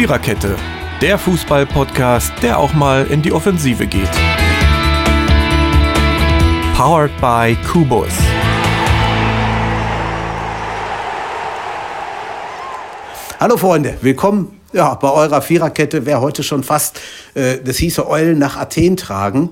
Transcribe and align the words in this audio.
Viererkette, 0.00 0.56
der 1.02 1.18
Fußball-Podcast, 1.18 2.32
der 2.40 2.58
auch 2.58 2.72
mal 2.72 3.06
in 3.08 3.20
die 3.20 3.32
Offensive 3.32 3.86
geht. 3.86 4.08
Powered 6.74 7.10
by 7.20 7.54
Kubus. 7.70 8.08
Hallo 13.38 13.58
Freunde, 13.58 13.98
willkommen 14.00 14.58
ja, 14.72 14.94
bei 14.94 15.10
eurer 15.10 15.42
Viererkette. 15.42 16.06
Wer 16.06 16.22
heute 16.22 16.44
schon 16.44 16.64
fast 16.64 16.98
äh, 17.34 17.58
das 17.62 17.76
hieße 17.76 18.08
Eulen 18.08 18.38
nach 18.38 18.56
Athen 18.56 18.96
tragen. 18.96 19.50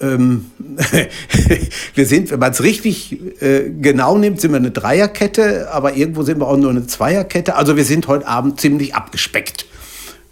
Ähm, 0.00 0.52
wir 1.96 2.06
sind, 2.06 2.30
wenn 2.30 2.38
man 2.38 2.52
es 2.52 2.62
richtig 2.62 3.42
äh, 3.42 3.68
genau 3.70 4.16
nimmt, 4.16 4.40
sind 4.40 4.52
wir 4.52 4.58
eine 4.58 4.70
Dreierkette, 4.70 5.68
aber 5.72 5.96
irgendwo 5.96 6.22
sind 6.22 6.38
wir 6.38 6.46
auch 6.46 6.56
nur 6.56 6.70
eine 6.70 6.86
Zweierkette. 6.86 7.56
Also 7.56 7.76
wir 7.76 7.84
sind 7.84 8.06
heute 8.06 8.28
Abend 8.28 8.60
ziemlich 8.60 8.94
abgespeckt. 8.94 9.66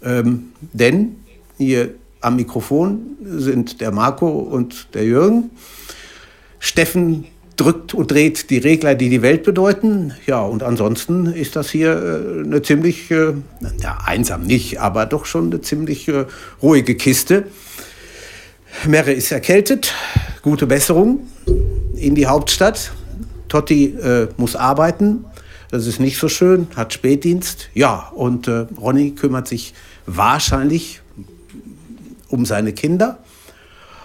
Ähm, 0.03 0.53
denn 0.73 1.17
hier 1.57 1.93
am 2.21 2.35
Mikrofon 2.35 3.17
sind 3.23 3.81
der 3.81 3.91
Marco 3.91 4.27
und 4.27 4.93
der 4.93 5.05
Jürgen. 5.05 5.51
Steffen 6.59 7.25
drückt 7.55 7.93
und 7.93 8.11
dreht 8.11 8.49
die 8.49 8.57
Regler, 8.57 8.95
die 8.95 9.09
die 9.09 9.21
Welt 9.21 9.43
bedeuten. 9.43 10.13
Ja, 10.25 10.41
und 10.41 10.63
ansonsten 10.63 11.25
ist 11.25 11.55
das 11.55 11.69
hier 11.69 11.91
äh, 11.91 12.45
eine 12.45 12.61
ziemlich, 12.61 13.11
äh, 13.11 13.33
ja, 13.81 13.97
einsam 14.05 14.43
nicht, 14.43 14.79
aber 14.79 15.05
doch 15.05 15.25
schon 15.25 15.47
eine 15.47 15.61
ziemlich 15.61 16.07
äh, 16.07 16.25
ruhige 16.61 16.95
Kiste. 16.95 17.45
Merre 18.87 19.11
ist 19.11 19.31
erkältet, 19.31 19.93
gute 20.41 20.67
Besserung 20.67 21.27
in 21.95 22.15
die 22.15 22.27
Hauptstadt. 22.27 22.91
Totti 23.49 23.95
äh, 23.95 24.27
muss 24.37 24.55
arbeiten, 24.55 25.25
das 25.71 25.85
ist 25.85 25.99
nicht 25.99 26.17
so 26.17 26.29
schön, 26.29 26.67
hat 26.75 26.93
Spätdienst. 26.93 27.69
Ja, 27.73 28.11
und 28.15 28.47
äh, 28.47 28.67
Ronny 28.79 29.11
kümmert 29.11 29.47
sich 29.47 29.73
wahrscheinlich 30.15 31.01
um 32.29 32.45
seine 32.45 32.73
Kinder. 32.73 33.19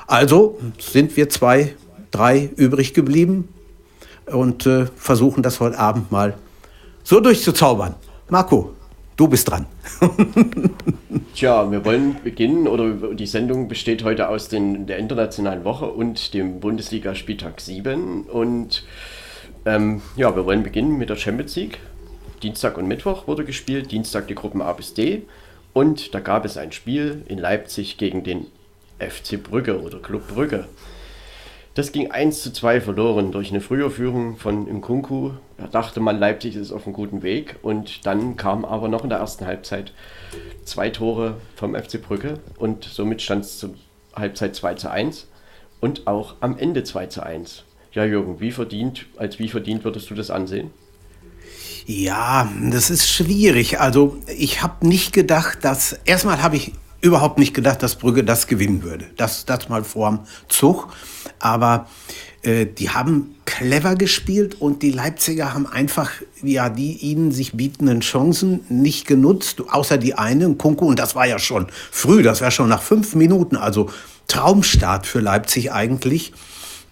Also 0.07 0.59
sind 0.79 1.17
wir 1.17 1.29
zwei, 1.29 1.75
drei 2.11 2.51
übrig 2.57 2.95
geblieben 2.95 3.49
und 4.27 4.67
äh, 4.67 4.87
versuchen 4.97 5.43
das 5.43 5.61
heute 5.61 5.79
Abend 5.79 6.13
mal 6.13 6.35
so 7.03 7.21
durchzuzaubern. 7.21 7.95
Marco, 8.29 8.75
du 9.17 9.29
bist 9.29 9.49
dran. 9.51 9.67
Tja, 11.35 11.71
wir 11.71 11.85
wollen 11.85 12.17
beginnen, 12.23 12.67
oder 12.67 13.15
die 13.15 13.27
Sendung 13.27 13.69
besteht 13.69 14.05
heute 14.05 14.29
aus 14.29 14.49
den, 14.49 14.87
der 14.87 14.99
internationalen 14.99 15.65
Woche 15.65 15.87
und 15.87 16.35
dem 16.35 16.61
Bundesliga-Spieltag 16.61 17.61
7. 17.61 18.25
Und 18.25 18.85
ähm, 19.67 20.03
ja, 20.17 20.35
wir 20.35 20.45
wollen 20.47 20.63
beginnen 20.63 20.97
mit 20.97 21.11
der 21.11 21.17
Champions 21.17 21.57
League. 21.57 21.79
Dienstag 22.43 22.77
und 22.77 22.87
Mittwoch 22.87 23.27
wurde 23.27 23.45
gespielt, 23.45 23.91
Dienstag 23.91 24.29
die 24.29 24.35
Gruppen 24.35 24.61
A 24.61 24.73
bis 24.73 24.95
D. 24.95 25.23
Und 25.75 26.15
da 26.15 26.21
gab 26.21 26.45
es 26.45 26.57
ein 26.57 26.73
Spiel 26.73 27.25
in 27.27 27.37
Leipzig 27.37 27.99
gegen 27.99 28.23
den 28.23 28.47
FC 29.01 29.43
Brügge 29.43 29.83
oder 29.83 29.99
Club 29.99 30.29
Brügge. 30.29 30.69
Das 31.75 31.91
ging 31.91 32.13
1 32.13 32.43
zu 32.43 32.53
2 32.53 32.81
verloren 32.81 33.33
durch 33.33 33.51
eine 33.51 33.61
frühe 33.61 33.91
Führung 33.91 34.37
von 34.37 34.69
Nkunku. 34.73 35.33
Da 35.59 35.67
dachte 35.67 35.99
man, 35.99 36.21
Leipzig 36.21 36.55
ist 36.55 36.71
auf 36.71 36.87
einem 36.87 36.95
guten 36.95 37.25
Weg. 37.25 37.57
Und 37.63 38.07
dann 38.07 38.37
kamen 38.37 38.65
aber 38.65 38.87
noch 38.87 39.03
in 39.03 39.11
der 39.11 39.19
ersten 39.19 39.45
Halbzeit 39.45 39.93
zwei 40.65 40.91
Tore 40.91 41.39
vom 41.57 41.75
FC 41.75 42.01
Brügge. 42.01 42.39
Und 42.57 42.85
somit 42.85 43.21
stand 43.21 43.45
es 43.45 43.59
zur 43.59 43.75
Halbzeit 44.15 44.55
2 44.55 44.75
zu 44.75 44.89
1 44.89 45.27
und 45.81 46.07
auch 46.07 46.37
am 46.39 46.57
Ende 46.57 46.85
2 46.85 47.07
zu 47.07 47.25
1. 47.25 47.65
Ja, 47.91 48.05
Jürgen, 48.05 48.39
wie 48.39 48.53
verdient, 48.53 49.07
als 49.17 49.41
wie 49.41 49.49
verdient 49.49 49.83
würdest 49.83 50.09
du 50.09 50.15
das 50.15 50.31
ansehen? 50.31 50.71
Ja, 51.87 52.49
das 52.71 52.91
ist 52.91 53.09
schwierig. 53.09 53.81
Also 53.81 54.17
ich 54.27 54.63
habe 54.63 54.87
nicht 54.87 55.13
gedacht, 55.13 55.59
dass... 55.63 55.99
Erstmal 56.05 56.43
habe 56.43 56.57
ich 56.57 56.73
überhaupt 57.01 57.39
nicht 57.39 57.53
gedacht, 57.53 57.83
dass 57.83 57.97
Brügge 57.97 58.25
das 58.25 58.47
gewinnen 58.47 58.83
würde. 58.83 59.07
Das, 59.17 59.45
das 59.45 59.69
mal 59.69 59.85
vorm 59.85 60.21
Zug. 60.49 60.89
Aber 61.39 61.87
äh, 62.43 62.67
die 62.67 62.91
haben 62.91 63.35
clever 63.45 63.95
gespielt 63.95 64.61
und 64.61 64.83
die 64.83 64.91
Leipziger 64.91 65.53
haben 65.53 65.67
einfach 65.67 66.11
ja 66.43 66.71
die 66.71 66.93
ihnen 66.97 67.33
sich 67.33 67.53
bietenden 67.53 68.01
Chancen 68.01 68.61
nicht 68.69 69.07
genutzt, 69.07 69.63
außer 69.71 69.99
die 69.99 70.15
eine, 70.15 70.55
Kunku, 70.55 70.87
und 70.87 70.99
das 70.99 71.15
war 71.15 71.27
ja 71.27 71.39
schon 71.39 71.67
früh, 71.91 72.23
das 72.23 72.41
war 72.41 72.51
schon 72.51 72.69
nach 72.69 72.83
fünf 72.83 73.15
Minuten, 73.15 73.57
also 73.57 73.91
Traumstart 74.29 75.07
für 75.07 75.21
Leipzig 75.21 75.73
eigentlich. 75.73 76.33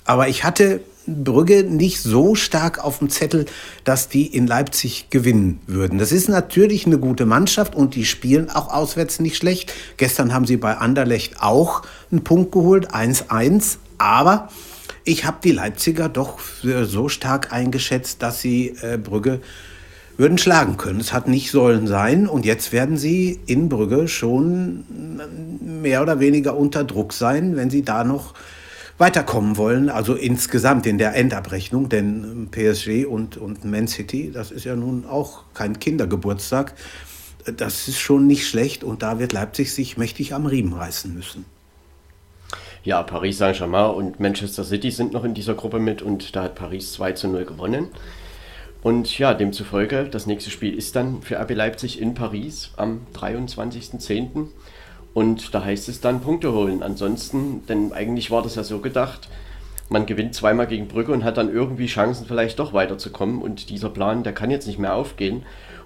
Aber 0.04 0.28
ich 0.28 0.44
hatte 0.44 0.80
Brügge 1.06 1.64
nicht 1.64 2.00
so 2.00 2.34
stark 2.34 2.82
auf 2.82 2.98
dem 2.98 3.10
Zettel, 3.10 3.46
dass 3.84 4.08
die 4.08 4.26
in 4.26 4.46
Leipzig 4.46 5.08
gewinnen 5.10 5.60
würden. 5.66 5.98
Das 5.98 6.12
ist 6.12 6.28
natürlich 6.28 6.86
eine 6.86 6.98
gute 6.98 7.26
Mannschaft 7.26 7.74
und 7.74 7.94
die 7.94 8.04
spielen 8.04 8.50
auch 8.50 8.72
auswärts 8.72 9.20
nicht 9.20 9.36
schlecht. 9.36 9.72
Gestern 9.96 10.32
haben 10.32 10.46
sie 10.46 10.56
bei 10.56 10.76
Anderlecht 10.76 11.42
auch 11.42 11.82
einen 12.10 12.24
Punkt 12.24 12.52
geholt, 12.52 12.94
1-1. 12.94 13.78
Aber 13.98 14.48
ich 15.04 15.24
habe 15.24 15.38
die 15.42 15.52
Leipziger 15.52 16.08
doch 16.08 16.38
so 16.62 17.08
stark 17.08 17.52
eingeschätzt, 17.52 18.22
dass 18.22 18.40
sie 18.40 18.76
äh, 18.82 18.98
Brügge 18.98 19.40
würden 20.16 20.38
schlagen 20.38 20.76
können. 20.76 21.00
Es 21.00 21.12
hat 21.12 21.26
nicht 21.26 21.50
sollen 21.50 21.86
sein 21.86 22.28
und 22.28 22.44
jetzt 22.44 22.72
werden 22.72 22.96
sie 22.96 23.40
in 23.46 23.68
Brügge 23.68 24.08
schon 24.08 24.84
mehr 25.60 26.02
oder 26.02 26.20
weniger 26.20 26.56
unter 26.56 26.84
Druck 26.84 27.12
sein, 27.12 27.56
wenn 27.56 27.70
sie 27.70 27.82
da 27.82 28.04
noch 28.04 28.34
weiterkommen 29.02 29.56
wollen, 29.56 29.88
also 29.88 30.14
insgesamt 30.14 30.86
in 30.86 30.96
der 30.96 31.16
Endabrechnung, 31.16 31.88
denn 31.88 32.46
PSG 32.52 33.04
und, 33.04 33.36
und 33.36 33.64
Man 33.64 33.88
City, 33.88 34.30
das 34.32 34.52
ist 34.52 34.64
ja 34.64 34.76
nun 34.76 35.06
auch 35.06 35.42
kein 35.54 35.80
Kindergeburtstag, 35.80 36.74
das 37.44 37.88
ist 37.88 37.98
schon 37.98 38.28
nicht 38.28 38.46
schlecht 38.46 38.84
und 38.84 39.02
da 39.02 39.18
wird 39.18 39.32
Leipzig 39.32 39.74
sich 39.74 39.96
mächtig 39.96 40.34
am 40.34 40.46
Riemen 40.46 40.72
reißen 40.72 41.12
müssen. 41.12 41.44
Ja, 42.84 43.02
Paris 43.02 43.38
Saint-Germain 43.38 43.90
und 43.90 44.20
Manchester 44.20 44.62
City 44.62 44.92
sind 44.92 45.12
noch 45.12 45.24
in 45.24 45.34
dieser 45.34 45.54
Gruppe 45.54 45.80
mit 45.80 46.00
und 46.00 46.36
da 46.36 46.44
hat 46.44 46.54
Paris 46.54 46.92
2 46.92 47.12
zu 47.12 47.26
0 47.26 47.44
gewonnen. 47.44 47.88
Und 48.84 49.18
ja, 49.18 49.34
demzufolge, 49.34 50.04
das 50.04 50.26
nächste 50.26 50.50
Spiel 50.50 50.78
ist 50.78 50.94
dann 50.94 51.22
für 51.22 51.40
RB 51.40 51.56
Leipzig 51.56 52.00
in 52.00 52.14
Paris 52.14 52.70
am 52.76 53.00
23.10. 53.14 54.46
Und 55.14 55.54
da 55.54 55.64
heißt 55.64 55.88
es 55.88 56.00
dann 56.00 56.20
Punkte 56.20 56.52
holen. 56.52 56.82
Ansonsten, 56.82 57.66
denn 57.66 57.92
eigentlich 57.92 58.30
war 58.30 58.42
das 58.42 58.54
ja 58.54 58.64
so 58.64 58.78
gedacht, 58.78 59.28
man 59.88 60.06
gewinnt 60.06 60.34
zweimal 60.34 60.66
gegen 60.66 60.88
Brügge 60.88 61.12
und 61.12 61.22
hat 61.22 61.36
dann 61.36 61.52
irgendwie 61.52 61.86
Chancen, 61.86 62.26
vielleicht 62.26 62.58
doch 62.58 62.72
weiterzukommen. 62.72 63.42
Und 63.42 63.68
dieser 63.68 63.90
Plan, 63.90 64.22
der 64.22 64.32
kann 64.32 64.50
jetzt 64.50 64.66
nicht 64.66 64.78
mehr 64.78 64.94
aufgehen. 64.94 65.42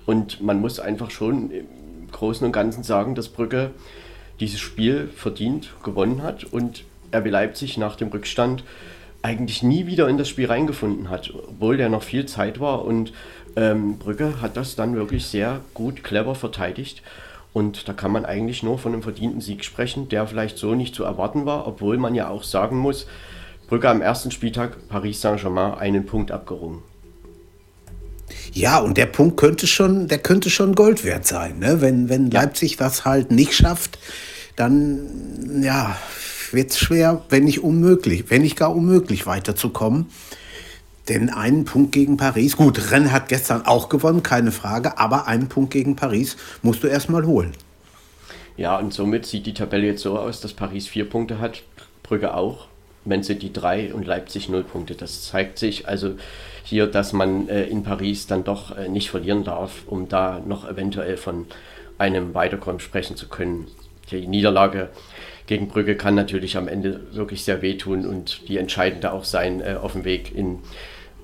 Und 0.07 0.41
man 0.41 0.61
muss 0.61 0.79
einfach 0.79 1.11
schon 1.11 1.51
im 1.51 1.67
Großen 2.13 2.47
und 2.47 2.53
Ganzen 2.53 2.85
sagen, 2.85 3.15
dass 3.15 3.29
Brügge 3.29 3.73
dieses 4.39 4.61
Spiel 4.61 5.09
verdient 5.09 5.71
gewonnen 5.83 6.23
hat 6.23 6.45
und 6.45 6.85
RB 7.13 7.31
Leipzig 7.31 7.79
nach 7.79 7.97
dem 7.97 8.09
Rückstand 8.09 8.63
eigentlich 9.23 9.63
nie 9.63 9.87
wieder 9.87 10.09
in 10.09 10.19
das 10.19 10.29
Spiel 10.29 10.47
reingefunden 10.47 11.11
hat, 11.11 11.33
obwohl 11.35 11.77
der 11.77 11.89
noch 11.89 12.03
viel 12.03 12.27
Zeit 12.27 12.61
war. 12.61 12.85
Und 12.85 13.13
ähm, 13.57 13.99
Brügge 13.99 14.41
hat 14.41 14.57
das 14.57 14.77
dann 14.77 14.95
wirklich 14.95 15.27
sehr 15.27 15.61
gut, 15.75 16.05
clever 16.05 16.35
verteidigt. 16.35 17.03
Und 17.57 17.89
da 17.89 17.95
kann 17.95 18.13
man 18.13 18.27
eigentlich 18.27 18.63
nur 18.63 18.79
von 18.79 18.93
einem 18.93 19.03
verdienten 19.03 19.41
Sieg 19.41 19.65
sprechen, 19.65 20.11
der 20.11 20.27
vielleicht 20.27 20.59
so 20.59 20.75
nicht 20.75 20.95
zu 20.95 21.05
erwarten 21.05 21.47
war, 21.47 21.67
obwohl 21.67 21.97
man 21.97 22.15
ja 22.15 22.29
auch 22.29 22.43
sagen 22.43 22.77
muss, 22.77 23.07
Brügge 23.67 23.89
am 23.89 24.03
ersten 24.03 24.31
Spieltag 24.31 24.89
Paris 24.91 25.23
Saint-Germain 25.23 25.73
einen 25.73 26.05
Punkt 26.05 26.33
abgerungen. 26.33 26.83
Ja, 28.53 28.77
und 28.81 28.99
der 28.99 29.07
Punkt 29.07 29.39
könnte 29.39 29.67
schon, 29.67 30.07
der 30.07 30.19
könnte 30.19 30.51
schon 30.51 30.75
Gold 30.75 31.03
wert 31.03 31.27
sein. 31.27 31.59
Ne? 31.59 31.81
Wenn, 31.81 32.11
wenn 32.11 32.31
ja. 32.31 32.43
Leipzig 32.43 32.77
das 32.77 33.07
halt 33.07 33.31
nicht 33.31 33.55
schafft, 33.55 33.99
dann 34.57 35.63
ja, 35.63 35.97
wird 36.53 36.73
es 36.73 36.79
schwer, 36.79 37.23
wenn 37.31 37.45
nicht 37.45 37.65
unmöglich, 37.65 38.25
wenn 38.29 38.43
nicht 38.43 38.57
gar 38.57 38.77
unmöglich 38.77 39.25
weiterzukommen. 39.25 40.11
Denn 41.09 41.31
einen 41.31 41.65
Punkt 41.65 41.93
gegen 41.93 42.17
Paris, 42.17 42.57
gut, 42.57 42.91
Rennes 42.91 43.13
hat 43.13 43.29
gestern 43.29 43.65
auch 43.65 43.89
gewonnen, 43.89 44.23
keine 44.23 44.51
Frage, 44.51 44.99
aber 44.99 45.29
einen 45.29 45.49
Punkt 45.49 45.73
gegen 45.73 45.95
Paris 45.95 46.37
musst 46.63 46.83
du 46.83 46.89
erstmal 46.89 47.25
holen. 47.27 47.53
Ja, 48.57 48.79
und 48.79 48.93
somit 48.93 49.27
sieht 49.27 49.47
die 49.47 49.55
Tabelle 49.55 49.87
jetzt 49.87 50.03
so 50.03 50.19
aus, 50.19 50.41
dass 50.41 50.53
Paris 50.53 50.89
vier 50.89 51.09
Punkte 51.09 51.39
hat, 51.39 51.63
Brügge 52.03 52.35
auch, 52.35 52.67
Man 53.05 53.23
City 53.23 53.53
drei 53.53 53.95
und 53.95 54.07
Leipzig 54.07 54.49
null 54.49 54.65
Punkte. 54.65 54.95
Das 54.95 55.23
zeigt 55.23 55.59
sich 55.59 55.87
also 55.87 56.17
hier, 56.65 56.87
dass 56.89 57.13
man 57.13 57.49
äh, 57.49 57.65
in 57.65 57.85
Paris 57.85 58.27
dann 58.27 58.43
doch 58.43 58.77
äh, 58.77 58.89
nicht 58.89 59.11
verlieren 59.11 59.45
darf, 59.45 59.83
um 59.87 60.09
da 60.09 60.41
noch 60.45 60.69
eventuell 60.69 61.17
von 61.17 61.47
einem 61.99 62.35
Weiterkommen 62.35 62.81
sprechen 62.81 63.17
zu 63.17 63.29
können. 63.29 63.69
Die 64.11 64.27
Niederlage 64.27 64.91
gegen 65.47 65.69
Brügge 65.69 65.97
kann 65.97 66.15
natürlich 66.15 66.57
am 66.57 66.67
Ende 66.67 67.01
wirklich 67.13 67.45
sehr 67.45 67.63
wehtun 67.63 68.07
und 68.07 68.49
die 68.49 68.57
entscheidende 68.57 69.13
auch 69.13 69.25
sein 69.25 69.61
äh, 69.61 69.77
auf 69.81 69.93
dem 69.93 70.05
Weg 70.05 70.35
in 70.35 70.59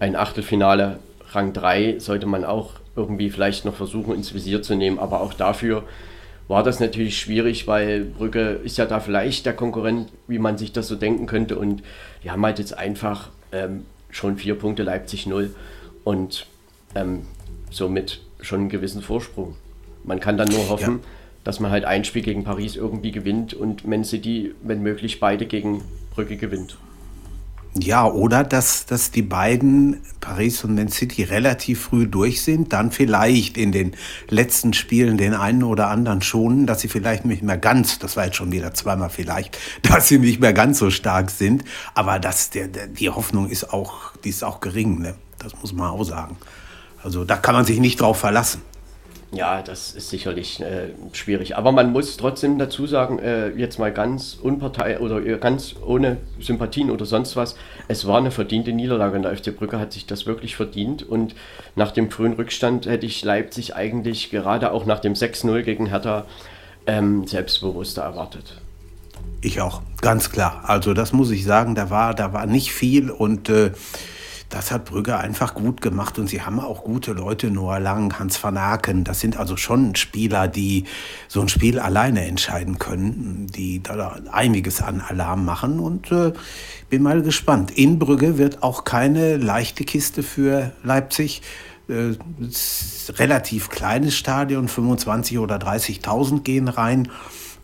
ein 0.03 0.17
Achtelfinale 0.17 0.99
Rang 1.31 1.53
3 1.53 2.01
sollte 2.01 2.27
man 2.27 2.45
auch 2.45 2.73
irgendwie 2.97 3.31
vielleicht 3.31 3.65
noch 3.65 3.77
versuchen 3.77 4.17
ins 4.17 4.35
Visier 4.35 4.61
zu 4.61 4.75
nehmen, 4.75 4.99
aber 4.99 5.21
auch 5.21 5.33
dafür 5.33 5.85
war 6.49 6.65
das 6.65 6.81
natürlich 6.81 7.19
schwierig, 7.19 7.69
weil 7.69 8.05
Brügge 8.05 8.61
ist 8.65 8.79
ja 8.79 8.85
da 8.85 8.99
vielleicht 8.99 9.47
der 9.47 9.55
Konkurrent, 9.55 10.11
wie 10.27 10.41
man 10.41 10.59
sich 10.59 10.73
das 10.73 10.89
so 10.89 10.97
denken 10.97 11.27
könnte 11.27 11.57
und 11.57 11.85
die 12.25 12.33
haben 12.33 12.45
halt 12.45 12.59
jetzt 12.59 12.77
einfach 12.77 13.29
ähm, 13.53 13.87
schon 14.11 14.39
vier 14.39 14.57
Punkte, 14.57 14.83
Leipzig 14.83 15.27
0 15.27 15.55
und 16.03 16.47
ähm, 16.97 17.23
somit 17.71 18.23
schon 18.41 18.63
einen 18.63 18.69
gewissen 18.71 19.03
Vorsprung. 19.03 19.55
Man 20.03 20.19
kann 20.19 20.37
dann 20.37 20.49
nur 20.49 20.69
hoffen, 20.69 20.95
ja. 20.95 21.09
dass 21.45 21.61
man 21.61 21.71
halt 21.71 21.85
ein 21.85 22.05
Spiel 22.05 22.23
gegen 22.23 22.43
Paris 22.43 22.75
irgendwie 22.75 23.13
gewinnt 23.13 23.55
und 23.55 23.87
Man 23.87 24.03
City, 24.03 24.53
wenn 24.63 24.83
möglich, 24.83 25.21
beide 25.21 25.47
gegen 25.47 25.85
Brügge 26.13 26.37
gewinnt. 26.37 26.77
Ja, 27.75 28.05
oder 28.05 28.45
dass, 28.45 28.85
dass 28.85 29.13
die 29.13 29.23
beiden, 29.23 30.03
Paris 30.21 30.63
und 30.63 30.75
Man 30.75 30.89
City, 30.89 31.23
relativ 31.23 31.85
früh 31.85 32.07
durch 32.07 32.43
sind, 32.43 32.75
dann 32.75 32.93
vielleicht 32.93 33.57
in 33.57 33.73
den 33.73 33.97
letzten 34.29 34.75
Spielen 34.75 35.17
den 35.17 35.33
einen 35.33 35.63
oder 35.63 35.89
anderen 35.89 36.21
schonen, 36.21 36.67
dass 36.67 36.83
sie 36.83 36.89
vielleicht 36.89 37.25
nicht 37.25 37.43
mehr 37.43 37.57
ganz, 37.57 37.99
das 37.99 38.15
war 38.15 38.27
jetzt 38.27 38.37
schon 38.37 38.53
wieder 38.53 38.75
zweimal 38.75 39.09
vielleicht, 39.09 39.57
dass 39.83 40.09
sie 40.09 40.19
nicht 40.19 40.39
mehr 40.39 40.53
ganz 40.53 40.79
so 40.79 40.91
stark 40.91 41.31
sind. 41.31 41.65
Aber 41.95 42.19
das, 42.19 42.51
der, 42.51 42.69
der, 42.69 42.89
die 42.89 43.09
Hoffnung 43.09 43.49
ist 43.49 43.73
auch, 43.73 44.15
die 44.23 44.29
ist 44.29 44.45
auch 44.45 44.61
gering, 44.61 45.01
ne? 45.01 45.15
das 45.39 45.55
muss 45.61 45.73
man 45.73 45.91
auch 45.91 46.05
sagen. 46.05 46.37
Also 47.03 47.25
da 47.25 47.37
kann 47.37 47.55
man 47.55 47.65
sich 47.65 47.81
nicht 47.81 48.01
drauf 48.01 48.19
verlassen. 48.19 48.61
Ja, 49.35 49.63
das 49.63 49.93
ist 49.93 50.11
sicherlich 50.11 50.61
äh, 50.61 50.89
schwierig. 51.13 51.57
Aber 51.57 51.73
man 51.73 51.91
muss 51.91 52.19
trotzdem 52.19 52.59
dazu 52.59 52.87
sagen, 52.87 53.19
äh, 53.19 53.49
jetzt 53.51 53.79
mal 53.79 53.91
ganz 53.91 54.37
unpartei 54.41 55.01
oder 55.01 55.23
ganz 55.39 55.75
ohne 55.87 56.19
Sympathien 56.39 56.91
oder 56.91 57.07
sonst 57.07 57.35
was, 57.35 57.57
es 57.89 58.07
war 58.07 58.19
eine 58.19 58.31
verdiente 58.31 58.73
Niederlage 58.73 59.17
und 59.17 59.23
der 59.23 59.35
FC 59.35 59.57
Brücke 59.57 59.79
hat 59.79 59.95
sich 59.95 60.05
das 60.05 60.27
wirklich 60.27 60.55
verdient. 60.55 61.03
Und 61.03 61.35
nach 61.77 61.93
dem 61.93 62.11
frühen 62.11 62.35
Rückstand 62.35 62.85
hätte 62.85 63.07
ich 63.07 63.25
Leipzig 63.25 63.75
eigentlich 63.75 64.31
gerade 64.31 64.71
auch 64.71 64.85
nach 64.85 65.01
dem 65.01 65.15
6-0 65.15 65.63
gegen 65.63 65.87
Hertha 65.87 66.27
ähm, 66.87 67.27
selbstbewusster 67.27 68.03
erwartet. 68.03 68.61
Ich 69.41 69.63
auch, 69.63 69.81
ganz 70.03 70.31
klar. 70.31 70.65
Also 70.67 70.93
das 70.93 71.15
muss 71.15 71.31
ich 71.31 71.45
sagen, 71.45 71.75
da 71.75 71.89
war, 71.89 72.15
da 72.15 72.35
war 72.35 72.45
nicht 72.45 72.73
viel 72.73 73.11
und 73.11 73.49
äh, 73.49 73.71
das 74.53 74.71
hat 74.71 74.85
Brügge 74.85 75.17
einfach 75.17 75.55
gut 75.55 75.81
gemacht 75.81 76.19
und 76.19 76.29
sie 76.29 76.43
haben 76.43 76.61
auch 76.61 76.85
gute 76.85 77.13
Leute, 77.13 77.51
Noah 77.51 77.81
Lang, 77.81 78.19
Hans 78.19 78.43
van 78.43 78.59
Aken. 78.59 79.03
Das 79.03 79.21
sind 79.21 79.39
also 79.39 79.57
schon 79.57 79.95
Spieler, 79.95 80.47
die 80.47 80.85
so 81.27 81.41
ein 81.41 81.49
Spiel 81.49 81.79
alleine 81.79 82.27
entscheiden 82.27 82.79
können, 82.79 83.47
die 83.47 83.83
da 83.83 84.19
einiges 84.31 84.83
an 84.83 85.01
Alarm 85.01 85.47
machen 85.47 85.81
und 85.81 86.13
äh, 86.13 86.33
bin 86.91 87.03
mal 87.03 87.23
gespannt. 87.23 87.71
In 87.71 87.99
Brügge 87.99 88.37
wird 88.37 88.63
auch 88.63 88.85
keine 88.85 89.39
leichte 89.39 89.85
Kiste 89.85 90.23
für 90.23 90.73
Leipzig. 90.85 91.41
Äh, 91.89 92.17
relativ 93.15 93.71
kleines 93.71 94.17
Stadion, 94.17 94.69
25 94.69 95.39
oder 95.39 95.57
30.000 95.57 96.43
gehen 96.43 96.69
rein, 96.69 97.09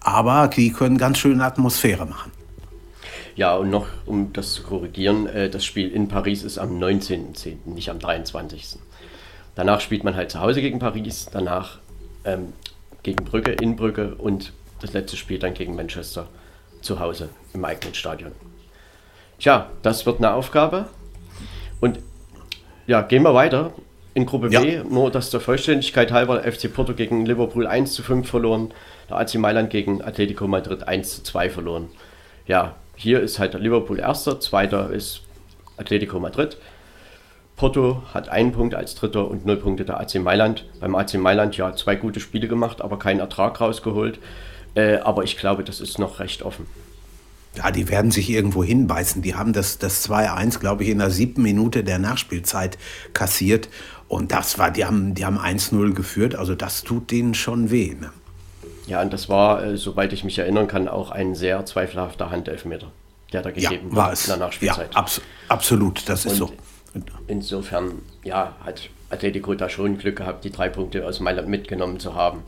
aber 0.01 0.49
die 0.49 0.73
können 0.73 0.97
ganz 0.97 1.19
schöne 1.19 1.45
Atmosphäre 1.45 2.07
machen. 2.07 2.33
Ja, 3.39 3.55
und 3.55 3.71
noch, 3.71 3.87
um 4.05 4.33
das 4.33 4.53
zu 4.53 4.65
korrigieren, 4.65 5.29
äh, 5.29 5.49
das 5.49 5.65
Spiel 5.65 5.93
in 5.93 6.09
Paris 6.09 6.43
ist 6.43 6.59
am 6.59 6.77
19.10., 6.77 7.59
nicht 7.67 7.89
am 7.89 8.01
23. 8.01 8.81
Danach 9.55 9.81
spielt 9.81 10.03
man 10.03 10.17
halt 10.17 10.33
zu 10.33 10.41
Hause 10.41 10.61
gegen 10.61 10.81
Paris, 10.81 11.29
danach 11.31 11.79
ähm, 12.25 12.53
gegen 13.05 13.25
Brügge, 13.25 13.53
in 13.53 13.77
Brügge 13.77 14.17
und 14.17 14.53
das 14.81 14.93
letzte 14.93 15.17
Spiel 15.17 15.39
dann 15.39 15.55
gegen 15.55 15.77
Manchester 15.77 16.27
zu 16.81 16.99
Hause 16.99 17.29
im 17.55 17.65
eigenen 17.65 17.95
Stadion. 17.95 18.33
Tja, 19.39 19.71
das 19.83 20.05
wird 20.05 20.19
eine 20.19 20.33
Aufgabe. 20.33 20.89
Und 21.81 22.01
ja, 22.89 23.03
gehen 23.03 23.23
wir 23.23 23.35
weiter. 23.35 23.73
In 24.15 24.27
Gruppe 24.27 24.49
ja. 24.51 24.63
B, 24.63 24.83
nur 24.83 25.13
dass 25.13 25.31
der 25.31 25.39
Vollständigkeit 25.39 26.11
halber 26.11 26.43
FC 26.43 26.75
Porto 26.75 26.93
gegen 26.93 27.25
Liverpool 27.25 27.69
1 27.69 27.93
zu 27.93 28.03
5 28.03 28.29
verloren, 28.29 28.75
der 29.09 29.19
AC 29.19 29.37
Mailand 29.37 29.71
gegen 29.71 30.03
Atletico 30.03 30.49
Madrid 30.49 30.89
1 30.89 31.15
zu 31.19 31.23
2 31.23 31.51
verloren. 31.51 31.89
Ja, 32.49 32.75
hier 32.99 33.21
ist 33.21 33.39
halt 33.39 33.55
Liverpool 33.55 34.01
erster, 34.01 34.41
zweiter 34.41 34.91
ist 34.91 35.21
Atletico 35.77 36.19
Madrid. 36.19 36.57
Porto 37.55 38.03
hat 38.13 38.29
einen 38.29 38.51
Punkt 38.53 38.75
als 38.75 38.97
Dritter 38.97 39.29
und 39.29 39.47
null 39.47 39.57
Punkte 39.57 39.85
der 39.85 40.01
AC 40.01 40.17
Mailand. 40.17 40.65
Beim 40.81 40.97
AC 40.97 41.15
Mailand 41.15 41.57
ja 41.57 41.75
zwei 41.77 41.95
gute 41.95 42.19
Spiele 42.19 42.49
gemacht, 42.49 42.83
aber 42.83 42.99
keinen 42.99 43.21
Ertrag 43.21 43.61
rausgeholt. 43.61 44.19
Äh, 44.75 44.97
aber 44.97 45.23
ich 45.23 45.37
glaube, 45.37 45.63
das 45.63 45.81
ist 45.81 45.99
noch 45.99 46.19
recht 46.19 46.43
offen. 46.43 46.67
Ja, 47.57 47.71
die 47.71 47.89
werden 47.89 48.11
sich 48.11 48.31
irgendwo 48.31 48.65
hinbeißen. 48.65 49.23
Die 49.23 49.37
haben 49.37 49.53
das, 49.53 49.79
das 49.79 50.09
2-1, 50.09 50.59
glaube 50.59 50.83
ich, 50.83 50.91
in 50.91 50.99
der 50.99 51.11
siebten 51.11 51.43
Minute 51.43 51.85
der 51.85 52.01
Nachspielzeit 52.01 52.79
kassiert. 53.13 53.69
Und 54.09 54.33
das 54.33 54.59
war, 54.59 54.73
die 54.73 54.85
haben, 54.85 55.15
die 55.15 55.25
haben 55.25 55.39
1-0 55.39 55.95
geführt. 55.95 56.35
Also 56.35 56.57
das 56.57 56.83
tut 56.83 57.13
denen 57.13 57.35
schon 57.35 57.71
weh. 57.71 57.95
Ne? 58.01 58.11
Ja, 58.89 59.03
und 59.03 59.13
das 59.13 59.29
war, 59.29 59.63
äh, 59.63 59.77
soweit 59.77 60.15
ich 60.15 60.25
mich 60.25 60.39
erinnern 60.39 60.67
kann, 60.67 60.89
auch 60.89 61.11
ein 61.11 61.35
sehr 61.35 61.65
zweifelhafter 61.67 62.31
Handelfmeter, 62.31 62.91
der 63.33 63.43
da 63.43 63.51
gegeben 63.51 63.91
ja, 63.91 63.97
war 63.97 64.13
es. 64.13 64.25
in 64.25 64.31
der 64.31 64.39
Nachspielzeit. 64.39 64.95
Ja, 64.95 64.99
abs 64.99 65.21
absolut, 65.49 66.09
das 66.09 66.25
ist 66.25 66.41
und 66.41 66.49
so. 66.49 66.53
Insofern, 67.27 68.01
ja, 68.25 68.57
hat 68.65 68.89
Atletico 69.11 69.55
da 69.55 69.69
schon 69.69 69.99
Glück 69.99 70.17
gehabt, 70.17 70.43
die 70.45 70.51
drei 70.51 70.71
Punkte 70.71 71.07
aus 71.07 71.21
Mailand 71.21 71.49
mitgenommen 71.49 72.01
zu 72.01 72.15
haben. 72.15 72.43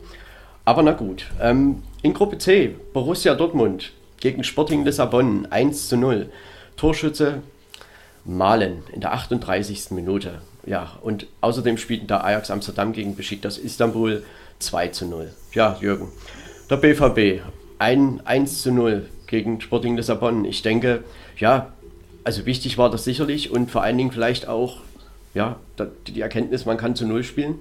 Aber 0.65 0.81
na 0.81 0.91
gut. 0.93 1.25
Ähm, 1.39 1.83
in 2.01 2.13
Gruppe 2.15 2.39
C, 2.39 2.75
Borussia 2.91 3.35
Dortmund 3.35 3.91
gegen 4.19 4.43
Sporting 4.43 4.83
Lissabon 4.83 5.47
1 5.51 5.89
zu 5.89 5.97
0. 5.97 6.31
Torschütze 6.75 7.41
Malen 8.25 8.83
in 8.91 9.01
der 9.01 9.13
38. 9.13 9.91
Minute. 9.91 10.41
Ja, 10.65 10.91
und 11.01 11.27
außerdem 11.41 11.77
spielten 11.77 12.07
da 12.07 12.21
Ajax 12.21 12.49
Amsterdam 12.49 12.93
gegen 12.93 13.15
Besiktas 13.15 13.57
Istanbul 13.57 14.23
2 14.61 14.87
zu 14.89 15.05
0. 15.05 15.31
Ja, 15.53 15.77
Jürgen. 15.81 16.09
Der 16.69 16.77
BVB, 16.77 17.41
ein 17.79 18.21
1 18.25 18.61
zu 18.61 18.71
0 18.71 19.09
gegen 19.27 19.59
Sporting 19.59 19.97
Lissabon. 19.97 20.45
Ich 20.45 20.61
denke, 20.61 21.03
ja, 21.37 21.73
also 22.23 22.45
wichtig 22.45 22.77
war 22.77 22.89
das 22.89 23.03
sicherlich 23.03 23.51
und 23.51 23.71
vor 23.71 23.83
allen 23.83 23.97
Dingen 23.97 24.11
vielleicht 24.11 24.47
auch, 24.47 24.81
ja, 25.33 25.57
die 26.07 26.21
Erkenntnis, 26.21 26.65
man 26.65 26.77
kann 26.77 26.95
zu 26.95 27.05
Null 27.05 27.23
spielen. 27.23 27.59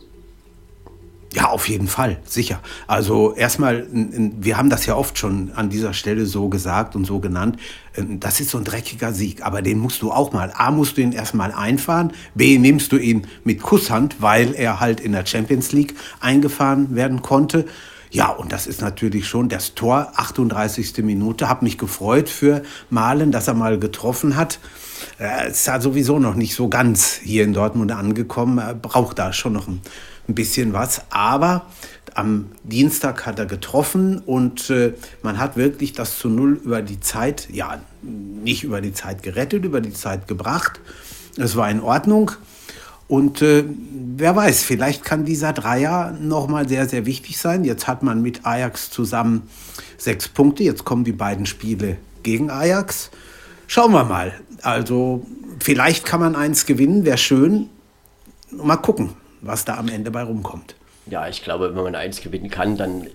Ja, 1.32 1.50
auf 1.50 1.68
jeden 1.68 1.86
Fall, 1.86 2.18
sicher. 2.24 2.60
Also 2.88 3.34
erstmal, 3.34 3.86
wir 3.92 4.56
haben 4.56 4.68
das 4.68 4.84
ja 4.86 4.96
oft 4.96 5.16
schon 5.16 5.52
an 5.54 5.70
dieser 5.70 5.92
Stelle 5.92 6.26
so 6.26 6.48
gesagt 6.48 6.96
und 6.96 7.04
so 7.04 7.20
genannt. 7.20 7.56
Ähm, 7.96 8.18
das 8.18 8.40
ist 8.40 8.50
so 8.50 8.58
ein 8.58 8.64
dreckiger 8.64 9.12
Sieg, 9.12 9.44
aber 9.44 9.62
den 9.62 9.78
musst 9.78 10.02
du 10.02 10.10
auch 10.10 10.32
mal. 10.32 10.52
A, 10.56 10.72
musst 10.72 10.96
du 10.96 11.02
ihn 11.02 11.12
erstmal 11.12 11.52
einfahren. 11.52 12.12
B, 12.34 12.58
nimmst 12.58 12.90
du 12.90 12.96
ihn 12.96 13.28
mit 13.44 13.62
Kusshand, 13.62 14.16
weil 14.20 14.54
er 14.54 14.80
halt 14.80 14.98
in 14.98 15.12
der 15.12 15.24
Champions 15.24 15.70
League 15.70 15.94
eingefahren 16.18 16.96
werden 16.96 17.22
konnte. 17.22 17.66
Ja, 18.10 18.30
und 18.30 18.50
das 18.50 18.66
ist 18.66 18.80
natürlich 18.80 19.28
schon 19.28 19.48
das 19.48 19.76
Tor, 19.76 20.12
38. 20.16 20.98
Minute. 21.04 21.48
Hab 21.48 21.62
mich 21.62 21.78
gefreut 21.78 22.28
für 22.28 22.62
Malen, 22.90 23.30
dass 23.30 23.46
er 23.46 23.54
mal 23.54 23.78
getroffen 23.78 24.34
hat. 24.34 24.58
Er 25.16 25.46
ist 25.46 25.64
ja 25.68 25.80
sowieso 25.80 26.18
noch 26.18 26.34
nicht 26.34 26.56
so 26.56 26.68
ganz 26.68 27.20
hier 27.22 27.44
in 27.44 27.52
Dortmund 27.52 27.92
angekommen. 27.92 28.58
Er 28.58 28.74
braucht 28.74 29.20
da 29.20 29.32
schon 29.32 29.52
noch 29.52 29.68
ein 29.68 29.80
ein 30.30 30.34
bisschen 30.34 30.72
was. 30.72 31.02
Aber 31.10 31.66
am 32.14 32.52
Dienstag 32.64 33.26
hat 33.26 33.38
er 33.38 33.46
getroffen 33.46 34.18
und 34.18 34.70
äh, 34.70 34.94
man 35.22 35.38
hat 35.38 35.56
wirklich 35.56 35.92
das 35.92 36.18
zu 36.18 36.28
Null 36.28 36.60
über 36.64 36.82
die 36.82 37.00
Zeit, 37.00 37.48
ja, 37.52 37.80
nicht 38.02 38.64
über 38.64 38.80
die 38.80 38.92
Zeit 38.92 39.22
gerettet, 39.22 39.64
über 39.64 39.80
die 39.80 39.92
Zeit 39.92 40.26
gebracht. 40.26 40.80
Es 41.36 41.56
war 41.56 41.70
in 41.70 41.80
Ordnung. 41.80 42.32
Und 43.06 43.42
äh, 43.42 43.64
wer 44.16 44.36
weiß, 44.36 44.62
vielleicht 44.62 45.04
kann 45.04 45.24
dieser 45.24 45.52
Dreier 45.52 46.16
nochmal 46.20 46.68
sehr, 46.68 46.88
sehr 46.88 47.06
wichtig 47.06 47.38
sein. 47.38 47.64
Jetzt 47.64 47.88
hat 47.88 48.02
man 48.02 48.22
mit 48.22 48.46
Ajax 48.46 48.90
zusammen 48.90 49.48
sechs 49.98 50.28
Punkte. 50.28 50.62
Jetzt 50.62 50.84
kommen 50.84 51.04
die 51.04 51.12
beiden 51.12 51.46
Spiele 51.46 51.96
gegen 52.22 52.50
Ajax. 52.50 53.10
Schauen 53.66 53.92
wir 53.92 54.04
mal. 54.04 54.32
Also 54.62 55.26
vielleicht 55.58 56.04
kann 56.04 56.20
man 56.20 56.36
eins 56.36 56.66
gewinnen, 56.66 57.04
wäre 57.04 57.18
schön. 57.18 57.68
Mal 58.52 58.76
gucken 58.76 59.10
was 59.40 59.64
da 59.64 59.76
am 59.78 59.88
Ende 59.88 60.10
bei 60.10 60.22
rumkommt. 60.22 60.74
Ja, 61.06 61.28
ich 61.28 61.42
glaube, 61.42 61.74
wenn 61.74 61.82
man 61.82 61.94
eins 61.94 62.20
gewinnen 62.20 62.50
kann, 62.50 62.76
dann 62.76 63.08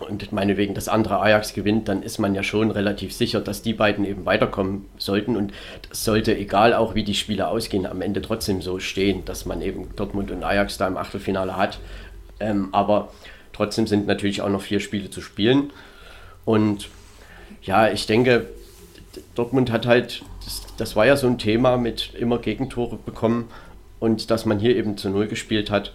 und 0.00 0.32
meinetwegen 0.32 0.74
das 0.74 0.88
andere 0.88 1.20
Ajax 1.20 1.54
gewinnt, 1.54 1.88
dann 1.88 2.02
ist 2.02 2.18
man 2.18 2.34
ja 2.34 2.42
schon 2.42 2.70
relativ 2.70 3.12
sicher, 3.12 3.40
dass 3.40 3.62
die 3.62 3.72
beiden 3.72 4.04
eben 4.04 4.26
weiterkommen 4.26 4.86
sollten. 4.96 5.36
Und 5.36 5.52
das 5.88 6.04
sollte, 6.04 6.36
egal 6.36 6.72
auch 6.74 6.94
wie 6.94 7.02
die 7.02 7.14
Spiele 7.14 7.48
ausgehen, 7.48 7.86
am 7.86 8.00
Ende 8.00 8.22
trotzdem 8.22 8.62
so 8.62 8.78
stehen, 8.78 9.24
dass 9.24 9.44
man 9.44 9.60
eben 9.60 9.88
Dortmund 9.96 10.30
und 10.30 10.44
Ajax 10.44 10.78
da 10.78 10.86
im 10.86 10.96
Achtelfinale 10.96 11.56
hat. 11.56 11.80
Ähm, 12.38 12.68
aber 12.72 13.12
trotzdem 13.52 13.86
sind 13.86 14.06
natürlich 14.06 14.40
auch 14.42 14.50
noch 14.50 14.62
vier 14.62 14.78
Spiele 14.80 15.10
zu 15.10 15.20
spielen. 15.20 15.70
Und 16.44 16.88
ja, 17.62 17.90
ich 17.90 18.06
denke, 18.06 18.46
Dortmund 19.34 19.72
hat 19.72 19.86
halt, 19.86 20.22
das, 20.44 20.62
das 20.76 20.96
war 20.96 21.06
ja 21.06 21.16
so 21.16 21.26
ein 21.26 21.38
Thema 21.38 21.76
mit 21.76 22.14
immer 22.14 22.38
Gegentore 22.38 22.96
bekommen 22.96 23.48
und 24.00 24.30
dass 24.30 24.46
man 24.46 24.58
hier 24.58 24.76
eben 24.76 24.96
zu 24.96 25.10
Null 25.10 25.28
gespielt 25.28 25.70
hat. 25.70 25.94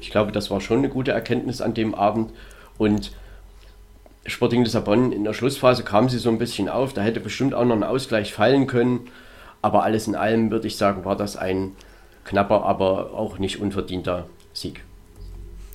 Ich 0.00 0.10
glaube, 0.10 0.32
das 0.32 0.50
war 0.50 0.60
schon 0.60 0.78
eine 0.78 0.88
gute 0.88 1.12
Erkenntnis 1.12 1.60
an 1.60 1.74
dem 1.74 1.94
Abend. 1.94 2.32
Und 2.78 3.12
Sporting 4.26 4.64
Lissabon 4.64 5.12
in 5.12 5.24
der 5.24 5.34
Schlussphase 5.34 5.82
kam 5.82 6.08
sie 6.08 6.18
so 6.18 6.30
ein 6.30 6.38
bisschen 6.38 6.68
auf. 6.68 6.92
Da 6.92 7.02
hätte 7.02 7.20
bestimmt 7.20 7.54
auch 7.54 7.64
noch 7.64 7.76
ein 7.76 7.82
Ausgleich 7.82 8.32
fallen 8.32 8.66
können. 8.66 9.08
Aber 9.62 9.82
alles 9.82 10.06
in 10.06 10.14
allem 10.14 10.50
würde 10.50 10.66
ich 10.66 10.76
sagen, 10.76 11.04
war 11.04 11.16
das 11.16 11.36
ein 11.36 11.72
knapper, 12.24 12.64
aber 12.64 13.12
auch 13.12 13.38
nicht 13.38 13.60
unverdienter 13.60 14.26
Sieg. 14.52 14.82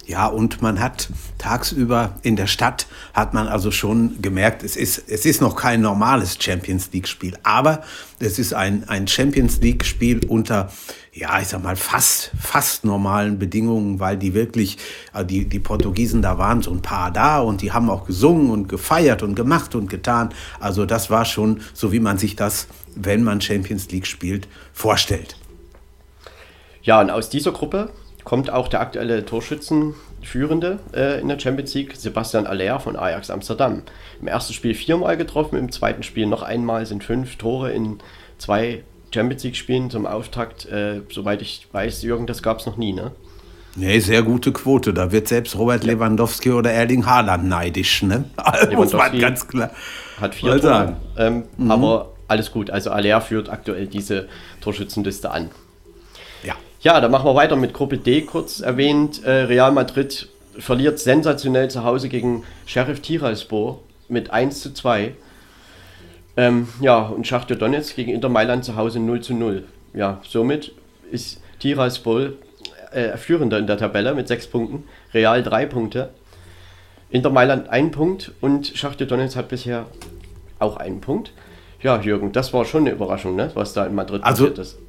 Ja, 0.07 0.27
und 0.27 0.61
man 0.61 0.79
hat 0.79 1.09
tagsüber 1.39 2.15
in 2.21 2.35
der 2.35 2.45
Stadt, 2.45 2.85
hat 3.13 3.33
man 3.33 3.47
also 3.47 3.71
schon 3.71 4.21
gemerkt, 4.21 4.63
es 4.63 4.75
ist, 4.75 5.09
es 5.09 5.25
ist 5.25 5.41
noch 5.41 5.55
kein 5.55 5.81
normales 5.81 6.37
Champions 6.39 6.91
League-Spiel, 6.93 7.35
aber 7.41 7.83
es 8.19 8.37
ist 8.37 8.53
ein, 8.53 8.87
ein 8.87 9.07
Champions 9.07 9.61
League-Spiel 9.61 10.25
unter, 10.27 10.71
ja, 11.15 11.39
ich 11.39 11.47
sag 11.47 11.63
mal, 11.63 11.77
fast, 11.77 12.31
fast 12.37 12.83
normalen 12.83 13.39
Bedingungen, 13.39 14.01
weil 14.01 14.17
die 14.17 14.33
wirklich, 14.33 14.77
äh, 15.13 15.23
die, 15.23 15.45
die 15.45 15.59
Portugiesen, 15.59 16.21
da 16.21 16.37
waren 16.37 16.61
so 16.61 16.71
ein 16.71 16.81
paar 16.81 17.09
da 17.09 17.39
und 17.39 17.61
die 17.61 17.71
haben 17.71 17.89
auch 17.89 18.05
gesungen 18.05 18.49
und 18.49 18.67
gefeiert 18.67 19.23
und 19.23 19.33
gemacht 19.33 19.75
und 19.75 19.89
getan. 19.89 20.33
Also 20.59 20.85
das 20.85 21.09
war 21.09 21.23
schon 21.23 21.61
so, 21.73 21.93
wie 21.93 22.01
man 22.01 22.17
sich 22.17 22.35
das, 22.35 22.67
wenn 22.95 23.23
man 23.23 23.39
Champions 23.39 23.89
League 23.91 24.07
spielt, 24.07 24.49
vorstellt. 24.73 25.37
Ja, 26.83 26.99
und 26.99 27.09
aus 27.09 27.29
dieser 27.29 27.53
Gruppe 27.53 27.91
kommt 28.25 28.49
auch 28.49 28.67
der 28.67 28.81
aktuelle 28.81 29.25
Torschützenführende 29.25 30.79
äh, 30.93 31.21
in 31.21 31.29
der 31.29 31.39
Champions 31.39 31.73
League, 31.75 31.95
Sebastian 31.95 32.45
Aller 32.45 32.81
von 32.81 32.97
Ajax 32.97 33.29
Amsterdam. 33.29 33.83
Im 34.19 34.27
ersten 34.27 34.51
Spiel 34.51 34.73
viermal 34.73 35.15
getroffen, 35.15 35.57
im 35.57 35.71
zweiten 35.71 36.03
Spiel 36.03 36.25
noch 36.25 36.43
einmal, 36.43 36.85
sind 36.85 37.05
fünf 37.05 37.37
Tore 37.37 37.71
in 37.71 37.99
zwei 38.37 38.83
Champions 39.15 39.43
League-Spielen 39.43 39.89
zum 39.89 40.05
Auftakt. 40.05 40.65
Äh, 40.65 41.01
soweit 41.09 41.41
ich 41.41 41.67
weiß, 41.71 42.03
Jürgen, 42.03 42.27
das 42.27 42.43
gab 42.43 42.59
es 42.59 42.65
noch 42.65 42.77
nie, 42.77 42.93
ne? 42.93 43.11
Nee, 43.75 43.99
sehr 43.99 44.21
gute 44.21 44.53
Quote. 44.53 44.93
Da 44.93 45.11
wird 45.11 45.27
selbst 45.27 45.57
Robert 45.57 45.83
Lewandowski 45.83 46.51
oder 46.51 46.71
Erling 46.71 47.05
Haaland 47.05 47.45
neidisch, 47.45 48.03
ne? 48.03 48.25
Lewandowski 48.69 49.19
ganz 49.19 49.47
klar. 49.47 49.71
Hat 50.21 50.35
vier 50.35 50.61
Tore. 50.61 50.97
Ähm, 51.17 51.43
mhm. 51.57 51.71
Aber 51.71 52.11
alles 52.27 52.51
gut. 52.51 52.69
Also 52.69 52.91
Aller 52.91 53.19
führt 53.21 53.49
aktuell 53.49 53.87
diese 53.87 54.27
Torschützenliste 54.61 55.31
an. 55.31 55.49
Ja, 56.85 57.01
dann 57.01 57.09
machen 57.09 57.25
wir 57.25 57.33
weiter 57.33 57.55
mit 57.55 57.73
Gruppe 57.73 57.97
D, 57.97 58.21
kurz 58.21 58.59
erwähnt. 58.59 59.23
Äh, 59.23 59.45
Real 59.45 59.71
Madrid 59.71 60.29
verliert 60.59 60.99
sensationell 60.99 61.67
zu 61.67 61.83
Hause 61.83 62.09
gegen 62.09 62.43
Sheriff 62.67 62.99
Tiraspol 62.99 63.79
mit 64.07 64.29
1 64.29 64.61
zu 64.61 64.71
2. 64.71 65.15
Ähm, 66.37 66.67
ja, 66.81 66.99
und 66.99 67.25
Schachtjo 67.25 67.55
Donetsk 67.55 67.95
gegen 67.95 68.11
Inter 68.11 68.29
Mailand 68.29 68.65
zu 68.65 68.75
Hause 68.75 68.99
0 68.99 69.21
zu 69.21 69.33
0. 69.33 69.63
Ja, 69.93 70.21
somit 70.27 70.73
ist 71.11 71.41
Tiraspol 71.59 72.37
äh, 72.91 73.17
führender 73.17 73.57
in 73.57 73.67
der 73.67 73.77
Tabelle 73.77 74.13
mit 74.13 74.27
6 74.27 74.47
Punkten, 74.47 74.83
Real 75.13 75.41
3 75.43 75.65
Punkte, 75.67 76.09
Inter 77.09 77.29
Mailand 77.29 77.69
1 77.69 77.95
Punkt 77.95 78.31
und 78.41 78.67
Schachtjo 78.67 79.05
Donetsk 79.05 79.37
hat 79.37 79.49
bisher 79.49 79.85
auch 80.59 80.77
einen 80.77 81.01
Punkt. 81.01 81.31
Ja, 81.81 82.01
Jürgen, 82.01 82.31
das 82.31 82.53
war 82.53 82.65
schon 82.65 82.81
eine 82.81 82.91
Überraschung, 82.91 83.35
ne? 83.35 83.51
was 83.53 83.73
da 83.73 83.85
in 83.85 83.95
Madrid 83.95 84.23
also, 84.23 84.47
passiert 84.47 84.59
ist. 84.59 84.79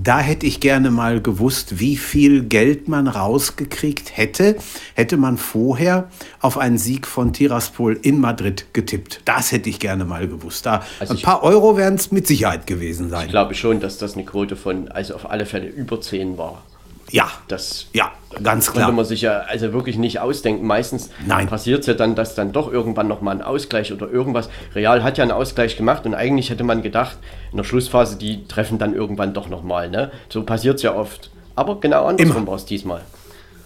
Da 0.00 0.20
hätte 0.20 0.46
ich 0.46 0.60
gerne 0.60 0.92
mal 0.92 1.20
gewusst, 1.20 1.80
wie 1.80 1.96
viel 1.96 2.44
Geld 2.44 2.86
man 2.86 3.08
rausgekriegt 3.08 4.16
hätte, 4.16 4.56
hätte 4.94 5.16
man 5.16 5.38
vorher 5.38 6.08
auf 6.40 6.56
einen 6.56 6.78
Sieg 6.78 7.06
von 7.06 7.32
Tiraspol 7.32 7.98
in 8.02 8.20
Madrid 8.20 8.66
getippt. 8.72 9.22
Das 9.24 9.50
hätte 9.50 9.68
ich 9.68 9.80
gerne 9.80 10.04
mal 10.04 10.28
gewusst. 10.28 10.66
Da 10.66 10.84
also 11.00 11.14
ein 11.14 11.20
paar 11.20 11.42
Euro 11.42 11.76
werden 11.76 11.96
es 11.96 12.12
mit 12.12 12.28
Sicherheit 12.28 12.68
gewesen 12.68 13.10
sein. 13.10 13.26
Ich 13.26 13.30
glaube 13.30 13.54
schon, 13.54 13.80
dass 13.80 13.98
das 13.98 14.14
eine 14.14 14.24
Quote 14.24 14.54
von, 14.54 14.88
also 14.88 15.16
auf 15.16 15.28
alle 15.28 15.46
Fälle 15.46 15.66
über 15.66 16.00
10 16.00 16.38
war. 16.38 16.62
Ja, 17.10 17.30
das 17.48 17.86
ja, 17.92 18.12
ganz 18.42 18.70
klar. 18.70 18.84
Konnte 18.84 18.96
man 18.96 19.04
sich 19.04 19.22
ja 19.22 19.40
also 19.40 19.72
wirklich 19.72 19.96
nicht 19.96 20.20
ausdenken. 20.20 20.66
Meistens 20.66 21.10
passiert 21.48 21.80
es 21.80 21.86
ja 21.86 21.94
dann, 21.94 22.14
dass 22.14 22.34
dann 22.34 22.52
doch 22.52 22.70
irgendwann 22.70 23.08
nochmal 23.08 23.36
ein 23.36 23.42
Ausgleich 23.42 23.92
oder 23.92 24.10
irgendwas. 24.10 24.50
Real 24.74 25.02
hat 25.02 25.16
ja 25.18 25.22
einen 25.22 25.32
Ausgleich 25.32 25.76
gemacht 25.76 26.04
und 26.06 26.14
eigentlich 26.14 26.50
hätte 26.50 26.64
man 26.64 26.82
gedacht, 26.82 27.16
in 27.50 27.56
der 27.56 27.64
Schlussphase, 27.64 28.16
die 28.16 28.46
treffen 28.46 28.78
dann 28.78 28.94
irgendwann 28.94 29.32
doch 29.32 29.48
nochmal. 29.48 29.88
Ne? 29.90 30.10
So 30.28 30.42
passiert 30.44 30.76
es 30.76 30.82
ja 30.82 30.94
oft. 30.94 31.30
Aber 31.54 31.80
genau 31.80 32.06
andersrum 32.06 32.46
war 32.46 32.56
es 32.56 32.66
diesmal. 32.66 33.00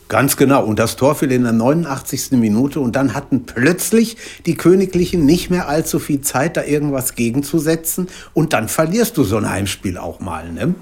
Ganz 0.09 0.37
genau. 0.37 0.63
Und 0.65 0.79
das 0.79 0.97
Tor 0.97 1.15
fiel 1.15 1.33
in 1.33 1.45
der 1.45 1.53
89. 1.53 2.33
Minute 2.33 2.81
und 2.81 2.97
dann 2.97 3.15
hatten 3.15 3.47
plötzlich 3.47 4.19
die 4.45 4.57
Königlichen 4.57 5.25
nicht 5.25 5.51
mehr 5.51 5.69
allzu 5.69 5.99
viel 5.99 6.21
Zeit, 6.21 6.57
da 6.57 6.65
irgendwas 6.65 7.15
gegenzusetzen. 7.15 8.09
Und 8.35 8.53
dann 8.53 8.69
verlierst 8.69 9.17
du 9.17 9.25
so 9.25 9.39
ein 9.39 9.49
Heimspiel 9.49 9.97
auch 9.97 10.21
mal. 10.21 10.53
Ne? 10.53 10.75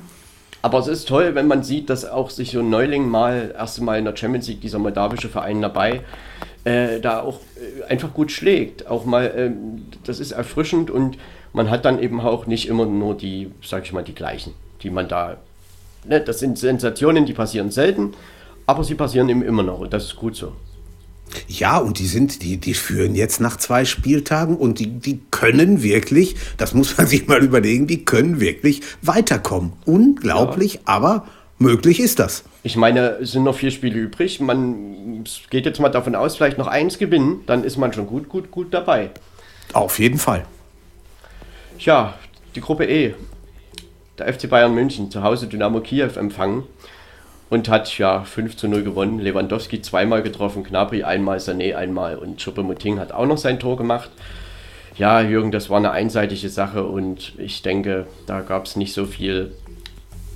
Aber 0.62 0.78
es 0.78 0.88
ist 0.88 1.08
toll, 1.08 1.34
wenn 1.34 1.46
man 1.46 1.62
sieht, 1.62 1.88
dass 1.88 2.04
auch 2.04 2.30
sich 2.30 2.50
so 2.50 2.60
ein 2.60 2.70
Neuling 2.70 3.08
mal, 3.08 3.54
erst 3.56 3.80
Mal 3.80 3.98
in 3.98 4.04
der 4.04 4.16
Champions 4.16 4.46
League, 4.48 4.60
dieser 4.60 4.78
moldawische 4.78 5.28
Verein 5.28 5.62
dabei, 5.62 6.02
äh, 6.64 7.00
da 7.00 7.20
auch 7.20 7.40
äh, 7.56 7.84
einfach 7.84 8.12
gut 8.12 8.30
schlägt. 8.30 8.86
Auch 8.86 9.04
mal, 9.06 9.26
äh, 9.26 9.50
das 10.04 10.20
ist 10.20 10.32
erfrischend 10.32 10.90
und 10.90 11.16
man 11.52 11.70
hat 11.70 11.84
dann 11.84 12.00
eben 12.00 12.20
auch 12.20 12.46
nicht 12.46 12.68
immer 12.68 12.84
nur 12.84 13.16
die, 13.16 13.50
sag 13.62 13.84
ich 13.84 13.92
mal, 13.92 14.04
die 14.04 14.14
gleichen, 14.14 14.52
die 14.82 14.90
man 14.90 15.08
da. 15.08 15.38
Ne, 16.06 16.20
das 16.20 16.38
sind 16.38 16.58
Sensationen, 16.58 17.26
die 17.26 17.32
passieren 17.32 17.70
selten, 17.70 18.14
aber 18.66 18.84
sie 18.84 18.94
passieren 18.94 19.28
eben 19.28 19.42
immer 19.42 19.62
noch 19.62 19.80
und 19.80 19.92
das 19.92 20.04
ist 20.04 20.16
gut 20.16 20.36
so. 20.36 20.52
Ja, 21.48 21.78
und 21.78 21.98
die 21.98 22.06
sind, 22.06 22.42
die, 22.42 22.56
die 22.56 22.74
führen 22.74 23.14
jetzt 23.14 23.40
nach 23.40 23.56
zwei 23.56 23.84
Spieltagen 23.84 24.56
und 24.56 24.78
die, 24.78 24.86
die 24.86 25.20
können 25.30 25.82
wirklich, 25.82 26.36
das 26.56 26.74
muss 26.74 26.96
man 26.96 27.06
sich 27.08 27.26
mal 27.26 27.42
überlegen, 27.42 27.86
die 27.86 28.04
können 28.04 28.40
wirklich 28.40 28.82
weiterkommen. 29.02 29.72
Unglaublich, 29.84 30.74
ja. 30.74 30.80
aber 30.84 31.26
möglich 31.58 32.00
ist 32.00 32.18
das. 32.18 32.44
Ich 32.62 32.76
meine, 32.76 33.18
es 33.20 33.32
sind 33.32 33.44
noch 33.44 33.56
vier 33.56 33.70
Spiele 33.70 33.98
übrig. 33.98 34.40
Man 34.40 35.24
geht 35.50 35.66
jetzt 35.66 35.80
mal 35.80 35.88
davon 35.88 36.14
aus, 36.14 36.36
vielleicht 36.36 36.58
noch 36.58 36.66
eins 36.66 36.98
gewinnen, 36.98 37.42
dann 37.46 37.64
ist 37.64 37.76
man 37.76 37.92
schon 37.92 38.06
gut, 38.06 38.28
gut, 38.28 38.50
gut 38.50 38.74
dabei. 38.74 39.10
Auf 39.72 39.98
jeden 39.98 40.18
Fall. 40.18 40.44
Ja, 41.78 42.14
die 42.54 42.60
Gruppe 42.60 42.84
E. 42.84 43.14
Der 44.18 44.32
FC 44.32 44.50
Bayern 44.50 44.74
München, 44.74 45.10
zu 45.10 45.22
Hause 45.22 45.46
Dynamo 45.46 45.80
Kiew 45.80 46.10
empfangen 46.16 46.64
und 47.50 47.68
hat 47.68 47.98
ja 47.98 48.22
5 48.22 48.56
zu 48.56 48.68
0 48.68 48.82
gewonnen. 48.82 49.18
Lewandowski 49.18 49.82
zweimal 49.82 50.22
getroffen, 50.22 50.64
Gnabry 50.64 51.02
einmal, 51.02 51.38
Sané 51.38 51.74
einmal 51.74 52.16
und 52.16 52.40
Choupo-Moting 52.40 52.98
hat 52.98 53.12
auch 53.12 53.26
noch 53.26 53.38
sein 53.38 53.58
Tor 53.58 53.76
gemacht. 53.76 54.10
Ja, 54.96 55.20
Jürgen, 55.20 55.50
das 55.50 55.68
war 55.68 55.78
eine 55.78 55.90
einseitige 55.90 56.48
Sache 56.48 56.84
und 56.84 57.34
ich 57.38 57.62
denke, 57.62 58.06
da 58.26 58.40
gab 58.40 58.66
es 58.66 58.76
nicht 58.76 58.92
so 58.92 59.04
viel 59.06 59.52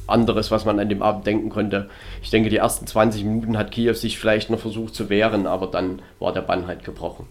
anderes, 0.06 0.50
was 0.50 0.64
man 0.64 0.78
an 0.78 0.88
dem 0.88 1.02
Abend 1.02 1.26
denken 1.26 1.48
konnte. 1.48 1.88
Ich 2.22 2.30
denke, 2.30 2.50
die 2.50 2.56
ersten 2.56 2.86
20 2.86 3.24
Minuten 3.24 3.56
hat 3.56 3.70
Kiew 3.70 3.94
sich 3.94 4.18
vielleicht 4.18 4.50
noch 4.50 4.58
versucht 4.58 4.94
zu 4.94 5.08
wehren, 5.08 5.46
aber 5.46 5.68
dann 5.68 6.02
war 6.18 6.32
der 6.32 6.42
Bann 6.42 6.66
halt 6.66 6.84
gebrochen. 6.84 7.26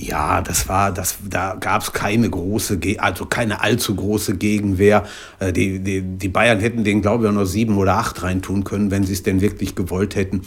Ja, 0.00 0.42
das 0.42 0.68
war, 0.68 0.92
das, 0.92 1.18
da 1.28 1.56
gab 1.58 1.82
es 1.82 1.92
keine 1.92 2.30
große, 2.30 2.78
also 2.98 3.26
keine 3.26 3.62
allzu 3.62 3.96
große 3.96 4.36
Gegenwehr. 4.36 5.04
Äh, 5.40 5.52
die, 5.52 5.80
die, 5.80 6.02
die 6.02 6.28
Bayern 6.28 6.60
hätten 6.60 6.84
den, 6.84 7.02
glaube 7.02 7.26
ich, 7.26 7.32
noch 7.32 7.44
sieben 7.44 7.76
oder 7.76 7.94
acht 7.96 8.22
reintun 8.22 8.62
können, 8.62 8.92
wenn 8.92 9.02
sie 9.02 9.14
es 9.14 9.24
denn 9.24 9.40
wirklich 9.40 9.74
gewollt 9.74 10.14
hätten. 10.14 10.42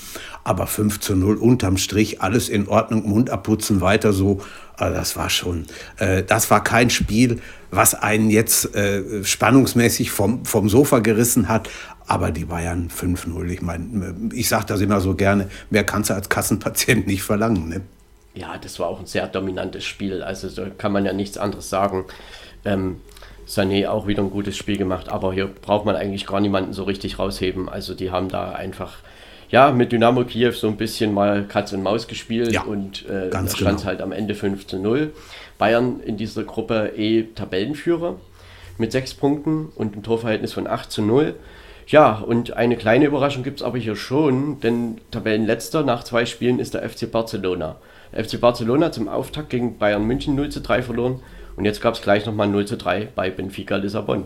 Aber 0.46 0.67
5 0.67 1.01
zu 1.01 1.17
0 1.17 1.36
unterm 1.36 1.75
Strich, 1.75 2.22
alles 2.22 2.48
in 2.48 2.70
Ordnung, 2.70 3.10
Mund 3.10 3.29
abputzen, 3.29 3.81
weiter 3.81 4.13
so. 4.13 4.39
Also 4.77 4.96
das 4.96 5.17
war 5.17 5.29
schon, 5.29 5.65
äh, 5.98 6.24
das 6.24 6.50
war 6.50 6.63
kein 6.63 6.89
Spiel, 6.89 7.41
was 7.72 7.93
einen 7.93 8.29
jetzt 8.29 8.74
äh, 8.74 9.22
spannungsmäßig 9.25 10.12
vom, 10.12 10.46
vom 10.46 10.70
Sofa 10.70 11.00
gerissen 11.00 11.50
hat. 11.50 11.70
Aber 12.08 12.31
die 12.31 12.46
Bayern 12.46 12.88
5-0, 12.89 13.50
ich 13.50 13.62
meine, 13.62 14.15
ich 14.34 14.48
sage 14.48 14.65
das 14.67 14.79
immer 14.79 15.01
so 15.01 15.13
gerne, 15.15 15.50
mehr 15.70 15.84
kannst 15.84 16.10
du 16.10 16.13
als 16.13 16.29
Kassenpatient 16.29 17.05
nicht 17.08 17.24
verlangen. 17.24 17.67
Ne? 17.67 17.81
Ja, 18.33 18.57
das 18.57 18.79
war 18.79 18.88
auch 18.88 19.00
ein 19.00 19.05
sehr 19.05 19.27
dominantes 19.27 19.83
Spiel. 19.83 20.23
Also 20.23 20.50
da 20.50 20.69
kann 20.69 20.91
man 20.91 21.05
ja 21.05 21.13
nichts 21.13 21.38
anderes 21.38 21.69
sagen. 21.69 22.05
Ähm, 22.65 23.01
Sané 23.47 23.89
auch 23.89 24.07
wieder 24.07 24.23
ein 24.23 24.29
gutes 24.29 24.55
Spiel 24.55 24.77
gemacht, 24.77 25.09
aber 25.09 25.33
hier 25.33 25.47
braucht 25.47 25.85
man 25.85 25.95
eigentlich 25.95 26.25
gar 26.25 26.39
niemanden 26.39 26.73
so 26.73 26.83
richtig 26.83 27.19
rausheben. 27.19 27.67
Also 27.67 27.93
die 27.93 28.11
haben 28.11 28.29
da 28.29 28.51
einfach 28.51 29.00
ja 29.50 29.71
mit 29.71 29.91
Dynamo 29.91 30.23
Kiew 30.23 30.53
so 30.53 30.67
ein 30.67 30.77
bisschen 30.77 31.13
mal 31.13 31.45
Katz 31.47 31.73
und 31.73 31.83
Maus 31.83 32.07
gespielt 32.07 32.53
ja, 32.53 32.63
und 32.63 33.05
äh, 33.09 33.29
da 33.29 33.45
stand 33.47 33.50
es 33.50 33.57
genau. 33.57 33.83
halt 33.83 34.01
am 34.01 34.13
Ende 34.13 34.35
5 34.35 34.67
zu 34.67 34.79
0. 34.79 35.11
Bayern 35.57 36.00
in 36.00 36.15
dieser 36.15 36.43
Gruppe 36.43 36.93
E 36.95 37.23
Tabellenführer 37.35 38.15
mit 38.77 38.91
sechs 38.93 39.13
Punkten 39.13 39.69
und 39.75 39.97
ein 39.97 40.03
Torverhältnis 40.03 40.53
von 40.53 40.67
8 40.67 40.89
zu 40.89 41.01
0. 41.01 41.35
Ja, 41.88 42.19
und 42.19 42.53
eine 42.53 42.77
kleine 42.77 43.05
Überraschung 43.05 43.43
gibt 43.43 43.59
es 43.59 43.65
aber 43.65 43.77
hier 43.77 43.97
schon, 43.97 44.61
denn 44.61 45.01
Tabellenletzter 45.11 45.83
nach 45.83 46.05
zwei 46.05 46.25
Spielen 46.25 46.59
ist 46.59 46.73
der 46.73 46.88
FC 46.88 47.11
Barcelona. 47.11 47.75
FC 48.11 48.39
Barcelona 48.39 48.91
zum 48.91 49.07
Auftakt 49.07 49.49
gegen 49.49 49.77
Bayern 49.77 50.05
München 50.05 50.35
0 50.35 50.49
zu 50.49 50.61
3 50.61 50.83
verloren 50.83 51.21
und 51.55 51.65
jetzt 51.65 51.81
gab 51.81 51.93
es 51.95 52.01
gleich 52.01 52.25
nochmal 52.25 52.47
0 52.47 52.65
zu 52.65 52.77
3 52.77 53.09
bei 53.15 53.29
Benfica 53.29 53.77
Lissabon. 53.77 54.25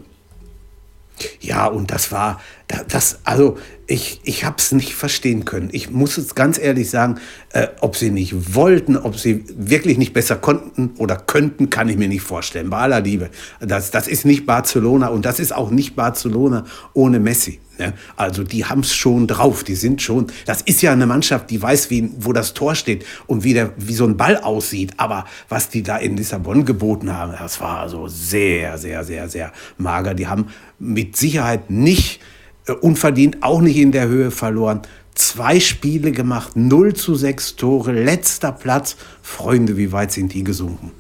Ja, 1.46 1.68
und 1.68 1.92
das 1.92 2.12
war, 2.12 2.42
das, 2.88 3.20
also 3.24 3.58
ich, 3.88 4.20
ich 4.24 4.46
habe 4.46 4.56
es 4.58 4.72
nicht 4.72 4.96
verstehen 4.96 5.46
können. 5.46 5.70
Ich 5.72 5.92
muss 5.92 6.18
es 6.18 6.34
ganz 6.34 6.58
ehrlich 6.58 6.90
sagen, 6.90 7.20
äh, 7.54 7.68
ob 7.82 7.96
sie 7.96 8.10
nicht 8.10 8.56
wollten, 8.56 8.98
ob 8.98 9.18
sie 9.18 9.46
wirklich 9.56 10.00
nicht 10.00 10.14
besser 10.14 10.38
konnten 10.38 10.92
oder 10.98 11.18
könnten, 11.18 11.70
kann 11.70 11.88
ich 11.88 11.98
mir 11.98 12.08
nicht 12.08 12.24
vorstellen. 12.24 12.72
Bei 12.72 12.80
aller 12.80 13.02
Liebe. 13.02 13.30
Das, 13.60 13.92
das 13.92 14.08
ist 14.08 14.26
nicht 14.26 14.48
Barcelona 14.48 15.10
und 15.10 15.26
das 15.26 15.40
ist 15.40 15.54
auch 15.54 15.70
nicht 15.70 15.96
Barcelona 15.96 16.66
ohne 16.94 17.20
Messi. 17.20 17.60
Ne? 17.78 17.94
Also 18.16 18.44
die 18.44 18.66
haben 18.66 18.82
es 18.82 18.96
schon 18.96 19.28
drauf, 19.28 19.64
die 19.64 19.76
sind 19.76 20.02
schon, 20.02 20.28
das 20.46 20.62
ist 20.62 20.82
ja 20.82 20.92
eine 20.92 21.06
Mannschaft, 21.06 21.50
die 21.50 21.62
weiß, 21.62 21.90
wie, 21.90 22.10
wo 22.18 22.34
das 22.34 22.54
Tor 22.54 22.76
steht 22.76 23.06
und 23.28 23.44
wie, 23.44 23.54
der, 23.54 23.74
wie 23.78 23.94
so 23.94 24.06
ein 24.06 24.18
Ball 24.18 24.38
aussieht. 24.38 24.94
Aber 24.98 25.26
was 25.50 25.70
die 25.70 25.84
da 25.84 25.98
in 25.98 26.18
Lissabon 26.18 26.66
geboten 26.66 27.14
haben, 27.14 27.34
das 27.38 27.60
war 27.60 27.80
also 27.80 28.08
sehr, 28.08 28.78
sehr, 28.78 29.04
sehr, 29.04 29.30
sehr 29.30 29.52
mager. 29.78 30.14
Die 30.14 30.28
haben 30.28 30.48
mit 30.80 31.16
Sicherheit 31.36 31.70
nicht 31.70 32.22
äh, 32.66 32.72
unverdient, 32.72 33.44
auch 33.44 33.60
nicht 33.60 33.78
in 33.78 33.92
der 33.92 34.08
Höhe 34.08 34.32
verloren. 34.32 34.82
zwei 35.16 35.60
Spiele 35.60 36.12
gemacht, 36.12 36.56
0 36.56 36.94
zu 36.94 37.16
6 37.16 37.58
Tore, 37.58 37.92
letzter 37.92 38.54
Platz. 38.54 38.96
Freunde, 39.22 39.78
wie 39.78 39.92
weit 39.92 40.12
sind 40.14 40.34
die 40.34 40.44
gesunken? 40.46 40.92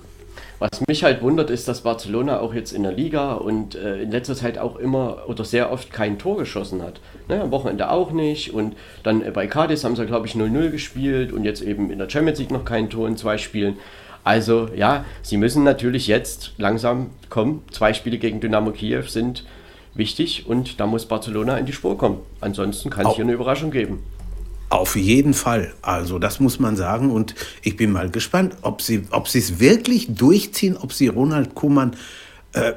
Was 0.59 0.81
mich 0.87 1.03
halt 1.03 1.21
wundert, 1.21 1.49
ist, 1.49 1.67
dass 1.67 1.81
Barcelona 1.81 2.39
auch 2.39 2.53
jetzt 2.53 2.71
in 2.73 2.83
der 2.83 2.91
Liga 2.91 3.33
und 3.33 3.75
äh, 3.75 4.01
in 4.01 4.11
letzter 4.11 4.35
Zeit 4.35 4.57
auch 4.57 4.77
immer 4.77 5.23
oder 5.27 5.45
sehr 5.45 5.71
oft 5.71 5.91
kein 5.91 6.17
Tor 6.17 6.37
geschossen 6.37 6.81
hat. 6.81 6.99
Ne, 7.29 7.41
am 7.41 7.51
Wochenende 7.51 7.89
auch 7.89 8.11
nicht 8.11 8.53
und 8.53 8.75
dann 9.03 9.21
äh, 9.21 9.31
bei 9.31 9.47
Cadiz 9.47 9.85
haben 9.85 9.95
sie, 9.95 10.05
glaube 10.05 10.27
ich, 10.27 10.33
0-0 10.33 10.69
gespielt 10.69 11.31
und 11.31 11.45
jetzt 11.45 11.61
eben 11.61 11.91
in 11.91 11.99
der 11.99 12.09
Champions 12.09 12.39
League 12.39 12.51
noch 12.51 12.65
kein 12.65 12.89
Tor 12.89 13.07
in 13.07 13.15
zwei 13.15 13.37
Spielen. 13.37 13.77
Also 14.25 14.69
ja, 14.75 15.05
sie 15.21 15.37
müssen 15.37 15.63
natürlich 15.63 16.07
jetzt 16.07 16.53
langsam 16.57 17.11
kommen. 17.29 17.63
Zwei 17.71 17.93
Spiele 17.93 18.17
gegen 18.17 18.41
Dynamo 18.41 18.71
Kiew 18.71 19.03
sind 19.03 19.45
wichtig 19.95 20.45
und 20.47 20.79
da 20.79 20.85
muss 20.85 21.05
Barcelona 21.05 21.57
in 21.57 21.65
die 21.65 21.73
Spur 21.73 21.97
kommen. 21.97 22.19
Ansonsten 22.41 22.89
kann 22.89 23.07
es 23.07 23.15
hier 23.15 23.23
eine 23.23 23.33
Überraschung 23.33 23.71
geben. 23.71 24.03
Auf 24.69 24.95
jeden 24.95 25.33
Fall. 25.33 25.73
Also 25.81 26.19
das 26.19 26.39
muss 26.39 26.59
man 26.59 26.75
sagen. 26.75 27.11
Und 27.11 27.35
ich 27.61 27.77
bin 27.77 27.91
mal 27.91 28.09
gespannt, 28.09 28.55
ob 28.61 28.81
sie 28.81 29.07
ob 29.11 29.27
es 29.27 29.59
wirklich 29.59 30.13
durchziehen, 30.15 30.75
ob 30.75 30.91
sie 30.91 31.07
Ronald 31.07 31.55
Koeman 31.55 31.95
äh, 32.53 32.73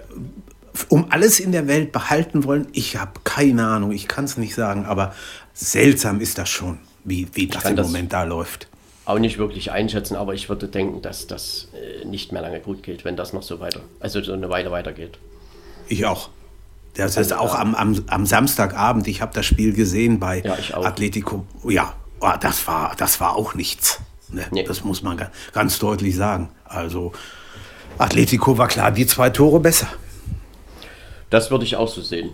um 0.89 1.07
alles 1.11 1.41
in 1.41 1.53
der 1.53 1.67
Welt 1.67 1.93
behalten 1.93 2.45
wollen. 2.45 2.69
Ich 2.73 2.97
habe 2.97 3.21
keine 3.25 3.67
Ahnung, 3.67 3.93
ich 3.93 4.07
kann 4.07 4.25
es 4.25 4.37
nicht 4.37 4.55
sagen, 4.55 4.85
aber 4.85 5.15
seltsam 5.55 6.21
ist 6.21 6.39
das 6.39 6.49
schon, 6.49 6.79
wie, 7.05 7.27
wie 7.33 7.49
das 7.49 7.65
im 7.65 7.77
das 7.77 7.87
Moment 7.87 8.13
da 8.13 8.23
läuft. 8.25 8.69
Auch 9.05 9.19
nicht 9.19 9.39
wirklich 9.39 9.73
einschätzen, 9.73 10.17
aber 10.17 10.35
ich 10.35 10.49
würde 10.49 10.69
denken, 10.69 11.01
dass 11.01 11.27
das 11.27 11.69
äh, 11.75 12.05
nicht 12.05 12.31
mehr 12.31 12.43
lange 12.43 12.61
gut 12.61 12.83
geht, 12.83 13.05
wenn 13.05 13.17
das 13.17 13.33
noch 13.33 13.43
so 13.43 13.59
weiter, 13.59 13.81
also 14.01 14.23
so 14.23 14.35
eine 14.35 14.51
Weile 14.51 14.71
weitergeht. 14.71 15.19
Ich 15.89 16.05
auch. 16.05 16.29
Das 16.95 17.17
heißt 17.17 17.33
auch 17.33 17.55
am, 17.55 17.75
am, 17.75 18.03
am 18.09 18.27
Samstagabend, 18.27 19.07
ich 19.07 19.23
habe 19.23 19.33
das 19.33 19.47
Spiel 19.47 19.73
gesehen 19.73 20.19
bei 20.19 20.43
ja, 20.43 20.57
Atletico. 20.73 21.47
Ja, 21.65 21.95
oh, 22.21 22.33
das 22.41 22.67
war, 22.67 22.95
das 22.97 23.21
war 23.21 23.37
auch 23.37 23.55
nichts. 23.55 24.01
Ne? 24.31 24.45
Nee. 24.51 24.65
Das 24.65 24.85
muss 24.85 25.03
man 25.03 25.21
ganz 25.53 25.79
deutlich 25.79 26.17
sagen. 26.17 26.51
Also 26.65 27.13
Atletico 27.99 28.59
war 28.59 28.69
klar 28.69 28.91
die 28.91 29.07
zwei 29.07 29.31
Tore 29.31 29.61
besser. 29.61 29.89
Das 31.31 31.51
würde 31.51 31.65
ich 31.65 31.77
auch 31.77 31.89
so 31.89 32.01
sehen. 32.01 32.31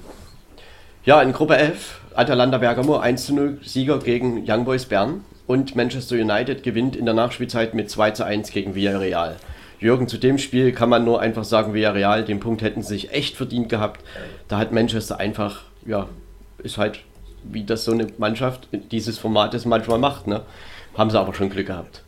Ja, 1.05 1.21
in 1.21 1.33
Gruppe 1.33 1.59
F, 1.59 2.01
Atalanta 2.15 2.59
Bergamo 2.59 2.97
1 2.97 3.29
0 3.31 3.59
Sieger 3.63 3.99
gegen 3.99 4.45
Young 4.49 4.65
Boys 4.65 4.87
Bern 4.87 5.25
und 5.47 5.77
Manchester 5.77 6.17
United 6.17 6.63
gewinnt 6.63 6.97
in 6.97 7.05
der 7.05 7.15
Nachspielzeit 7.15 7.75
mit 7.75 7.91
2 7.91 8.13
zu 8.13 8.25
1 8.25 8.51
gegen 8.51 8.75
Villarreal. 8.75 9.37
Jürgen, 9.85 10.09
zu 10.09 10.17
dem 10.17 10.39
Spiel 10.39 10.73
kann 10.73 10.89
man 10.89 11.05
nur 11.05 11.21
einfach 11.21 11.45
sagen, 11.45 11.75
Villarreal, 11.75 12.25
den 12.25 12.41
Punkt 12.41 12.63
hätten 12.63 12.81
sie 12.81 12.95
sich 12.95 13.13
echt 13.13 13.37
verdient 13.37 13.69
gehabt. 13.69 14.01
Da 14.49 14.57
hat 14.57 14.73
Manchester 14.73 15.21
einfach, 15.21 15.65
ja, 15.85 16.09
ist 16.57 16.79
halt, 16.79 17.01
wie 17.43 17.65
das 17.65 17.85
so 17.85 17.93
eine 17.93 18.07
Mannschaft 18.17 18.69
dieses 18.73 19.19
Formates 19.19 19.67
manchmal 19.67 19.99
macht, 19.99 20.27
ne? 20.27 20.41
Haben 20.97 21.11
sie 21.11 21.21
aber 21.21 21.35
schon 21.35 21.51
Glück 21.51 21.67
gehabt. 21.67 22.04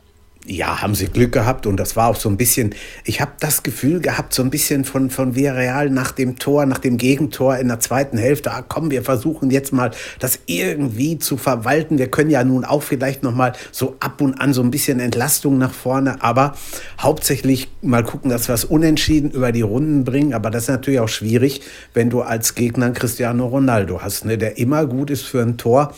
Ja, 0.48 0.80
haben 0.80 0.94
sie 0.94 1.06
Glück 1.06 1.32
gehabt 1.32 1.66
und 1.66 1.76
das 1.76 1.96
war 1.96 2.06
auch 2.06 2.14
so 2.14 2.28
ein 2.28 2.36
bisschen, 2.36 2.72
ich 3.04 3.20
habe 3.20 3.32
das 3.40 3.64
Gefühl 3.64 3.98
gehabt, 3.98 4.32
so 4.32 4.42
ein 4.42 4.50
bisschen 4.50 4.84
von, 4.84 5.10
von 5.10 5.34
Villarreal 5.34 5.90
nach 5.90 6.12
dem 6.12 6.38
Tor, 6.38 6.66
nach 6.66 6.78
dem 6.78 6.98
Gegentor 6.98 7.56
in 7.56 7.66
der 7.66 7.80
zweiten 7.80 8.16
Hälfte, 8.16 8.52
ah, 8.52 8.62
komm, 8.62 8.92
wir 8.92 9.02
versuchen 9.02 9.50
jetzt 9.50 9.72
mal 9.72 9.90
das 10.20 10.38
irgendwie 10.46 11.18
zu 11.18 11.36
verwalten. 11.36 11.98
Wir 11.98 12.08
können 12.08 12.30
ja 12.30 12.44
nun 12.44 12.64
auch 12.64 12.84
vielleicht 12.84 13.24
noch 13.24 13.34
mal 13.34 13.54
so 13.72 13.96
ab 13.98 14.20
und 14.20 14.40
an 14.40 14.52
so 14.52 14.62
ein 14.62 14.70
bisschen 14.70 15.00
Entlastung 15.00 15.58
nach 15.58 15.72
vorne, 15.72 16.22
aber 16.22 16.54
hauptsächlich 17.00 17.68
mal 17.82 18.04
gucken, 18.04 18.30
dass 18.30 18.46
wir 18.46 18.54
es 18.54 18.64
unentschieden 18.64 19.32
über 19.32 19.50
die 19.50 19.62
Runden 19.62 20.04
bringen. 20.04 20.32
Aber 20.32 20.50
das 20.50 20.64
ist 20.64 20.68
natürlich 20.68 21.00
auch 21.00 21.08
schwierig, 21.08 21.62
wenn 21.92 22.08
du 22.08 22.22
als 22.22 22.54
Gegner 22.54 22.90
Cristiano 22.92 23.46
Ronaldo 23.46 24.00
hast, 24.00 24.24
ne, 24.24 24.38
der 24.38 24.58
immer 24.58 24.86
gut 24.86 25.10
ist 25.10 25.22
für 25.22 25.42
ein 25.42 25.56
Tor 25.56 25.92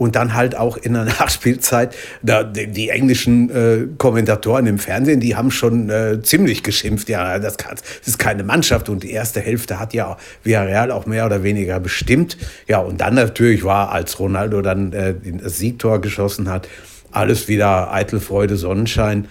und 0.00 0.16
dann 0.16 0.32
halt 0.32 0.56
auch 0.56 0.78
in 0.78 0.94
der 0.94 1.04
Nachspielzeit, 1.20 1.94
da, 2.22 2.42
die, 2.42 2.68
die 2.68 2.88
englischen 2.88 3.50
äh, 3.50 3.86
Kommentatoren 3.98 4.66
im 4.66 4.78
Fernsehen, 4.78 5.20
die 5.20 5.36
haben 5.36 5.50
schon 5.50 5.90
äh, 5.90 6.22
ziemlich 6.22 6.62
geschimpft, 6.62 7.10
ja, 7.10 7.38
das, 7.38 7.58
kann, 7.58 7.76
das, 7.76 8.08
ist 8.08 8.18
keine 8.18 8.42
Mannschaft 8.42 8.88
und 8.88 9.02
die 9.02 9.10
erste 9.10 9.40
Hälfte 9.40 9.78
hat 9.78 9.92
ja 9.92 10.16
Villarreal 10.42 10.90
auch 10.90 11.04
mehr 11.04 11.26
oder 11.26 11.42
weniger 11.42 11.78
bestimmt. 11.80 12.38
Ja, 12.66 12.78
und 12.78 13.02
dann 13.02 13.14
natürlich 13.14 13.62
war, 13.62 13.92
als 13.92 14.18
Ronaldo 14.18 14.62
dann 14.62 14.94
äh, 14.94 15.14
das 15.22 15.58
Siegtor 15.58 16.00
geschossen 16.00 16.48
hat, 16.48 16.66
alles 17.12 17.46
wieder 17.48 17.92
Eitelfreude, 17.92 18.56
Sonnenschein. 18.56 19.28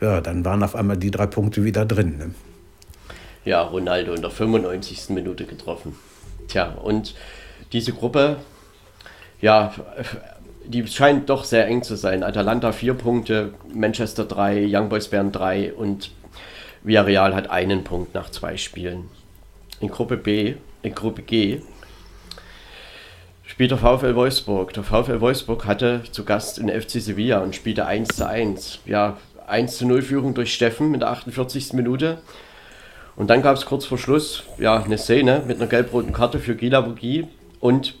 Ja, 0.00 0.20
dann 0.20 0.44
waren 0.44 0.62
auf 0.62 0.76
einmal 0.76 0.98
die 0.98 1.10
drei 1.10 1.26
Punkte 1.26 1.64
wieder 1.64 1.84
drin. 1.84 2.18
Ne? 2.18 2.30
Ja, 3.44 3.62
Ronaldo 3.62 4.14
in 4.14 4.22
der 4.22 4.30
95. 4.30 5.08
Minute 5.08 5.46
getroffen. 5.46 5.96
Tja, 6.46 6.68
und 6.80 7.16
diese 7.72 7.92
Gruppe 7.92 8.36
ja, 9.42 9.74
die 10.64 10.86
scheint 10.86 11.28
doch 11.28 11.44
sehr 11.44 11.66
eng 11.66 11.82
zu 11.82 11.96
sein. 11.96 12.22
Atalanta 12.22 12.72
vier 12.72 12.94
Punkte, 12.94 13.52
Manchester 13.74 14.24
drei, 14.24 14.64
Young 14.66 14.88
Boys 14.88 15.08
Bern 15.08 15.32
drei 15.32 15.74
und 15.74 16.12
Villarreal 16.82 17.34
hat 17.34 17.50
einen 17.50 17.84
Punkt 17.84 18.14
nach 18.14 18.30
zwei 18.30 18.56
Spielen. 18.56 19.10
In 19.80 19.88
Gruppe 19.88 20.16
B, 20.16 20.54
in 20.82 20.94
Gruppe 20.94 21.22
G 21.22 21.60
spielt 23.44 23.72
der 23.72 23.78
VfL 23.78 24.14
Wolfsburg. 24.14 24.72
Der 24.72 24.84
VfL 24.84 25.20
Wolfsburg 25.20 25.66
hatte 25.66 26.02
zu 26.10 26.24
Gast 26.24 26.58
in 26.58 26.68
FC 26.68 27.02
Sevilla 27.02 27.40
und 27.40 27.54
spielte 27.54 27.84
1 27.84 28.16
zu 28.16 28.26
1. 28.26 28.80
Ja, 28.86 29.18
1 29.46 29.76
zu 29.76 29.86
0 29.86 30.02
Führung 30.02 30.34
durch 30.34 30.54
Steffen 30.54 30.94
in 30.94 31.00
der 31.00 31.10
48. 31.10 31.72
Minute. 31.74 32.18
Und 33.16 33.28
dann 33.28 33.42
gab 33.42 33.56
es 33.56 33.66
kurz 33.66 33.84
vor 33.84 33.98
Schluss 33.98 34.44
ja, 34.58 34.82
eine 34.82 34.96
Szene 34.96 35.42
mit 35.46 35.58
einer 35.58 35.66
gelb-roten 35.66 36.12
Karte 36.12 36.38
für 36.38 36.54
Gila 36.54 36.80
Bogi 36.80 37.26
und 37.60 37.94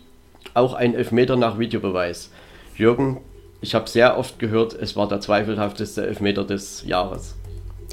auch 0.54 0.74
ein 0.74 0.94
Elfmeter 0.94 1.36
nach 1.36 1.58
Videobeweis. 1.58 2.30
Jürgen, 2.76 3.20
ich 3.60 3.74
habe 3.74 3.88
sehr 3.88 4.18
oft 4.18 4.38
gehört, 4.38 4.74
es 4.74 4.96
war 4.96 5.08
der 5.08 5.20
zweifelhafteste 5.20 6.06
Elfmeter 6.06 6.44
des 6.44 6.84
Jahres. 6.84 7.36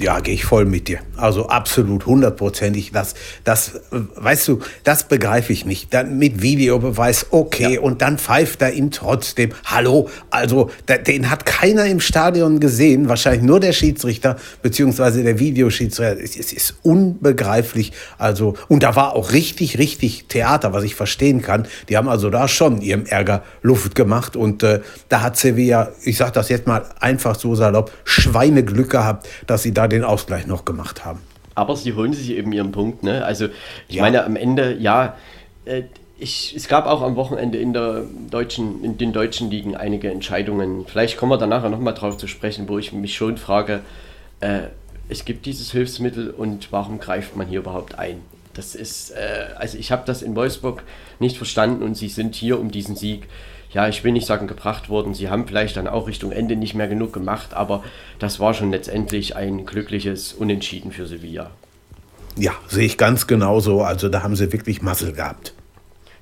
Ja, 0.00 0.20
gehe 0.20 0.32
ich 0.32 0.46
voll 0.46 0.64
mit 0.64 0.88
dir. 0.88 1.00
Also 1.18 1.48
absolut, 1.48 2.06
hundertprozentig. 2.06 2.90
Das, 2.90 3.14
das, 3.44 3.80
weißt 3.90 4.48
du, 4.48 4.60
das 4.82 5.06
begreife 5.06 5.52
ich 5.52 5.66
nicht. 5.66 5.92
Dann 5.92 6.16
mit 6.16 6.40
Videobeweis, 6.40 7.26
okay, 7.32 7.74
ja. 7.74 7.80
und 7.80 8.00
dann 8.00 8.16
pfeift 8.16 8.62
er 8.62 8.72
ihm 8.72 8.90
trotzdem. 8.90 9.50
Hallo, 9.66 10.08
also 10.30 10.70
den 11.06 11.28
hat 11.28 11.44
keiner 11.44 11.84
im 11.84 12.00
Stadion 12.00 12.60
gesehen, 12.60 13.10
wahrscheinlich 13.10 13.42
nur 13.42 13.60
der 13.60 13.74
Schiedsrichter 13.74 14.36
beziehungsweise 14.62 15.22
der 15.22 15.38
Videoschiedsrichter. 15.38 16.18
Es, 16.18 16.34
es 16.34 16.54
ist 16.54 16.76
unbegreiflich. 16.80 17.92
Also 18.16 18.54
und 18.68 18.82
da 18.82 18.96
war 18.96 19.14
auch 19.14 19.32
richtig, 19.32 19.76
richtig 19.76 20.28
Theater, 20.28 20.72
was 20.72 20.84
ich 20.84 20.94
verstehen 20.94 21.42
kann. 21.42 21.66
Die 21.90 21.98
haben 21.98 22.08
also 22.08 22.30
da 22.30 22.48
schon 22.48 22.80
ihrem 22.80 23.04
Ärger 23.04 23.42
Luft 23.60 23.94
gemacht 23.94 24.34
und 24.34 24.62
äh, 24.62 24.80
da 25.10 25.20
hat 25.20 25.36
Sevilla, 25.36 25.90
ich 26.04 26.16
sage 26.16 26.32
das 26.32 26.48
jetzt 26.48 26.66
mal 26.66 26.86
einfach 27.00 27.34
so 27.34 27.54
salopp, 27.54 27.92
Schweineglück 28.04 28.88
gehabt, 28.88 29.28
dass 29.46 29.62
sie 29.62 29.74
da 29.74 29.89
den 29.90 30.04
Ausgleich 30.04 30.46
noch 30.46 30.64
gemacht 30.64 31.04
haben. 31.04 31.20
Aber 31.54 31.76
sie 31.76 31.94
holen 31.94 32.12
sich 32.12 32.30
eben 32.30 32.52
ihren 32.52 32.72
Punkt. 32.72 33.02
Ne? 33.02 33.24
Also 33.24 33.48
ich 33.88 33.96
ja. 33.96 34.02
meine, 34.02 34.24
am 34.24 34.36
Ende, 34.36 34.76
ja, 34.78 35.16
äh, 35.64 35.82
ich, 36.18 36.54
es 36.54 36.68
gab 36.68 36.86
auch 36.86 37.02
am 37.02 37.16
Wochenende 37.16 37.58
in, 37.58 37.72
der 37.72 38.04
deutschen, 38.30 38.84
in 38.84 38.98
den 38.98 39.12
deutschen 39.12 39.50
Ligen 39.50 39.74
einige 39.74 40.10
Entscheidungen. 40.10 40.84
Vielleicht 40.86 41.16
kommen 41.16 41.32
wir 41.32 41.38
da 41.38 41.46
nachher 41.46 41.70
nochmal 41.70 41.94
drauf 41.94 42.18
zu 42.18 42.26
sprechen, 42.26 42.68
wo 42.68 42.78
ich 42.78 42.92
mich 42.92 43.14
schon 43.14 43.38
frage, 43.38 43.80
äh, 44.40 44.68
es 45.08 45.24
gibt 45.24 45.46
dieses 45.46 45.72
Hilfsmittel 45.72 46.30
und 46.30 46.72
warum 46.72 47.00
greift 47.00 47.36
man 47.36 47.48
hier 47.48 47.60
überhaupt 47.60 47.98
ein? 47.98 48.20
Das 48.54 48.74
ist, 48.74 49.10
äh, 49.10 49.54
also 49.56 49.78
ich 49.78 49.92
habe 49.92 50.02
das 50.06 50.22
in 50.22 50.36
Wolfsburg 50.36 50.82
nicht 51.18 51.36
verstanden 51.36 51.82
und 51.82 51.96
sie 51.96 52.08
sind 52.08 52.34
hier 52.34 52.60
um 52.60 52.70
diesen 52.70 52.96
Sieg 52.96 53.26
ja, 53.72 53.88
ich 53.88 54.02
will 54.02 54.12
nicht 54.12 54.26
sagen 54.26 54.46
gebracht 54.46 54.88
worden. 54.88 55.14
Sie 55.14 55.28
haben 55.28 55.46
vielleicht 55.46 55.76
dann 55.76 55.86
auch 55.86 56.08
Richtung 56.08 56.32
Ende 56.32 56.56
nicht 56.56 56.74
mehr 56.74 56.88
genug 56.88 57.12
gemacht, 57.12 57.54
aber 57.54 57.84
das 58.18 58.40
war 58.40 58.54
schon 58.54 58.70
letztendlich 58.70 59.36
ein 59.36 59.64
glückliches 59.64 60.32
Unentschieden 60.32 60.90
für 60.92 61.06
Sevilla. 61.06 61.50
Ja, 62.36 62.52
sehe 62.68 62.86
ich 62.86 62.98
ganz 62.98 63.26
genauso. 63.26 63.82
Also 63.82 64.08
da 64.08 64.22
haben 64.22 64.36
sie 64.36 64.52
wirklich 64.52 64.82
Massel 64.82 65.12
gehabt. 65.12 65.54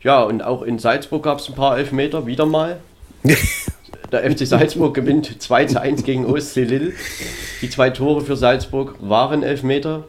Ja, 0.03 0.23
und 0.23 0.43
auch 0.43 0.63
in 0.63 0.79
Salzburg 0.79 1.23
gab 1.25 1.39
es 1.39 1.49
ein 1.49 1.55
paar 1.55 1.79
Elfmeter, 1.79 2.27
wieder 2.27 2.47
mal. 2.47 2.81
Der 4.13 4.31
FC 4.31 4.47
Salzburg 4.47 4.95
gewinnt 4.95 5.43
2 5.43 5.67
zu 5.67 5.81
1 5.81 6.05
gegen 6.05 6.25
OSC 6.25 6.57
Lille. 6.57 6.93
Die 7.61 7.69
zwei 7.69 7.91
Tore 7.91 8.23
für 8.23 8.37
Salzburg 8.37 8.95
waren 9.01 9.43
Elfmeter. 9.43 10.05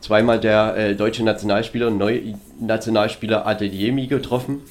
Zweimal 0.00 0.38
der 0.38 0.76
äh, 0.76 0.94
deutsche 0.94 1.24
Nationalspieler, 1.24 1.90
Neu 1.90 2.20
Nationalspieler 2.60 3.44
Adeliemi 3.44 4.06
getroffen. 4.06 4.62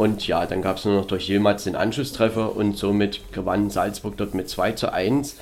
Und 0.00 0.26
ja, 0.26 0.46
dann 0.46 0.62
gab 0.62 0.78
es 0.78 0.86
nur 0.86 0.94
noch 0.94 1.04
durch 1.04 1.28
Yilmaz 1.28 1.64
den 1.64 1.76
Anschlusstreffer 1.76 2.56
und 2.56 2.74
somit 2.78 3.20
gewann 3.32 3.68
Salzburg 3.68 4.16
dort 4.16 4.32
mit 4.32 4.48
2 4.48 4.72
zu 4.72 4.90
1. 4.90 5.36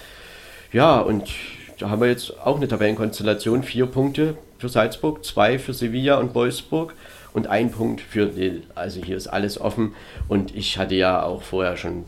Ja, 0.73 0.99
und 0.99 1.31
da 1.79 1.91
haben 1.91 2.01
wir 2.01 2.09
jetzt 2.09 2.37
auch 2.41 2.57
eine 2.57 2.67
Tabellenkonstellation. 2.67 3.63
Vier 3.63 3.87
Punkte 3.87 4.37
für 4.59 4.69
Salzburg, 4.69 5.25
zwei 5.25 5.61
für 5.61 5.73
Sevilla 5.73 6.17
und 6.17 6.35
Wolfsburg 6.35 6.95
und 7.33 7.47
ein 7.47 7.71
Punkt 7.71 8.01
für 8.01 8.25
Lille. 8.25 8.63
Also 8.75 9.01
hier 9.01 9.17
ist 9.17 9.29
alles 9.29 9.61
offen. 9.61 9.95
Und 10.27 10.53
ich 10.57 10.77
hatte 10.77 10.97
ja 10.97 11.23
auch 11.23 11.43
vorher 11.43 11.77
schon 11.77 12.07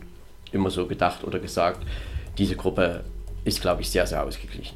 immer 0.51 0.71
so 0.71 0.87
gedacht 0.87 1.23
oder 1.23 1.39
gesagt, 1.39 1.81
diese 2.37 2.57
Gruppe 2.57 3.05
ist, 3.45 3.61
glaube 3.61 3.81
ich, 3.81 3.89
sehr, 3.89 4.05
sehr 4.07 4.25
ausgeglichen. 4.25 4.75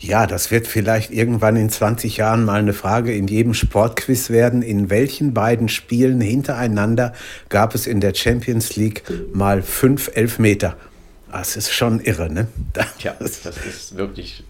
Ja, 0.00 0.26
das 0.26 0.50
wird 0.50 0.66
vielleicht 0.66 1.10
irgendwann 1.10 1.56
in 1.56 1.70
20 1.70 2.16
Jahren 2.16 2.44
mal 2.44 2.58
eine 2.58 2.72
Frage 2.72 3.14
in 3.14 3.28
jedem 3.28 3.54
Sportquiz 3.54 4.30
werden. 4.30 4.62
In 4.62 4.90
welchen 4.90 5.32
beiden 5.32 5.68
Spielen 5.68 6.20
hintereinander 6.20 7.12
gab 7.48 7.74
es 7.74 7.86
in 7.86 8.00
der 8.00 8.14
Champions 8.14 8.76
League 8.76 9.04
mal 9.32 9.62
fünf 9.62 10.10
Elfmeter? 10.14 10.76
Das 11.30 11.56
ist 11.56 11.72
schon 11.72 12.00
irre, 12.00 12.30
ne? 12.30 12.48
Das 12.74 12.96
Tja, 12.98 13.14
das 13.18 13.46
ist 13.46 13.96
wirklich. 13.96 14.44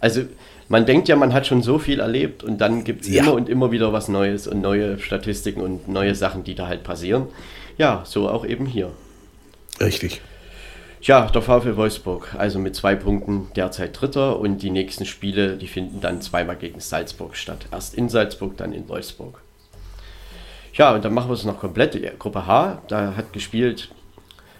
Also, 0.00 0.22
man 0.68 0.86
denkt 0.86 1.08
ja, 1.08 1.16
man 1.16 1.34
hat 1.34 1.48
schon 1.48 1.62
so 1.62 1.78
viel 1.80 1.98
erlebt 1.98 2.44
und 2.44 2.58
dann 2.60 2.84
gibt 2.84 3.02
es 3.02 3.08
ja. 3.08 3.24
immer 3.24 3.32
und 3.32 3.48
immer 3.48 3.72
wieder 3.72 3.92
was 3.92 4.06
Neues 4.06 4.46
und 4.46 4.60
neue 4.60 5.00
Statistiken 5.00 5.60
und 5.60 5.88
neue 5.88 6.14
Sachen, 6.14 6.44
die 6.44 6.54
da 6.54 6.68
halt 6.68 6.84
passieren. 6.84 7.26
Ja, 7.76 8.04
so 8.06 8.28
auch 8.28 8.46
eben 8.46 8.66
hier. 8.66 8.92
Richtig. 9.80 10.20
Tja, 11.00 11.30
der 11.30 11.40
VfL 11.40 11.76
Wolfsburg, 11.76 12.34
also 12.36 12.58
mit 12.58 12.76
zwei 12.76 12.94
Punkten 12.94 13.48
derzeit 13.56 13.98
Dritter 13.98 14.38
und 14.38 14.58
die 14.58 14.68
nächsten 14.68 15.06
Spiele, 15.06 15.56
die 15.56 15.66
finden 15.66 16.02
dann 16.02 16.20
zweimal 16.20 16.56
gegen 16.56 16.78
Salzburg 16.78 17.36
statt. 17.36 17.66
Erst 17.72 17.94
in 17.94 18.10
Salzburg, 18.10 18.58
dann 18.58 18.74
in 18.74 18.86
Wolfsburg. 18.86 19.40
Ja, 20.74 20.94
und 20.94 21.02
dann 21.02 21.14
machen 21.14 21.30
wir 21.30 21.34
es 21.34 21.44
noch 21.44 21.58
komplett. 21.58 22.18
Gruppe 22.18 22.46
H, 22.46 22.82
da 22.88 23.16
hat 23.16 23.32
gespielt 23.32 23.90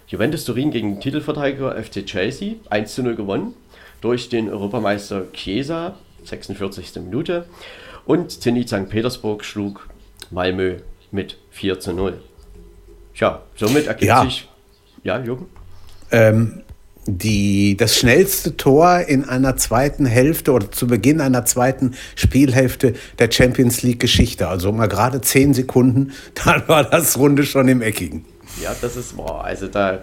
Juventus 0.09 0.45
Turin 0.45 0.71
gegen 0.71 0.95
den 0.95 1.01
Titelverteidiger 1.01 1.77
FC 1.77 2.07
Chelsea, 2.07 2.55
1 2.71 2.95
zu 2.95 3.03
0 3.03 3.17
gewonnen 3.17 3.55
durch 4.01 4.31
den 4.31 4.49
Europameister 4.49 5.31
Chiesa, 5.33 5.95
46. 6.25 6.97
Minute. 7.03 7.45
Und 8.07 8.31
Zenit 8.31 8.71
St. 8.71 8.89
Petersburg 8.89 9.45
schlug 9.45 9.91
Malmö 10.31 10.79
mit 11.11 11.37
4 11.51 11.81
zu 11.81 11.93
0. 11.93 12.19
Tja, 13.15 13.43
somit 13.57 13.89
ergibt 13.89 14.09
ja. 14.09 14.23
sich. 14.25 14.49
Ja, 15.05 15.23
Jürgen? 15.23 15.47
Ähm, 16.11 16.63
die, 17.07 17.77
das 17.77 17.97
schnellste 17.97 18.57
Tor 18.57 19.01
in 19.01 19.25
einer 19.25 19.57
zweiten 19.57 20.07
Hälfte 20.07 20.53
oder 20.53 20.71
zu 20.71 20.87
Beginn 20.87 21.21
einer 21.21 21.45
zweiten 21.45 21.95
Spielhälfte 22.15 22.95
der 23.19 23.31
Champions 23.31 23.83
League 23.83 24.01
Geschichte. 24.01 24.49
Also 24.49 24.71
mal 24.73 24.87
gerade 24.87 25.21
zehn 25.21 25.55
Sekunden, 25.55 26.13
dann 26.45 26.69
war 26.69 26.85
das 26.85 27.19
Runde 27.19 27.45
schon 27.45 27.69
im 27.69 27.83
Eckigen. 27.83 28.25
Ja, 28.63 28.75
das 28.81 28.97
ist 28.97 29.17
wahr. 29.17 29.45
Also 29.45 29.67
da 29.69 30.01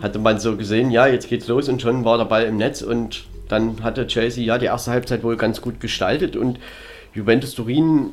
hatte 0.00 0.18
man 0.18 0.40
so 0.40 0.56
gesehen, 0.56 0.90
ja, 0.90 1.06
jetzt 1.06 1.28
geht's 1.28 1.46
los 1.46 1.68
und 1.68 1.82
schon 1.82 2.04
war 2.04 2.18
der 2.18 2.24
Ball 2.24 2.44
im 2.44 2.56
Netz 2.56 2.82
und 2.82 3.24
dann 3.48 3.82
hatte 3.82 4.06
Chelsea 4.06 4.44
ja 4.44 4.58
die 4.58 4.66
erste 4.66 4.90
Halbzeit 4.90 5.22
wohl 5.22 5.36
ganz 5.36 5.60
gut 5.60 5.78
gestaltet 5.78 6.34
und 6.34 6.58
Juventus 7.14 7.54
Turin 7.54 8.10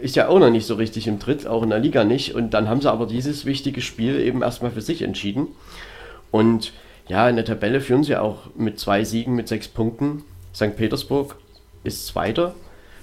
ist 0.00 0.16
ja 0.16 0.28
auch 0.28 0.38
noch 0.38 0.50
nicht 0.50 0.66
so 0.66 0.74
richtig 0.74 1.06
im 1.06 1.18
Tritt, 1.18 1.46
auch 1.46 1.62
in 1.62 1.70
der 1.70 1.78
Liga 1.78 2.04
nicht. 2.04 2.34
Und 2.34 2.54
dann 2.54 2.68
haben 2.68 2.80
sie 2.80 2.90
aber 2.90 3.06
dieses 3.06 3.44
wichtige 3.44 3.80
Spiel 3.80 4.20
eben 4.20 4.42
erstmal 4.42 4.70
für 4.70 4.80
sich 4.80 5.02
entschieden. 5.02 5.48
Und 6.30 6.72
ja, 7.08 7.28
in 7.28 7.36
der 7.36 7.44
Tabelle 7.44 7.80
führen 7.80 8.04
sie 8.04 8.16
auch 8.16 8.54
mit 8.54 8.78
zwei 8.78 9.04
Siegen 9.04 9.34
mit 9.34 9.48
sechs 9.48 9.66
Punkten. 9.68 10.24
St. 10.54 10.76
Petersburg 10.76 11.36
ist 11.84 12.06
Zweiter 12.06 12.54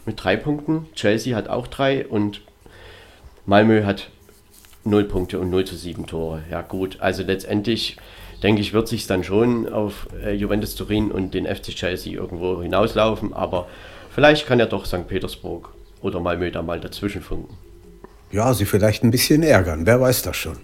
mit 0.06 0.24
drei 0.24 0.38
Punkten. 0.38 0.88
Chelsea 0.94 1.36
hat 1.36 1.48
auch 1.48 1.68
drei 1.68 2.06
und 2.06 2.42
Malmö 3.46 3.84
hat 3.84 4.10
null 4.84 5.06
Punkte 5.06 5.40
und 5.40 5.50
0 5.50 5.66
zu 5.66 5.76
7 5.76 6.06
Tore. 6.06 6.44
Ja, 6.52 6.62
gut. 6.62 6.98
Also 7.00 7.24
letztendlich 7.24 7.98
denke 8.44 8.62
ich, 8.62 8.74
wird 8.74 8.88
sich 8.88 9.08
dann 9.08 9.24
schon 9.24 9.68
auf 9.68 10.08
äh, 10.24 10.34
Juventus 10.34 10.76
Turin 10.76 11.12
und 11.12 11.34
den 11.34 11.48
FC 11.48 11.70
Chelsea 11.70 12.14
irgendwo 12.14 12.62
hinauslaufen. 12.62 13.34
Aber 13.34 13.68
vielleicht 14.14 14.46
kann 14.46 14.60
ja 14.60 14.68
doch 14.68 14.86
St. 14.86 15.08
Petersburg 15.08 15.70
oder 16.02 16.20
Malmö 16.20 16.52
da 16.52 16.62
mal 16.62 16.80
dazwischen 16.80 17.22
funken. 17.22 17.58
Ja, 18.32 18.54
sie 18.54 18.66
vielleicht 18.66 19.04
ein 19.04 19.12
bisschen 19.12 19.42
ärgern. 19.42 19.88
Wer 19.88 20.00
weiß 20.00 20.22
das 20.22 20.36
schon 20.36 20.58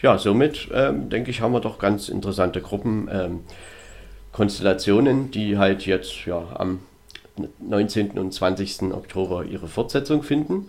ja, 0.00 0.18
somit 0.18 0.68
ähm, 0.72 1.10
denke 1.10 1.30
ich, 1.30 1.40
haben 1.40 1.52
wir 1.52 1.60
doch 1.60 1.78
ganz 1.78 2.08
interessante 2.08 2.60
Gruppenkonstellationen, 2.60 5.18
ähm, 5.18 5.30
die 5.30 5.58
halt 5.58 5.86
jetzt 5.86 6.26
ja, 6.26 6.42
am 6.54 6.80
19. 7.58 8.12
und 8.12 8.32
20. 8.32 8.92
Oktober 8.92 9.44
ihre 9.44 9.68
Fortsetzung 9.68 10.22
finden. 10.22 10.68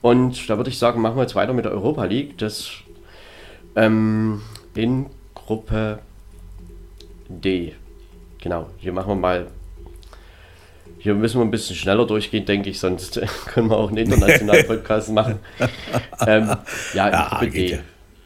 Und 0.00 0.50
da 0.50 0.56
würde 0.56 0.70
ich 0.70 0.78
sagen, 0.78 1.00
machen 1.00 1.16
wir 1.16 1.22
jetzt 1.22 1.34
weiter 1.34 1.52
mit 1.52 1.64
der 1.64 1.72
Europa 1.72 2.04
League. 2.04 2.38
Das 2.38 2.70
ähm, 3.76 4.42
in 4.74 5.06
Gruppe 5.34 6.00
D. 7.28 7.74
Genau, 8.40 8.68
hier 8.78 8.92
machen 8.92 9.08
wir 9.08 9.16
mal. 9.16 9.46
Hier 10.98 11.14
müssen 11.14 11.40
wir 11.40 11.44
ein 11.44 11.50
bisschen 11.50 11.74
schneller 11.74 12.06
durchgehen, 12.06 12.44
denke 12.44 12.70
ich, 12.70 12.78
sonst 12.78 13.20
können 13.46 13.70
wir 13.70 13.76
auch 13.76 13.88
einen 13.88 13.98
internationalen 13.98 14.66
Podcast 14.66 15.10
machen. 15.10 15.40
Ähm, 16.26 16.56
ja, 16.94 17.08
in 17.08 17.12
ja, 17.12 17.28
Gruppe 17.28 17.50
D. 17.50 17.72
Ja. 17.72 17.78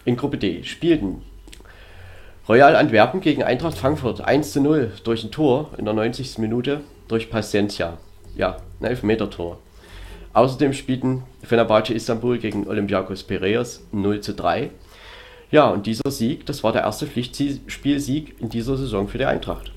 In 0.07 0.17
Gruppe 0.17 0.39
D 0.39 0.63
spielten 0.63 1.23
Royal 2.49 2.77
Antwerpen 2.77 3.21
gegen 3.21 3.43
Eintracht 3.43 3.77
Frankfurt 3.77 4.21
1 4.21 4.53
zu 4.53 4.61
0 4.61 4.93
durch 5.03 5.25
ein 5.25 5.33
Tor 5.33 5.73
in 5.79 5.85
der 5.85 5.95
90. 5.95 6.39
Minute 6.39 6.83
durch 7.09 7.29
Paciencia. 7.29 7.99
Ja, 8.37 8.59
ein 8.81 8.87
Elfmeter-Tor. 8.87 9.59
Außerdem 10.33 10.75
spielten 10.75 11.25
Fenerbahce 11.43 11.93
Istanbul 11.93 12.39
gegen 12.39 12.69
Olympiakos 12.69 13.25
Piraeus 13.25 13.83
0 13.91 14.21
zu 14.21 14.35
3. 14.35 14.71
Ja, 15.51 15.71
und 15.71 15.87
dieser 15.87 16.13
Sieg, 16.13 16.47
das 16.47 16.63
war 16.63 16.73
der 16.73 16.83
erste 16.83 17.09
Pflichtspielsieg 17.09 18.41
in 18.41 18.49
dieser 18.49 18.77
Saison 18.77 19.09
für 19.09 19.19
die 19.19 19.25
Eintracht. 19.25 19.73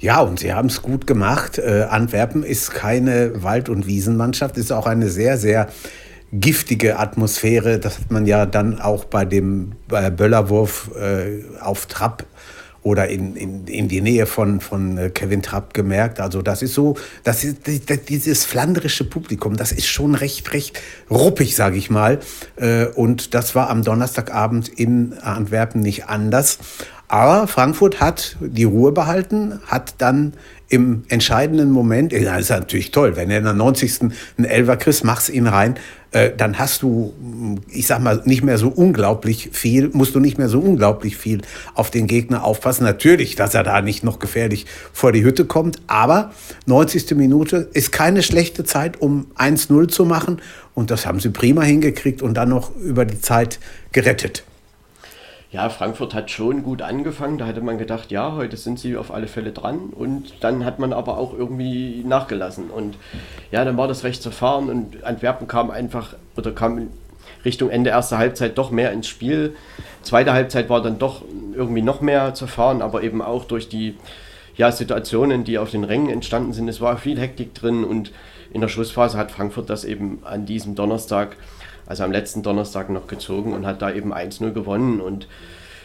Ja, 0.00 0.20
und 0.20 0.38
sie 0.38 0.54
haben 0.54 0.68
es 0.68 0.80
gut 0.80 1.06
gemacht. 1.06 1.58
Äh, 1.58 1.86
Antwerpen 1.90 2.42
ist 2.42 2.70
keine 2.70 3.42
Wald- 3.42 3.68
und 3.68 3.86
Wiesenmannschaft, 3.86 4.56
ist 4.56 4.72
auch 4.72 4.86
eine 4.86 5.10
sehr, 5.10 5.36
sehr 5.36 5.68
giftige 6.40 6.98
Atmosphäre. 6.98 7.78
Das 7.78 7.98
hat 7.98 8.10
man 8.10 8.26
ja 8.26 8.46
dann 8.46 8.80
auch 8.80 9.04
bei 9.04 9.24
dem 9.24 9.72
Böllerwurf 9.88 10.90
äh, 10.96 11.42
auf 11.60 11.86
Trapp 11.86 12.24
oder 12.84 13.08
in, 13.08 13.34
in, 13.34 13.66
in 13.66 13.88
die 13.88 14.02
Nähe 14.02 14.26
von, 14.26 14.60
von 14.60 14.98
äh, 14.98 15.10
Kevin 15.10 15.42
Trapp 15.42 15.72
gemerkt. 15.72 16.20
Also 16.20 16.42
das 16.42 16.60
ist 16.60 16.74
so, 16.74 16.96
das 17.24 17.42
ist 17.42 17.66
dieses 18.08 18.44
flanderische 18.44 19.04
Publikum, 19.04 19.56
das 19.56 19.72
ist 19.72 19.86
schon 19.86 20.14
recht, 20.14 20.52
recht 20.52 20.78
ruppig, 21.10 21.56
sage 21.56 21.78
ich 21.78 21.88
mal. 21.88 22.20
Äh, 22.56 22.86
und 22.86 23.34
das 23.34 23.54
war 23.54 23.70
am 23.70 23.82
Donnerstagabend 23.82 24.68
in 24.68 25.14
Antwerpen 25.14 25.80
nicht 25.80 26.08
anders. 26.08 26.58
Aber 27.08 27.48
Frankfurt 27.48 28.00
hat 28.00 28.36
die 28.40 28.64
Ruhe 28.64 28.92
behalten, 28.92 29.60
hat 29.66 29.94
dann 29.98 30.34
im 30.74 31.04
entscheidenden 31.08 31.70
Moment, 31.70 32.12
ja, 32.12 32.36
ist 32.36 32.50
natürlich 32.50 32.90
toll, 32.90 33.14
wenn 33.14 33.30
er 33.30 33.38
in 33.38 33.44
der 33.44 33.52
90. 33.52 34.00
einen 34.00 34.44
Elfer 34.44 34.76
kriegst, 34.76 35.04
machst 35.04 35.28
ihn 35.28 35.46
rein, 35.46 35.76
äh, 36.10 36.32
dann 36.36 36.58
hast 36.58 36.82
du, 36.82 37.14
ich 37.68 37.86
sag 37.86 38.00
mal, 38.00 38.22
nicht 38.24 38.42
mehr 38.42 38.58
so 38.58 38.70
unglaublich 38.70 39.50
viel, 39.52 39.90
musst 39.92 40.16
du 40.16 40.20
nicht 40.20 40.36
mehr 40.36 40.48
so 40.48 40.58
unglaublich 40.58 41.16
viel 41.16 41.42
auf 41.74 41.92
den 41.92 42.08
Gegner 42.08 42.42
aufpassen. 42.42 42.82
Natürlich, 42.82 43.36
dass 43.36 43.54
er 43.54 43.62
da 43.62 43.82
nicht 43.82 44.02
noch 44.02 44.18
gefährlich 44.18 44.66
vor 44.92 45.12
die 45.12 45.22
Hütte 45.22 45.44
kommt, 45.44 45.80
aber 45.86 46.32
90. 46.66 47.12
Minute 47.12 47.68
ist 47.72 47.92
keine 47.92 48.24
schlechte 48.24 48.64
Zeit, 48.64 49.00
um 49.00 49.26
1-0 49.36 49.86
zu 49.86 50.04
machen 50.04 50.42
und 50.74 50.90
das 50.90 51.06
haben 51.06 51.20
sie 51.20 51.30
prima 51.30 51.62
hingekriegt 51.62 52.20
und 52.20 52.34
dann 52.34 52.48
noch 52.48 52.74
über 52.74 53.04
die 53.04 53.20
Zeit 53.20 53.60
gerettet. 53.92 54.42
Ja, 55.54 55.68
Frankfurt 55.68 56.14
hat 56.14 56.32
schon 56.32 56.64
gut 56.64 56.82
angefangen. 56.82 57.38
Da 57.38 57.46
hätte 57.46 57.60
man 57.60 57.78
gedacht, 57.78 58.10
ja, 58.10 58.32
heute 58.32 58.56
sind 58.56 58.80
sie 58.80 58.96
auf 58.96 59.12
alle 59.14 59.28
Fälle 59.28 59.52
dran. 59.52 59.90
Und 59.94 60.32
dann 60.40 60.64
hat 60.64 60.80
man 60.80 60.92
aber 60.92 61.16
auch 61.16 61.32
irgendwie 61.32 62.02
nachgelassen. 62.04 62.70
Und 62.70 62.96
ja, 63.52 63.64
dann 63.64 63.76
war 63.76 63.86
das 63.86 64.02
recht 64.02 64.20
zerfahren 64.20 64.68
und 64.68 65.04
Antwerpen 65.04 65.46
kam 65.46 65.70
einfach 65.70 66.16
oder 66.36 66.50
kam 66.50 66.88
Richtung 67.44 67.70
Ende 67.70 67.90
erster 67.90 68.18
Halbzeit 68.18 68.58
doch 68.58 68.72
mehr 68.72 68.90
ins 68.90 69.06
Spiel. 69.06 69.54
Zweite 70.02 70.32
Halbzeit 70.32 70.68
war 70.70 70.82
dann 70.82 70.98
doch 70.98 71.22
irgendwie 71.54 71.82
noch 71.82 72.00
mehr 72.00 72.34
zerfahren, 72.34 72.82
aber 72.82 73.04
eben 73.04 73.22
auch 73.22 73.44
durch 73.44 73.68
die 73.68 73.96
ja, 74.56 74.72
Situationen, 74.72 75.44
die 75.44 75.58
auf 75.58 75.70
den 75.70 75.84
Rängen 75.84 76.10
entstanden 76.10 76.52
sind. 76.52 76.68
Es 76.68 76.80
war 76.80 76.96
viel 76.96 77.20
Hektik 77.20 77.54
drin 77.54 77.84
und 77.84 78.10
in 78.52 78.60
der 78.60 78.66
Schlussphase 78.66 79.16
hat 79.16 79.30
Frankfurt 79.30 79.70
das 79.70 79.84
eben 79.84 80.18
an 80.24 80.46
diesem 80.46 80.74
Donnerstag 80.74 81.36
also 81.86 82.04
am 82.04 82.12
letzten 82.12 82.42
Donnerstag 82.42 82.90
noch 82.90 83.06
gezogen 83.06 83.52
und 83.52 83.66
hat 83.66 83.82
da 83.82 83.92
eben 83.92 84.12
1-0 84.12 84.52
gewonnen. 84.52 85.00
Und 85.00 85.28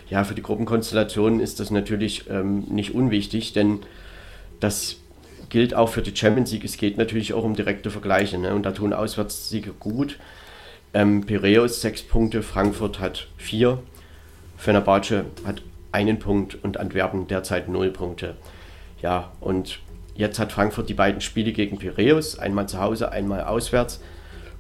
ja, 0.09 0.23
für 0.23 0.35
die 0.35 0.41
Gruppenkonstellation 0.41 1.39
ist 1.39 1.59
das 1.59 1.71
natürlich 1.71 2.29
ähm, 2.29 2.65
nicht 2.69 2.95
unwichtig, 2.95 3.53
denn 3.53 3.79
das 4.59 4.97
gilt 5.49 5.73
auch 5.73 5.89
für 5.89 6.01
die 6.01 6.15
Champions 6.15 6.51
League. 6.51 6.63
Es 6.63 6.77
geht 6.77 6.97
natürlich 6.97 7.33
auch 7.33 7.43
um 7.43 7.55
direkte 7.55 7.89
Vergleiche 7.89 8.37
ne? 8.37 8.53
und 8.53 8.63
da 8.63 8.71
tun 8.71 8.93
Auswärtssiege 8.93 9.71
gut. 9.71 10.19
Ähm, 10.93 11.25
Piraeus 11.25 11.81
sechs 11.81 12.01
Punkte, 12.01 12.41
Frankfurt 12.41 12.99
hat 12.99 13.27
vier, 13.37 13.79
Fenerbahce 14.57 15.25
hat 15.45 15.61
einen 15.91 16.19
Punkt 16.19 16.57
und 16.63 16.77
Antwerpen 16.77 17.27
derzeit 17.27 17.69
null 17.69 17.91
Punkte. 17.91 18.35
Ja, 19.01 19.31
und 19.39 19.79
jetzt 20.15 20.39
hat 20.39 20.51
Frankfurt 20.51 20.89
die 20.89 20.93
beiden 20.93 21.21
Spiele 21.21 21.51
gegen 21.51 21.77
Piraeus, 21.77 22.37
einmal 22.37 22.67
zu 22.67 22.79
Hause, 22.79 23.11
einmal 23.11 23.43
auswärts. 23.43 24.01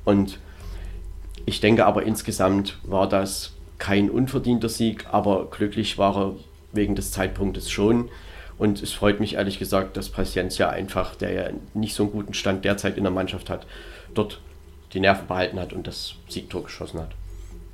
Und 0.05 0.39
ich 1.49 1.61
denke 1.61 1.87
aber 1.87 2.03
insgesamt 2.03 2.77
war 2.83 3.09
das 3.09 3.53
kein 3.79 4.11
unverdienter 4.11 4.69
Sieg, 4.69 5.07
aber 5.11 5.49
glücklich 5.49 5.97
war 5.97 6.15
er 6.15 6.35
wegen 6.73 6.95
des 6.95 7.11
Zeitpunktes 7.11 7.71
schon. 7.71 8.09
Und 8.59 8.83
es 8.83 8.93
freut 8.93 9.19
mich 9.19 9.33
ehrlich 9.33 9.57
gesagt, 9.57 9.97
dass 9.97 10.09
Paciencia 10.09 10.69
einfach, 10.69 11.15
der 11.15 11.31
ja 11.31 11.49
nicht 11.73 11.95
so 11.95 12.03
einen 12.03 12.11
guten 12.11 12.35
Stand 12.35 12.65
derzeit 12.65 12.97
in 12.97 13.03
der 13.03 13.11
Mannschaft 13.11 13.49
hat, 13.49 13.65
dort 14.13 14.41
die 14.93 14.99
Nerven 14.99 15.27
behalten 15.27 15.59
hat 15.59 15.73
und 15.73 15.87
das 15.87 16.15
Siegtor 16.27 16.63
geschossen 16.63 16.99
hat. 16.99 17.15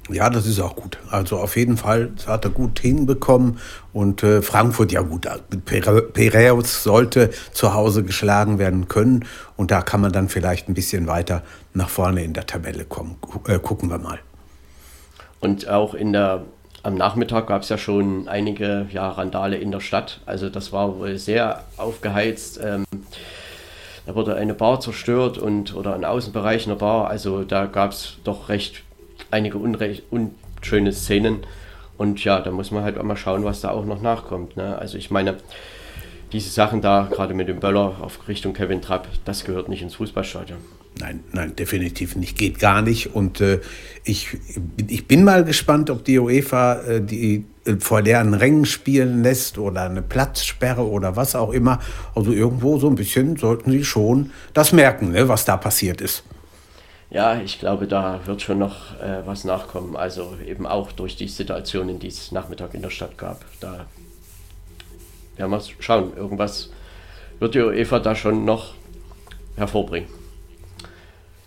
Ja, 0.10 0.30
das 0.30 0.46
ist 0.46 0.60
auch 0.60 0.76
gut. 0.76 1.00
Also 1.10 1.38
auf 1.38 1.58
jeden 1.58 1.78
Fall 1.78 2.12
hat 2.28 2.46
er 2.46 2.52
gut 2.52 2.80
hinbekommen. 2.80 3.60
Und 3.92 4.22
äh, 4.22 4.44
Frankfurt, 4.44 4.92
ja 4.92 5.02
gut, 5.02 5.28
Piraeus 5.66 6.84
sollte 6.84 7.32
zu 7.54 7.74
Hause 7.74 8.04
geschlagen 8.04 8.60
werden 8.60 8.88
können. 8.88 9.26
Und 9.58 9.72
da 9.72 9.82
kann 9.82 10.02
man 10.02 10.12
dann 10.12 10.30
vielleicht 10.30 10.70
ein 10.70 10.76
bisschen 10.76 11.08
weiter 11.08 11.42
nach 11.74 11.90
vorne 11.90 12.24
in 12.24 12.34
der 12.34 12.46
Tabelle 12.46 12.86
kommen. 12.86 13.16
Äh, 13.48 13.58
gucken 13.58 13.90
wir 13.90 13.98
mal. 13.98 14.20
Und 15.40 15.68
auch 15.70 15.96
in 15.96 16.14
der, 16.14 16.44
am 16.84 16.96
Nachmittag 16.96 17.48
gab 17.48 17.64
es 17.64 17.70
ja 17.70 17.78
schon 17.80 18.28
einige 18.28 18.88
ja, 18.92 19.10
Randale 19.10 19.58
in 19.58 19.72
der 19.72 19.80
Stadt. 19.80 20.22
Also 20.28 20.50
das 20.50 20.72
war 20.72 21.00
wohl 21.00 21.18
sehr 21.18 21.64
aufgeheizt. 21.78 22.60
Ähm, 22.64 22.86
da 24.06 24.14
wurde 24.14 24.36
eine 24.36 24.54
Bar 24.54 24.82
zerstört 24.82 25.40
und 25.40 25.76
oder 25.76 25.96
ein 25.96 26.06
Außenbereich 26.06 26.68
einer 26.68 26.76
Bar. 26.76 27.08
Also 27.08 27.44
da 27.44 27.66
gab 27.66 27.92
es 27.92 28.18
doch 28.24 28.50
recht 28.50 28.85
einige 29.32 29.58
unrecht, 29.58 30.04
unschöne 30.12 30.92
Szenen. 30.92 31.40
Und 31.98 32.24
ja, 32.24 32.42
da 32.42 32.52
muss 32.52 32.72
man 32.72 32.84
halt 32.84 32.98
auch 32.98 33.04
mal 33.04 33.16
schauen, 33.16 33.44
was 33.44 33.62
da 33.62 33.70
auch 33.70 33.86
noch 33.86 34.02
nachkommt. 34.02 34.58
Ne? 34.58 34.78
Also 34.78 34.98
ich 34.98 35.12
meine, 35.12 35.38
diese 36.32 36.50
Sachen 36.50 36.82
da, 36.82 37.08
gerade 37.10 37.34
mit 37.34 37.48
dem 37.48 37.60
Böller 37.60 37.98
auf 38.02 38.28
Richtung 38.28 38.54
Kevin 38.54 38.82
Trapp, 38.82 39.08
das 39.24 39.46
gehört 39.46 39.70
nicht 39.70 39.82
ins 39.82 39.96
Fußballstadion. 39.96 40.60
Nein, 41.00 41.24
nein, 41.34 41.56
definitiv 41.56 42.16
nicht. 42.16 42.38
Geht 42.38 42.60
gar 42.60 42.82
nicht. 42.82 43.16
Und 43.16 43.42
äh, 43.42 43.60
ich, 44.06 44.38
ich 44.88 45.08
bin 45.08 45.26
mal 45.26 45.44
gespannt, 45.44 45.90
ob 45.90 46.06
die 46.06 46.20
UEFA 46.20 46.82
äh, 46.84 47.02
die 47.02 47.46
äh, 47.66 47.76
vor 47.80 48.02
leeren 48.02 48.34
Rängen 48.34 48.66
spielen 48.66 49.22
lässt 49.22 49.58
oder 49.58 49.84
eine 49.84 50.02
Platzsperre 50.02 50.88
oder 50.88 51.16
was 51.18 51.36
auch 51.36 51.52
immer. 51.52 51.80
Also 52.16 52.32
irgendwo 52.32 52.78
so 52.80 52.88
ein 52.88 52.96
bisschen 52.96 53.36
sollten 53.36 53.72
sie 53.72 53.84
schon 53.84 54.32
das 54.54 54.72
merken, 54.72 55.12
ne, 55.12 55.28
was 55.28 55.44
da 55.44 55.58
passiert 55.58 56.00
ist. 56.00 56.24
Ja, 57.10 57.40
ich 57.40 57.60
glaube, 57.60 57.88
da 57.88 58.26
wird 58.26 58.42
schon 58.42 58.60
noch 58.60 59.00
äh, 59.00 59.26
was 59.26 59.44
nachkommen. 59.44 59.96
Also 59.96 60.38
eben 60.46 60.66
auch 60.66 60.92
durch 60.92 61.16
die 61.16 61.28
Situationen, 61.28 62.00
die 62.00 62.08
es 62.08 62.32
Nachmittag 62.32 62.74
in 62.74 62.82
der 62.82 62.90
Stadt 62.90 63.18
gab. 63.18 63.46
Da 63.60 63.86
werden 65.38 65.52
wir 65.52 65.62
schauen. 65.80 66.16
Irgendwas 66.16 66.70
wird 67.40 67.56
die 67.56 67.62
UEFA 67.62 68.00
da 68.00 68.16
schon 68.16 68.46
noch 68.46 68.74
hervorbringen. 69.56 70.10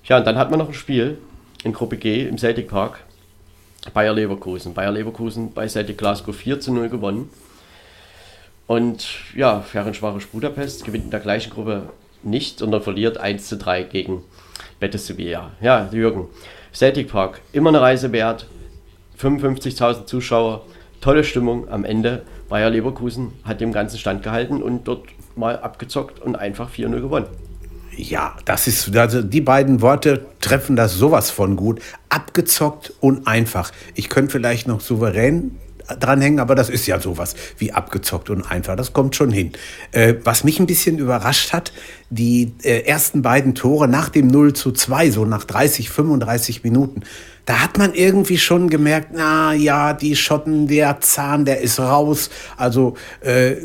Ja, 0.04 0.18
und 0.18 0.26
dann 0.26 0.38
hat 0.38 0.50
man 0.50 0.58
noch 0.58 0.68
ein 0.68 0.74
Spiel 0.74 1.18
in 1.64 1.72
Gruppe 1.72 1.96
G 1.96 2.26
im 2.26 2.38
Celtic 2.38 2.68
Park. 2.68 3.00
Bayer 3.92 4.14
Leverkusen. 4.14 4.74
Bayer 4.74 4.92
Leverkusen 4.92 5.52
bei 5.52 5.68
Celtic 5.68 5.98
Glasgow 5.98 6.34
4 6.34 6.60
zu 6.60 6.72
0 6.72 6.88
gewonnen. 6.88 7.30
Und 8.66 9.06
ja, 9.34 9.60
Ferencvaros 9.60 10.26
Budapest 10.26 10.84
gewinnt 10.84 11.04
in 11.04 11.10
der 11.10 11.20
gleichen 11.20 11.50
Gruppe 11.50 11.90
nicht, 12.22 12.58
sondern 12.58 12.82
verliert 12.82 13.18
1 13.18 13.48
zu 13.48 13.56
3 13.56 13.84
gegen 13.84 14.24
Betis 14.80 15.06
Sevilla. 15.06 15.50
Ja, 15.60 15.88
Jürgen. 15.92 16.26
Celtic 16.72 17.08
Park, 17.08 17.40
immer 17.52 17.70
eine 17.70 17.80
Reise 17.80 18.12
wert. 18.12 18.46
55.000 19.20 20.06
Zuschauer, 20.06 20.64
tolle 21.00 21.24
Stimmung 21.24 21.68
am 21.68 21.84
Ende. 21.84 22.22
Bayer 22.48 22.70
Leverkusen 22.70 23.32
hat 23.44 23.60
dem 23.60 23.72
Ganzen 23.72 23.98
standgehalten 23.98 24.62
und 24.62 24.86
dort 24.86 25.06
mal 25.34 25.58
abgezockt 25.58 26.20
und 26.20 26.36
einfach 26.36 26.70
4-0 26.70 27.00
gewonnen. 27.00 27.26
Ja, 27.96 28.36
das 28.44 28.68
ist, 28.68 28.96
also 28.96 29.22
die 29.22 29.40
beiden 29.40 29.82
Worte 29.82 30.24
treffen 30.40 30.76
das 30.76 30.94
sowas 30.94 31.30
von 31.30 31.56
gut. 31.56 31.80
Abgezockt 32.08 32.92
und 33.00 33.26
einfach. 33.26 33.72
Ich 33.96 34.08
könnte 34.08 34.30
vielleicht 34.30 34.68
noch 34.68 34.80
souverän 34.80 35.58
dranhängen, 35.98 36.40
aber 36.40 36.54
das 36.54 36.70
ist 36.70 36.86
ja 36.86 37.00
sowas 37.00 37.34
wie 37.58 37.72
abgezockt 37.72 38.30
und 38.30 38.42
einfach. 38.42 38.76
Das 38.76 38.92
kommt 38.92 39.16
schon 39.16 39.30
hin. 39.30 39.52
Äh, 39.92 40.14
was 40.24 40.44
mich 40.44 40.60
ein 40.60 40.66
bisschen 40.66 40.98
überrascht 40.98 41.52
hat, 41.52 41.72
die 42.10 42.52
äh, 42.62 42.82
ersten 42.82 43.22
beiden 43.22 43.54
Tore 43.54 43.88
nach 43.88 44.08
dem 44.08 44.28
0 44.28 44.52
zu 44.52 44.72
2, 44.72 45.10
so 45.10 45.24
nach 45.24 45.44
30, 45.44 45.90
35 45.90 46.64
Minuten, 46.64 47.02
da 47.48 47.62
hat 47.62 47.78
man 47.78 47.94
irgendwie 47.94 48.36
schon 48.36 48.68
gemerkt, 48.68 49.12
na 49.14 49.54
ja, 49.54 49.94
die 49.94 50.14
Schotten, 50.16 50.68
der 50.68 51.00
Zahn, 51.00 51.46
der 51.46 51.62
ist 51.62 51.80
raus. 51.80 52.28
Also 52.58 52.94
äh, 53.22 53.56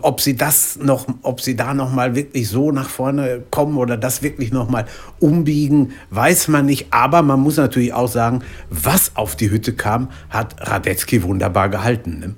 ob 0.00 0.22
sie 0.22 0.36
das 0.36 0.78
noch, 0.78 1.06
ob 1.20 1.42
sie 1.42 1.54
da 1.54 1.74
noch 1.74 1.92
mal 1.92 2.14
wirklich 2.16 2.48
so 2.48 2.72
nach 2.72 2.88
vorne 2.88 3.42
kommen 3.50 3.76
oder 3.76 3.98
das 3.98 4.22
wirklich 4.22 4.52
noch 4.52 4.70
mal 4.70 4.86
umbiegen, 5.20 5.92
weiß 6.08 6.48
man 6.48 6.64
nicht. 6.64 6.86
Aber 6.92 7.20
man 7.20 7.38
muss 7.40 7.58
natürlich 7.58 7.92
auch 7.92 8.08
sagen, 8.08 8.40
was 8.70 9.14
auf 9.16 9.36
die 9.36 9.50
Hütte 9.50 9.74
kam, 9.74 10.08
hat 10.30 10.56
Radetzky 10.58 11.22
wunderbar 11.22 11.68
gehalten. 11.68 12.18
Ne? 12.18 12.34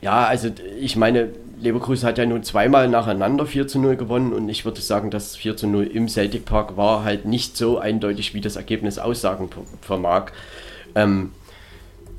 Ja, 0.00 0.24
also 0.24 0.50
ich 0.80 0.96
meine, 0.96 1.28
Leverkusen 1.60 2.08
hat 2.08 2.18
ja 2.18 2.26
nun 2.26 2.42
zweimal 2.42 2.88
nacheinander 2.88 3.46
4 3.46 3.68
zu 3.68 3.78
0 3.78 3.96
gewonnen 3.96 4.32
und 4.32 4.48
ich 4.48 4.64
würde 4.64 4.80
sagen, 4.80 5.10
das 5.10 5.36
4 5.36 5.56
zu 5.56 5.66
0 5.66 5.84
im 5.84 6.08
Celtic 6.08 6.44
Park 6.44 6.76
war 6.76 7.04
halt 7.04 7.26
nicht 7.26 7.56
so 7.56 7.78
eindeutig, 7.78 8.34
wie 8.34 8.40
das 8.40 8.56
Ergebnis 8.56 8.98
aussagen 8.98 9.48
vermag. 9.82 10.32
Ähm, 10.94 11.32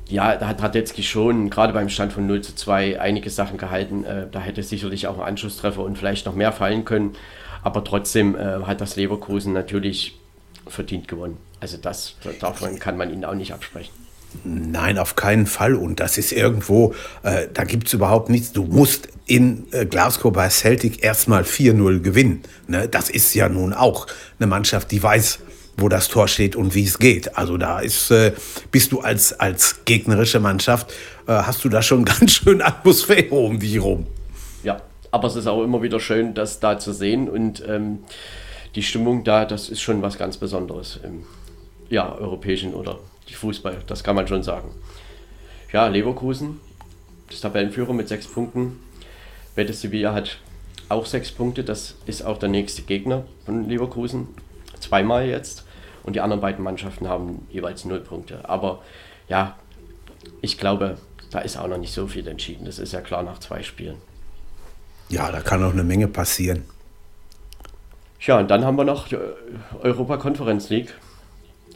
ja, 0.08 0.36
da 0.36 0.48
hat 0.48 0.62
Radetzky 0.62 1.02
schon 1.02 1.50
gerade 1.50 1.72
beim 1.72 1.88
Stand 1.88 2.12
von 2.12 2.26
0 2.26 2.42
zu 2.42 2.54
2 2.54 3.00
einige 3.00 3.30
Sachen 3.30 3.58
gehalten. 3.58 4.04
Äh, 4.04 4.26
da 4.30 4.40
hätte 4.40 4.62
sicherlich 4.62 5.06
auch 5.06 5.18
ein 5.18 5.24
Anschlusstreffer 5.24 5.82
und 5.82 5.98
vielleicht 5.98 6.26
noch 6.26 6.34
mehr 6.34 6.52
fallen 6.52 6.84
können. 6.84 7.14
Aber 7.62 7.82
trotzdem 7.84 8.36
äh, 8.36 8.64
hat 8.64 8.80
das 8.80 8.96
Leverkusen 8.96 9.52
natürlich 9.52 10.18
verdient 10.66 11.08
gewonnen. 11.08 11.38
Also 11.60 11.76
das 11.76 12.16
davon 12.40 12.78
kann 12.78 12.96
man 12.96 13.12
ihnen 13.12 13.24
auch 13.24 13.34
nicht 13.34 13.52
absprechen. 13.52 14.01
Nein, 14.44 14.98
auf 14.98 15.16
keinen 15.16 15.46
Fall. 15.46 15.74
Und 15.74 16.00
das 16.00 16.18
ist 16.18 16.32
irgendwo, 16.32 16.94
äh, 17.22 17.48
da 17.52 17.64
gibt 17.64 17.86
es 17.86 17.92
überhaupt 17.92 18.28
nichts. 18.28 18.52
Du 18.52 18.64
musst 18.64 19.08
in 19.26 19.66
äh, 19.72 19.86
Glasgow 19.86 20.32
bei 20.32 20.48
Celtic 20.48 21.02
erstmal 21.02 21.42
4-0 21.42 22.00
gewinnen. 22.00 22.42
Ne? 22.66 22.88
Das 22.88 23.10
ist 23.10 23.34
ja 23.34 23.48
nun 23.48 23.72
auch 23.72 24.06
eine 24.38 24.46
Mannschaft, 24.46 24.90
die 24.90 25.02
weiß, 25.02 25.38
wo 25.76 25.88
das 25.88 26.08
Tor 26.08 26.28
steht 26.28 26.56
und 26.56 26.74
wie 26.74 26.84
es 26.84 26.98
geht. 26.98 27.36
Also 27.36 27.56
da 27.56 27.80
ist, 27.80 28.10
äh, 28.10 28.32
bist 28.70 28.92
du 28.92 29.00
als, 29.00 29.38
als 29.38 29.84
gegnerische 29.84 30.40
Mannschaft, 30.40 30.92
äh, 31.26 31.32
hast 31.32 31.64
du 31.64 31.68
da 31.68 31.82
schon 31.82 32.04
ganz 32.06 32.32
schön 32.32 32.60
Atmosphäre 32.62 33.34
um 33.34 33.58
dich 33.58 33.80
rum. 33.80 34.06
Ja, 34.62 34.80
aber 35.10 35.28
es 35.28 35.36
ist 35.36 35.46
auch 35.46 35.62
immer 35.62 35.82
wieder 35.82 36.00
schön, 36.00 36.34
das 36.34 36.60
da 36.60 36.78
zu 36.78 36.92
sehen 36.92 37.28
und 37.28 37.62
ähm, 37.66 38.00
die 38.74 38.82
Stimmung 38.82 39.24
da, 39.24 39.44
das 39.44 39.68
ist 39.68 39.82
schon 39.82 40.02
was 40.02 40.18
ganz 40.18 40.36
Besonderes 40.36 40.98
im 41.02 41.24
ja, 41.88 42.14
europäischen 42.14 42.74
oder 42.74 42.98
die 43.32 43.36
Fußball, 43.36 43.82
das 43.86 44.04
kann 44.04 44.14
man 44.14 44.28
schon 44.28 44.42
sagen. 44.42 44.70
Ja, 45.72 45.88
Leverkusen, 45.88 46.60
das 47.28 47.40
Tabellenführer 47.40 47.92
mit 47.92 48.08
sechs 48.08 48.26
Punkten. 48.26 48.80
Betis 49.54 49.80
Sevilla 49.80 50.12
hat 50.12 50.38
auch 50.88 51.06
sechs 51.06 51.32
Punkte, 51.32 51.64
das 51.64 51.96
ist 52.06 52.22
auch 52.22 52.38
der 52.38 52.50
nächste 52.50 52.82
Gegner 52.82 53.24
von 53.46 53.68
Leverkusen. 53.68 54.28
Zweimal 54.80 55.26
jetzt. 55.26 55.64
Und 56.02 56.14
die 56.14 56.20
anderen 56.20 56.40
beiden 56.40 56.64
Mannschaften 56.64 57.08
haben 57.08 57.46
jeweils 57.50 57.84
null 57.84 58.00
Punkte. 58.00 58.48
Aber 58.48 58.82
ja, 59.28 59.56
ich 60.40 60.58
glaube, 60.58 60.98
da 61.30 61.38
ist 61.38 61.56
auch 61.56 61.68
noch 61.68 61.78
nicht 61.78 61.94
so 61.94 62.06
viel 62.08 62.26
entschieden. 62.26 62.66
Das 62.66 62.78
ist 62.78 62.92
ja 62.92 63.00
klar 63.00 63.22
nach 63.22 63.38
zwei 63.38 63.62
Spielen. 63.62 63.96
Ja, 65.08 65.30
da 65.30 65.40
kann 65.40 65.62
auch 65.64 65.72
eine 65.72 65.84
Menge 65.84 66.08
passieren. 66.08 66.64
Ja, 68.20 68.38
und 68.38 68.50
dann 68.50 68.64
haben 68.64 68.76
wir 68.76 68.84
noch 68.84 69.08
die 69.08 69.16
Europa 69.80 70.16
Conference 70.16 70.68
League 70.70 70.94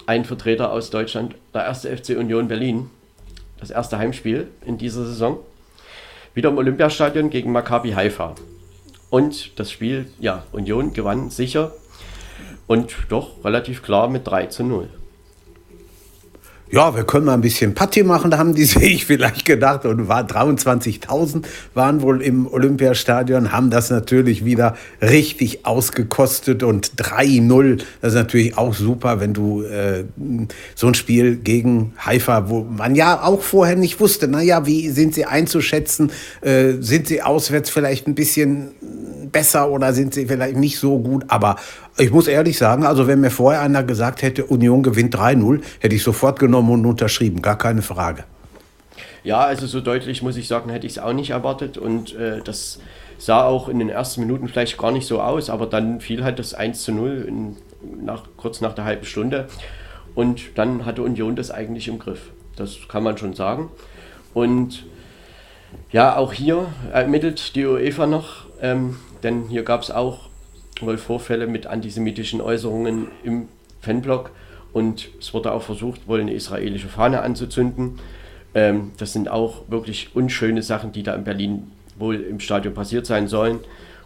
ein 0.07 0.25
Vertreter 0.25 0.73
aus 0.73 0.91
Deutschland, 0.91 1.35
der 1.55 1.65
erste 1.65 1.97
FC 1.97 2.11
Union 2.11 2.49
Berlin. 2.49 2.91
Das 3.59 3.71
erste 3.71 3.99
Heimspiel 3.99 4.49
in 4.65 4.79
dieser 4.79 5.05
Saison. 5.07 5.39
Wieder 6.35 6.51
im 6.51 6.59
Olympiastadion 6.59 7.31
gegen 7.31 7.53
Maccabi 7.53 7.93
Haifa. 7.93 8.35
Und 9.09 9.59
das 9.59 9.71
Spiel, 9.71 10.11
ja, 10.21 10.45
Union 10.53 10.93
gewann 10.93 11.31
sicher 11.31 11.73
und 12.67 12.95
doch 13.09 13.45
relativ 13.45 13.83
klar 13.83 14.09
mit 14.09 14.27
3 14.27 14.47
zu 14.47 14.65
0 14.65 14.89
ja, 16.69 16.97
wir 16.97 17.05
können 17.05 17.27
mal 17.27 17.35
ein 17.35 17.41
bisschen 17.41 17.75
Party 17.75 18.03
machen, 18.03 18.31
da 18.31 18.39
haben 18.39 18.55
die 18.55 18.65
sich 18.65 19.07
vielleicht 19.07 19.45
gedacht. 19.45 19.85
Und 19.85 20.09
war 20.09 20.23
23.000 20.25 21.45
waren 21.75 22.03
wohl 22.03 22.23
im 22.23 22.47
Olympiastadion, 22.47 23.53
haben 23.53 23.71
das 23.71 23.91
natürlich 23.91 24.45
wieder 24.45 24.77
richtig 25.01 25.65
ausgekostet 25.65 26.63
und 26.63 26.93
3-0. 26.97 27.83
Das 28.01 28.13
ist 28.13 28.17
natürlich 28.17 28.59
auch 28.59 28.75
super, 28.75 29.21
wenn 29.21 29.33
du 29.33 29.63
äh, 29.63 30.05
so 30.75 30.89
ein 30.89 30.95
Spiel 30.95 31.37
gegen 31.37 31.95
Haifa, 32.05 32.49
wo 32.49 32.65
man 32.65 32.95
ja 32.95 33.23
auch 33.23 33.43
vorher 33.43 33.77
nicht 33.77 34.01
wusste, 34.01 34.29
naja, 34.29 34.67
wie 34.67 34.91
sind 34.91 35.15
sie 35.15 35.25
einzuschätzen? 35.25 36.11
Äh, 36.41 36.75
sind 36.81 37.07
sie 37.07 37.23
auswärts 37.23 37.71
vielleicht 37.71 38.07
ein 38.09 38.15
bisschen 38.15 38.71
besser 39.31 39.71
oder 39.71 39.93
sind 39.93 40.15
sie 40.15 40.27
vielleicht 40.27 40.57
nicht 40.57 40.79
so 40.79 40.99
gut? 40.99 41.25
Aber 41.29 41.57
ich 41.99 42.11
muss 42.11 42.29
ehrlich 42.29 42.59
sagen, 42.59 42.85
also 42.85 43.07
wenn 43.07 43.21
mir 43.21 43.31
vorher 43.31 43.63
einer 43.63 43.83
gesagt 43.83 44.23
hätte, 44.23 44.45
Union 44.45 44.83
gewinnt 44.83 45.17
3-0, 45.17 45.63
hätte 45.81 45.95
ich 45.95 46.03
sofort 46.03 46.39
genommen 46.39 46.71
und 46.71 46.87
unterschrieben, 46.87 47.43
gar 47.43 47.57
keine 47.57 47.83
Frage. 47.83 48.25
Ja, 49.25 49.41
also 49.41 49.67
so 49.67 49.81
deutlich 49.81 50.23
muss 50.23 50.37
ich 50.37 50.47
sagen, 50.47 50.71
hätte 50.71 50.87
ich 50.87 50.93
es 50.95 50.99
auch 50.99 51.13
nicht 51.13 51.31
erwartet 51.31 51.79
und 51.79 52.15
äh, 52.15 52.41
das 52.45 52.81
sah 53.19 53.45
auch 53.45 53.69
in 53.69 53.79
den 53.79 53.89
ersten 53.89 54.21
Minuten 54.21 54.49
vielleicht 54.49 54.79
gar 54.79 54.93
nicht 54.93 55.07
so 55.07 55.21
aus, 55.21 55.51
aber 55.51 55.67
dann 55.67 56.01
fiel 56.01 56.23
halt 56.23 56.39
das 56.39 56.55
1 56.55 56.83
zu 56.85 56.93
0 56.93 57.25
in, 57.27 57.57
nach, 58.05 58.25
kurz 58.37 58.61
nach 58.61 58.75
der 58.75 58.85
halben 58.85 59.05
Stunde 59.05 59.49
und 60.15 60.43
dann 60.57 60.85
hatte 60.85 61.03
Union 61.03 61.35
das 61.35 61.51
eigentlich 61.51 61.89
im 61.89 61.99
Griff. 61.99 62.31
Das 62.57 62.77
kann 62.89 63.03
man 63.03 63.19
schon 63.19 63.35
sagen. 63.35 63.71
Und 64.33 64.87
ja, 65.91 66.17
auch 66.17 66.33
hier 66.33 66.67
ermittelt 66.93 67.55
die 67.55 67.67
UEFA 67.67 68.07
noch, 68.07 68.47
ähm, 68.61 68.97
denn 69.23 69.49
hier 69.49 69.63
gab 69.63 69.83
es 69.83 69.91
auch 69.91 70.26
wohl 70.81 70.99
Vorfälle 70.99 71.47
mit 71.47 71.67
antisemitischen 71.67 72.41
Äußerungen 72.41 73.09
im 73.23 73.49
Fanblock. 73.81 74.31
und 74.73 75.09
es 75.19 75.33
wurde 75.33 75.53
auch 75.53 75.63
versucht, 75.63 76.07
wohl 76.07 76.21
eine 76.21 76.35
israelische 76.35 76.89
Fahne 76.89 77.23
anzuzünden. 77.23 77.99
Ähm, 78.55 78.93
das 78.99 79.13
sind 79.13 79.29
auch 79.29 79.63
wirklich 79.69 80.11
unschöne 80.15 80.63
Sachen, 80.63 80.93
die 80.93 81.03
da 81.03 81.15
in 81.15 81.25
Berlin 81.25 81.71
wohl 81.99 82.17
im 82.17 82.41
Stadion 82.41 82.75
passiert 82.75 83.07
sein 83.07 83.27
sollen. 83.27 83.61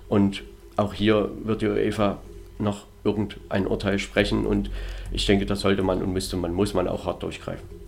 Und 0.08 0.42
auch 0.76 0.94
hier 0.94 1.30
wird 1.44 1.62
die 1.62 1.66
UEFA 1.66 2.18
noch 2.58 2.86
irgendein 3.04 3.66
Urteil 3.66 3.98
sprechen 3.98 4.46
und 4.46 4.70
ich 5.12 5.26
denke, 5.26 5.46
das 5.46 5.60
sollte 5.60 5.82
man 5.82 6.02
und 6.02 6.12
müsste 6.12 6.36
man, 6.36 6.52
muss 6.52 6.74
man 6.74 6.86
auch 6.86 7.06
hart 7.06 7.22
durchgreifen. 7.22 7.79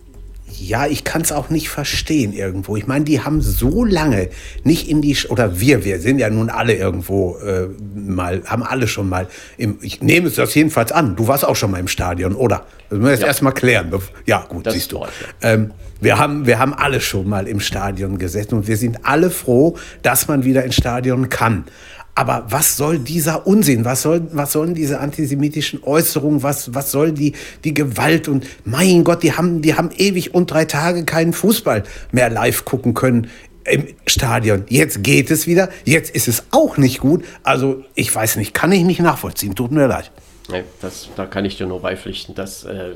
Ja, 0.59 0.87
ich 0.87 1.03
kann 1.03 1.21
es 1.21 1.31
auch 1.31 1.49
nicht 1.49 1.69
verstehen 1.69 2.33
irgendwo. 2.33 2.75
Ich 2.75 2.87
meine, 2.87 3.05
die 3.05 3.21
haben 3.21 3.41
so 3.41 3.83
lange 3.83 4.29
nicht 4.63 4.87
in 4.89 5.01
die, 5.01 5.17
oder 5.29 5.59
wir, 5.59 5.83
wir 5.83 5.99
sind 5.99 6.19
ja 6.19 6.29
nun 6.29 6.49
alle 6.49 6.75
irgendwo 6.75 7.37
äh, 7.37 7.67
mal, 7.95 8.43
haben 8.45 8.63
alle 8.63 8.87
schon 8.87 9.09
mal, 9.09 9.27
im, 9.57 9.77
ich 9.81 10.01
nehme 10.01 10.27
es 10.27 10.35
das 10.35 10.53
jedenfalls 10.53 10.91
an, 10.91 11.15
du 11.15 11.27
warst 11.27 11.45
auch 11.45 11.55
schon 11.55 11.71
mal 11.71 11.79
im 11.79 11.87
Stadion, 11.87 12.35
oder? 12.35 12.65
Das 12.89 12.99
müssen 12.99 13.03
wir 13.03 13.11
jetzt 13.11 13.21
ja. 13.21 13.27
erstmal 13.27 13.53
klären. 13.53 13.91
Ja, 14.25 14.45
gut, 14.47 14.65
das 14.65 14.73
siehst 14.73 14.91
du. 14.91 15.05
Ähm, 15.41 15.71
wir, 15.99 16.19
haben, 16.19 16.45
wir 16.45 16.59
haben 16.59 16.73
alle 16.73 17.01
schon 17.01 17.27
mal 17.27 17.47
im 17.47 17.59
Stadion 17.59 18.17
gesessen 18.17 18.55
und 18.55 18.67
wir 18.67 18.77
sind 18.77 18.99
alle 19.03 19.29
froh, 19.29 19.77
dass 20.01 20.27
man 20.27 20.43
wieder 20.43 20.63
ins 20.63 20.75
Stadion 20.75 21.29
kann. 21.29 21.65
Aber 22.15 22.45
was 22.49 22.77
soll 22.77 22.99
dieser 22.99 23.47
Unsinn? 23.47 23.85
Was, 23.85 24.03
soll, 24.03 24.27
was 24.31 24.51
sollen 24.51 24.75
diese 24.75 24.99
antisemitischen 24.99 25.83
Äußerungen? 25.83 26.43
Was, 26.43 26.73
was 26.73 26.91
soll 26.91 27.11
die, 27.11 27.33
die 27.63 27.73
Gewalt? 27.73 28.27
Und 28.27 28.45
mein 28.65 29.03
Gott, 29.03 29.23
die 29.23 29.33
haben, 29.33 29.61
die 29.61 29.73
haben 29.73 29.89
ewig 29.97 30.33
und 30.33 30.51
drei 30.51 30.65
Tage 30.65 31.05
keinen 31.05 31.33
Fußball 31.33 31.83
mehr 32.11 32.29
live 32.29 32.65
gucken 32.65 32.93
können 32.93 33.29
im 33.65 33.87
Stadion. 34.05 34.65
Jetzt 34.69 35.03
geht 35.03 35.31
es 35.31 35.47
wieder. 35.47 35.69
Jetzt 35.85 36.13
ist 36.13 36.27
es 36.27 36.43
auch 36.51 36.77
nicht 36.77 36.99
gut. 36.99 37.25
Also 37.43 37.83
ich 37.95 38.13
weiß 38.13 38.35
nicht, 38.35 38.53
kann 38.53 38.71
ich 38.71 38.83
nicht 38.83 38.99
nachvollziehen. 38.99 39.55
Tut 39.55 39.71
mir 39.71 39.87
leid. 39.87 40.11
Nee, 40.49 40.63
das, 40.81 41.09
da 41.15 41.25
kann 41.25 41.45
ich 41.45 41.57
dir 41.57 41.67
nur 41.67 41.81
beipflichten. 41.81 42.35
Das 42.35 42.65
äh, 42.65 42.95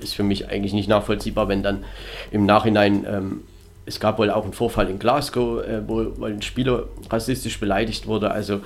ist 0.00 0.14
für 0.14 0.24
mich 0.24 0.48
eigentlich 0.48 0.72
nicht 0.72 0.88
nachvollziehbar, 0.88 1.48
wenn 1.48 1.62
dann 1.62 1.84
im 2.32 2.44
Nachhinein 2.44 3.06
ähm, 3.08 3.42
es 3.86 4.00
gab 4.00 4.18
wohl 4.18 4.30
auch 4.30 4.44
einen 4.44 4.52
Vorfall 4.52 4.88
in 4.88 4.98
Glasgow, 4.98 5.62
äh, 5.62 5.82
wo, 5.86 6.06
wo 6.16 6.24
ein 6.24 6.42
Spieler 6.42 6.84
rassistisch 7.10 7.58
beleidigt 7.58 8.06
wurde. 8.06 8.30
Also 8.30 8.60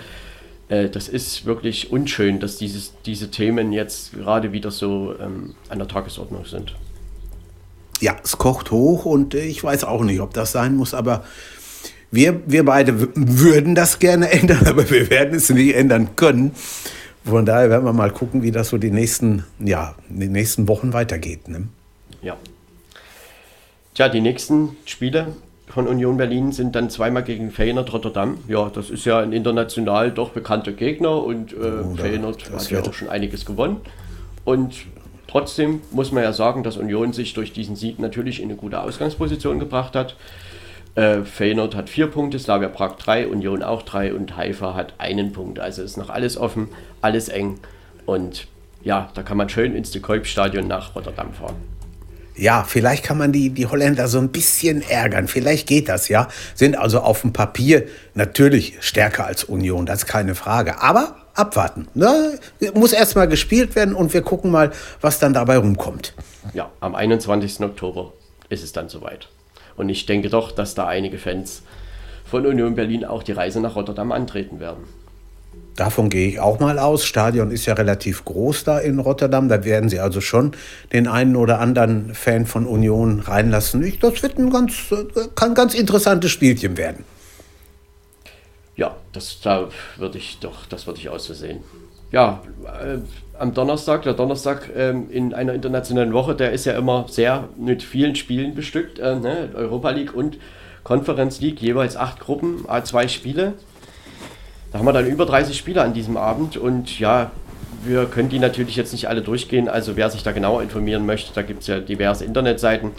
äh, 0.68 0.88
das 0.88 1.08
ist 1.08 1.46
wirklich 1.46 1.90
unschön, 1.90 2.40
dass 2.40 2.56
dieses, 2.56 2.94
diese 3.04 3.30
Themen 3.30 3.72
jetzt 3.72 4.12
gerade 4.12 4.52
wieder 4.52 4.70
so 4.70 5.14
ähm, 5.20 5.54
an 5.68 5.78
der 5.78 5.88
Tagesordnung 5.88 6.44
sind. 6.44 6.74
Ja, 8.00 8.16
es 8.22 8.36
kocht 8.36 8.70
hoch 8.70 9.06
und 9.06 9.34
ich 9.34 9.62
weiß 9.62 9.84
auch 9.84 10.02
nicht, 10.02 10.20
ob 10.20 10.34
das 10.34 10.52
sein 10.52 10.76
muss, 10.76 10.92
aber 10.92 11.24
wir, 12.10 12.42
wir 12.46 12.64
beide 12.64 13.14
würden 13.14 13.74
das 13.74 13.98
gerne 13.98 14.30
ändern, 14.32 14.66
aber 14.66 14.88
wir 14.90 15.08
werden 15.10 15.34
es 15.34 15.48
nicht 15.50 15.74
ändern 15.74 16.14
können. 16.16 16.52
Von 17.24 17.44
daher 17.44 17.70
werden 17.70 17.84
wir 17.84 17.92
mal 17.92 18.12
gucken, 18.12 18.42
wie 18.42 18.52
das 18.52 18.68
so 18.68 18.78
die 18.78 18.90
nächsten, 18.90 19.44
ja, 19.58 19.96
die 20.08 20.28
nächsten 20.28 20.68
Wochen 20.68 20.92
weitergeht. 20.92 21.48
Ne? 21.48 21.66
Ja. 22.22 22.36
Tja, 23.96 24.10
die 24.10 24.20
nächsten 24.20 24.76
Spiele 24.84 25.28
von 25.68 25.88
Union 25.88 26.18
Berlin 26.18 26.52
sind 26.52 26.76
dann 26.76 26.90
zweimal 26.90 27.22
gegen 27.22 27.50
Feyenoord 27.50 27.94
Rotterdam. 27.94 28.36
Ja, 28.46 28.68
das 28.68 28.90
ist 28.90 29.06
ja 29.06 29.20
ein 29.20 29.32
international 29.32 30.10
doch 30.10 30.32
bekannter 30.32 30.72
Gegner 30.72 31.24
und 31.24 31.54
äh, 31.54 31.56
oh, 31.82 31.94
Feyenoord 31.96 32.52
hat 32.52 32.70
ja 32.70 32.82
auch 32.82 32.92
schon 32.92 33.08
einiges 33.08 33.46
gewonnen. 33.46 33.80
Und 34.44 34.74
trotzdem 35.26 35.80
muss 35.92 36.12
man 36.12 36.24
ja 36.24 36.34
sagen, 36.34 36.62
dass 36.62 36.76
Union 36.76 37.14
sich 37.14 37.32
durch 37.32 37.54
diesen 37.54 37.74
Sieg 37.74 37.98
natürlich 37.98 38.42
in 38.42 38.50
eine 38.50 38.58
gute 38.58 38.82
Ausgangsposition 38.82 39.58
gebracht 39.58 39.96
hat. 39.96 40.14
Äh, 40.94 41.22
Feyenoord 41.22 41.74
hat 41.74 41.88
vier 41.88 42.08
Punkte, 42.08 42.38
Slavia 42.38 42.68
Prag 42.68 42.96
drei, 42.96 43.26
Union 43.26 43.62
auch 43.62 43.80
drei 43.80 44.12
und 44.12 44.36
Haifa 44.36 44.74
hat 44.74 44.92
einen 44.98 45.32
Punkt. 45.32 45.58
Also 45.58 45.82
ist 45.82 45.96
noch 45.96 46.10
alles 46.10 46.36
offen, 46.36 46.68
alles 47.00 47.30
eng. 47.30 47.60
Und 48.04 48.46
ja, 48.84 49.08
da 49.14 49.22
kann 49.22 49.38
man 49.38 49.48
schön 49.48 49.74
ins 49.74 49.90
De 49.90 50.02
Kuip-Stadion 50.02 50.68
nach 50.68 50.94
Rotterdam 50.94 51.32
fahren 51.32 51.75
ja, 52.36 52.64
vielleicht 52.64 53.04
kann 53.04 53.18
man 53.18 53.32
die, 53.32 53.50
die 53.50 53.66
Holländer 53.66 54.08
so 54.08 54.18
ein 54.18 54.28
bisschen 54.28 54.82
ärgern. 54.82 55.28
Vielleicht 55.28 55.66
geht 55.66 55.88
das, 55.88 56.08
ja. 56.08 56.28
Sind 56.54 56.76
also 56.76 57.00
auf 57.00 57.22
dem 57.22 57.32
Papier 57.32 57.86
natürlich 58.14 58.76
stärker 58.80 59.26
als 59.26 59.44
Union, 59.44 59.86
das 59.86 60.00
ist 60.00 60.06
keine 60.06 60.34
Frage. 60.34 60.82
Aber 60.82 61.16
abwarten. 61.34 61.88
Ne? 61.94 62.38
Muss 62.74 62.92
erstmal 62.92 63.28
gespielt 63.28 63.76
werden 63.76 63.94
und 63.94 64.12
wir 64.14 64.22
gucken 64.22 64.50
mal, 64.50 64.72
was 65.00 65.18
dann 65.18 65.34
dabei 65.34 65.58
rumkommt. 65.58 66.14
Ja, 66.54 66.70
am 66.80 66.94
21. 66.94 67.60
Oktober 67.60 68.12
ist 68.48 68.64
es 68.64 68.72
dann 68.72 68.88
soweit. 68.88 69.28
Und 69.76 69.88
ich 69.88 70.06
denke 70.06 70.30
doch, 70.30 70.52
dass 70.52 70.74
da 70.74 70.86
einige 70.86 71.18
Fans 71.18 71.62
von 72.24 72.46
Union 72.46 72.74
Berlin 72.74 73.04
auch 73.04 73.22
die 73.22 73.32
Reise 73.32 73.60
nach 73.60 73.76
Rotterdam 73.76 74.12
antreten 74.12 74.60
werden. 74.60 74.84
Davon 75.76 76.08
gehe 76.08 76.28
ich 76.28 76.40
auch 76.40 76.58
mal 76.58 76.78
aus. 76.78 77.04
Stadion 77.04 77.50
ist 77.50 77.66
ja 77.66 77.74
relativ 77.74 78.24
groß 78.24 78.64
da 78.64 78.78
in 78.78 78.98
Rotterdam. 78.98 79.48
Da 79.48 79.64
werden 79.64 79.90
sie 79.90 80.00
also 80.00 80.22
schon 80.22 80.52
den 80.92 81.06
einen 81.06 81.36
oder 81.36 81.60
anderen 81.60 82.14
Fan 82.14 82.46
von 82.46 82.66
Union 82.66 83.20
reinlassen. 83.20 83.82
Ich, 83.84 83.98
das 83.98 84.22
wird 84.22 84.38
ein 84.38 84.50
ganz, 84.50 84.72
kann 85.34 85.50
ein 85.50 85.54
ganz 85.54 85.74
interessantes 85.74 86.30
Spielchen 86.30 86.78
werden. 86.78 87.04
Ja, 88.74 88.96
das 89.12 89.40
da 89.42 89.68
würde 89.96 90.18
ich 90.18 90.38
doch, 90.40 90.66
das 90.66 90.86
würde 90.86 91.00
ich 91.00 91.08
auch 91.10 91.18
so 91.18 91.34
sehen. 91.34 91.60
Ja, 92.12 92.42
äh, 92.64 92.98
am 93.38 93.52
Donnerstag, 93.52 94.02
der 94.02 94.14
Donnerstag 94.14 94.70
äh, 94.74 94.90
in 94.90 95.34
einer 95.34 95.52
internationalen 95.52 96.12
Woche, 96.12 96.34
der 96.34 96.52
ist 96.52 96.64
ja 96.64 96.76
immer 96.76 97.06
sehr 97.08 97.48
mit 97.58 97.82
vielen 97.82 98.14
Spielen 98.14 98.54
bestückt. 98.54 98.98
Äh, 98.98 99.16
ne? 99.16 99.50
Europa 99.54 99.90
League 99.90 100.14
und 100.14 100.38
Conference 100.84 101.40
League, 101.40 101.60
jeweils 101.60 101.96
acht 101.96 102.20
Gruppen, 102.20 102.64
A2 102.66 103.08
Spiele. 103.08 103.54
Da 104.76 104.80
haben 104.80 104.88
wir 104.88 104.92
dann 104.92 105.06
über 105.06 105.24
30 105.24 105.56
Spieler 105.56 105.84
an 105.84 105.94
diesem 105.94 106.18
Abend 106.18 106.58
und 106.58 106.98
ja, 106.98 107.30
wir 107.82 108.04
können 108.04 108.28
die 108.28 108.38
natürlich 108.38 108.76
jetzt 108.76 108.92
nicht 108.92 109.08
alle 109.08 109.22
durchgehen. 109.22 109.70
Also 109.70 109.96
wer 109.96 110.10
sich 110.10 110.22
da 110.22 110.32
genauer 110.32 110.62
informieren 110.62 111.06
möchte, 111.06 111.32
da 111.32 111.40
gibt 111.40 111.62
es 111.62 111.66
ja 111.66 111.80
diverse 111.80 112.26
Internetseiten. 112.26 112.90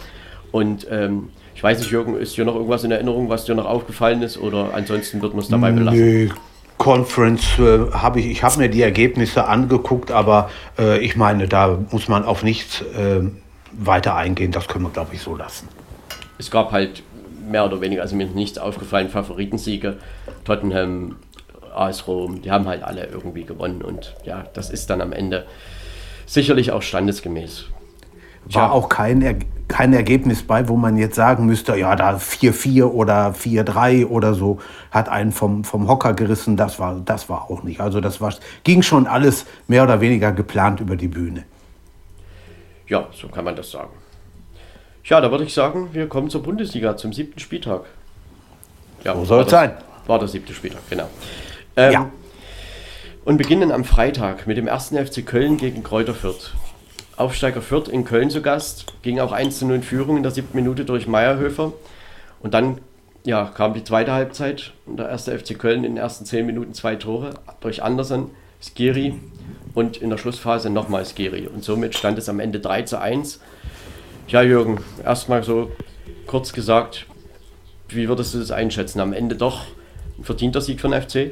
Und 0.50 0.88
ähm, 0.90 1.28
ich 1.54 1.62
weiß 1.62 1.78
nicht, 1.78 1.92
Jürgen, 1.92 2.16
ist 2.16 2.36
dir 2.36 2.44
noch 2.44 2.56
irgendwas 2.56 2.82
in 2.82 2.90
Erinnerung, 2.90 3.28
was 3.28 3.44
dir 3.44 3.54
noch 3.54 3.66
aufgefallen 3.66 4.22
ist? 4.22 4.38
Oder 4.38 4.74
ansonsten 4.74 5.22
wird 5.22 5.34
man 5.34 5.42
es 5.44 5.50
dabei 5.50 5.70
belassen? 5.70 6.00
Nee. 6.00 6.30
Conference 6.78 7.44
äh, 7.60 7.92
habe 7.92 8.18
ich, 8.18 8.26
ich 8.26 8.42
habe 8.42 8.58
mir 8.58 8.68
die 8.68 8.82
Ergebnisse 8.82 9.46
angeguckt, 9.46 10.10
aber 10.10 10.50
äh, 10.80 10.98
ich 10.98 11.14
meine, 11.14 11.46
da 11.46 11.78
muss 11.92 12.08
man 12.08 12.24
auf 12.24 12.42
nichts 12.42 12.80
äh, 12.80 13.20
weiter 13.70 14.16
eingehen. 14.16 14.50
Das 14.50 14.66
können 14.66 14.84
wir, 14.84 14.90
glaube 14.90 15.10
ich, 15.12 15.22
so 15.22 15.36
lassen. 15.36 15.68
Es 16.38 16.50
gab 16.50 16.72
halt 16.72 17.04
mehr 17.48 17.64
oder 17.64 17.80
weniger, 17.80 18.02
also 18.02 18.16
mir 18.16 18.26
ist 18.26 18.34
nichts 18.34 18.58
aufgefallen, 18.58 19.10
Favoritensiege. 19.10 19.98
Tottenham 20.44 21.14
AS 21.78 22.06
Rom, 22.06 22.42
die 22.42 22.50
haben 22.50 22.66
halt 22.66 22.82
alle 22.82 23.06
irgendwie 23.06 23.44
gewonnen 23.44 23.82
und 23.82 24.14
ja, 24.24 24.44
das 24.54 24.70
ist 24.70 24.90
dann 24.90 25.00
am 25.00 25.12
Ende 25.12 25.46
sicherlich 26.26 26.72
auch 26.72 26.82
standesgemäß. 26.82 27.66
War 28.50 28.72
auch 28.72 28.88
kein, 28.88 29.20
er 29.20 29.36
kein 29.68 29.92
Ergebnis 29.92 30.42
bei, 30.42 30.68
wo 30.68 30.76
man 30.76 30.96
jetzt 30.96 31.16
sagen 31.16 31.44
müsste, 31.44 31.76
ja, 31.76 31.94
da 31.94 32.16
4-4 32.16 32.84
oder 32.84 33.32
4-3 33.32 34.06
oder 34.06 34.32
so 34.32 34.58
hat 34.90 35.10
einen 35.10 35.32
vom, 35.32 35.64
vom 35.64 35.86
Hocker 35.86 36.14
gerissen. 36.14 36.56
Das 36.56 36.78
war, 36.78 37.00
das 37.04 37.28
war 37.28 37.50
auch 37.50 37.62
nicht. 37.62 37.80
Also 37.80 38.00
das 38.00 38.20
war, 38.22 38.32
ging 38.64 38.80
schon 38.80 39.06
alles 39.06 39.44
mehr 39.66 39.82
oder 39.82 40.00
weniger 40.00 40.32
geplant 40.32 40.80
über 40.80 40.96
die 40.96 41.08
Bühne. 41.08 41.44
Ja, 42.86 43.06
so 43.12 43.28
kann 43.28 43.44
man 43.44 43.54
das 43.54 43.70
sagen. 43.70 43.92
Ja, 45.04 45.20
da 45.20 45.30
würde 45.30 45.44
ich 45.44 45.52
sagen, 45.52 45.90
wir 45.92 46.08
kommen 46.08 46.30
zur 46.30 46.42
Bundesliga, 46.42 46.96
zum 46.96 47.12
siebten 47.12 47.38
Spieltag. 47.38 47.82
Ja, 49.04 49.14
so 49.14 49.24
soll 49.26 49.42
es 49.44 49.50
sein. 49.50 49.72
War 50.06 50.18
der 50.18 50.28
siebte 50.28 50.54
Spieltag, 50.54 50.80
genau. 50.88 51.08
Ähm, 51.78 51.92
ja. 51.92 52.10
Und 53.24 53.36
beginnen 53.36 53.70
am 53.70 53.84
Freitag 53.84 54.46
mit 54.46 54.56
dem 54.56 54.66
ersten 54.66 54.96
FC 54.96 55.24
Köln 55.24 55.56
gegen 55.56 55.84
Kräuter 55.84 56.14
Fürth. 56.14 56.54
Aufsteiger 57.16 57.62
Fürth 57.62 57.88
in 57.88 58.04
Köln 58.04 58.30
zu 58.30 58.42
Gast, 58.42 58.86
ging 59.02 59.20
auch 59.20 59.32
1 59.32 59.60
zu 59.60 59.66
0 59.66 59.76
in 59.76 59.82
Führung 59.82 60.16
in 60.16 60.22
der 60.22 60.32
siebten 60.32 60.56
Minute 60.56 60.84
durch 60.84 61.06
Meierhöfer. 61.06 61.72
Und 62.40 62.54
dann 62.54 62.78
ja, 63.24 63.44
kam 63.44 63.74
die 63.74 63.84
zweite 63.84 64.12
Halbzeit 64.12 64.72
und 64.86 64.98
der 64.98 65.08
erste 65.08 65.38
FC 65.38 65.56
Köln 65.58 65.84
in 65.84 65.94
den 65.94 65.96
ersten 65.98 66.24
zehn 66.24 66.46
Minuten 66.46 66.74
zwei 66.74 66.96
Tore 66.96 67.34
durch 67.60 67.82
Andersen, 67.82 68.30
Skiri 68.60 69.14
und 69.74 69.98
in 69.98 70.10
der 70.10 70.18
Schlussphase 70.18 70.70
nochmal 70.70 71.04
Skiri. 71.04 71.46
Und 71.46 71.62
somit 71.62 71.96
stand 71.96 72.18
es 72.18 72.28
am 72.28 72.40
Ende 72.40 72.58
3 72.58 72.82
zu 72.82 73.00
1. 73.00 73.40
Ja, 74.28 74.42
Jürgen, 74.42 74.80
erstmal 75.04 75.44
so 75.44 75.70
kurz 76.26 76.52
gesagt, 76.52 77.06
wie 77.88 78.08
würdest 78.08 78.34
du 78.34 78.38
das 78.38 78.50
einschätzen? 78.50 79.00
Am 79.00 79.12
Ende 79.12 79.36
doch 79.36 79.62
ein 80.18 80.24
verdienter 80.24 80.60
Sieg 80.60 80.80
von 80.80 80.92
FC? 80.92 81.30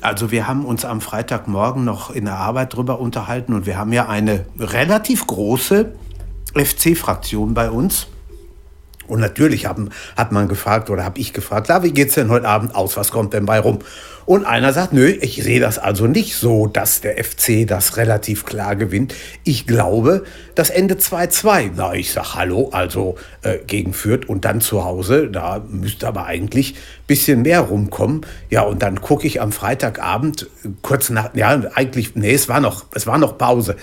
Also 0.00 0.30
wir 0.30 0.46
haben 0.46 0.64
uns 0.64 0.84
am 0.84 1.00
Freitagmorgen 1.00 1.84
noch 1.84 2.10
in 2.10 2.24
der 2.24 2.36
Arbeit 2.36 2.74
drüber 2.74 3.00
unterhalten 3.00 3.52
und 3.52 3.66
wir 3.66 3.76
haben 3.76 3.92
ja 3.92 4.08
eine 4.08 4.46
relativ 4.58 5.26
große 5.26 5.92
FC-Fraktion 6.54 7.54
bei 7.54 7.70
uns. 7.70 8.06
Und 9.10 9.20
natürlich 9.20 9.66
haben, 9.66 9.90
hat 10.16 10.32
man 10.32 10.48
gefragt 10.48 10.88
oder 10.90 11.04
habe 11.04 11.18
ich 11.18 11.32
gefragt, 11.32 11.68
ja, 11.68 11.82
wie 11.82 11.92
geht's 11.92 12.14
denn 12.14 12.30
heute 12.30 12.48
Abend 12.48 12.74
aus? 12.74 12.96
Was 12.96 13.10
kommt 13.10 13.34
denn 13.34 13.44
bei 13.44 13.58
rum? 13.58 13.80
Und 14.26 14.44
einer 14.44 14.72
sagt, 14.72 14.92
nö, 14.92 15.08
ich 15.08 15.42
sehe 15.42 15.58
das 15.58 15.78
also 15.78 16.06
nicht 16.06 16.36
so, 16.36 16.68
dass 16.68 17.00
der 17.00 17.22
FC 17.22 17.66
das 17.66 17.96
relativ 17.96 18.44
klar 18.44 18.76
gewinnt. 18.76 19.14
Ich 19.42 19.66
glaube, 19.66 20.24
das 20.54 20.70
Ende 20.70 20.94
2-2. 20.94 21.72
Na, 21.74 21.94
ich 21.94 22.12
sag 22.12 22.34
Hallo, 22.34 22.68
also 22.70 23.16
äh, 23.42 23.58
gegen 23.66 23.92
Fürth 23.92 24.28
und 24.28 24.44
dann 24.44 24.60
zu 24.60 24.84
Hause, 24.84 25.28
da 25.28 25.64
müsste 25.68 26.06
aber 26.06 26.26
eigentlich 26.26 26.76
bisschen 27.08 27.42
mehr 27.42 27.60
rumkommen. 27.60 28.24
Ja, 28.50 28.62
und 28.62 28.82
dann 28.82 29.00
gucke 29.00 29.26
ich 29.26 29.40
am 29.40 29.50
Freitagabend, 29.50 30.48
kurz 30.82 31.10
nach, 31.10 31.34
ja, 31.34 31.60
eigentlich, 31.74 32.14
nee, 32.14 32.32
es 32.32 32.48
war 32.48 32.60
noch, 32.60 32.84
es 32.94 33.08
war 33.08 33.18
noch 33.18 33.36
Pause 33.36 33.76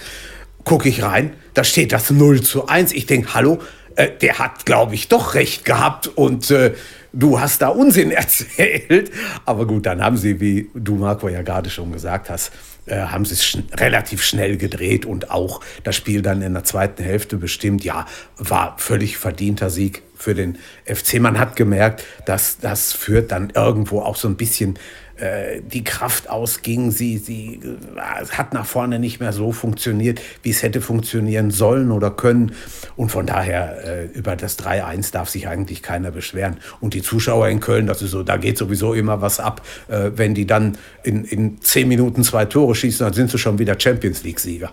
gucke 0.68 0.89
ich 0.89 1.01
rein, 1.01 1.32
da 1.54 1.64
steht 1.64 1.93
das 1.93 2.12
0 2.12 2.41
zu 2.41 2.68
1. 2.68 2.91
Ich 2.91 3.06
denke, 3.06 3.34
hallo, 3.34 3.60
äh, 3.98 4.12
der 4.22 4.39
hat, 4.39 4.66
glaube 4.66 4.95
ich, 4.95 5.08
doch 5.08 5.34
recht 5.34 5.66
gehabt 5.66 6.08
und 6.08 6.52
äh, 6.52 6.76
du 7.14 7.39
hast 7.39 7.62
da 7.62 7.70
Unsinn 7.70 8.12
erzählt. 8.12 9.12
Aber 9.45 9.66
gut, 9.66 9.86
dann 9.86 10.04
haben 10.04 10.18
sie, 10.18 10.39
wie 10.39 10.70
du, 10.74 10.95
Marco, 10.95 11.28
ja 11.28 11.41
gerade 11.41 11.70
schon 11.70 11.91
gesagt 11.91 12.30
hast, 12.30 12.52
äh, 12.86 12.98
haben 12.98 13.26
sie 13.26 13.34
es 13.34 13.43
schn 13.43 13.64
relativ 13.74 14.24
schnell 14.24 14.58
gedreht 14.58 15.06
und 15.06 15.32
auch 15.32 15.62
das 15.84 15.95
Spiel 15.95 16.22
dann 16.22 16.41
in 16.41 16.54
der 16.54 16.64
zweiten 16.64 17.04
Hälfte 17.04 17.38
bestimmt. 17.38 17.84
Ja, 17.84 18.06
war 18.38 18.76
völlig 18.78 19.18
verdienter 19.18 19.70
Sieg 19.70 20.04
für 20.16 20.36
den 20.36 20.58
FC. 20.86 21.20
Man 21.20 21.39
hat 21.39 21.56
gemerkt, 21.56 22.04
dass 22.26 22.60
das 22.60 22.93
führt 22.93 23.32
dann 23.32 23.50
irgendwo 23.50 24.02
auch 24.02 24.16
so 24.16 24.28
ein 24.28 24.38
bisschen 24.38 24.78
äh, 25.18 25.61
die 25.61 25.84
Kraft 25.84 26.30
ausging. 26.30 26.91
Sie, 26.91 27.18
sie 27.18 27.59
äh, 27.63 28.26
hat 28.30 28.53
nach 28.53 28.65
vorne 28.65 28.99
nicht 28.99 29.20
mehr 29.20 29.34
so 29.34 29.51
funktioniert, 29.51 30.22
wie 30.43 30.49
es 30.49 30.63
hätte 30.63 30.82
funktionieren 30.82 31.51
sollen 31.51 31.91
oder 31.91 32.11
können. 32.11 32.53
Und 32.95 33.09
von 33.09 33.26
daher 33.26 33.84
äh, 33.86 34.05
über 34.05 34.36
das 34.36 34.59
3-1 34.59 35.11
darf 35.11 35.30
sich 35.30 35.47
eigentlich 35.47 35.82
keiner 35.82 36.11
beschweren. 36.11 36.57
Und 36.82 36.93
die 36.93 37.01
Zuschauer 37.01 37.49
in 37.49 37.59
Köln, 37.59 37.88
das 37.88 38.01
ist 38.01 38.11
so, 38.11 38.24
da 38.24 38.38
geht 38.38 38.57
sowieso 38.57 38.93
immer 38.93 39.22
was 39.22 39.39
ab. 39.39 39.61
Äh, 39.88 40.11
wenn 40.15 40.34
die 40.34 40.45
dann 40.45 40.78
in, 41.03 41.26
in 41.26 41.61
zehn 41.61 41.88
Minuten 41.88 42.24
zwei 42.24 42.45
Tore 42.45 42.76
schießen, 42.76 43.05
dann 43.05 43.13
sind 43.13 43.32
sie 43.32 43.38
schon 43.38 43.59
wieder 43.59 43.80
Champions 43.80 44.24
League-Sieger. 44.24 44.72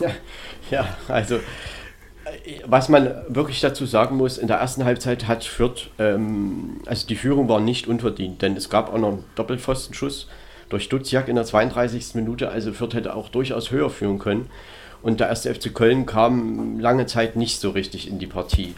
Ja, 0.00 0.10
ja, 0.70 0.96
also 1.08 1.40
was 2.66 2.88
man 2.88 3.10
wirklich 3.28 3.60
dazu 3.60 3.86
sagen 3.86 4.16
muss, 4.16 4.38
in 4.38 4.48
der 4.48 4.58
ersten 4.58 4.84
Halbzeit 4.84 5.26
hat 5.26 5.44
Fürth, 5.44 5.88
ähm, 5.98 6.80
also 6.86 7.06
die 7.06 7.16
Führung 7.16 7.48
war 7.48 7.60
nicht 7.60 7.86
unverdient, 7.86 8.42
denn 8.42 8.56
es 8.56 8.68
gab 8.68 8.92
auch 8.92 8.98
noch 8.98 9.12
einen 9.12 9.24
Doppelpfostenschuss 9.34 10.28
durch 10.68 10.88
Duziak 10.88 11.28
in 11.28 11.36
der 11.36 11.44
32. 11.44 12.14
Minute, 12.14 12.50
also 12.50 12.72
Fürth 12.72 12.94
hätte 12.94 13.14
auch 13.14 13.28
durchaus 13.28 13.70
höher 13.70 13.90
führen 13.90 14.18
können. 14.18 14.50
Und 15.02 15.20
der 15.20 15.28
erste 15.28 15.54
FC 15.54 15.74
Köln 15.74 16.06
kam 16.06 16.80
lange 16.80 17.04
Zeit 17.06 17.36
nicht 17.36 17.60
so 17.60 17.70
richtig 17.70 18.08
in 18.08 18.18
die 18.18 18.26
Partie. 18.26 18.74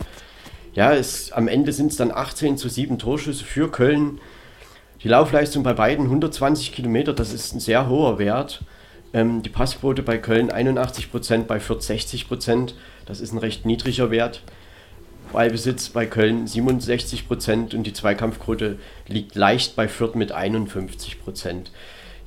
Ja, 0.74 0.92
es, 0.92 1.32
am 1.32 1.46
Ende 1.46 1.72
sind 1.72 1.92
es 1.92 1.96
dann 1.96 2.10
18 2.10 2.58
zu 2.58 2.68
7 2.68 2.98
Torschüsse 2.98 3.44
für 3.44 3.70
Köln. 3.70 4.20
Die 5.02 5.08
Laufleistung 5.08 5.62
bei 5.62 5.72
beiden 5.72 6.06
120 6.06 6.72
Kilometer, 6.72 7.12
das 7.12 7.32
ist 7.32 7.54
ein 7.54 7.60
sehr 7.60 7.88
hoher 7.88 8.18
Wert. 8.18 8.62
Ähm, 9.16 9.42
die 9.42 9.48
Passquote 9.48 10.02
bei 10.02 10.18
Köln 10.18 10.50
81 10.50 11.10
Prozent, 11.10 11.48
bei 11.48 11.58
Fürth 11.58 11.82
60 11.82 12.28
Prozent. 12.28 12.74
Das 13.06 13.22
ist 13.22 13.32
ein 13.32 13.38
recht 13.38 13.64
niedriger 13.64 14.10
Wert. 14.10 14.42
Ballbesitz 15.32 15.88
bei 15.88 16.04
Köln 16.04 16.46
67 16.46 17.26
Prozent 17.26 17.72
und 17.72 17.84
die 17.84 17.94
Zweikampfquote 17.94 18.78
liegt 19.08 19.34
leicht 19.34 19.74
bei 19.74 19.88
Fürth 19.88 20.16
mit 20.16 20.32
51 20.32 21.24
Prozent. 21.24 21.72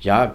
Ja, 0.00 0.34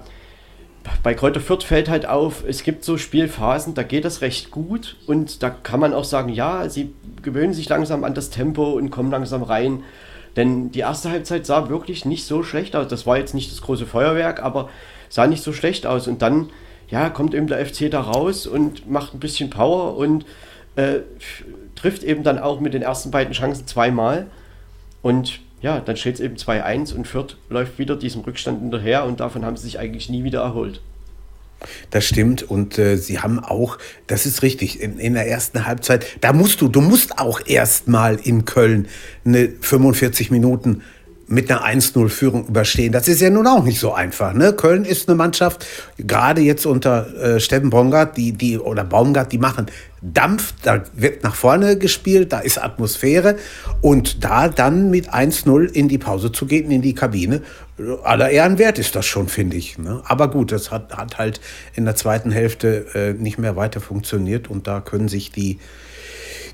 bei 1.04 1.14
Kräuter 1.14 1.42
Fürth 1.42 1.64
fällt 1.64 1.90
halt 1.90 2.06
auf, 2.06 2.46
es 2.48 2.64
gibt 2.64 2.86
so 2.86 2.98
Spielphasen, 2.98 3.74
da 3.74 3.84
geht 3.84 4.06
das 4.06 4.22
recht 4.22 4.50
gut 4.50 4.96
und 5.08 5.44
da 5.44 5.50
kann 5.50 5.82
man 5.82 5.94
auch 5.94 6.06
sagen, 6.06 6.30
ja, 6.30 6.70
sie 6.70 6.94
gewöhnen 7.22 7.54
sich 7.54 7.68
langsam 7.68 8.06
an 8.06 8.14
das 8.14 8.30
Tempo 8.30 8.72
und 8.72 8.92
kommen 8.92 9.12
langsam 9.12 9.44
rein. 9.44 9.84
Denn 10.38 10.72
die 10.72 10.80
erste 10.80 11.10
Halbzeit 11.10 11.46
sah 11.46 11.68
wirklich 11.68 12.06
nicht 12.06 12.26
so 12.26 12.44
schlecht 12.44 12.76
aus. 12.78 12.88
Das 12.88 13.06
war 13.06 13.18
jetzt 13.18 13.34
nicht 13.34 13.52
das 13.52 13.62
große 13.62 13.86
Feuerwerk, 13.86 14.42
aber 14.42 14.70
sah 15.10 15.28
nicht 15.28 15.44
so 15.44 15.54
schlecht 15.54 15.86
aus. 15.86 16.08
Und 16.08 16.22
dann 16.22 16.50
ja, 16.90 17.10
kommt 17.10 17.34
eben 17.34 17.48
der 17.48 17.66
FC 17.66 17.90
da 17.90 18.02
raus 18.02 18.48
und 18.48 18.90
macht 18.90 19.14
ein 19.14 19.20
bisschen 19.20 19.50
Power 19.50 19.98
und 19.98 20.26
äh, 20.76 21.00
trifft 21.76 22.04
eben 22.04 22.24
dann 22.24 22.40
auch 22.40 22.60
mit 22.60 22.74
den 22.74 22.82
ersten 22.82 23.12
beiden 23.12 23.34
Chancen 23.34 23.68
zweimal. 23.68 24.28
Und 25.02 25.40
ja, 25.62 25.80
dann 25.80 25.98
steht 25.98 26.16
es 26.16 26.20
eben 26.20 26.36
2-1 26.36 26.94
und 26.94 27.08
Fürth 27.08 27.38
läuft 27.50 27.80
wieder 27.80 27.96
diesem 27.96 28.22
Rückstand 28.22 28.62
hinterher 28.62 29.06
und 29.06 29.20
davon 29.20 29.46
haben 29.46 29.58
sie 29.58 29.64
sich 29.64 29.80
eigentlich 29.80 30.10
nie 30.10 30.24
wieder 30.24 30.42
erholt. 30.42 30.82
Das 31.90 32.06
stimmt 32.06 32.44
und 32.44 32.78
äh, 32.78 32.98
sie 32.98 33.20
haben 33.20 33.40
auch, 33.40 33.78
das 34.08 34.26
ist 34.26 34.44
richtig, 34.44 34.82
in, 34.82 35.00
in 35.00 35.14
der 35.14 35.28
ersten 35.28 35.66
Halbzeit, 35.66 36.06
da 36.22 36.34
musst 36.34 36.62
du, 36.62 36.68
du 36.68 36.82
musst 36.82 37.18
auch 37.18 37.40
erstmal 37.46 38.16
in 38.16 38.46
Köln 38.46 38.88
eine 39.26 39.50
45 39.62 40.32
Minuten 40.32 40.84
mit 41.28 41.50
einer 41.50 41.66
1-0-Führung 41.66 42.48
überstehen. 42.48 42.92
Das 42.92 43.08
ist 43.08 43.20
ja 43.20 43.30
nun 43.30 43.48
auch 43.48 43.64
nicht 43.64 43.80
so 43.80 43.94
einfach. 43.94 44.34
Ne? 44.34 44.54
Köln 44.54 44.86
ist 44.86 45.10
eine 45.10 45.16
Mannschaft, 45.16 45.66
gerade 45.98 46.42
jetzt 46.42 46.66
unter 46.66 47.14
äh, 47.16 47.40
Steffen 47.40 47.72
Baumgart, 47.72 48.16
die, 48.16 48.32
die, 48.32 48.60
oder 48.60 48.84
Baumgart, 48.84 49.32
die 49.32 49.40
machen 49.40 49.68
Dampf, 50.02 50.54
da 50.62 50.84
wird 50.94 51.24
nach 51.24 51.34
vorne 51.34 51.80
gespielt, 51.80 52.32
da 52.32 52.40
ist 52.40 52.64
Atmosphäre 52.64 53.38
und 53.82 54.24
da 54.24 54.50
dann 54.50 54.92
mit 54.92 55.12
1-0 55.12 55.72
in 55.72 55.88
die 55.88 55.98
Pause 55.98 56.32
zu 56.32 56.46
gehen, 56.46 56.70
in 56.70 56.84
die 56.84 56.94
Kabine, 56.94 57.42
aller 58.04 58.30
Ehren 58.30 58.60
wert 58.60 58.78
ist 58.78 58.96
das 58.96 59.08
schon, 59.08 59.28
finde 59.28 59.58
ich. 59.58 59.80
Ne? 59.80 60.02
Aber 60.06 60.30
gut, 60.30 60.52
das 60.52 60.70
hat, 60.70 60.96
hat 60.96 61.18
halt 61.18 61.42
in 61.74 61.86
der 61.86 61.96
zweiten 61.96 62.30
Hälfte 62.30 62.86
äh, 62.94 63.14
nicht 63.14 63.40
mehr 63.40 63.56
weiter 63.56 63.82
funktioniert 63.82 64.48
und 64.48 64.68
da 64.68 64.80
können 64.80 65.08
sich 65.08 65.32
die, 65.32 65.58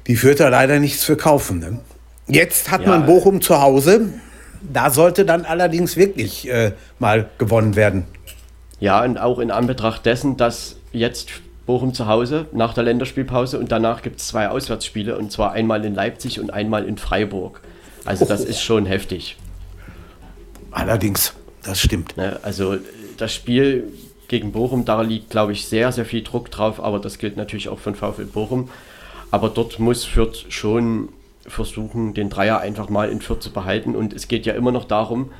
die 0.07 0.15
Fürther 0.15 0.49
leider 0.49 0.79
nichts 0.79 1.03
für 1.03 1.17
kaufen. 1.17 1.59
Ne? 1.59 1.79
Jetzt 2.27 2.71
hat 2.71 2.83
ja. 2.83 2.87
man 2.87 3.05
Bochum 3.05 3.41
zu 3.41 3.61
Hause 3.61 4.13
da 4.61 4.89
sollte 4.89 5.25
dann 5.25 5.45
allerdings 5.45 5.97
wirklich 5.97 6.49
äh, 6.49 6.73
mal 6.99 7.29
gewonnen 7.37 7.75
werden. 7.75 8.05
Ja, 8.79 9.03
und 9.03 9.17
auch 9.17 9.39
in 9.39 9.51
Anbetracht 9.51 10.05
dessen, 10.05 10.37
dass 10.37 10.77
jetzt 10.91 11.29
Bochum 11.65 11.93
zu 11.93 12.07
Hause 12.07 12.47
nach 12.51 12.73
der 12.73 12.83
Länderspielpause 12.83 13.59
und 13.59 13.71
danach 13.71 14.01
gibt 14.01 14.19
es 14.19 14.27
zwei 14.27 14.49
Auswärtsspiele 14.49 15.17
und 15.17 15.31
zwar 15.31 15.51
einmal 15.51 15.85
in 15.85 15.93
Leipzig 15.93 16.39
und 16.39 16.51
einmal 16.51 16.85
in 16.85 16.97
Freiburg. 16.97 17.61
Also 18.05 18.25
das 18.25 18.43
oh. 18.43 18.47
ist 18.47 18.61
schon 18.61 18.85
heftig. 18.85 19.37
Allerdings, 20.71 21.33
das 21.63 21.79
stimmt. 21.79 22.17
Ne, 22.17 22.39
also 22.41 22.77
das 23.17 23.33
Spiel 23.33 23.87
gegen 24.27 24.51
Bochum, 24.51 24.85
da 24.85 25.01
liegt, 25.01 25.29
glaube 25.29 25.51
ich, 25.51 25.67
sehr, 25.67 25.91
sehr 25.91 26.05
viel 26.05 26.23
Druck 26.23 26.49
drauf, 26.49 26.81
aber 26.83 26.99
das 26.99 27.17
gilt 27.19 27.37
natürlich 27.37 27.69
auch 27.69 27.81
den 27.81 27.95
VfL 27.95 28.25
Bochum. 28.25 28.69
Aber 29.29 29.49
dort 29.49 29.79
muss 29.79 30.05
Fürth 30.05 30.45
schon 30.49 31.09
versuchen, 31.51 32.13
den 32.13 32.29
Dreier 32.29 32.59
einfach 32.59 32.89
mal 32.89 33.09
in 33.09 33.21
Fürth 33.21 33.41
zu 33.41 33.51
behalten. 33.51 33.95
Und 33.95 34.13
es 34.13 34.27
geht 34.27 34.45
ja 34.45 34.53
immer 34.53 34.71
noch 34.71 34.85
darum, 34.85 35.31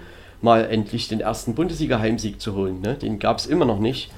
mal 0.42 0.66
endlich 0.66 1.08
den 1.08 1.20
ersten 1.20 1.56
Bundesliga-Heimsieg 1.56 2.42
zu 2.42 2.56
holen. 2.56 2.82
Ne? 2.82 2.96
Den 2.96 3.20
gab 3.20 3.38
es 3.38 3.46
immer 3.46 3.66
noch 3.66 3.80
nicht. 3.80 4.12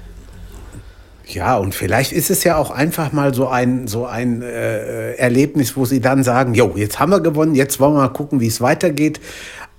Ja, 1.26 1.56
und 1.56 1.74
vielleicht 1.74 2.12
ist 2.12 2.30
es 2.30 2.44
ja 2.44 2.56
auch 2.56 2.70
einfach 2.70 3.12
mal 3.12 3.32
so 3.32 3.48
ein, 3.48 3.88
so 3.88 4.04
ein 4.04 4.42
äh, 4.42 5.12
Erlebnis, 5.14 5.76
wo 5.76 5.86
sie 5.86 6.00
dann 6.00 6.22
sagen, 6.22 6.54
jo, 6.54 6.74
jetzt 6.76 7.00
haben 7.00 7.10
wir 7.10 7.20
gewonnen, 7.20 7.54
jetzt 7.54 7.80
wollen 7.80 7.94
wir 7.94 8.02
mal 8.02 8.08
gucken, 8.08 8.40
wie 8.40 8.46
es 8.46 8.60
weitergeht. 8.60 9.20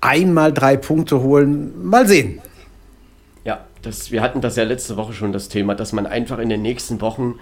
Einmal 0.00 0.52
drei 0.52 0.76
Punkte 0.76 1.22
holen, 1.22 1.86
mal 1.86 2.06
sehen. 2.08 2.40
Ja, 3.44 3.64
das, 3.82 4.10
wir 4.10 4.22
hatten 4.22 4.40
das 4.40 4.56
ja 4.56 4.64
letzte 4.64 4.96
Woche 4.96 5.12
schon, 5.12 5.32
das 5.32 5.48
Thema, 5.48 5.76
dass 5.76 5.92
man 5.92 6.06
einfach 6.06 6.38
in 6.38 6.48
den 6.48 6.62
nächsten 6.62 7.00
Wochen 7.00 7.36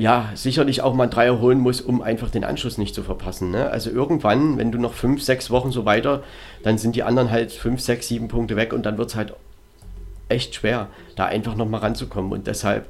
ja, 0.00 0.30
sicherlich 0.32 0.80
auch 0.80 0.94
mal 0.94 1.04
ein 1.04 1.10
Dreier 1.10 1.40
holen 1.40 1.58
muss, 1.58 1.82
um 1.82 2.00
einfach 2.00 2.30
den 2.30 2.42
Anschluss 2.42 2.78
nicht 2.78 2.94
zu 2.94 3.02
verpassen. 3.02 3.50
Ne? 3.50 3.68
Also 3.68 3.90
irgendwann, 3.90 4.56
wenn 4.56 4.72
du 4.72 4.78
noch 4.78 4.94
fünf, 4.94 5.22
sechs 5.22 5.50
Wochen 5.50 5.72
so 5.72 5.84
weiter, 5.84 6.22
dann 6.62 6.78
sind 6.78 6.96
die 6.96 7.02
anderen 7.02 7.30
halt 7.30 7.52
fünf, 7.52 7.82
sechs, 7.82 8.08
sieben 8.08 8.28
Punkte 8.28 8.56
weg 8.56 8.72
und 8.72 8.86
dann 8.86 8.96
wird 8.96 9.10
es 9.10 9.14
halt 9.14 9.34
echt 10.30 10.54
schwer, 10.54 10.88
da 11.16 11.26
einfach 11.26 11.54
nochmal 11.54 11.80
ranzukommen. 11.80 12.32
Und 12.32 12.46
deshalb 12.46 12.86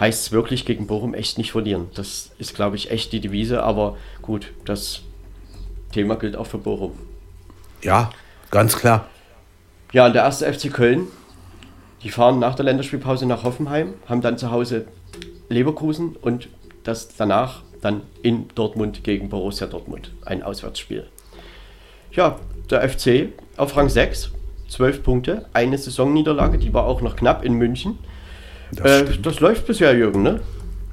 heißt 0.00 0.26
es 0.26 0.32
wirklich 0.32 0.64
gegen 0.64 0.88
Bochum 0.88 1.14
echt 1.14 1.38
nicht 1.38 1.52
verlieren. 1.52 1.86
Das 1.94 2.32
ist, 2.38 2.56
glaube 2.56 2.74
ich, 2.74 2.90
echt 2.90 3.12
die 3.12 3.20
Devise, 3.20 3.62
aber 3.62 3.96
gut, 4.20 4.50
das 4.64 5.02
Thema 5.92 6.16
gilt 6.16 6.34
auch 6.34 6.48
für 6.48 6.58
Bochum. 6.58 6.98
Ja, 7.80 8.10
ganz 8.50 8.76
klar. 8.76 9.06
Ja, 9.92 10.06
und 10.06 10.14
der 10.14 10.24
erste 10.24 10.52
FC 10.52 10.72
Köln, 10.72 11.06
die 12.02 12.10
fahren 12.10 12.40
nach 12.40 12.56
der 12.56 12.64
Länderspielpause 12.64 13.24
nach 13.26 13.44
Hoffenheim, 13.44 13.94
haben 14.08 14.20
dann 14.20 14.36
zu 14.36 14.50
Hause 14.50 14.86
Leverkusen 15.48 16.16
und 16.20 16.48
das 16.84 17.08
danach 17.16 17.62
dann 17.80 18.02
in 18.22 18.48
Dortmund 18.54 19.04
gegen 19.04 19.28
Borussia 19.28 19.66
Dortmund, 19.66 20.12
ein 20.24 20.42
Auswärtsspiel. 20.42 21.06
Ja, 22.12 22.38
der 22.70 22.88
FC 22.88 23.28
auf 23.56 23.76
Rang 23.76 23.88
6, 23.88 24.30
12 24.68 25.02
Punkte, 25.02 25.46
eine 25.52 25.78
Saisonniederlage, 25.78 26.58
die 26.58 26.72
war 26.74 26.84
auch 26.84 27.00
noch 27.00 27.16
knapp 27.16 27.44
in 27.44 27.54
München. 27.54 27.98
Das, 28.72 29.02
äh, 29.02 29.18
das 29.20 29.40
läuft 29.40 29.66
bisher, 29.66 29.94
Jürgen, 29.96 30.22
ne? 30.22 30.40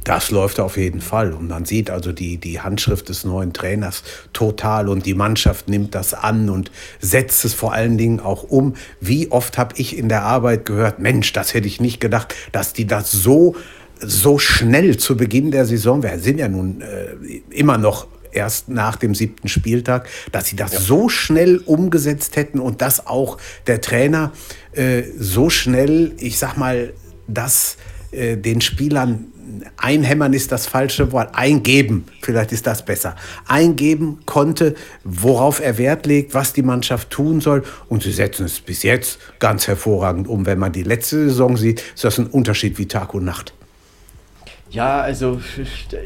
Das 0.07 0.31
läuft 0.31 0.61
auf 0.61 0.77
jeden 0.77 1.01
Fall. 1.01 1.33
Und 1.33 1.49
man 1.49 1.65
sieht 1.65 1.89
also 1.89 2.13
die, 2.13 2.37
die 2.37 2.61
Handschrift 2.61 3.09
des 3.09 3.25
neuen 3.25 3.51
Trainers 3.51 4.03
total 4.31 4.87
und 4.87 5.05
die 5.05 5.13
Mannschaft 5.13 5.67
nimmt 5.67 5.95
das 5.95 6.13
an 6.13 6.49
und 6.49 6.71
setzt 6.99 7.43
es 7.43 7.53
vor 7.53 7.73
allen 7.73 7.97
Dingen 7.97 8.21
auch 8.21 8.43
um. 8.43 8.75
Wie 9.01 9.31
oft 9.31 9.57
habe 9.57 9.75
ich 9.77 9.97
in 9.97 10.07
der 10.07 10.23
Arbeit 10.23 10.63
gehört, 10.63 10.99
Mensch, 10.99 11.33
das 11.33 11.53
hätte 11.53 11.67
ich 11.67 11.81
nicht 11.81 11.99
gedacht, 11.99 12.33
dass 12.53 12.71
die 12.71 12.87
das 12.87 13.11
so 13.11 13.55
so 14.01 14.37
schnell 14.37 14.97
zu 14.97 15.17
Beginn 15.17 15.51
der 15.51 15.65
Saison, 15.65 16.03
wir 16.03 16.19
sind 16.19 16.39
ja 16.39 16.47
nun 16.47 16.81
äh, 16.81 17.41
immer 17.49 17.77
noch 17.77 18.07
erst 18.31 18.69
nach 18.69 18.95
dem 18.97 19.15
siebten 19.15 19.47
Spieltag, 19.47 20.07
dass 20.31 20.47
sie 20.47 20.55
das 20.55 20.73
ja. 20.73 20.79
so 20.79 21.09
schnell 21.09 21.57
umgesetzt 21.57 22.35
hätten 22.35 22.59
und 22.59 22.81
dass 22.81 23.07
auch 23.07 23.37
der 23.65 23.81
Trainer 23.81 24.31
äh, 24.73 25.03
so 25.17 25.49
schnell, 25.49 26.13
ich 26.17 26.37
sag 26.37 26.57
mal, 26.57 26.93
dass 27.27 27.77
äh, 28.11 28.37
den 28.37 28.61
Spielern 28.61 29.27
einhämmern 29.77 30.33
ist 30.33 30.51
das 30.51 30.67
falsche 30.67 31.11
Wort, 31.11 31.29
eingeben, 31.33 32.05
vielleicht 32.21 32.51
ist 32.51 32.67
das 32.67 32.83
besser, 32.83 33.15
eingeben 33.47 34.19
konnte, 34.25 34.75
worauf 35.03 35.59
er 35.59 35.77
Wert 35.77 36.05
legt, 36.05 36.33
was 36.33 36.53
die 36.53 36.63
Mannschaft 36.63 37.09
tun 37.09 37.41
soll. 37.41 37.63
Und 37.87 38.03
sie 38.03 38.11
setzen 38.11 38.45
es 38.45 38.59
bis 38.59 38.83
jetzt 38.83 39.19
ganz 39.39 39.67
hervorragend 39.67 40.27
um. 40.27 40.45
Wenn 40.45 40.59
man 40.59 40.71
die 40.71 40.83
letzte 40.83 41.29
Saison 41.29 41.57
sieht, 41.57 41.81
ist 41.95 42.03
das 42.03 42.19
ein 42.19 42.27
Unterschied 42.27 42.77
wie 42.77 42.87
Tag 42.87 43.13
und 43.13 43.25
Nacht. 43.25 43.53
Ja, 44.69 44.99
also 44.99 45.39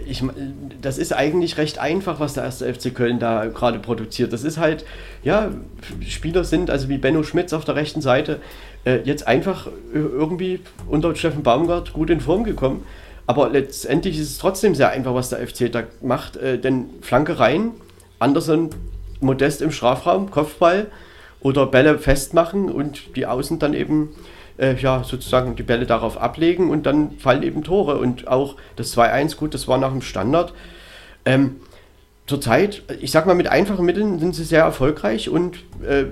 ich, 0.06 0.24
das 0.82 1.00
ist 1.00 1.14
eigentlich 1.14 1.58
recht 1.58 1.80
einfach, 1.80 2.20
was 2.20 2.36
der 2.36 2.44
erste 2.44 2.72
FC 2.72 2.94
Köln 2.94 3.18
da 3.18 3.46
gerade 3.46 3.80
produziert. 3.80 4.34
Das 4.34 4.44
ist 4.44 4.60
halt, 4.60 4.86
ja, 5.24 5.50
Spieler 6.08 6.44
sind, 6.44 6.70
also 6.70 6.88
wie 6.88 7.00
Benno 7.00 7.24
Schmitz 7.24 7.54
auf 7.54 7.66
der 7.66 7.76
rechten 7.76 8.02
Seite, 8.02 8.40
äh, 8.86 9.00
jetzt 9.04 9.28
einfach 9.28 9.68
irgendwie 9.94 10.60
unter 10.88 11.16
Steffen 11.16 11.42
Baumgart 11.42 11.94
gut 11.94 12.12
in 12.12 12.22
Form 12.22 12.44
gekommen. 12.44 12.86
Aber 13.26 13.50
letztendlich 13.50 14.20
ist 14.20 14.30
es 14.30 14.38
trotzdem 14.38 14.76
sehr 14.76 14.90
einfach, 14.90 15.16
was 15.16 15.30
der 15.30 15.46
FC 15.46 15.72
da 15.72 15.84
macht. 16.02 16.38
Äh, 16.38 16.60
denn 16.60 16.90
Flanke 17.02 17.40
rein, 17.40 17.72
Anderson 18.20 18.70
modest 19.22 19.62
im 19.62 19.72
Strafraum, 19.72 20.30
Kopfball 20.30 20.88
oder 21.40 21.66
Bälle 21.66 21.98
festmachen 21.98 22.70
und 22.70 23.16
die 23.16 23.26
Außen 23.26 23.58
dann 23.58 23.74
eben 23.74 24.10
äh, 24.62 24.76
ja, 24.76 25.04
sozusagen 25.04 25.56
die 25.56 25.64
Bälle 25.64 25.86
darauf 25.86 26.18
ablegen 26.18 26.70
und 26.70 26.86
dann 26.86 27.18
fallen 27.18 27.44
eben 27.44 27.64
Tore. 27.64 27.98
Und 27.98 28.28
auch 28.28 28.56
das 28.76 28.96
2-1, 28.96 29.36
gut, 29.36 29.54
das 29.54 29.68
war 29.68 29.78
nach 29.78 29.92
dem 29.92 30.02
Standard. 30.02 30.54
Ähm, 31.26 31.58
Zurzeit, 32.28 32.84
ich 33.02 33.12
sag 33.12 33.26
mal, 33.26 33.36
mit 33.36 33.48
einfachen 33.48 33.86
Mitteln 33.86 34.20
sind 34.20 34.36
sie 34.36 34.46
sehr 34.46 34.62
erfolgreich 34.62 35.28
und 35.28 35.58
äh, 35.86 36.06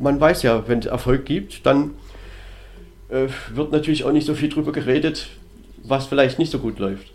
man 0.00 0.20
weiß 0.20 0.42
ja, 0.42 0.68
wenn 0.68 0.80
es 0.80 0.86
Erfolg 0.86 1.24
gibt, 1.24 1.66
dann 1.66 1.92
äh, 3.08 3.26
wird 3.52 3.72
natürlich 3.72 4.04
auch 4.04 4.12
nicht 4.12 4.26
so 4.26 4.34
viel 4.34 4.50
drüber 4.50 4.70
geredet, 4.70 5.30
was 5.82 6.06
vielleicht 6.06 6.38
nicht 6.38 6.52
so 6.52 6.58
gut 6.58 6.78
läuft. 6.78 7.12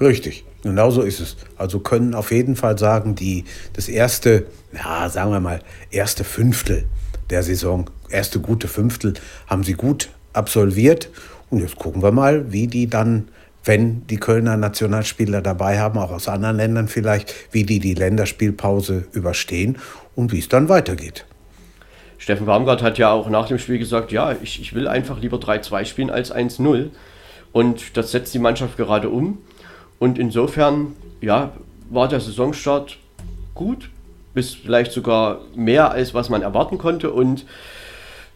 Richtig, 0.00 0.44
genau 0.62 0.90
so 0.90 1.02
ist 1.02 1.20
es. 1.20 1.36
Also 1.56 1.80
können 1.80 2.14
auf 2.14 2.30
jeden 2.30 2.54
Fall 2.54 2.78
sagen, 2.78 3.14
die, 3.14 3.44
das 3.72 3.88
erste, 3.88 4.46
ja, 4.72 5.08
sagen 5.08 5.32
wir 5.32 5.40
mal, 5.40 5.60
erste 5.90 6.22
Fünftel 6.22 6.86
der 7.30 7.42
Saison, 7.42 7.90
erste 8.10 8.40
gute 8.40 8.68
Fünftel, 8.68 9.14
haben 9.46 9.64
sie 9.64 9.74
gut 9.74 10.10
absolviert. 10.32 11.10
Und 11.50 11.60
jetzt 11.60 11.76
gucken 11.76 12.02
wir 12.02 12.12
mal, 12.12 12.52
wie 12.52 12.66
die 12.66 12.88
dann, 12.88 13.28
wenn 13.64 14.06
die 14.06 14.18
Kölner 14.18 14.56
Nationalspieler 14.56 15.42
dabei 15.42 15.78
haben, 15.78 15.98
auch 15.98 16.10
aus 16.10 16.28
anderen 16.28 16.56
Ländern 16.56 16.88
vielleicht, 16.88 17.34
wie 17.52 17.64
die 17.64 17.80
die 17.80 17.94
Länderspielpause 17.94 19.06
überstehen 19.12 19.78
und 20.14 20.32
wie 20.32 20.38
es 20.38 20.48
dann 20.48 20.68
weitergeht. 20.68 21.24
Steffen 22.18 22.46
Baumgart 22.46 22.82
hat 22.82 22.98
ja 22.98 23.10
auch 23.10 23.28
nach 23.28 23.46
dem 23.46 23.58
Spiel 23.58 23.78
gesagt, 23.78 24.10
ja, 24.10 24.34
ich, 24.42 24.60
ich 24.60 24.74
will 24.74 24.88
einfach 24.88 25.20
lieber 25.20 25.36
3-2 25.36 25.84
spielen 25.84 26.10
als 26.10 26.34
1-0. 26.34 26.90
Und 27.52 27.96
das 27.96 28.10
setzt 28.10 28.34
die 28.34 28.38
Mannschaft 28.38 28.76
gerade 28.76 29.08
um. 29.10 29.38
Und 29.98 30.18
insofern, 30.18 30.94
ja, 31.20 31.52
war 31.88 32.08
der 32.08 32.20
Saisonstart 32.20 32.98
gut, 33.54 33.90
bis 34.34 34.54
vielleicht 34.54 34.92
sogar 34.92 35.40
mehr 35.54 35.90
als 35.90 36.14
was 36.14 36.28
man 36.28 36.42
erwarten 36.42 36.78
konnte. 36.78 37.12
Und 37.12 37.46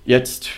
jetzt 0.04 0.50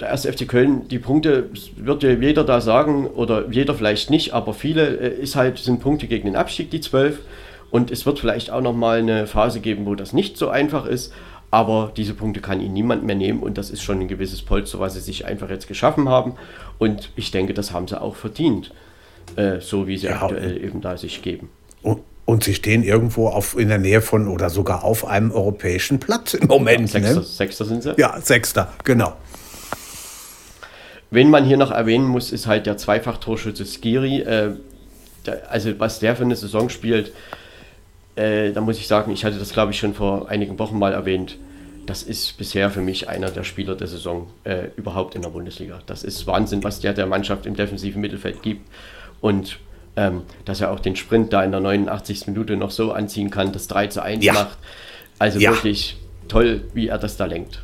der 0.00 0.08
erste 0.08 0.32
FC 0.32 0.48
Köln, 0.48 0.88
die 0.88 0.98
Punkte 0.98 1.50
wird 1.76 2.02
ja 2.02 2.10
jeder 2.10 2.44
da 2.44 2.60
sagen, 2.60 3.06
oder 3.06 3.50
jeder 3.50 3.74
vielleicht 3.74 4.10
nicht, 4.10 4.32
aber 4.32 4.52
viele 4.52 4.96
äh, 4.96 5.20
ist 5.20 5.36
halt, 5.36 5.58
sind 5.58 5.80
Punkte 5.80 6.06
gegen 6.06 6.26
den 6.26 6.36
Abstieg, 6.36 6.70
die 6.70 6.80
zwölf. 6.80 7.20
Und 7.70 7.90
es 7.90 8.06
wird 8.06 8.18
vielleicht 8.18 8.50
auch 8.50 8.60
nochmal 8.60 8.98
eine 8.98 9.26
Phase 9.26 9.60
geben, 9.60 9.86
wo 9.86 9.94
das 9.94 10.12
nicht 10.12 10.36
so 10.36 10.48
einfach 10.48 10.86
ist. 10.86 11.12
Aber 11.50 11.92
diese 11.96 12.14
Punkte 12.14 12.40
kann 12.40 12.60
ihnen 12.60 12.74
niemand 12.74 13.04
mehr 13.04 13.14
nehmen 13.14 13.40
und 13.40 13.58
das 13.58 13.70
ist 13.70 13.82
schon 13.82 14.00
ein 14.00 14.08
gewisses 14.08 14.42
Polster, 14.42 14.80
was 14.80 14.94
sie 14.94 15.00
sich 15.00 15.24
einfach 15.24 15.50
jetzt 15.50 15.68
geschaffen 15.68 16.08
haben. 16.08 16.34
Und 16.78 17.10
ich 17.14 17.30
denke, 17.30 17.54
das 17.54 17.72
haben 17.72 17.86
sie 17.86 18.00
auch 18.00 18.16
verdient, 18.16 18.72
äh, 19.36 19.60
so 19.60 19.86
wie 19.86 19.96
sie 19.96 20.08
ja, 20.08 20.22
aktuell 20.22 20.62
eben 20.62 20.80
da 20.80 20.96
sich 20.96 21.22
geben. 21.22 21.50
Und, 21.82 22.00
und, 22.24 22.44
sie 22.44 22.54
stehen 22.54 22.82
irgendwo 22.82 23.28
auf, 23.28 23.56
in 23.58 23.68
der 23.68 23.78
Nähe 23.78 24.00
von 24.00 24.28
oder 24.28 24.50
sogar 24.50 24.84
auf 24.84 25.06
einem 25.06 25.30
europäischen 25.30 26.00
Platz 26.00 26.34
im 26.34 26.48
Moment. 26.48 26.92
Ja, 26.92 27.00
Sechster, 27.00 27.20
ne? 27.20 27.22
Sechster 27.22 27.64
sind 27.64 27.82
sie? 27.82 27.94
Ja, 27.96 28.20
Sechster, 28.20 28.72
genau. 28.84 29.14
Wen 31.10 31.30
man 31.30 31.44
hier 31.44 31.56
noch 31.56 31.70
erwähnen 31.70 32.06
muss, 32.06 32.32
ist 32.32 32.46
halt 32.46 32.66
der 32.66 32.76
Zweifach-Torschütze 32.76 33.64
Skiri. 33.64 34.22
Äh, 34.22 34.56
der, 35.26 35.50
also 35.50 35.78
was 35.78 36.00
der 36.00 36.16
für 36.16 36.24
eine 36.24 36.36
Saison 36.36 36.68
spielt, 36.68 37.12
äh, 38.16 38.52
da 38.52 38.60
muss 38.60 38.78
ich 38.78 38.86
sagen, 38.86 39.12
ich 39.12 39.24
hatte 39.24 39.38
das 39.38 39.52
glaube 39.52 39.72
ich 39.72 39.78
schon 39.78 39.94
vor 39.94 40.28
einigen 40.28 40.58
Wochen 40.58 40.78
mal 40.78 40.92
erwähnt. 40.92 41.38
Das 41.86 42.02
ist 42.02 42.36
bisher 42.38 42.70
für 42.70 42.80
mich 42.80 43.08
einer 43.08 43.30
der 43.30 43.44
Spieler 43.44 43.74
der 43.74 43.86
Saison 43.86 44.28
äh, 44.44 44.68
überhaupt 44.76 45.14
in 45.14 45.22
der 45.22 45.28
Bundesliga. 45.28 45.80
Das 45.86 46.02
ist 46.02 46.26
Wahnsinn, 46.26 46.64
was 46.64 46.80
der 46.80 46.94
der 46.94 47.06
Mannschaft 47.06 47.46
im 47.46 47.54
defensiven 47.54 48.00
Mittelfeld 48.00 48.42
gibt. 48.42 48.68
Und 49.20 49.58
ähm, 49.96 50.22
dass 50.44 50.60
er 50.60 50.70
auch 50.70 50.80
den 50.80 50.96
Sprint 50.96 51.32
da 51.32 51.42
in 51.42 51.50
der 51.50 51.60
89. 51.60 52.26
Minute 52.26 52.56
noch 52.56 52.70
so 52.70 52.92
anziehen 52.92 53.30
kann, 53.30 53.52
das 53.52 53.68
3 53.68 53.88
zu 53.88 54.02
1 54.02 54.24
ja. 54.24 54.32
macht. 54.32 54.58
Also 55.18 55.38
ja. 55.38 55.52
wirklich 55.52 55.96
toll, 56.28 56.64
wie 56.74 56.88
er 56.88 56.98
das 56.98 57.16
da 57.16 57.26
lenkt. 57.26 57.62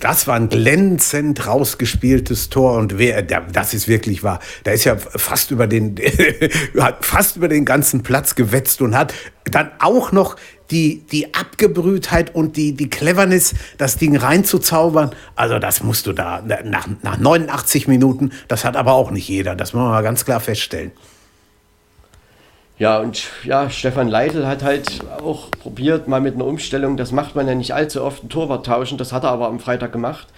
Das 0.00 0.28
war 0.28 0.36
ein 0.36 0.48
glänzend 0.48 1.44
rausgespieltes 1.48 2.50
Tor 2.50 2.74
und 2.74 2.98
wer, 2.98 3.20
das 3.22 3.74
ist 3.74 3.88
wirklich 3.88 4.22
wahr. 4.22 4.38
Da 4.62 4.70
ist 4.70 4.84
ja 4.84 4.96
fast 4.96 5.50
über 5.50 5.66
den, 5.66 5.96
hat 6.78 7.04
fast 7.04 7.36
über 7.36 7.48
den 7.48 7.64
ganzen 7.64 8.04
Platz 8.04 8.36
gewetzt 8.36 8.80
und 8.80 8.96
hat 8.96 9.12
dann 9.44 9.72
auch 9.80 10.12
noch 10.12 10.36
die, 10.70 11.04
die 11.10 11.34
Abgebrühtheit 11.34 12.32
und 12.32 12.56
die, 12.56 12.74
die 12.74 12.88
Cleverness, 12.88 13.54
das 13.76 13.96
Ding 13.96 14.16
reinzuzaubern. 14.16 15.10
Also 15.34 15.58
das 15.58 15.82
musst 15.82 16.06
du 16.06 16.12
da 16.12 16.44
nach, 16.64 16.86
nach 17.02 17.18
89 17.18 17.88
Minuten, 17.88 18.30
das 18.46 18.64
hat 18.64 18.76
aber 18.76 18.92
auch 18.92 19.10
nicht 19.10 19.28
jeder. 19.28 19.56
Das 19.56 19.72
muss 19.72 19.82
man 19.82 19.90
mal 19.90 20.02
ganz 20.02 20.24
klar 20.24 20.38
feststellen. 20.38 20.92
Ja, 22.78 23.00
und 23.00 23.28
ja, 23.42 23.70
Stefan 23.70 24.08
Leitl 24.08 24.46
hat 24.46 24.62
halt 24.62 25.00
auch 25.20 25.50
probiert, 25.50 26.06
mal 26.06 26.20
mit 26.20 26.36
einer 26.36 26.44
Umstellung, 26.46 26.96
das 26.96 27.10
macht 27.10 27.34
man 27.34 27.48
ja 27.48 27.56
nicht 27.56 27.74
allzu 27.74 28.04
oft, 28.04 28.22
ein 28.22 28.28
Torwart 28.28 28.66
tauschen, 28.66 28.98
das 28.98 29.12
hat 29.12 29.24
er 29.24 29.30
aber 29.30 29.48
am 29.48 29.58
Freitag 29.58 29.90
gemacht. 29.92 30.28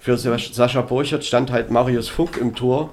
Für 0.00 0.16
Sascha 0.16 0.82
Burchert 0.82 1.24
stand 1.24 1.50
halt 1.50 1.70
Marius 1.72 2.08
Fuck 2.08 2.36
im 2.36 2.54
Tor. 2.54 2.90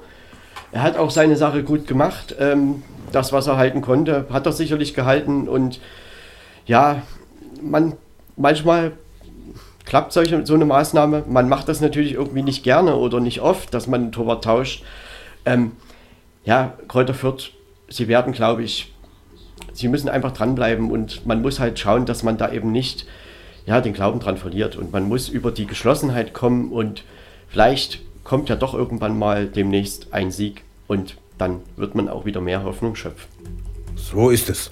Er 0.72 0.82
hat 0.82 0.98
auch 0.98 1.12
seine 1.12 1.36
Sache 1.36 1.64
gut 1.64 1.86
gemacht. 1.86 2.36
Ähm, 2.40 2.82
das, 3.12 3.32
was 3.32 3.46
er 3.46 3.58
halten 3.58 3.82
konnte, 3.82 4.26
hat 4.32 4.48
er 4.48 4.52
sicherlich 4.52 4.96
gehalten. 4.96 5.48
Und 5.48 5.80
ja, 6.66 7.04
man 7.62 7.94
manchmal 8.36 8.94
klappt 9.86 10.14
solche, 10.14 10.46
so 10.48 10.56
eine 10.56 10.66
Maßnahme. 10.66 11.26
Man 11.28 11.48
macht 11.48 11.70
das 11.70 11.80
natürlich 11.80 12.14
irgendwie 12.14 12.42
nicht 12.42 12.64
gerne 12.64 12.96
oder 12.96 13.20
nicht 13.20 13.42
oft, 13.42 13.72
dass 13.74 13.86
man 13.86 14.02
einen 14.02 14.12
Torwart 14.12 14.44
tauscht. 14.44 14.84
Ähm, 15.46 15.74
ja, 16.44 16.74
Kräuter 16.88 17.14
Fürth, 17.14 17.52
sie 17.88 18.08
werden, 18.08 18.34
glaube 18.34 18.64
ich, 18.64 18.95
sie 19.74 19.88
müssen 19.88 20.10
einfach 20.10 20.32
dranbleiben 20.32 20.92
und 20.92 21.26
man 21.26 21.42
muss 21.42 21.60
halt 21.60 21.80
schauen, 21.80 22.06
dass 22.06 22.24
man 22.24 22.38
da 22.38 22.52
eben 22.52 22.72
nicht 22.72 23.06
ja, 23.66 23.82
den 23.82 23.94
Glauben 23.94 24.20
dran 24.20 24.38
verliert. 24.38 24.76
Und 24.76 24.92
man 24.92 25.08
muss 25.08 25.30
über 25.30 25.52
die 25.52 25.66
Geschlossenheit 25.66 26.34
kommen 26.34 26.72
und 26.72 27.04
vielleicht 27.48 28.02
kommt 28.24 28.50
ja 28.50 28.56
doch 28.56 28.74
irgendwann 28.74 29.18
mal 29.18 29.48
demnächst 29.48 30.14
ein 30.14 30.32
Sieg 30.32 30.64
und 30.88 31.18
dann 31.38 31.62
wird 31.76 31.96
man 31.96 32.10
auch 32.10 32.26
wieder 32.26 32.42
mehr 32.42 32.64
Hoffnung 32.64 32.96
schöpfen. 32.96 33.30
So 33.96 34.30
ist 34.30 34.50
es. 34.50 34.72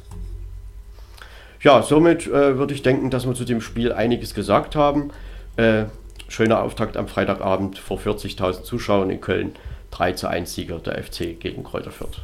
Ja, 1.62 1.82
somit 1.82 2.28
äh, 2.28 2.58
würde 2.58 2.74
ich 2.74 2.82
denken, 2.82 3.10
dass 3.10 3.26
wir 3.26 3.34
zu 3.36 3.46
dem 3.46 3.62
Spiel 3.62 3.94
einiges 3.94 4.34
gesagt 4.34 4.76
haben. 4.76 5.12
Äh, 5.56 5.86
schöner 6.28 6.62
Auftakt 6.62 6.98
am 6.98 7.08
Freitagabend 7.08 7.78
vor 7.78 8.00
40.000 8.00 8.64
Zuschauern 8.64 9.10
in 9.10 9.22
Köln. 9.22 9.54
3 9.92 10.14
zu 10.14 10.28
1 10.28 10.54
Sieger 10.54 10.80
der 10.80 11.02
FC 11.02 11.40
gegen 11.40 11.64
Kräuter 11.64 11.92
Fürth. 11.92 12.22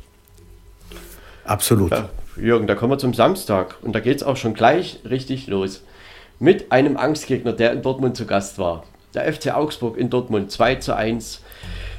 Absolut. 1.45 1.91
Ja, 1.91 2.09
Jürgen, 2.41 2.67
da 2.67 2.75
kommen 2.75 2.91
wir 2.91 2.97
zum 2.97 3.13
Samstag 3.13 3.77
und 3.81 3.93
da 3.93 3.99
geht 3.99 4.17
es 4.17 4.23
auch 4.23 4.37
schon 4.37 4.53
gleich 4.53 4.99
richtig 5.09 5.47
los. 5.47 5.83
Mit 6.39 6.71
einem 6.71 6.97
Angstgegner, 6.97 7.53
der 7.53 7.73
in 7.73 7.81
Dortmund 7.81 8.15
zu 8.15 8.25
Gast 8.25 8.57
war. 8.57 8.85
Der 9.13 9.31
FC 9.31 9.53
Augsburg 9.53 9.97
in 9.97 10.09
Dortmund 10.09 10.51
2 10.51 10.75
zu 10.75 10.95
1. 10.95 11.41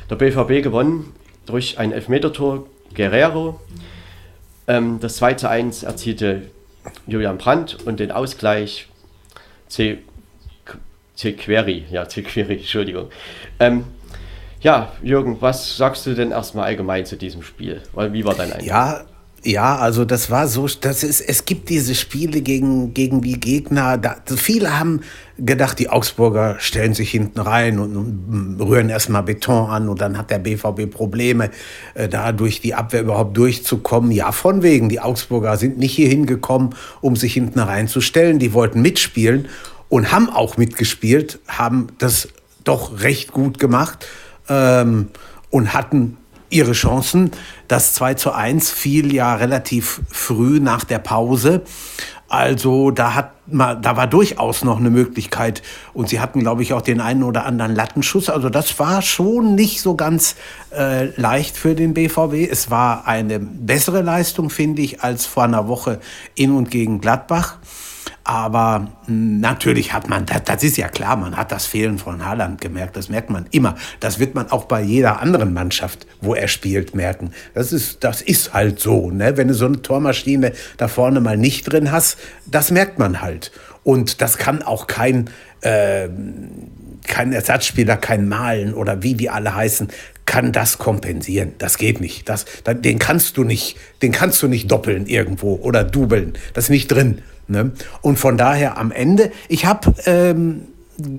Der 0.08 0.16
BVB 0.16 0.62
gewonnen 0.62 1.12
durch 1.46 1.78
ein 1.78 1.92
Elfmetertor 1.92 2.66
Guerrero. 2.94 3.60
Ähm, 4.66 4.98
das 5.00 5.16
2 5.16 5.34
zu 5.34 5.48
1 5.48 5.82
erzielte 5.82 6.42
Julian 7.06 7.38
Brandt 7.38 7.78
und 7.84 8.00
den 8.00 8.10
Ausgleich 8.10 8.88
C. 9.68 9.98
C. 11.14 11.32
Query. 11.32 11.84
Ja, 11.90 12.08
C. 12.08 12.22
Query, 12.22 12.54
Entschuldigung. 12.58 13.10
Ähm, 13.58 13.84
ja, 14.62 14.92
Jürgen, 15.02 15.40
was 15.40 15.76
sagst 15.76 16.06
du 16.06 16.14
denn 16.14 16.30
erstmal 16.30 16.66
allgemein 16.66 17.04
zu 17.04 17.16
diesem 17.16 17.42
Spiel? 17.42 17.82
Wie 17.94 18.24
war 18.24 18.34
dein 18.34 18.52
Eindruck? 18.52 18.68
Ja, 18.68 19.04
ja, 19.42 19.76
also 19.76 20.04
das 20.04 20.30
war 20.30 20.48
so, 20.48 20.66
das 20.66 21.02
ist, 21.02 21.22
es 21.22 21.46
gibt 21.46 21.70
diese 21.70 21.94
Spiele 21.94 22.42
gegen, 22.42 22.92
gegen 22.92 23.22
die 23.22 23.40
Gegner. 23.40 23.96
Da, 23.96 24.16
viele 24.36 24.78
haben 24.78 25.00
gedacht, 25.38 25.78
die 25.78 25.88
Augsburger 25.88 26.56
stellen 26.58 26.92
sich 26.92 27.10
hinten 27.10 27.40
rein 27.40 27.78
und, 27.78 27.96
und 27.96 28.60
rühren 28.60 28.90
erstmal 28.90 29.22
Beton 29.22 29.70
an 29.70 29.88
und 29.88 30.00
dann 30.02 30.18
hat 30.18 30.30
der 30.30 30.40
BVB 30.40 30.90
Probleme, 30.90 31.50
äh, 31.94 32.06
da 32.08 32.32
durch 32.32 32.60
die 32.60 32.74
Abwehr 32.74 33.00
überhaupt 33.00 33.34
durchzukommen. 33.36 34.10
Ja, 34.10 34.32
von 34.32 34.62
wegen, 34.62 34.90
die 34.90 35.00
Augsburger 35.00 35.56
sind 35.56 35.78
nicht 35.78 35.94
hier 35.94 36.08
hingekommen, 36.08 36.74
um 37.00 37.16
sich 37.16 37.32
hinten 37.32 37.60
reinzustellen. 37.60 38.38
Die 38.38 38.52
wollten 38.52 38.82
mitspielen 38.82 39.48
und 39.88 40.12
haben 40.12 40.28
auch 40.28 40.58
mitgespielt, 40.58 41.38
haben 41.48 41.86
das 41.96 42.28
doch 42.64 43.00
recht 43.00 43.32
gut 43.32 43.58
gemacht 43.58 44.06
ähm, 44.50 45.08
und 45.48 45.72
hatten 45.72 46.18
ihre 46.50 46.72
Chancen. 46.72 47.30
Das 47.68 47.94
2 47.94 48.14
zu 48.14 48.32
1 48.32 48.70
fiel 48.70 49.14
ja 49.14 49.34
relativ 49.34 50.02
früh 50.10 50.60
nach 50.60 50.84
der 50.84 50.98
Pause. 50.98 51.62
Also 52.28 52.92
da 52.92 53.14
hat 53.14 53.32
man, 53.48 53.82
da 53.82 53.96
war 53.96 54.06
durchaus 54.06 54.62
noch 54.62 54.78
eine 54.78 54.90
Möglichkeit. 54.90 55.62
Und 55.92 56.08
sie 56.08 56.20
hatten, 56.20 56.38
glaube 56.38 56.62
ich, 56.62 56.72
auch 56.72 56.80
den 56.80 57.00
einen 57.00 57.24
oder 57.24 57.44
anderen 57.44 57.74
Lattenschuss. 57.74 58.30
Also 58.30 58.48
das 58.48 58.78
war 58.78 59.02
schon 59.02 59.56
nicht 59.56 59.80
so 59.80 59.96
ganz 59.96 60.36
äh, 60.70 61.06
leicht 61.20 61.56
für 61.56 61.74
den 61.74 61.92
BVB. 61.92 62.48
Es 62.48 62.70
war 62.70 63.08
eine 63.08 63.40
bessere 63.40 64.02
Leistung, 64.02 64.48
finde 64.48 64.82
ich, 64.82 65.02
als 65.02 65.26
vor 65.26 65.42
einer 65.42 65.66
Woche 65.66 65.98
in 66.36 66.52
und 66.52 66.70
gegen 66.70 67.00
Gladbach. 67.00 67.58
Aber 68.24 68.88
natürlich 69.06 69.92
hat 69.92 70.08
man, 70.08 70.26
das, 70.26 70.44
das, 70.44 70.62
ist 70.62 70.76
ja 70.76 70.88
klar, 70.88 71.16
man 71.16 71.36
hat 71.36 71.52
das 71.52 71.66
Fehlen 71.66 71.98
von 71.98 72.24
Haaland 72.24 72.60
gemerkt. 72.60 72.96
Das 72.96 73.08
merkt 73.08 73.30
man 73.30 73.46
immer. 73.50 73.76
Das 73.98 74.18
wird 74.18 74.34
man 74.34 74.50
auch 74.50 74.64
bei 74.64 74.82
jeder 74.82 75.20
anderen 75.20 75.52
Mannschaft, 75.52 76.06
wo 76.20 76.34
er 76.34 76.48
spielt, 76.48 76.94
merken. 76.94 77.32
Das 77.54 77.72
ist, 77.72 78.04
das 78.04 78.22
ist 78.22 78.52
halt 78.52 78.78
so. 78.78 79.10
Ne? 79.10 79.36
Wenn 79.36 79.48
du 79.48 79.54
so 79.54 79.66
eine 79.66 79.82
Tormaschine 79.82 80.52
da 80.76 80.88
vorne 80.88 81.20
mal 81.20 81.36
nicht 81.36 81.64
drin 81.64 81.90
hast, 81.90 82.18
das 82.46 82.70
merkt 82.70 82.98
man 82.98 83.20
halt. 83.20 83.52
Und 83.82 84.20
das 84.20 84.38
kann 84.38 84.62
auch 84.62 84.86
kein, 84.86 85.30
äh, 85.62 86.08
kein 87.06 87.32
Ersatzspieler, 87.32 87.96
kein 87.96 88.28
Malen 88.28 88.74
oder 88.74 89.02
wie 89.02 89.14
die 89.14 89.30
alle 89.30 89.54
heißen, 89.54 89.88
kann 90.26 90.52
das 90.52 90.78
kompensieren. 90.78 91.54
Das 91.58 91.76
geht 91.78 92.00
nicht. 92.00 92.28
Das, 92.28 92.44
den 92.64 93.00
kannst 93.00 93.36
du 93.36 93.42
nicht, 93.42 93.76
den 94.02 94.12
kannst 94.12 94.40
du 94.42 94.46
nicht 94.46 94.70
doppeln 94.70 95.06
irgendwo 95.06 95.56
oder 95.56 95.82
dubeln. 95.82 96.34
Das 96.54 96.64
ist 96.64 96.70
nicht 96.70 96.86
drin. 96.86 97.22
Ne? 97.50 97.72
Und 98.00 98.18
von 98.18 98.38
daher 98.38 98.78
am 98.78 98.92
Ende, 98.92 99.32
ich 99.48 99.66
habe 99.66 99.92
ähm, 100.06 100.68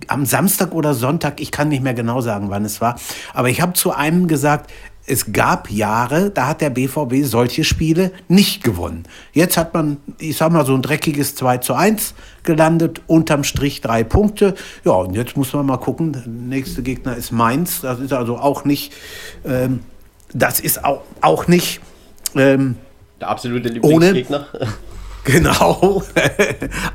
am 0.08 0.26
Samstag 0.26 0.74
oder 0.74 0.94
Sonntag, 0.94 1.42
ich 1.42 1.52
kann 1.52 1.68
nicht 1.68 1.84
mehr 1.84 1.94
genau 1.94 2.22
sagen, 2.22 2.50
wann 2.50 2.64
es 2.64 2.80
war, 2.80 2.98
aber 3.34 3.50
ich 3.50 3.62
habe 3.62 3.74
zu 3.74 3.92
einem 3.92 4.28
gesagt, 4.28 4.72
es 5.08 5.34
gab 5.34 5.70
Jahre, 5.70 6.30
da 6.30 6.48
hat 6.48 6.62
der 6.62 6.70
BVB 6.70 7.24
solche 7.24 7.66
Spiele 7.66 8.12
nicht 8.30 8.64
gewonnen. 8.64 9.04
Jetzt 9.34 9.58
hat 9.58 9.74
man, 9.74 9.98
ich 10.20 10.38
sag 10.38 10.54
mal, 10.54 10.66
so 10.66 10.74
ein 10.74 10.82
dreckiges 10.82 11.36
2 11.36 11.58
zu 11.58 11.74
1 11.74 12.14
gelandet, 12.44 13.02
unterm 13.08 13.44
Strich 13.44 13.82
drei 13.82 14.04
Punkte. 14.04 14.54
Ja, 14.86 14.92
und 14.92 15.16
jetzt 15.16 15.36
muss 15.36 15.52
man 15.54 15.66
mal 15.66 15.78
gucken, 15.78 16.14
der 16.14 16.28
nächste 16.28 16.84
Gegner 16.84 17.18
ist 17.18 17.32
Mainz. 17.32 17.82
Das 17.82 18.00
ist 18.00 18.14
also 18.14 18.38
auch 18.38 18.64
nicht, 18.64 18.94
ähm, 19.44 19.80
das 20.34 20.60
ist 20.60 20.86
auch, 20.86 21.02
auch 21.20 21.48
nicht 21.48 21.82
ähm, 22.36 22.76
der 23.20 23.30
absolute 23.30 23.70
Lieblingsgegner. 23.70 24.48
Ohne, 24.54 24.70
Genau. 25.26 26.04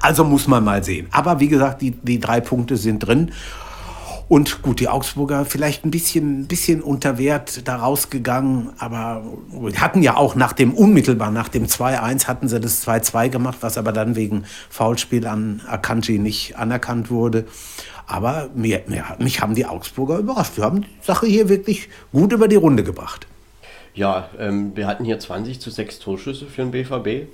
also 0.00 0.24
muss 0.24 0.48
man 0.48 0.64
mal 0.64 0.82
sehen. 0.82 1.06
Aber 1.12 1.38
wie 1.38 1.48
gesagt, 1.48 1.80
die, 1.80 1.92
die 1.92 2.18
drei 2.18 2.40
Punkte 2.40 2.76
sind 2.76 3.00
drin. 3.00 3.30
Und 4.28 4.62
gut, 4.62 4.80
die 4.80 4.88
Augsburger 4.88 5.44
vielleicht 5.44 5.84
ein 5.84 5.92
bisschen, 5.92 6.48
bisschen 6.48 6.82
unter 6.82 7.16
Wert 7.16 7.68
da 7.68 7.76
rausgegangen, 7.76 8.70
aber 8.78 9.22
hatten 9.76 10.02
ja 10.02 10.16
auch 10.16 10.34
nach 10.34 10.52
dem, 10.52 10.74
unmittelbar 10.74 11.30
nach 11.30 11.48
dem 11.48 11.66
2-1 11.66 12.26
hatten 12.26 12.48
sie 12.48 12.58
das 12.58 12.84
2-2 12.84 13.28
gemacht, 13.28 13.58
was 13.60 13.78
aber 13.78 13.92
dann 13.92 14.16
wegen 14.16 14.44
Foulspiel 14.68 15.28
an 15.28 15.62
Akanji 15.68 16.18
nicht 16.18 16.56
anerkannt 16.56 17.08
wurde. 17.08 17.44
Aber 18.08 18.50
mir, 18.54 18.82
mir, 18.88 19.04
mich 19.18 19.40
haben 19.40 19.54
die 19.54 19.66
Augsburger 19.66 20.18
überrascht. 20.18 20.56
Wir 20.56 20.64
haben 20.64 20.82
die 20.82 20.88
Sache 21.02 21.26
hier 21.26 21.48
wirklich 21.48 21.88
gut 22.12 22.32
über 22.32 22.48
die 22.48 22.56
Runde 22.56 22.82
gebracht. 22.82 23.28
Ja, 23.94 24.28
ähm, 24.40 24.72
wir 24.74 24.88
hatten 24.88 25.04
hier 25.04 25.20
20 25.20 25.60
zu 25.60 25.70
6 25.70 26.00
Torschüsse 26.00 26.46
für 26.46 26.62
den 26.62 26.72
BVB. 26.72 27.28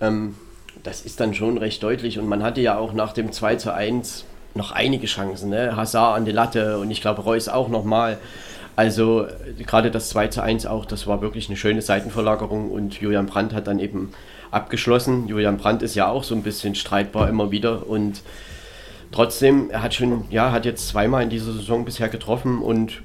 Ähm, 0.00 0.34
das 0.82 1.02
ist 1.02 1.20
dann 1.20 1.34
schon 1.34 1.58
recht 1.58 1.82
deutlich 1.82 2.18
und 2.18 2.28
man 2.28 2.42
hatte 2.42 2.60
ja 2.60 2.78
auch 2.78 2.92
nach 2.92 3.12
dem 3.12 3.32
2 3.32 3.56
zu 3.56 3.74
1 3.74 4.24
noch 4.54 4.72
einige 4.72 5.06
Chancen. 5.06 5.50
Ne? 5.50 5.76
Hazard 5.76 6.16
an 6.16 6.24
die 6.24 6.32
Latte 6.32 6.78
und 6.78 6.90
ich 6.90 7.00
glaube 7.00 7.22
Reus 7.22 7.48
auch 7.48 7.68
nochmal. 7.68 8.18
Also 8.76 9.26
gerade 9.58 9.90
das 9.90 10.10
2 10.10 10.28
zu 10.28 10.42
1 10.42 10.66
auch, 10.66 10.84
das 10.84 11.06
war 11.06 11.22
wirklich 11.22 11.48
eine 11.48 11.56
schöne 11.56 11.80
Seitenverlagerung 11.80 12.70
und 12.70 13.00
Julian 13.00 13.26
Brandt 13.26 13.54
hat 13.54 13.66
dann 13.66 13.78
eben 13.78 14.12
abgeschlossen. 14.50 15.28
Julian 15.28 15.56
Brandt 15.56 15.82
ist 15.82 15.94
ja 15.94 16.08
auch 16.08 16.24
so 16.24 16.34
ein 16.34 16.42
bisschen 16.42 16.74
streitbar 16.74 17.28
immer 17.28 17.50
wieder 17.50 17.88
und 17.88 18.22
trotzdem, 19.12 19.70
er 19.70 19.82
hat 19.82 19.94
schon, 19.94 20.26
ja, 20.30 20.52
hat 20.52 20.66
jetzt 20.66 20.88
zweimal 20.88 21.22
in 21.22 21.30
dieser 21.30 21.52
Saison 21.52 21.86
bisher 21.86 22.10
getroffen 22.10 22.60
und 22.60 23.02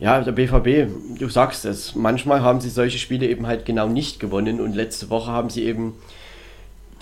ja, 0.00 0.20
der 0.20 0.32
BVB, 0.32 1.18
du 1.18 1.28
sagst 1.28 1.64
es, 1.64 1.94
manchmal 1.94 2.42
haben 2.42 2.60
sie 2.60 2.70
solche 2.70 2.98
Spiele 2.98 3.28
eben 3.28 3.46
halt 3.46 3.64
genau 3.64 3.88
nicht 3.88 4.18
gewonnen 4.18 4.60
und 4.60 4.74
letzte 4.74 5.08
Woche 5.08 5.30
haben 5.30 5.50
sie 5.50 5.64
eben 5.64 5.94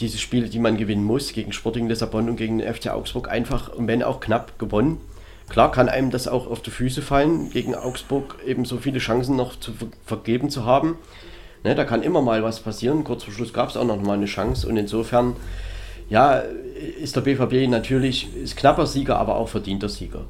diese 0.01 0.18
Spiele, 0.18 0.49
die 0.49 0.59
man 0.59 0.76
gewinnen 0.76 1.05
muss, 1.05 1.32
gegen 1.32 1.53
Sporting 1.53 1.88
Lissabon 1.88 2.28
und 2.28 2.36
gegen 2.36 2.59
den 2.59 2.74
FC 2.74 2.88
Augsburg 2.88 3.30
einfach, 3.30 3.70
wenn 3.78 4.03
auch 4.03 4.20
knapp, 4.20 4.59
gewonnen. 4.59 4.99
Klar 5.49 5.70
kann 5.70 5.88
einem 5.88 6.11
das 6.11 6.28
auch 6.28 6.51
auf 6.51 6.61
die 6.61 6.70
Füße 6.70 7.03
fallen, 7.03 7.51
gegen 7.51 7.74
Augsburg 7.74 8.38
eben 8.47 8.64
so 8.64 8.78
viele 8.78 8.99
Chancen 8.99 9.36
noch 9.36 9.59
zu 9.59 9.72
vergeben 10.05 10.51
zu 10.51 10.64
haben. 10.64 10.97
Ne, 11.64 11.74
da 11.74 11.84
kann 11.84 12.03
immer 12.03 12.22
mal 12.22 12.43
was 12.43 12.61
passieren. 12.61 13.05
Kurz 13.05 13.24
vor 13.24 13.32
Schluss 13.32 13.53
gab 13.53 13.68
es 13.68 13.76
auch 13.76 13.84
noch 13.84 14.01
mal 14.01 14.14
eine 14.14 14.26
Chance 14.26 14.66
und 14.66 14.76
insofern, 14.76 15.36
ja, 16.11 16.43
ist 17.01 17.16
der 17.16 17.20
BVB 17.20 17.68
natürlich 17.68 18.34
ist 18.36 18.57
knapper 18.57 18.86
Sieger, 18.86 19.18
aber 19.18 19.36
auch 19.36 19.49
verdienter 19.49 19.88
Sieger. 19.88 20.24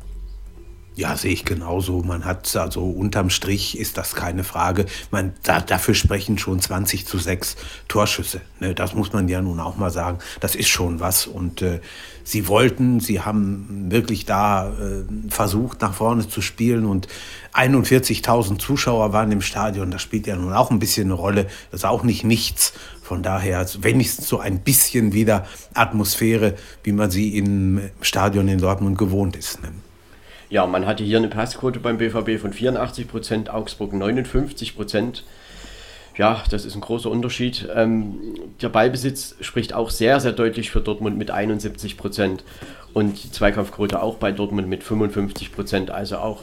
Ja, 0.95 1.17
sehe 1.17 1.33
ich 1.33 1.47
genauso. 1.47 2.03
Man 2.03 2.27
hat 2.27 2.55
also 2.55 2.85
unterm 2.85 3.31
Strich 3.31 3.79
ist 3.79 3.97
das 3.97 4.15
keine 4.15 4.45
Frage. 4.45 4.85
Man, 5.11 5.33
da, 5.43 5.61
dafür 5.61 5.95
sprechen 5.95 6.37
schon 6.37 6.61
20 6.61 7.07
zu 7.07 7.17
6 7.17 7.57
Torschüsse. 7.89 8.43
Ne, 8.61 8.75
das 8.75 8.95
muss 8.95 9.11
man 9.15 9.27
ja 9.27 9.41
nun 9.41 9.59
auch 9.59 9.77
mal 9.79 9.91
sagen. 9.91 10.19
Das 10.41 10.55
ist 10.55 10.69
schon 10.69 11.01
was. 11.01 11.27
Und 11.27 11.63
äh, 11.63 11.81
sie 12.25 12.47
wollten, 12.47 13.01
sie 13.01 13.23
haben 13.23 13.87
wirklich 13.89 14.27
da 14.27 14.69
äh, 14.69 15.31
versucht, 15.31 15.81
nach 15.81 15.95
vorne 15.95 16.29
zu 16.29 16.43
spielen. 16.43 16.85
Und 16.85 17.09
41.000 17.55 18.59
Zuschauer 18.59 19.15
waren 19.15 19.33
im 19.33 19.41
Stadion. 19.41 19.91
Das 19.91 20.03
spielt 20.03 20.27
ja 20.27 20.37
nun 20.37 20.53
auch 20.53 20.71
ein 20.71 20.79
bisschen 20.79 21.05
eine 21.05 21.15
Rolle. 21.15 21.45
Das 21.71 21.81
ist 21.81 21.85
auch 21.87 22.03
nicht 22.03 22.23
nichts. 22.23 22.75
Von 23.03 23.23
daher 23.23 23.59
also 23.59 23.83
wenigstens 23.83 24.29
so 24.29 24.41
ein 24.41 24.61
bisschen 24.61 25.15
wieder 25.15 25.47
Atmosphäre, 25.73 26.55
wie 26.85 26.93
man 26.93 27.11
sie 27.11 27.39
im 27.39 27.81
Stadion 28.03 28.47
in 28.49 28.59
Dortmund 28.59 28.99
gewohnt 28.99 29.37
ist. 29.37 29.63
Ne? 29.63 29.71
Ja, 30.53 30.67
man 30.67 30.85
hatte 30.85 31.03
hier 31.03 31.17
eine 31.17 31.29
Passquote 31.29 31.81
beim 31.81 31.97
BVB 31.97 32.39
von 32.39 32.53
84 32.53 33.09
Prozent, 33.09 33.49
Augsburg 33.49 33.95
59 33.95 34.77
Prozent. 34.77 35.25
Ja, 36.19 36.43
das 36.51 36.67
ist 36.67 36.75
ein 36.75 36.83
großer 36.83 37.11
Unterschied. 37.11 37.71
Ähm, 37.75 38.35
der 38.61 38.69
Ballbesitz 38.69 39.35
spricht 39.41 39.73
auch 39.73 39.89
sehr, 39.89 40.21
sehr 40.21 40.33
deutlich 40.33 40.71
für 40.71 40.83
Dortmund 40.83 41.17
mit 41.17 41.31
71 41.31 41.97
Prozent 41.97 42.45
und 42.93 43.25
die 43.25 43.31
Zweikampfquote 43.31 44.03
auch 44.03 44.17
bei 44.17 44.31
Dortmund 44.31 44.69
mit 44.69 44.85
55 44.85 45.53
Prozent. 45.53 45.91
Also 45.91 46.19
auch 46.19 46.43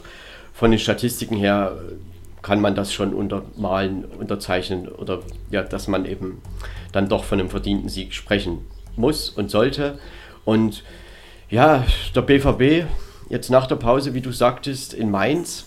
von 0.53 0.72
den 0.72 0.80
Statistiken 0.80 1.38
her 1.38 1.78
kann 2.41 2.62
man 2.62 2.74
das 2.74 2.91
schon 2.91 3.14
untermalen, 3.14 4.05
unterzeichnen 4.05 4.88
oder 4.88 5.20
ja, 5.51 5.62
dass 5.62 5.88
man 5.88 6.05
eben 6.05 6.41
dann 6.93 7.10
doch 7.10 7.26
von 7.26 7.39
einem 7.39 7.51
verdienten 7.51 7.89
Sieg 7.89 8.16
sprechen 8.16 8.66
muss 8.95 9.30
und 9.30 9.51
sollte. 9.51 9.99
Und 10.45 10.84
ja, 11.51 11.86
der 12.16 12.24
BVB 12.24 12.88
jetzt 13.30 13.50
nach 13.50 13.68
der 13.68 13.76
Pause, 13.76 14.14
wie 14.14 14.22
du 14.22 14.32
sagtest, 14.32 14.94
in 14.94 15.10
Mainz. 15.12 15.66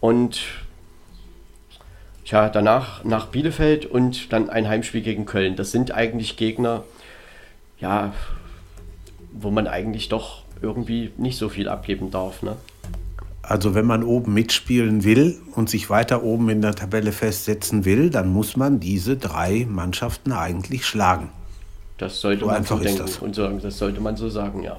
Und 0.00 0.40
ja, 2.24 2.48
danach 2.48 3.04
nach 3.04 3.26
Bielefeld 3.26 3.86
und 3.86 4.32
dann 4.32 4.50
ein 4.50 4.68
Heimspiel 4.68 5.02
gegen 5.02 5.24
Köln. 5.24 5.56
Das 5.56 5.72
sind 5.72 5.92
eigentlich 5.92 6.36
Gegner, 6.36 6.84
ja, 7.80 8.12
wo 9.32 9.50
man 9.50 9.66
eigentlich 9.66 10.08
doch 10.08 10.42
irgendwie 10.62 11.12
nicht 11.16 11.38
so 11.38 11.48
viel 11.48 11.68
abgeben 11.68 12.10
darf. 12.10 12.42
Ne? 12.42 12.56
Also 13.42 13.74
wenn 13.74 13.86
man 13.86 14.04
oben 14.04 14.32
mitspielen 14.34 15.02
will 15.02 15.40
und 15.54 15.68
sich 15.68 15.90
weiter 15.90 16.22
oben 16.22 16.48
in 16.50 16.62
der 16.62 16.74
Tabelle 16.74 17.10
festsetzen 17.10 17.84
will, 17.84 18.10
dann 18.10 18.32
muss 18.32 18.56
man 18.56 18.78
diese 18.78 19.16
drei 19.16 19.66
Mannschaften 19.68 20.32
eigentlich 20.32 20.86
schlagen. 20.86 21.30
Das 21.98 22.20
sollte 22.20 22.44
so 22.44 22.46
man 22.46 22.64
so 22.64 22.78
denken 22.78 23.08
und 23.20 23.34
sagen, 23.34 23.60
das 23.60 23.76
sollte 23.76 24.00
man 24.00 24.16
so 24.16 24.28
sagen, 24.28 24.62
ja. 24.62 24.78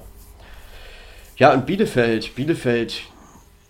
Ja, 1.42 1.52
und 1.52 1.66
Bielefeld, 1.66 2.36
Bielefeld, 2.36 3.02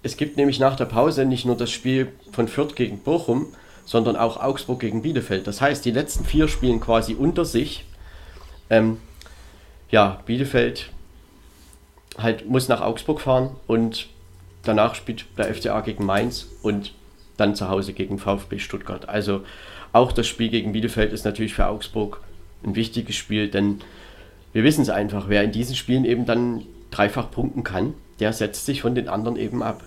es 0.03 0.19
gibt 0.19 0.37
nämlich 0.37 0.61
nach 0.61 0.77
der 0.77 0.85
Pause 0.85 1.25
nicht 1.25 1.47
nur 1.47 1.57
das 1.57 1.71
Spiel 1.71 2.13
von 2.31 2.47
Fürth 2.47 2.77
gegen 2.77 2.99
Bochum, 2.99 3.47
sondern 3.87 4.15
auch 4.15 4.37
Augsburg 4.37 4.81
gegen 4.81 5.01
Bielefeld. 5.01 5.47
Das 5.47 5.63
heißt, 5.63 5.83
die 5.87 5.91
letzten 5.91 6.27
vier 6.27 6.49
spielen 6.49 6.81
quasi 6.81 7.15
unter 7.15 7.47
sich. 7.47 7.87
Ähm, 8.69 8.99
ja, 9.91 10.21
Bielefeld 10.27 10.91
halt 12.19 12.47
muss 12.47 12.69
nach 12.69 12.83
Augsburg 12.83 13.23
fahren 13.23 13.57
und 13.67 14.09
danach 14.65 14.95
spielt 14.95 15.25
der 15.39 15.55
FCA 15.55 15.81
gegen 15.81 16.05
Mainz 16.05 16.49
und 16.61 16.93
dann 17.39 17.55
zu 17.55 17.71
Hause 17.71 17.95
gegen 17.95 18.19
VfB 18.19 18.59
Stuttgart. 18.59 19.09
Also 19.09 19.45
auch 19.95 20.13
das 20.13 20.27
Spiel 20.27 20.51
gegen 20.51 20.73
Bielefeld 20.73 21.15
ist 21.15 21.25
natürlich 21.25 21.55
für 21.55 21.69
Augsburg 21.69 22.21
ein 22.65 22.75
wichtiges 22.75 23.17
Spiel, 23.17 23.49
denn 23.49 23.81
wir 24.53 24.63
wissen 24.63 24.83
es 24.83 24.91
einfach, 24.91 25.31
wer 25.31 25.43
in 25.43 25.53
diesen 25.53 25.75
Spielen 25.75 26.05
eben 26.05 26.27
dann 26.27 26.67
dreifach 26.93 27.31
punkten 27.31 27.65
kann, 27.65 27.95
der 28.21 28.33
setzt 28.33 28.67
sich 28.67 28.83
von 28.83 28.95
den 28.95 29.09
anderen 29.09 29.37
eben 29.37 29.63
ab. 29.63 29.83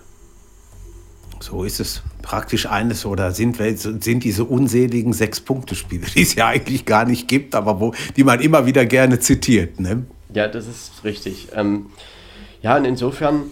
So 1.40 1.64
ist 1.64 1.80
es. 1.80 2.02
Praktisch 2.22 2.66
eines 2.66 3.06
oder 3.06 3.30
sind, 3.30 3.56
sind 3.56 4.24
diese 4.24 4.44
unseligen 4.44 5.12
Sechs-Punkte-Spiele, 5.12 6.06
die 6.14 6.22
es 6.22 6.34
ja 6.34 6.48
eigentlich 6.48 6.84
gar 6.84 7.04
nicht 7.04 7.28
gibt, 7.28 7.54
aber 7.54 7.80
wo, 7.80 7.94
die 8.16 8.24
man 8.24 8.40
immer 8.40 8.66
wieder 8.66 8.84
gerne 8.84 9.20
zitiert. 9.20 9.78
Ne? 9.80 10.04
Ja, 10.34 10.48
das 10.48 10.66
ist 10.66 11.04
richtig. 11.04 11.48
Ähm, 11.54 11.86
ja, 12.62 12.76
und 12.76 12.84
insofern, 12.84 13.44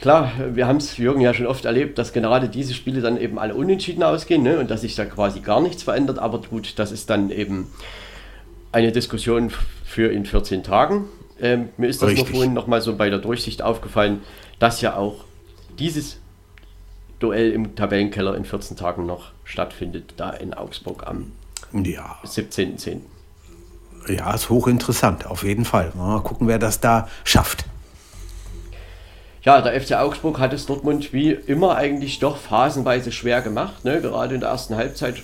klar, 0.00 0.32
wir 0.52 0.66
haben 0.66 0.76
es, 0.76 0.98
Jürgen, 0.98 1.20
ja 1.20 1.32
schon 1.32 1.46
oft 1.46 1.64
erlebt, 1.64 1.98
dass 1.98 2.12
gerade 2.12 2.48
diese 2.48 2.74
Spiele 2.74 3.00
dann 3.00 3.18
eben 3.18 3.38
alle 3.38 3.54
unentschieden 3.54 4.02
ausgehen 4.02 4.42
ne? 4.42 4.58
und 4.58 4.70
dass 4.70 4.82
sich 4.82 4.94
da 4.94 5.04
quasi 5.04 5.40
gar 5.40 5.62
nichts 5.62 5.82
verändert. 5.82 6.18
Aber 6.18 6.40
gut, 6.42 6.78
das 6.78 6.92
ist 6.92 7.08
dann 7.10 7.30
eben 7.30 7.68
eine 8.70 8.92
Diskussion 8.92 9.50
für 9.84 10.12
in 10.12 10.26
14 10.26 10.62
Tagen. 10.62 11.06
Ähm, 11.40 11.68
mir 11.76 11.88
ist 11.88 12.02
das 12.02 12.10
Richtig. 12.10 12.26
noch 12.26 12.34
vorhin 12.34 12.54
nochmal 12.54 12.80
so 12.80 12.96
bei 12.96 13.10
der 13.10 13.18
Durchsicht 13.18 13.62
aufgefallen, 13.62 14.22
dass 14.58 14.80
ja 14.80 14.96
auch 14.96 15.24
dieses 15.78 16.18
Duell 17.20 17.50
im 17.50 17.74
Tabellenkeller 17.74 18.36
in 18.36 18.44
14 18.44 18.76
Tagen 18.76 19.04
noch 19.06 19.32
stattfindet, 19.44 20.14
da 20.16 20.30
in 20.30 20.54
Augsburg 20.54 21.06
am 21.06 21.32
ja. 21.72 22.16
17.10. 22.24 23.00
Ja, 24.08 24.32
ist 24.32 24.48
hochinteressant, 24.48 25.26
auf 25.26 25.42
jeden 25.42 25.64
Fall. 25.64 25.92
Mal 25.96 26.20
gucken, 26.20 26.46
wer 26.46 26.58
das 26.58 26.80
da 26.80 27.08
schafft. 27.24 27.64
Ja, 29.42 29.60
der 29.60 29.80
FC 29.80 29.92
Augsburg 29.92 30.38
hat 30.38 30.52
es 30.52 30.66
Dortmund 30.66 31.12
wie 31.12 31.30
immer 31.30 31.76
eigentlich 31.76 32.18
doch 32.18 32.36
phasenweise 32.36 33.12
schwer 33.12 33.40
gemacht. 33.40 33.84
Ne? 33.84 34.00
Gerade 34.00 34.34
in 34.34 34.40
der 34.40 34.50
ersten 34.50 34.76
Halbzeit, 34.76 35.16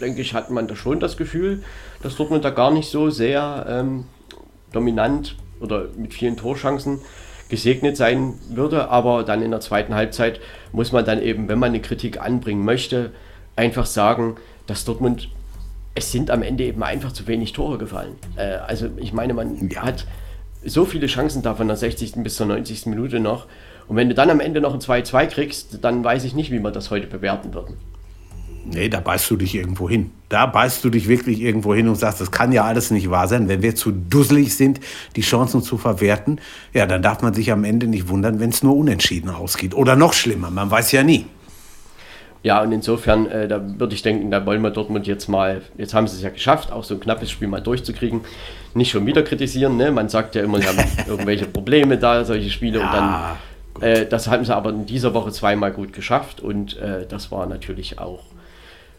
denke 0.00 0.20
ich, 0.20 0.34
hat 0.34 0.50
man 0.50 0.66
da 0.68 0.76
schon 0.76 1.00
das 1.00 1.16
Gefühl, 1.16 1.62
dass 2.02 2.16
Dortmund 2.16 2.44
da 2.44 2.50
gar 2.50 2.70
nicht 2.70 2.90
so 2.90 3.10
sehr 3.10 3.66
ähm, 3.68 4.04
dominant 4.72 5.36
oder 5.60 5.88
mit 5.96 6.14
vielen 6.14 6.36
Torchancen 6.36 7.00
gesegnet 7.48 7.96
sein 7.96 8.34
würde. 8.48 8.88
Aber 8.88 9.24
dann 9.24 9.42
in 9.42 9.50
der 9.50 9.60
zweiten 9.60 9.94
Halbzeit 9.94 10.40
muss 10.72 10.92
man 10.92 11.04
dann 11.04 11.22
eben, 11.22 11.48
wenn 11.48 11.58
man 11.58 11.70
eine 11.70 11.80
Kritik 11.80 12.20
anbringen 12.20 12.64
möchte, 12.64 13.12
einfach 13.56 13.86
sagen, 13.86 14.36
dass 14.66 14.84
Dortmund, 14.84 15.28
es 15.94 16.12
sind 16.12 16.30
am 16.30 16.42
Ende 16.42 16.64
eben 16.64 16.82
einfach 16.82 17.12
zu 17.12 17.26
wenig 17.26 17.52
Tore 17.52 17.78
gefallen. 17.78 18.16
Äh, 18.36 18.56
also 18.66 18.88
ich 18.96 19.12
meine, 19.12 19.34
man 19.34 19.68
ja. 19.68 19.82
hat 19.82 20.06
so 20.64 20.84
viele 20.84 21.06
Chancen 21.06 21.42
da 21.42 21.54
von 21.54 21.68
der 21.68 21.76
60. 21.76 22.14
bis 22.22 22.36
zur 22.36 22.46
90. 22.46 22.86
Minute 22.86 23.20
noch. 23.20 23.46
Und 23.88 23.96
wenn 23.96 24.08
du 24.08 24.14
dann 24.14 24.30
am 24.30 24.40
Ende 24.40 24.60
noch 24.60 24.74
ein 24.74 24.80
2-2 24.80 25.26
kriegst, 25.26 25.82
dann 25.82 26.04
weiß 26.04 26.24
ich 26.24 26.34
nicht, 26.34 26.50
wie 26.50 26.58
wir 26.58 26.70
das 26.70 26.90
heute 26.90 27.06
bewerten 27.06 27.54
würden. 27.54 27.76
Nee, 28.70 28.88
da 28.88 29.00
beißt 29.00 29.30
du 29.30 29.36
dich 29.36 29.54
irgendwo 29.54 29.88
hin. 29.88 30.10
Da 30.28 30.46
beißt 30.46 30.84
du 30.84 30.90
dich 30.90 31.08
wirklich 31.08 31.40
irgendwo 31.40 31.74
hin 31.74 31.88
und 31.88 31.94
sagst, 31.94 32.20
das 32.20 32.30
kann 32.30 32.52
ja 32.52 32.64
alles 32.64 32.90
nicht 32.90 33.08
wahr 33.08 33.28
sein. 33.28 33.48
Wenn 33.48 33.62
wir 33.62 33.74
zu 33.74 33.92
dusselig 33.92 34.54
sind, 34.56 34.80
die 35.16 35.22
Chancen 35.22 35.62
zu 35.62 35.78
verwerten, 35.78 36.40
ja, 36.74 36.86
dann 36.86 37.00
darf 37.02 37.22
man 37.22 37.32
sich 37.32 37.50
am 37.50 37.64
Ende 37.64 37.86
nicht 37.86 38.08
wundern, 38.08 38.40
wenn 38.40 38.50
es 38.50 38.62
nur 38.62 38.76
unentschieden 38.76 39.30
ausgeht. 39.30 39.74
Oder 39.74 39.96
noch 39.96 40.12
schlimmer, 40.12 40.50
man 40.50 40.70
weiß 40.70 40.92
ja 40.92 41.02
nie. 41.02 41.26
Ja, 42.42 42.62
und 42.62 42.72
insofern, 42.72 43.26
äh, 43.26 43.48
da 43.48 43.60
würde 43.78 43.94
ich 43.94 44.02
denken, 44.02 44.30
da 44.30 44.44
wollen 44.46 44.62
wir 44.62 44.70
Dortmund 44.70 45.06
jetzt 45.06 45.28
mal, 45.28 45.62
jetzt 45.76 45.94
haben 45.94 46.06
sie 46.06 46.16
es 46.16 46.22
ja 46.22 46.30
geschafft, 46.30 46.70
auch 46.70 46.84
so 46.84 46.94
ein 46.94 47.00
knappes 47.00 47.30
Spiel 47.30 47.48
mal 47.48 47.60
durchzukriegen. 47.60 48.20
Nicht 48.74 48.90
schon 48.90 49.06
wieder 49.06 49.22
kritisieren, 49.22 49.76
ne? 49.76 49.90
Man 49.90 50.08
sagt 50.08 50.34
ja 50.34 50.42
immer, 50.42 50.60
sie 50.60 50.68
haben 50.68 50.78
irgendwelche 51.06 51.46
Probleme 51.46 51.98
da, 51.98 52.24
solche 52.24 52.50
Spiele, 52.50 52.78
ja, 52.78 52.86
und 52.86 53.82
dann, 53.82 53.88
äh, 53.88 54.06
das 54.06 54.28
haben 54.28 54.44
sie 54.44 54.54
aber 54.54 54.70
in 54.70 54.86
dieser 54.86 55.14
Woche 55.14 55.32
zweimal 55.32 55.72
gut 55.72 55.92
geschafft 55.92 56.40
und 56.40 56.76
äh, 56.78 57.06
das 57.08 57.32
war 57.32 57.46
natürlich 57.46 57.98
auch 57.98 58.20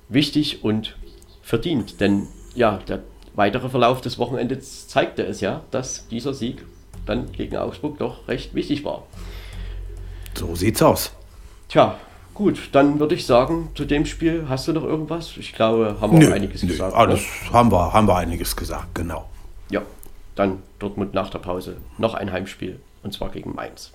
wichtig 0.10 0.64
und 0.64 0.98
verdient. 1.42 2.02
Denn 2.02 2.28
ja, 2.56 2.80
der 2.88 3.02
weitere 3.36 3.70
Verlauf 3.70 4.02
des 4.02 4.18
Wochenendes 4.18 4.88
zeigte 4.88 5.24
es 5.24 5.40
ja, 5.42 5.62
dass 5.72 6.08
dieser 6.10 6.34
Sieg 6.34 6.66
dann 7.06 7.32
gegen 7.32 7.56
Augsburg 7.58 7.98
doch 7.98 8.28
recht 8.28 8.54
wichtig 8.54 8.84
war. 8.84 9.04
So 10.36 10.56
sieht's 10.56 10.82
aus. 10.82 11.12
Tja, 11.70 11.98
gut, 12.34 12.70
dann 12.72 13.00
würde 13.00 13.16
ich 13.16 13.26
sagen, 13.26 13.70
zu 13.76 13.86
dem 13.86 14.06
Spiel 14.06 14.46
hast 14.48 14.68
du 14.68 14.74
noch 14.74 14.84
irgendwas? 14.84 15.38
Ich 15.38 15.54
glaube, 15.54 15.98
haben 16.02 16.20
wir 16.20 16.30
nö, 16.30 16.34
einiges 16.34 16.64
nö, 16.64 16.70
gesagt. 16.70 16.96
Alles 16.96 17.20
ne? 17.22 17.54
haben 17.54 17.72
wir, 17.72 17.94
haben 17.94 18.08
wir 18.08 18.16
einiges 18.16 18.56
gesagt, 18.56 18.96
genau. 18.96 19.30
Ja, 19.70 19.82
dann 20.36 20.64
Dortmund 20.80 21.14
nach 21.14 21.30
der 21.30 21.40
Pause 21.40 21.78
noch 21.98 22.14
ein 22.14 22.32
Heimspiel 22.32 22.80
und 23.04 23.14
zwar 23.14 23.30
gegen 23.30 23.56
Mainz. 23.56 23.92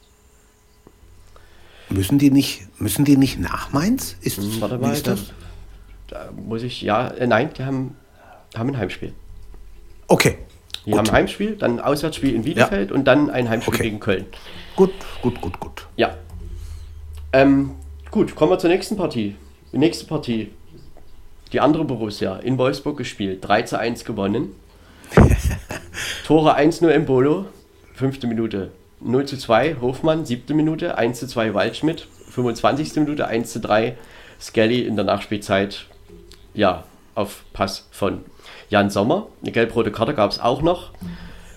Müssen 1.88 2.18
die 2.18 2.30
nicht, 2.30 2.66
müssen 2.80 3.04
die 3.04 3.16
nicht 3.16 3.38
nach 3.38 3.72
Mainz? 3.72 4.16
Ist, 4.20 4.38
hm, 4.38 4.60
Warte 4.60 4.78
mal, 4.78 4.92
ist 4.92 5.06
das? 5.06 5.32
Da 6.14 6.28
muss 6.46 6.62
ich, 6.62 6.80
ja, 6.80 7.08
äh, 7.08 7.26
nein, 7.26 7.50
die 7.58 7.64
haben, 7.64 7.96
haben 8.56 8.68
ein 8.68 8.78
Heimspiel. 8.78 9.12
Okay. 10.06 10.38
Die 10.86 10.90
gut. 10.90 10.98
haben 10.98 11.08
ein 11.08 11.12
Heimspiel, 11.12 11.56
dann 11.56 11.80
ein 11.80 11.84
Auswärtsspiel 11.84 12.36
in 12.36 12.42
Bielefeld 12.42 12.90
ja. 12.90 12.96
und 12.96 13.04
dann 13.04 13.30
ein 13.30 13.48
Heimspiel 13.48 13.74
okay. 13.74 13.82
gegen 13.82 13.98
Köln. 13.98 14.26
Gut, 14.76 14.92
gut, 15.22 15.40
gut, 15.40 15.58
gut. 15.58 15.88
Ja. 15.96 16.14
Ähm, 17.32 17.72
gut, 18.12 18.36
kommen 18.36 18.52
wir 18.52 18.60
zur 18.60 18.70
nächsten 18.70 18.96
Partie. 18.96 19.34
Die 19.72 19.78
nächste 19.78 20.06
Partie. 20.06 20.52
Die 21.52 21.58
andere 21.58 21.84
Borussia 21.84 22.36
in 22.36 22.58
Wolfsburg 22.58 22.96
gespielt. 22.96 23.40
3 23.42 23.62
zu 23.62 23.78
1 23.80 24.04
gewonnen. 24.04 24.54
Tore 26.26 26.56
1-0 26.56 26.88
Embolo, 26.90 27.46
fünfte 27.92 28.28
Minute. 28.28 28.70
0 29.00 29.26
zu 29.26 29.36
2 29.36 29.78
Hofmann, 29.80 30.24
siebte 30.26 30.54
Minute. 30.54 30.96
1 30.96 31.18
zu 31.18 31.26
2 31.26 31.54
Waldschmidt, 31.54 32.06
25. 32.30 32.94
Minute. 32.96 33.26
1 33.26 33.52
zu 33.52 33.58
3 33.58 33.96
Skelly 34.40 34.82
in 34.82 34.94
der 34.94 35.04
Nachspielzeit 35.04 35.86
ja, 36.55 36.84
auf 37.14 37.44
Pass 37.52 37.88
von 37.90 38.24
Jan 38.70 38.90
Sommer. 38.90 39.26
Eine 39.42 39.52
gelb-rote 39.52 39.92
Karte 39.92 40.14
gab 40.14 40.30
es 40.30 40.40
auch 40.40 40.62
noch 40.62 40.90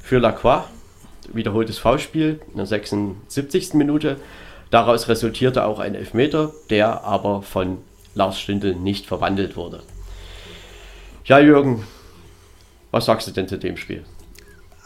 für 0.03 0.19
Lacroix. 0.19 0.63
Wiederholtes 1.33 1.77
Foulspiel 1.77 2.39
in 2.51 2.57
der 2.57 2.65
76. 2.65 3.73
Minute. 3.73 4.17
Daraus 4.69 5.07
resultierte 5.07 5.65
auch 5.65 5.79
ein 5.79 5.95
Elfmeter, 5.95 6.51
der 6.69 7.03
aber 7.03 7.41
von 7.41 7.79
Lars 8.15 8.39
Stindl 8.39 8.75
nicht 8.75 9.05
verwandelt 9.05 9.55
wurde. 9.55 9.81
Ja, 11.25 11.39
Jürgen, 11.39 11.85
was 12.91 13.05
sagst 13.05 13.27
du 13.27 13.31
denn 13.31 13.47
zu 13.47 13.57
dem 13.57 13.77
Spiel? 13.77 14.03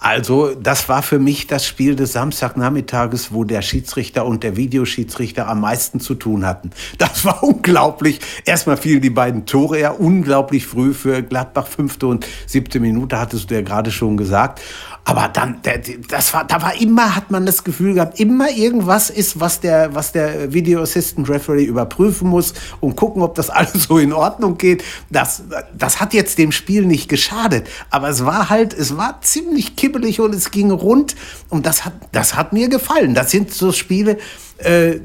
Also, 0.04 0.56
das 0.56 0.90
war 0.90 1.04
für 1.04 1.20
mich 1.20 1.46
das 1.46 1.64
Spiel 1.64 1.96
des 1.96 2.14
Samstagnachmittages, 2.14 3.34
wo 3.34 3.44
der 3.44 3.62
Schiedsrichter 3.62 4.26
und 4.26 4.42
der 4.42 4.58
Videoschiedsrichter 4.58 5.48
am 5.48 5.62
meisten 5.62 6.00
zu 6.00 6.16
tun 6.16 6.44
hatten. 6.44 6.72
Das 6.98 7.24
war 7.24 7.44
unglaublich. 7.44 8.20
Erstmal 8.44 8.78
fielen 8.78 9.02
die 9.02 9.12
beiden 9.12 9.46
Tore 9.46 9.80
ja 9.80 9.92
unglaublich 9.92 10.66
früh 10.66 10.96
für 10.96 11.22
Gladbach, 11.22 11.68
fünfte 11.68 12.08
und 12.08 12.26
siebte 12.48 12.80
Minute, 12.80 13.20
hattest 13.20 13.52
du 13.52 13.54
ja 13.54 13.62
gerade 13.62 13.92
schon 13.92 14.18
gesagt. 14.18 14.60
Aber 15.04 15.30
dann, 15.30 15.62
das 16.10 16.34
war, 16.34 16.46
da 16.46 16.62
war 16.62 16.80
immer, 16.80 17.16
hat 17.16 17.32
man 17.32 17.46
das 17.46 17.64
Gefühl 17.64 17.96
gehabt, 17.96 18.20
immer 18.20 18.52
irgendwas 18.52 19.10
ist, 19.10 19.40
was 19.40 19.60
der, 19.60 19.96
was 19.96 20.12
der 20.12 20.54
Video 20.54 20.82
Assistant 20.82 21.28
Referee 21.28 21.64
überprüfen 21.64 22.30
muss 22.30 22.54
und 22.82 22.96
gucken, 22.96 23.24
ob 23.24 23.34
das 23.34 23.50
alles 23.52 23.84
so 23.84 23.98
in 23.98 24.14
Ordnung 24.14 24.58
geht. 24.58 24.84
Das, 25.10 25.44
das 25.76 26.00
hat 26.00 26.14
jetzt 26.14 26.38
dem 26.38 26.52
Spiel 26.52 26.86
nicht 26.86 27.08
geschadet. 27.08 27.68
Aber 27.90 28.10
es 28.10 28.26
war 28.26 28.50
halt, 28.50 28.74
es 28.74 28.96
war 28.96 29.20
ziemlich 29.22 29.76
kippelig 29.92 30.20
und 30.20 30.34
es 30.34 30.52
ging 30.52 30.72
rund. 30.72 31.16
Und 31.50 31.66
das 31.66 31.86
hat, 31.86 31.94
das 32.12 32.36
hat 32.36 32.54
mir 32.54 32.70
gefallen. 32.70 33.14
Das 33.14 33.32
sind 33.32 33.54
so 33.54 33.72
Spiele, 33.72 34.18
äh, 34.58 35.00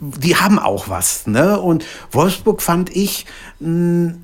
die 0.00 0.36
haben 0.36 0.58
auch 0.58 0.88
was. 0.88 1.26
Ne? 1.26 1.60
Und 1.60 1.84
Wolfsburg 2.10 2.62
fand 2.62 2.94
ich 2.94 3.26
mh, 3.60 4.14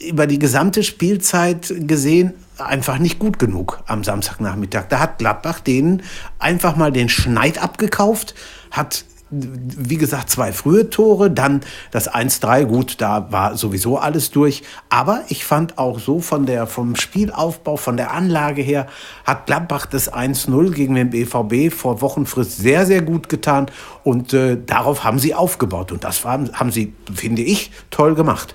über 0.00 0.26
die 0.26 0.38
gesamte 0.38 0.82
Spielzeit 0.82 1.72
gesehen 1.80 2.34
einfach 2.58 2.98
nicht 2.98 3.18
gut 3.18 3.38
genug 3.38 3.82
am 3.86 4.02
Samstagnachmittag. 4.02 4.86
Da 4.88 4.98
hat 4.98 5.18
Gladbach 5.18 5.60
denen 5.60 6.02
einfach 6.38 6.76
mal 6.76 6.90
den 6.90 7.08
Schneid 7.08 7.62
abgekauft, 7.62 8.34
hat 8.70 9.04
wie 9.30 9.96
gesagt, 9.96 10.30
zwei 10.30 10.52
frühe 10.52 10.90
Tore, 10.90 11.30
dann 11.30 11.60
das 11.90 12.10
1-3, 12.10 12.64
gut, 12.64 13.00
da 13.00 13.30
war 13.30 13.56
sowieso 13.56 13.98
alles 13.98 14.30
durch. 14.30 14.62
Aber 14.88 15.22
ich 15.28 15.44
fand 15.44 15.78
auch 15.78 15.98
so 15.98 16.20
von 16.20 16.46
der, 16.46 16.66
vom 16.66 16.96
Spielaufbau, 16.96 17.76
von 17.76 17.96
der 17.96 18.12
Anlage 18.12 18.62
her, 18.62 18.86
hat 19.24 19.46
Gladbach 19.46 19.86
das 19.86 20.12
1-0 20.12 20.72
gegen 20.72 20.94
den 20.94 21.10
BVB 21.10 21.74
vor 21.74 22.00
Wochenfrist 22.00 22.58
sehr, 22.58 22.86
sehr 22.86 23.02
gut 23.02 23.28
getan. 23.28 23.66
Und 24.04 24.32
äh, 24.32 24.56
darauf 24.64 25.04
haben 25.04 25.18
sie 25.18 25.34
aufgebaut. 25.34 25.92
Und 25.92 26.04
das 26.04 26.24
war, 26.24 26.40
haben 26.52 26.70
sie, 26.70 26.94
finde 27.14 27.42
ich, 27.42 27.70
toll 27.90 28.14
gemacht 28.14 28.54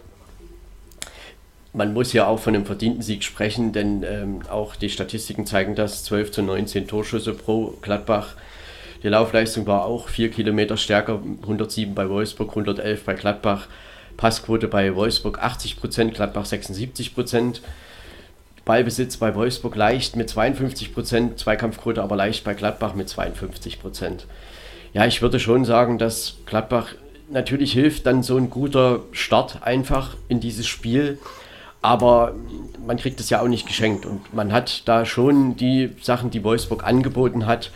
man 1.73 1.93
muss 1.93 2.13
ja 2.13 2.27
auch 2.27 2.39
von 2.39 2.55
einem 2.55 2.65
verdienten 2.65 3.01
Sieg 3.01 3.23
sprechen, 3.23 3.73
denn 3.73 4.03
ähm, 4.03 4.41
auch 4.49 4.75
die 4.75 4.89
Statistiken 4.89 5.45
zeigen 5.45 5.75
das, 5.75 6.03
12 6.03 6.31
zu 6.31 6.43
19 6.43 6.87
Torschüsse 6.87 7.33
pro 7.33 7.73
Gladbach. 7.81 8.35
Die 9.03 9.09
Laufleistung 9.09 9.67
war 9.67 9.85
auch 9.85 10.07
4 10.07 10.31
Kilometer 10.31 10.77
stärker, 10.77 11.19
107 11.41 11.93
bei 11.93 12.09
Wolfsburg, 12.09 12.49
111 12.49 13.03
bei 13.03 13.13
Gladbach. 13.13 13.67
Passquote 14.15 14.67
bei 14.67 14.95
Wolfsburg 14.95 15.39
80 15.39 15.79
Prozent, 15.79 16.13
Gladbach 16.13 16.45
76 16.45 17.13
Prozent. 17.13 17.61
Ballbesitz 18.63 19.17
bei 19.17 19.35
Wolfsburg 19.35 19.75
leicht 19.75 20.15
mit 20.15 20.29
52 20.29 20.93
Prozent, 20.93 21.37
Zweikampfquote 21.37 22.01
aber 22.01 22.15
leicht 22.15 22.45
bei 22.45 22.53
Gladbach 22.53 22.93
mit 22.93 23.09
52 23.09 23.81
Prozent. 23.81 24.25
Ja, 24.93 25.05
ich 25.05 25.21
würde 25.21 25.39
schon 25.39 25.65
sagen, 25.65 25.97
dass 25.97 26.37
Gladbach 26.45 26.95
natürlich 27.29 27.73
hilft 27.73 28.05
dann 28.05 28.23
so 28.23 28.37
ein 28.37 28.49
guter 28.49 29.01
Start 29.11 29.63
einfach 29.63 30.15
in 30.29 30.39
dieses 30.39 30.67
Spiel 30.67 31.17
aber 31.83 32.33
man 32.87 32.97
kriegt 32.97 33.19
es 33.19 33.29
ja 33.29 33.41
auch 33.41 33.47
nicht 33.47 33.67
geschenkt. 33.67 34.05
Und 34.05 34.33
man 34.33 34.51
hat 34.51 34.87
da 34.87 35.05
schon 35.05 35.57
die 35.57 35.91
Sachen, 36.01 36.31
die 36.31 36.43
Wolfsburg 36.43 36.85
angeboten 36.85 37.45
hat, 37.45 37.71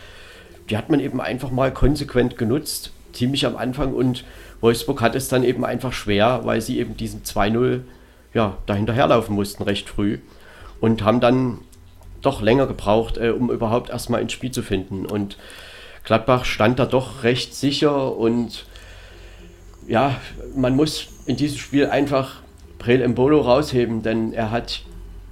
die 0.70 0.76
hat 0.76 0.90
man 0.90 1.00
eben 1.00 1.20
einfach 1.20 1.50
mal 1.50 1.72
konsequent 1.72 2.36
genutzt, 2.36 2.92
ziemlich 3.12 3.46
am 3.46 3.56
Anfang. 3.56 3.94
Und 3.94 4.24
Wolfsburg 4.60 5.00
hat 5.00 5.14
es 5.14 5.28
dann 5.28 5.44
eben 5.44 5.64
einfach 5.64 5.92
schwer, 5.92 6.40
weil 6.44 6.60
sie 6.60 6.78
eben 6.78 6.96
diesen 6.96 7.22
2-0 7.22 7.80
ja, 8.34 8.58
dahinterherlaufen 8.66 9.34
mussten 9.34 9.62
recht 9.62 9.88
früh 9.88 10.18
und 10.80 11.02
haben 11.02 11.20
dann 11.20 11.58
doch 12.20 12.42
länger 12.42 12.66
gebraucht, 12.66 13.16
äh, 13.16 13.30
um 13.30 13.50
überhaupt 13.50 13.90
erstmal 13.90 14.20
ins 14.20 14.32
Spiel 14.32 14.50
zu 14.50 14.62
finden. 14.62 15.06
Und 15.06 15.38
Gladbach 16.04 16.44
stand 16.44 16.78
da 16.78 16.86
doch 16.86 17.22
recht 17.22 17.54
sicher 17.54 18.16
und 18.16 18.66
ja, 19.86 20.16
man 20.54 20.76
muss 20.76 21.08
in 21.26 21.36
diesem 21.36 21.58
Spiel 21.58 21.86
einfach 21.86 22.36
Prel 22.78 23.00
Embolo 23.00 23.40
rausheben, 23.40 24.02
denn 24.02 24.32
er 24.32 24.50
hat 24.50 24.82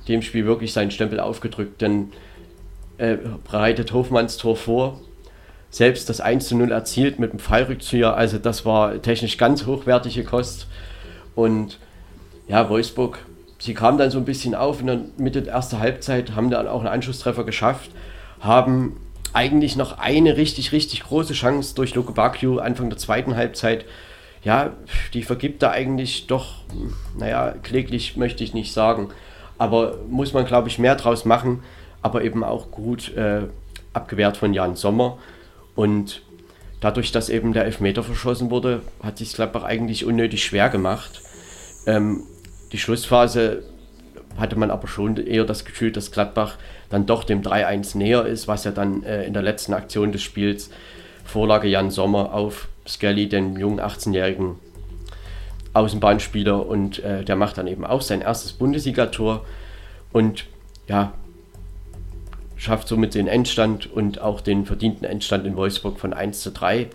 dem 0.09 0.22
Spiel 0.22 0.47
wirklich 0.47 0.72
seinen 0.72 0.91
Stempel 0.91 1.20
aufgedrückt, 1.20 1.82
denn 1.82 2.12
er 2.99 3.16
bereitet 3.16 3.93
Hofmanns 3.93 4.39
Tor 4.39 4.57
vor, 4.57 5.01
selbst 5.77 6.09
das 6.09 6.22
1 6.22 6.49
zu 6.49 6.57
0 6.57 6.72
erzielt 6.72 7.18
mit 7.18 7.35
dem 7.35 7.39
Fallrückzieher, 7.39 8.16
also 8.16 8.39
das 8.39 8.64
war 8.64 9.03
technisch 9.03 9.37
ganz 9.37 9.66
hochwertige 9.66 10.24
Kost 10.24 10.68
und 11.35 11.79
ja, 12.49 12.70
Wolfsburg, 12.70 13.18
sie 13.59 13.74
kam 13.74 13.99
dann 13.99 14.11
so 14.11 14.16
ein 14.16 14.24
bisschen 14.24 14.55
auf 14.55 14.81
in 14.81 14.87
der 14.87 15.01
Mitte 15.18 15.43
der 15.43 15.53
ersten 15.53 15.79
Halbzeit, 15.79 16.35
haben 16.35 16.49
dann 16.49 16.66
auch 16.66 16.81
einen 16.81 16.89
Anschlusstreffer 16.89 17.45
geschafft, 17.45 17.91
haben 18.41 18.99
eigentlich 19.35 19.77
noch 19.77 19.99
eine 19.99 20.39
richtig, 20.39 20.72
richtig 20.72 21.03
große 21.03 21.35
Chance 21.35 21.74
durch 21.74 21.95
Luke 21.95 22.12
Bakio 22.12 22.57
Anfang 22.57 22.89
der 22.89 22.99
zweiten 22.99 23.37
Halbzeit. 23.37 23.85
Ja, 24.45 24.70
die 25.12 25.24
vergibt 25.24 25.62
er 25.62 25.72
eigentlich 25.72 26.27
doch, 26.27 26.62
naja, 27.18 27.53
kläglich 27.62 28.16
möchte 28.16 28.43
ich 28.43 28.55
nicht 28.55 28.72
sagen, 28.72 29.11
aber 29.59 29.99
muss 30.09 30.33
man, 30.33 30.47
glaube 30.47 30.68
ich, 30.68 30.79
mehr 30.79 30.95
draus 30.95 31.27
machen, 31.27 31.62
aber 32.01 32.24
eben 32.24 32.45
auch 32.45 32.70
gut 32.70 33.14
äh, 33.14 33.43
abgewehrt 33.93 34.39
von 34.39 34.55
Jan 34.55 34.74
Sommer. 34.74 35.18
Und 35.77 36.22
dadurch, 36.81 37.12
dass 37.12 37.29
eben 37.29 37.53
der 37.53 37.64
Elfmeter 37.64 38.03
verschossen 38.03 38.51
wurde, 38.51 38.83
hat 39.03 39.18
sich 39.18 39.33
Gladbach 39.33 39.62
eigentlich 39.62 40.05
unnötig 40.05 40.45
schwer 40.45 40.68
gemacht. 40.68 41.22
Ähm, 41.87 42.24
die 42.72 42.79
Schlussphase 42.79 43.62
hatte 44.37 44.59
man 44.59 44.70
aber 44.70 44.89
schon 44.89 45.16
eher 45.16 45.45
das 45.45 45.64
Gefühl, 45.64 45.93
dass 45.93 46.11
Gladbach 46.11 46.57
dann 46.91 47.07
doch 47.07 47.24
dem 47.24 47.43
3-1 47.43 47.97
näher 47.97 48.27
ist, 48.27 48.49
was 48.49 48.64
ja 48.64 48.72
dann 48.72 49.03
äh, 49.05 49.24
in 49.24 49.33
der 49.33 49.43
letzten 49.43 49.72
Aktion 49.72 50.12
des 50.12 50.22
Spiels 50.22 50.70
Vorlage 51.24 51.68
Jan 51.68 51.91
Sommer 51.91 52.33
auf 52.33 52.68
Skelly, 52.87 53.29
den 53.29 53.57
jungen 53.57 53.81
18-jährigen 53.81 54.57
Außenbahnspieler 55.72 56.66
und 56.66 57.01
äh, 57.01 57.24
der 57.24 57.37
macht 57.37 57.59
dann 57.59 57.66
eben 57.66 57.85
auch 57.85 58.01
sein 58.01 58.22
erstes 58.22 58.53
Bundesligator 58.53 59.45
und 60.12 60.47
ja, 60.89 61.12
schafft 62.57 62.89
somit 62.89 63.15
den 63.15 63.29
Endstand 63.29 63.93
und 63.93 64.21
auch 64.21 64.41
den 64.41 64.65
verdienten 64.65 65.05
Endstand 65.05 65.47
in 65.47 65.57
Wolfsburg 65.57 65.99
von 65.99 66.13
1 66.13 66.41
zu 66.41 66.51
3. 66.51 66.89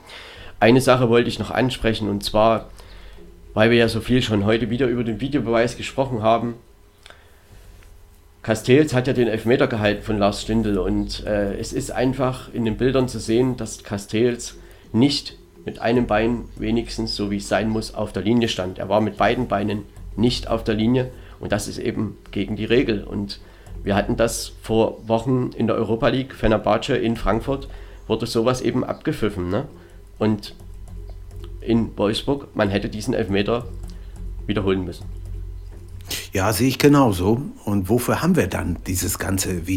Eine 0.59 0.82
Sache 0.82 1.09
wollte 1.09 1.30
ich 1.30 1.39
noch 1.39 1.51
ansprechen 1.51 2.09
und 2.09 2.24
zwar, 2.24 2.70
weil 3.53 3.70
wir 3.70 3.78
ja 3.78 3.88
so 3.88 4.01
viel 4.01 4.22
schon 4.22 4.45
heute 4.45 4.70
wieder 4.70 4.88
über 4.88 5.03
den 5.03 5.22
Videobeweis 5.22 5.78
gesprochen 5.78 6.24
haben, 6.24 6.55
Castells 8.43 8.95
hat 8.95 9.05
ja 9.05 9.14
den 9.14 9.28
Elfmeter 9.28 9.68
gehalten 9.68 10.01
von 10.01 10.18
Lars 10.18 10.41
Stindl 10.41 10.80
und 10.80 11.24
äh, 11.26 11.53
es 11.59 11.74
ist 11.74 11.91
einfach 11.91 12.51
in 12.53 12.66
den 12.66 12.76
Bildern 12.76 13.07
zu 13.07 13.20
sehen, 13.20 13.55
dass 13.55 13.84
Castells 13.84 14.57
nicht 14.93 15.38
mit 15.64 15.80
einem 15.80 16.07
Bein 16.07 16.45
wenigstens, 16.55 17.16
so 17.16 17.30
wie 17.30 17.38
es 17.38 17.47
sein 17.47 17.70
muss, 17.70 17.93
auf 17.93 18.14
der 18.14 18.24
Linie 18.24 18.47
stand. 18.47 18.80
Er 18.80 18.89
war 18.89 18.99
mit 18.99 19.18
beiden 19.18 19.47
Beinen 19.47 19.84
nicht 20.16 20.47
auf 20.47 20.64
der 20.64 20.74
Linie 20.74 21.12
und 21.39 21.51
das 21.51 21.68
ist 21.68 21.78
eben 21.78 22.18
gegen 22.32 22.55
die 22.55 22.66
Regel. 22.66 23.03
Und 23.03 23.39
wir 23.84 23.95
hatten 23.95 24.15
das 24.15 24.51
vor 24.61 25.07
Wochen 25.07 25.51
in 25.55 25.67
der 25.67 25.75
Europa 25.75 26.07
League, 26.09 26.34
Fenerbahce 26.34 26.95
in 26.95 27.15
Frankfurt, 27.15 27.67
wurde 28.07 28.25
sowas 28.25 28.61
eben 28.61 28.84
abgepfiffen. 28.84 29.49
Ne? 29.49 29.67
Und 30.19 30.55
in 31.61 31.95
Wolfsburg, 31.97 32.55
man 32.55 32.69
hätte 32.69 32.89
diesen 32.89 33.13
Elfmeter 33.13 33.65
wiederholen 34.45 34.84
müssen. 34.84 35.05
Ja, 36.34 36.51
sehe 36.53 36.67
ich 36.67 36.79
genauso. 36.79 37.41
Und 37.65 37.89
wofür 37.89 38.21
haben 38.21 38.36
wir 38.36 38.47
dann 38.47 38.77
dieses 38.88 39.19
ganze 39.19 39.67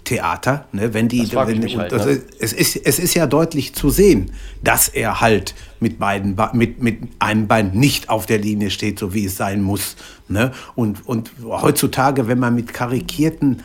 Videotheater? 0.00 0.66
Ne, 0.72 0.94
wenn 0.94 1.08
die, 1.08 1.30
wenn, 1.32 1.78
halt, 1.78 1.92
also 1.92 2.08
ne? 2.08 2.22
es, 2.38 2.52
ist, 2.52 2.76
es 2.76 2.98
ist 2.98 3.14
ja 3.14 3.26
deutlich 3.26 3.74
zu 3.74 3.90
sehen, 3.90 4.32
dass 4.62 4.88
er 4.88 5.20
halt 5.20 5.54
mit, 5.80 5.98
beiden, 5.98 6.36
mit, 6.52 6.82
mit 6.82 6.98
einem 7.18 7.46
Bein 7.46 7.72
nicht 7.72 8.08
auf 8.08 8.26
der 8.26 8.38
Linie 8.38 8.70
steht, 8.70 8.98
so 8.98 9.14
wie 9.14 9.24
es 9.26 9.36
sein 9.36 9.62
muss. 9.62 9.96
Ne? 10.28 10.52
Und, 10.74 11.06
und 11.06 11.30
heutzutage, 11.44 12.28
wenn 12.28 12.38
man 12.38 12.54
mit 12.54 12.72
karikierten 12.74 13.62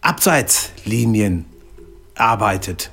Abseitslinien 0.00 1.44
arbeitet, 2.14 2.90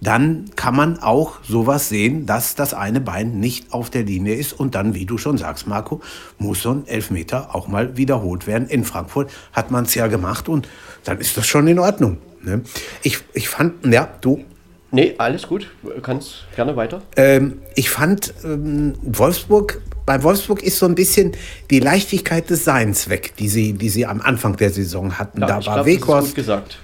dann 0.00 0.50
kann 0.54 0.76
man 0.76 0.98
auch 0.98 1.42
sowas 1.42 1.88
sehen, 1.88 2.26
dass 2.26 2.54
das 2.54 2.74
eine 2.74 3.00
Bein 3.00 3.40
nicht 3.40 3.72
auf 3.72 3.88
der 3.88 4.02
Linie 4.02 4.34
ist. 4.34 4.52
Und 4.52 4.74
dann, 4.74 4.94
wie 4.94 5.06
du 5.06 5.16
schon 5.16 5.38
sagst, 5.38 5.66
Marco, 5.66 6.02
muss 6.38 6.60
so 6.60 6.72
ein 6.72 6.86
Elfmeter 6.86 7.54
auch 7.54 7.68
mal 7.68 7.96
wiederholt 7.96 8.46
werden. 8.46 8.68
In 8.68 8.84
Frankfurt 8.84 9.30
hat 9.52 9.70
man 9.70 9.84
es 9.84 9.94
ja 9.94 10.08
gemacht 10.08 10.50
und 10.50 10.68
dann 11.04 11.20
ist 11.20 11.36
das 11.36 11.46
schon 11.46 11.66
in 11.68 11.78
Ordnung. 11.78 12.18
Ne? 12.42 12.62
Ich, 13.02 13.18
ich 13.32 13.48
fand, 13.48 13.84
ja, 13.86 14.08
du. 14.20 14.44
Nee, 14.90 15.14
alles 15.18 15.46
gut. 15.46 15.70
Kannst 16.02 16.44
gerne 16.54 16.76
weiter. 16.76 17.02
Ähm, 17.16 17.58
ich 17.74 17.90
fand 17.90 18.32
ähm, 18.44 18.94
Wolfsburg, 19.02 19.80
bei 20.06 20.22
Wolfsburg 20.22 20.62
ist 20.62 20.78
so 20.78 20.86
ein 20.86 20.94
bisschen 20.94 21.32
die 21.70 21.80
Leichtigkeit 21.80 22.48
des 22.50 22.64
Seins 22.64 23.08
weg, 23.08 23.34
die 23.38 23.48
sie, 23.48 23.72
die 23.72 23.88
sie 23.88 24.06
am 24.06 24.20
Anfang 24.20 24.56
der 24.56 24.70
Saison 24.70 25.18
hatten. 25.18 25.40
Ja, 25.40 25.46
da 25.46 25.66
war 25.66 25.86
Weghorst. 25.86 26.34
gesagt 26.34 26.78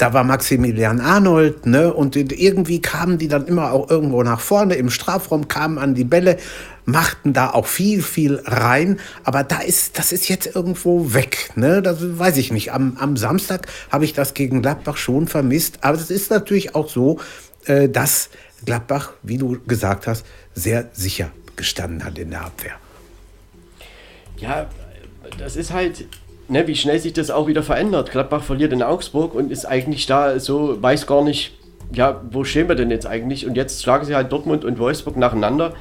da 0.00 0.14
war 0.14 0.24
Maximilian 0.24 0.98
Arnold, 1.00 1.66
ne? 1.66 1.92
Und 1.92 2.16
irgendwie 2.16 2.80
kamen 2.80 3.18
die 3.18 3.28
dann 3.28 3.46
immer 3.46 3.72
auch 3.72 3.90
irgendwo 3.90 4.22
nach 4.22 4.40
vorne 4.40 4.76
im 4.76 4.88
Strafraum, 4.88 5.46
kamen 5.46 5.76
an 5.76 5.94
die 5.94 6.04
Bälle, 6.04 6.38
machten 6.86 7.34
da 7.34 7.50
auch 7.50 7.66
viel, 7.66 8.00
viel 8.00 8.40
rein. 8.46 8.98
Aber 9.24 9.44
da 9.44 9.60
ist, 9.60 9.98
das 9.98 10.12
ist 10.12 10.28
jetzt 10.28 10.54
irgendwo 10.54 11.12
weg, 11.12 11.50
ne? 11.54 11.82
Das 11.82 11.98
weiß 12.00 12.38
ich 12.38 12.50
nicht. 12.50 12.72
Am, 12.72 12.96
am 12.98 13.18
Samstag 13.18 13.66
habe 13.90 14.06
ich 14.06 14.14
das 14.14 14.32
gegen 14.32 14.62
Gladbach 14.62 14.96
schon 14.96 15.28
vermisst. 15.28 15.78
Aber 15.82 15.98
es 15.98 16.10
ist 16.10 16.30
natürlich 16.30 16.74
auch 16.74 16.88
so, 16.88 17.20
äh, 17.66 17.90
dass 17.90 18.30
Gladbach, 18.64 19.12
wie 19.22 19.36
du 19.36 19.58
gesagt 19.66 20.06
hast, 20.06 20.24
sehr 20.54 20.88
sicher 20.94 21.30
gestanden 21.56 22.04
hat 22.04 22.18
in 22.18 22.30
der 22.30 22.46
Abwehr. 22.46 22.76
Ja, 24.38 24.70
das 25.38 25.56
ist 25.56 25.72
halt 25.74 26.06
ne, 26.50 26.66
wie 26.66 26.76
schnell 26.76 26.98
sich 26.98 27.12
das 27.12 27.30
auch 27.30 27.46
wieder 27.46 27.62
verändert. 27.62 28.10
Gladbach 28.10 28.42
verliert 28.42 28.72
in 28.72 28.82
Augsburg 28.82 29.34
und 29.34 29.50
ist 29.50 29.64
eigentlich 29.64 30.06
da 30.06 30.38
so, 30.38 30.82
weiß 30.82 31.06
gar 31.06 31.22
nicht, 31.22 31.52
ja, 31.92 32.20
wo 32.30 32.44
stehen 32.44 32.68
wir 32.68 32.74
denn 32.74 32.90
jetzt 32.90 33.06
eigentlich? 33.06 33.46
Und 33.46 33.56
jetzt 33.56 33.82
schlagen 33.82 34.04
sie 34.04 34.14
halt 34.14 34.30
Dortmund 34.30 34.64
und 34.64 34.78
Wolfsburg 34.78 35.16
nacheinander. 35.16 35.74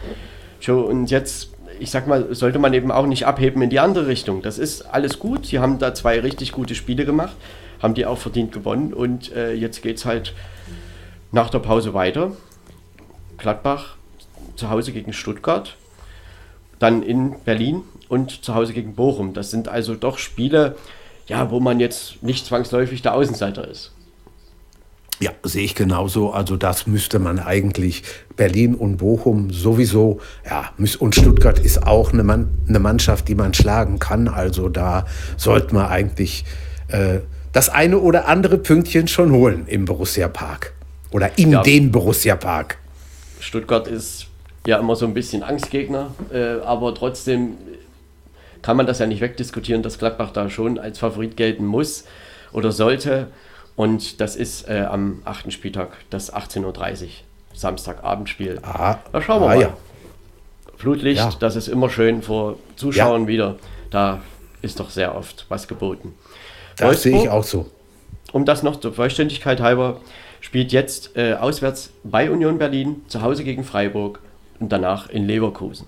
Und 0.67 1.09
jetzt, 1.09 1.51
ich 1.79 1.91
sag 1.91 2.07
mal, 2.07 2.33
sollte 2.33 2.59
man 2.59 2.73
eben 2.73 2.91
auch 2.91 3.05
nicht 3.05 3.25
abheben 3.25 3.61
in 3.61 3.69
die 3.69 3.79
andere 3.79 4.07
Richtung. 4.07 4.41
Das 4.41 4.57
ist 4.57 4.81
alles 4.81 5.19
gut. 5.19 5.47
Sie 5.47 5.59
haben 5.59 5.79
da 5.79 5.93
zwei 5.93 6.19
richtig 6.19 6.51
gute 6.51 6.75
Spiele 6.75 7.05
gemacht, 7.05 7.35
haben 7.81 7.93
die 7.93 8.05
auch 8.05 8.17
verdient 8.17 8.51
gewonnen 8.51 8.93
und 8.93 9.31
äh, 9.35 9.53
jetzt 9.53 9.81
geht 9.81 9.97
es 9.97 10.05
halt 10.05 10.33
nach 11.31 11.49
der 11.49 11.59
Pause 11.59 11.93
weiter. 11.93 12.31
Gladbach 13.37 13.95
zu 14.55 14.69
Hause 14.69 14.91
gegen 14.91 15.13
Stuttgart, 15.13 15.75
dann 16.79 17.03
in 17.03 17.35
Berlin 17.45 17.83
und 18.09 18.43
zu 18.43 18.55
Hause 18.55 18.73
gegen 18.73 18.95
Bochum. 18.95 19.33
Das 19.33 19.51
sind 19.51 19.69
also 19.69 19.95
doch 19.95 20.17
Spiele, 20.17 20.75
ja, 21.27 21.49
wo 21.51 21.61
man 21.61 21.79
jetzt 21.79 22.21
nicht 22.21 22.45
zwangsläufig 22.45 23.01
der 23.01 23.13
Außenseiter 23.13 23.65
ist. 23.65 23.91
Ja, 25.21 25.31
sehe 25.43 25.63
ich 25.63 25.75
genauso. 25.75 26.31
Also 26.31 26.55
das 26.55 26.87
müsste 26.87 27.19
man 27.19 27.39
eigentlich 27.39 28.03
Berlin 28.35 28.73
und 28.73 28.97
Bochum 28.97 29.51
sowieso, 29.51 30.21
ja, 30.49 30.71
und 30.77 31.15
Stuttgart 31.15 31.59
ist 31.59 31.85
auch 31.85 32.13
eine, 32.13 32.23
Mann, 32.23 32.49
eine 32.67 32.79
Mannschaft, 32.79 33.27
die 33.27 33.35
man 33.35 33.53
schlagen 33.53 33.99
kann. 33.99 34.29
Also 34.29 34.69
da 34.69 35.05
sollte 35.35 35.75
man 35.75 35.87
eigentlich 35.87 36.45
äh, 36.87 37.19
das 37.51 37.69
eine 37.69 37.99
oder 37.99 38.27
andere 38.27 38.57
Pünktchen 38.57 39.07
schon 39.07 39.31
holen 39.31 39.65
im 39.67 39.85
Borussia 39.85 40.29
Park 40.29 40.73
oder 41.11 41.37
in 41.37 41.51
ja. 41.51 41.63
den 41.63 41.91
Borussia 41.91 42.35
Park. 42.37 42.77
Stuttgart 43.41 43.87
ist 43.87 44.27
ja 44.65 44.77
immer 44.77 44.95
so 44.95 45.05
ein 45.05 45.13
bisschen 45.13 45.43
Angstgegner, 45.43 46.13
äh, 46.31 46.61
aber 46.61 46.95
trotzdem 46.95 47.55
kann 48.61 48.77
man 48.77 48.85
das 48.85 48.99
ja 48.99 49.07
nicht 49.07 49.21
wegdiskutieren, 49.21 49.83
dass 49.83 49.99
Gladbach 49.99 50.31
da 50.31 50.49
schon 50.49 50.79
als 50.79 50.99
Favorit 50.99 51.37
gelten 51.37 51.65
muss 51.65 52.05
oder 52.51 52.71
sollte. 52.71 53.27
Und 53.75 54.19
das 54.19 54.35
ist 54.35 54.67
äh, 54.67 54.85
am 54.89 55.21
8. 55.25 55.53
Spieltag, 55.53 55.97
das 56.09 56.33
18.30 56.33 57.03
Uhr, 57.03 57.09
Samstagabendspiel. 57.53 58.59
Ah, 58.63 58.97
da 59.11 59.21
schauen 59.21 59.41
wir 59.41 59.45
ah, 59.45 59.55
mal. 59.55 59.61
Ja. 59.61 59.77
Flutlicht, 60.77 61.19
ja. 61.19 61.31
das 61.39 61.55
ist 61.55 61.67
immer 61.67 61.89
schön 61.89 62.21
vor 62.21 62.57
Zuschauern 62.75 63.23
ja. 63.23 63.27
wieder. 63.27 63.55
Da 63.89 64.21
ist 64.61 64.79
doch 64.79 64.89
sehr 64.89 65.15
oft 65.15 65.45
was 65.49 65.67
geboten. 65.67 66.13
Das 66.77 67.03
sehe 67.03 67.21
ich 67.21 67.29
auch 67.29 67.43
so. 67.43 67.69
Um 68.31 68.45
das 68.45 68.63
noch 68.63 68.79
zur 68.79 68.93
Vollständigkeit 68.93 69.59
halber, 69.59 69.99
spielt 70.39 70.71
jetzt 70.71 71.15
äh, 71.17 71.33
auswärts 71.33 71.91
bei 72.03 72.29
Union 72.29 72.57
Berlin, 72.57 73.03
zu 73.07 73.21
Hause 73.21 73.43
gegen 73.43 73.63
Freiburg 73.63 74.19
und 74.59 74.71
danach 74.71 75.09
in 75.09 75.25
Leverkusen. 75.25 75.87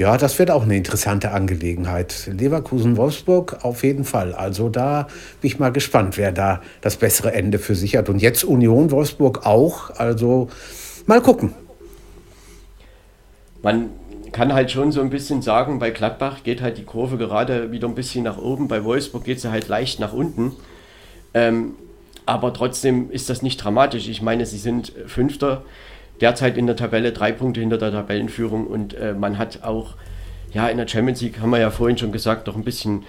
Ja, 0.00 0.16
das 0.16 0.38
wird 0.38 0.50
auch 0.50 0.62
eine 0.62 0.78
interessante 0.78 1.30
Angelegenheit. 1.30 2.30
Leverkusen-Wolfsburg 2.32 3.58
auf 3.66 3.84
jeden 3.84 4.04
Fall. 4.04 4.34
Also 4.34 4.70
da 4.70 5.08
bin 5.42 5.50
ich 5.50 5.58
mal 5.58 5.72
gespannt, 5.72 6.16
wer 6.16 6.32
da 6.32 6.62
das 6.80 6.96
bessere 6.96 7.34
Ende 7.34 7.58
für 7.58 7.74
sich 7.74 7.96
hat. 7.96 8.08
Und 8.08 8.22
jetzt 8.22 8.42
Union 8.42 8.90
Wolfsburg 8.92 9.44
auch. 9.44 9.90
Also 9.90 10.48
mal 11.04 11.20
gucken. 11.20 11.52
Man 13.60 13.90
kann 14.32 14.54
halt 14.54 14.70
schon 14.70 14.90
so 14.90 15.02
ein 15.02 15.10
bisschen 15.10 15.42
sagen, 15.42 15.78
bei 15.78 15.90
Gladbach 15.90 16.44
geht 16.44 16.62
halt 16.62 16.78
die 16.78 16.84
Kurve 16.84 17.18
gerade 17.18 17.70
wieder 17.70 17.86
ein 17.86 17.94
bisschen 17.94 18.24
nach 18.24 18.38
oben. 18.38 18.68
Bei 18.68 18.82
Wolfsburg 18.82 19.24
geht 19.24 19.42
sie 19.42 19.50
halt 19.50 19.68
leicht 19.68 20.00
nach 20.00 20.14
unten. 20.14 20.52
Ähm, 21.34 21.74
aber 22.24 22.54
trotzdem 22.54 23.10
ist 23.10 23.28
das 23.28 23.42
nicht 23.42 23.58
dramatisch. 23.58 24.08
Ich 24.08 24.22
meine, 24.22 24.46
sie 24.46 24.56
sind 24.56 24.94
Fünfter 25.08 25.62
derzeit 26.20 26.56
in 26.56 26.66
der 26.66 26.76
Tabelle, 26.76 27.12
drei 27.12 27.32
Punkte 27.32 27.60
hinter 27.60 27.78
der 27.78 27.92
Tabellenführung 27.92 28.66
und 28.66 28.94
äh, 28.94 29.14
man 29.14 29.38
hat 29.38 29.62
auch, 29.62 29.94
ja, 30.52 30.68
in 30.68 30.78
der 30.78 30.88
Champions 30.88 31.20
League 31.20 31.40
haben 31.40 31.50
wir 31.50 31.58
ja 31.58 31.70
vorhin 31.70 31.98
schon 31.98 32.12
gesagt, 32.12 32.48
doch 32.48 32.56
ein 32.56 32.64
bisschen 32.64 33.04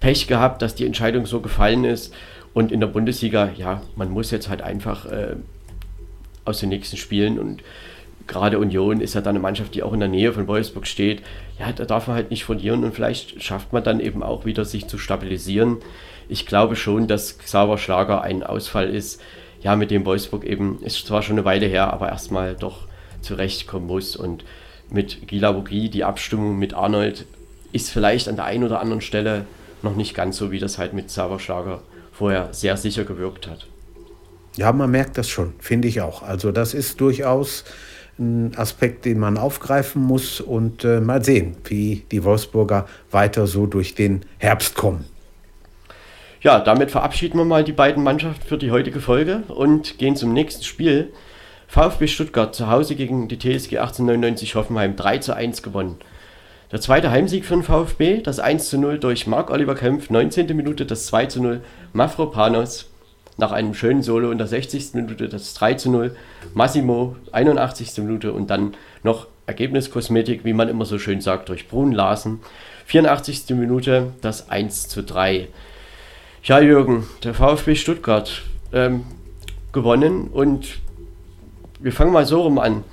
Pech 0.00 0.26
gehabt, 0.26 0.62
dass 0.62 0.74
die 0.74 0.86
Entscheidung 0.86 1.26
so 1.26 1.40
gefallen 1.40 1.84
ist. 1.84 2.14
Und 2.52 2.70
in 2.70 2.80
der 2.80 2.86
Bundesliga, 2.86 3.50
ja, 3.56 3.82
man 3.96 4.10
muss 4.10 4.30
jetzt 4.30 4.48
halt 4.48 4.62
einfach 4.62 5.06
äh, 5.06 5.36
aus 6.44 6.60
den 6.60 6.68
nächsten 6.68 6.96
Spielen 6.96 7.38
und 7.38 7.62
gerade 8.26 8.58
Union 8.58 9.00
ist 9.00 9.14
ja 9.14 9.20
dann 9.20 9.34
eine 9.34 9.42
Mannschaft, 9.42 9.74
die 9.74 9.82
auch 9.82 9.92
in 9.92 10.00
der 10.00 10.08
Nähe 10.08 10.32
von 10.32 10.46
Wolfsburg 10.46 10.86
steht. 10.86 11.22
Ja, 11.58 11.72
da 11.72 11.84
darf 11.84 12.06
man 12.06 12.16
halt 12.16 12.30
nicht 12.30 12.44
verlieren 12.44 12.84
und 12.84 12.94
vielleicht 12.94 13.42
schafft 13.42 13.72
man 13.72 13.82
dann 13.82 14.00
eben 14.00 14.22
auch 14.22 14.44
wieder, 14.44 14.64
sich 14.64 14.86
zu 14.86 14.98
stabilisieren. 14.98 15.78
Ich 16.28 16.46
glaube 16.46 16.76
schon, 16.76 17.06
dass 17.06 17.38
Xaver 17.38 17.76
Schlager 17.76 18.22
ein 18.22 18.42
Ausfall 18.42 18.88
ist, 18.88 19.20
ja, 19.64 19.76
mit 19.76 19.90
dem 19.90 20.04
Wolfsburg 20.04 20.44
eben, 20.44 20.78
ist 20.82 21.06
zwar 21.06 21.22
schon 21.22 21.36
eine 21.36 21.46
Weile 21.46 21.66
her, 21.66 21.92
aber 21.92 22.10
erstmal 22.10 22.54
doch 22.54 22.86
zurechtkommen 23.22 23.86
muss. 23.86 24.14
Und 24.14 24.44
mit 24.90 25.26
Gila 25.26 25.52
Bogi, 25.52 25.88
die 25.88 26.04
Abstimmung 26.04 26.58
mit 26.58 26.74
Arnold 26.74 27.24
ist 27.72 27.90
vielleicht 27.90 28.28
an 28.28 28.36
der 28.36 28.44
einen 28.44 28.62
oder 28.62 28.80
anderen 28.80 29.00
Stelle 29.00 29.46
noch 29.82 29.96
nicht 29.96 30.14
ganz 30.14 30.36
so, 30.36 30.50
wie 30.50 30.58
das 30.58 30.76
halt 30.76 30.92
mit 30.92 31.06
Xaver 31.06 31.40
Schlager 31.40 31.82
vorher 32.12 32.52
sehr 32.52 32.76
sicher 32.76 33.04
gewirkt 33.04 33.48
hat. 33.48 33.66
Ja, 34.56 34.70
man 34.70 34.90
merkt 34.90 35.16
das 35.16 35.30
schon, 35.30 35.54
finde 35.58 35.88
ich 35.88 36.02
auch. 36.02 36.22
Also 36.22 36.52
das 36.52 36.74
ist 36.74 37.00
durchaus 37.00 37.64
ein 38.18 38.52
Aspekt, 38.56 39.06
den 39.06 39.18
man 39.18 39.38
aufgreifen 39.38 40.02
muss 40.02 40.42
und 40.42 40.84
äh, 40.84 41.00
mal 41.00 41.24
sehen, 41.24 41.56
wie 41.64 42.04
die 42.12 42.22
Wolfsburger 42.22 42.86
weiter 43.10 43.46
so 43.46 43.66
durch 43.66 43.94
den 43.94 44.26
Herbst 44.36 44.74
kommen. 44.76 45.06
Ja, 46.44 46.60
damit 46.60 46.90
verabschieden 46.90 47.38
wir 47.38 47.46
mal 47.46 47.64
die 47.64 47.72
beiden 47.72 48.04
Mannschaften 48.04 48.46
für 48.46 48.58
die 48.58 48.70
heutige 48.70 49.00
Folge 49.00 49.44
und 49.48 49.96
gehen 49.96 50.14
zum 50.14 50.34
nächsten 50.34 50.62
Spiel. 50.62 51.10
VfB 51.68 52.06
Stuttgart 52.06 52.54
zu 52.54 52.68
Hause 52.68 52.96
gegen 52.96 53.28
die 53.28 53.38
TSG 53.38 53.78
1899 53.78 54.54
Hoffenheim 54.54 54.94
3 54.94 55.18
zu 55.18 55.34
1 55.34 55.62
gewonnen. 55.62 55.96
Der 56.70 56.82
zweite 56.82 57.10
Heimsieg 57.10 57.46
für 57.46 57.54
den 57.54 57.62
VfB, 57.62 58.20
das 58.20 58.40
1 58.40 58.68
zu 58.68 58.76
0 58.76 58.98
durch 58.98 59.26
Marc-Oliver 59.26 59.74
Kempf, 59.74 60.10
19. 60.10 60.54
Minute, 60.54 60.84
das 60.84 61.06
2 61.06 61.26
zu 61.26 61.42
0 61.42 61.62
Mafropanos 61.94 62.90
nach 63.38 63.52
einem 63.52 63.72
schönen 63.72 64.02
Solo 64.02 64.30
in 64.30 64.36
der 64.36 64.46
60. 64.46 64.92
Minute 64.92 65.30
das 65.30 65.54
3 65.54 65.74
zu 65.74 65.90
0, 65.90 66.14
Massimo 66.52 67.16
81. 67.32 67.96
Minute 68.04 68.34
und 68.34 68.50
dann 68.50 68.74
noch 69.02 69.28
Ergebniskosmetik, 69.46 70.44
wie 70.44 70.52
man 70.52 70.68
immer 70.68 70.84
so 70.84 70.98
schön 70.98 71.22
sagt, 71.22 71.48
durch 71.48 71.68
Brun 71.68 71.92
Larsen. 71.92 72.40
84. 72.84 73.46
Minute 73.56 74.12
das 74.20 74.50
1 74.50 74.88
zu 74.88 75.02
3. 75.02 75.48
Ja, 76.44 76.60
Jürgen, 76.60 77.04
der 77.22 77.32
VfB 77.32 77.74
Stuttgart 77.74 78.42
ähm, 78.70 79.04
gewonnen 79.72 80.28
und 80.28 80.78
wir 81.80 81.90
fangen 81.90 82.12
mal 82.12 82.26
so 82.26 82.42
rum 82.42 82.58
an. 82.58 82.84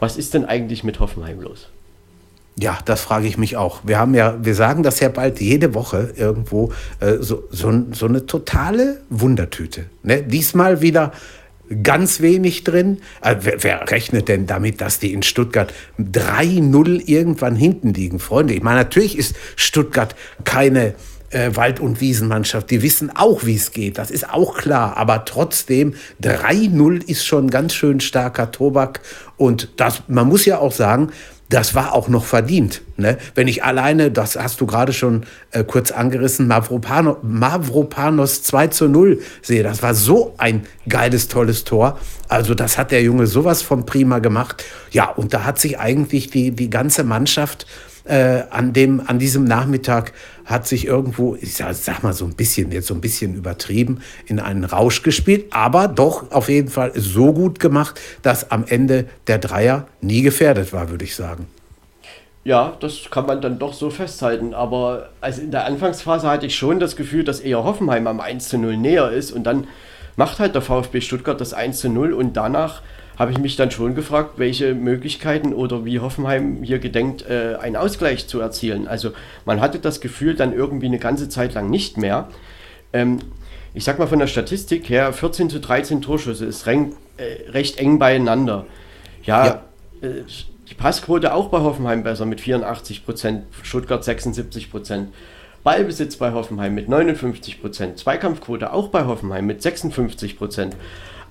Was 0.00 0.16
ist 0.16 0.34
denn 0.34 0.44
eigentlich 0.44 0.82
mit 0.82 0.98
Hoffenheim 0.98 1.40
los? 1.40 1.68
Ja, 2.58 2.76
das 2.84 3.00
frage 3.02 3.28
ich 3.28 3.38
mich 3.38 3.56
auch. 3.56 3.82
Wir 3.84 4.00
haben 4.00 4.14
ja, 4.14 4.44
wir 4.44 4.56
sagen 4.56 4.82
das 4.82 4.98
ja 4.98 5.10
bald 5.10 5.40
jede 5.40 5.74
Woche 5.74 6.12
irgendwo, 6.16 6.72
äh, 6.98 7.18
so, 7.20 7.44
so, 7.52 7.72
so, 7.92 8.06
eine 8.06 8.26
totale 8.26 9.00
Wundertüte. 9.10 9.84
Ne? 10.02 10.24
Diesmal 10.24 10.80
wieder 10.80 11.12
ganz 11.84 12.20
wenig 12.20 12.64
drin. 12.64 12.98
Äh, 13.22 13.36
wer, 13.42 13.62
wer, 13.62 13.90
rechnet 13.92 14.26
denn 14.26 14.48
damit, 14.48 14.80
dass 14.80 14.98
die 14.98 15.12
in 15.12 15.22
Stuttgart 15.22 15.72
3-0 16.00 17.02
irgendwann 17.06 17.54
hinten 17.54 17.94
liegen? 17.94 18.18
Freunde, 18.18 18.54
ich 18.54 18.62
meine, 18.64 18.78
natürlich 18.78 19.16
ist 19.16 19.36
Stuttgart 19.54 20.16
keine 20.42 20.94
äh, 21.30 21.50
Wald- 21.54 21.80
und 21.80 22.00
Wiesenmannschaft. 22.00 22.70
Die 22.70 22.82
wissen 22.82 23.14
auch, 23.14 23.44
wie 23.44 23.56
es 23.56 23.72
geht. 23.72 23.98
Das 23.98 24.10
ist 24.10 24.28
auch 24.30 24.56
klar. 24.56 24.96
Aber 24.96 25.24
trotzdem, 25.24 25.94
3-0 26.22 27.06
ist 27.08 27.26
schon 27.26 27.50
ganz 27.50 27.74
schön 27.74 28.00
starker 28.00 28.50
Tobak. 28.50 29.00
Und 29.36 29.68
das, 29.76 30.02
man 30.08 30.28
muss 30.28 30.44
ja 30.44 30.58
auch 30.58 30.72
sagen, 30.72 31.10
das 31.48 31.74
war 31.74 31.94
auch 31.94 32.08
noch 32.08 32.24
verdient. 32.24 32.82
Ne? 32.96 33.16
Wenn 33.34 33.48
ich 33.48 33.64
alleine, 33.64 34.10
das 34.10 34.36
hast 34.36 34.60
du 34.60 34.66
gerade 34.66 34.92
schon 34.92 35.24
äh, 35.50 35.64
kurz 35.64 35.90
angerissen, 35.90 36.46
Mavropano, 36.46 37.16
Mavropanos 37.22 38.42
2 38.42 38.66
zu 38.68 38.88
0 38.88 39.20
sehe, 39.40 39.62
das 39.62 39.82
war 39.82 39.94
so 39.94 40.34
ein 40.36 40.66
geiles, 40.88 41.28
tolles 41.28 41.64
Tor. 41.64 41.98
Also 42.28 42.54
das 42.54 42.76
hat 42.76 42.90
der 42.90 43.02
Junge 43.02 43.26
sowas 43.26 43.62
von 43.62 43.86
prima 43.86 44.18
gemacht. 44.18 44.62
Ja, 44.90 45.08
und 45.08 45.32
da 45.32 45.44
hat 45.44 45.58
sich 45.58 45.78
eigentlich 45.78 46.28
die, 46.28 46.50
die 46.50 46.68
ganze 46.68 47.02
Mannschaft 47.02 47.66
äh, 48.08 48.44
an, 48.50 48.72
dem, 48.72 49.02
an 49.06 49.18
diesem 49.18 49.44
Nachmittag 49.44 50.12
hat 50.44 50.66
sich 50.66 50.86
irgendwo, 50.86 51.36
ich 51.40 51.54
sag, 51.54 51.74
sag, 51.74 52.02
mal 52.02 52.12
so 52.12 52.24
ein 52.24 52.34
bisschen, 52.34 52.72
jetzt 52.72 52.86
so 52.86 52.94
ein 52.94 53.00
bisschen 53.00 53.34
übertrieben, 53.34 54.00
in 54.26 54.40
einen 54.40 54.64
Rausch 54.64 55.02
gespielt, 55.02 55.46
aber 55.50 55.88
doch 55.88 56.30
auf 56.30 56.48
jeden 56.48 56.68
Fall 56.68 56.92
so 56.94 57.32
gut 57.32 57.60
gemacht, 57.60 58.00
dass 58.22 58.50
am 58.50 58.64
Ende 58.66 59.06
der 59.26 59.38
Dreier 59.38 59.86
nie 60.00 60.22
gefährdet 60.22 60.72
war, 60.72 60.90
würde 60.90 61.04
ich 61.04 61.14
sagen. 61.14 61.46
Ja, 62.44 62.76
das 62.80 63.10
kann 63.10 63.26
man 63.26 63.42
dann 63.42 63.58
doch 63.58 63.74
so 63.74 63.90
festhalten. 63.90 64.54
Aber 64.54 65.10
also 65.20 65.42
in 65.42 65.50
der 65.50 65.66
Anfangsphase 65.66 66.28
hatte 66.28 66.46
ich 66.46 66.56
schon 66.56 66.80
das 66.80 66.96
Gefühl, 66.96 67.24
dass 67.24 67.40
eher 67.40 67.62
Hoffenheim 67.62 68.06
am 68.06 68.20
1 68.20 68.48
zu 68.48 68.56
0 68.56 68.78
näher 68.78 69.10
ist. 69.10 69.32
Und 69.32 69.44
dann 69.44 69.66
macht 70.16 70.38
halt 70.38 70.54
der 70.54 70.62
VfB 70.62 71.02
Stuttgart 71.02 71.38
das 71.40 71.52
1 71.52 71.78
zu 71.78 71.90
0 71.90 72.14
und 72.14 72.38
danach 72.38 72.80
habe 73.18 73.32
ich 73.32 73.38
mich 73.38 73.56
dann 73.56 73.70
schon 73.70 73.96
gefragt, 73.96 74.34
welche 74.36 74.74
Möglichkeiten 74.74 75.52
oder 75.52 75.84
wie 75.84 75.98
Hoffenheim 75.98 76.62
hier 76.62 76.78
gedenkt, 76.78 77.28
äh, 77.28 77.56
einen 77.60 77.74
Ausgleich 77.74 78.28
zu 78.28 78.38
erzielen. 78.40 78.86
Also 78.86 79.10
man 79.44 79.60
hatte 79.60 79.80
das 79.80 80.00
Gefühl 80.00 80.34
dann 80.34 80.52
irgendwie 80.52 80.86
eine 80.86 81.00
ganze 81.00 81.28
Zeit 81.28 81.54
lang 81.54 81.68
nicht 81.68 81.96
mehr. 81.96 82.28
Ähm, 82.92 83.18
ich 83.74 83.82
sag 83.84 83.98
mal 83.98 84.06
von 84.06 84.20
der 84.20 84.28
Statistik 84.28 84.88
her, 84.88 85.12
14 85.12 85.50
zu 85.50 85.58
13 85.58 86.00
Torschüsse 86.00 86.46
ist 86.46 86.66
recht, 86.66 86.92
äh, 87.16 87.50
recht 87.50 87.78
eng 87.78 87.98
beieinander. 87.98 88.66
Ja, 89.24 89.46
ja. 89.46 89.62
Äh, 90.00 90.22
die 90.70 90.74
Passquote 90.74 91.34
auch 91.34 91.48
bei 91.48 91.58
Hoffenheim 91.58 92.04
besser 92.04 92.24
mit 92.24 92.40
84 92.40 93.04
Prozent, 93.04 93.44
Stuttgart 93.62 94.04
76 94.04 94.70
Prozent. 94.70 95.08
Ballbesitz 95.64 96.16
bei 96.16 96.32
Hoffenheim 96.32 96.74
mit 96.74 96.88
59 96.88 97.60
Prozent, 97.60 97.98
Zweikampfquote 97.98 98.72
auch 98.72 98.88
bei 98.88 99.06
Hoffenheim 99.06 99.46
mit 99.46 99.60
56 99.60 100.38
Prozent. 100.38 100.76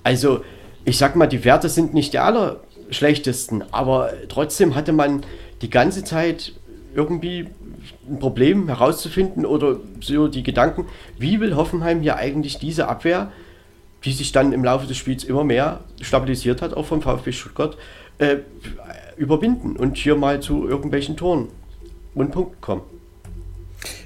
Also 0.04 0.44
ich 0.84 0.98
sag 0.98 1.16
mal, 1.16 1.26
die 1.26 1.44
Werte 1.44 1.68
sind 1.68 1.94
nicht 1.94 2.12
die 2.12 2.18
allerschlechtesten, 2.18 3.64
aber 3.72 4.12
trotzdem 4.28 4.74
hatte 4.74 4.92
man 4.92 5.22
die 5.62 5.70
ganze 5.70 6.04
Zeit 6.04 6.52
irgendwie 6.94 7.48
ein 8.08 8.18
Problem 8.18 8.68
herauszufinden 8.68 9.44
oder 9.44 9.78
so 10.00 10.28
die 10.28 10.42
Gedanken, 10.42 10.86
wie 11.18 11.40
will 11.40 11.56
Hoffenheim 11.56 12.00
hier 12.00 12.16
eigentlich 12.16 12.58
diese 12.58 12.88
Abwehr, 12.88 13.30
die 14.04 14.12
sich 14.12 14.32
dann 14.32 14.52
im 14.52 14.64
Laufe 14.64 14.86
des 14.86 14.96
Spiels 14.96 15.24
immer 15.24 15.44
mehr 15.44 15.80
stabilisiert 16.00 16.62
hat, 16.62 16.74
auch 16.74 16.86
vom 16.86 17.02
VfB 17.02 17.32
Stuttgart, 17.32 17.76
äh, 18.18 18.38
überwinden 19.16 19.76
und 19.76 19.96
hier 19.96 20.16
mal 20.16 20.40
zu 20.40 20.68
irgendwelchen 20.68 21.16
Toren 21.16 21.48
und 22.14 22.30
Punkten 22.30 22.60
kommen. 22.60 22.82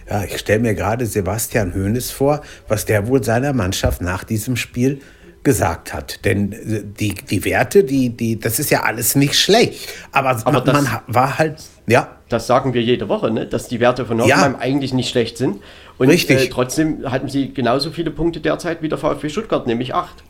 Ja, 0.09 0.25
ich 0.25 0.39
stelle 0.39 0.61
mir 0.61 0.75
gerade 0.75 1.07
Sebastian 1.07 1.75
Hoeneß 1.75 2.11
vor, 2.11 2.43
was 2.69 2.85
der 2.85 3.07
wohl 3.07 3.23
seiner 3.23 3.53
Mannschaft 3.53 4.03
nach 4.03 4.25
diesem 4.25 4.57
Spiel 4.57 5.01
gesagt 5.43 5.93
hat. 5.93 6.25
Denn 6.25 6.53
äh, 6.53 6.83
die, 6.85 7.15
die 7.15 7.45
Werte, 7.45 7.85
die, 7.85 8.11
die, 8.11 8.39
das 8.39 8.59
ist 8.59 8.71
ja 8.71 8.83
alles 8.83 9.15
nicht 9.15 9.35
schlecht. 9.35 9.89
Aber, 10.13 10.31
Aber 10.31 10.53
man, 10.53 10.65
das, 10.65 10.75
man 10.75 11.01
war 11.07 11.39
halt, 11.39 11.63
ja. 11.87 12.17
Das 12.29 12.47
sagen 12.47 12.75
wir 12.75 12.83
jede 12.83 13.09
Woche, 13.09 13.31
ne? 13.31 13.47
dass 13.47 13.69
die 13.69 13.81
Werte 13.81 14.07
von 14.07 14.21
Hoffenheim 14.21 14.53
ja. 14.53 14.59
eigentlich 14.59 14.93
nicht 14.93 15.11
schlecht 15.11 15.37
sind. 15.37 15.61
Und 15.99 16.09
Richtig. 16.09 16.41
Äh, 16.41 16.49
trotzdem 16.49 17.11
hatten 17.11 17.29
sie 17.29 17.53
genauso 17.53 17.91
viele 17.91 18.11
Punkte 18.11 18.41
derzeit 18.41 18.83
wie 18.83 18.89
der 18.89 18.99
VfB 18.99 19.29
Stuttgart, 19.29 19.67
nämlich 19.67 19.95
acht. 19.95 20.23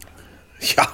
Ja, 0.76 0.86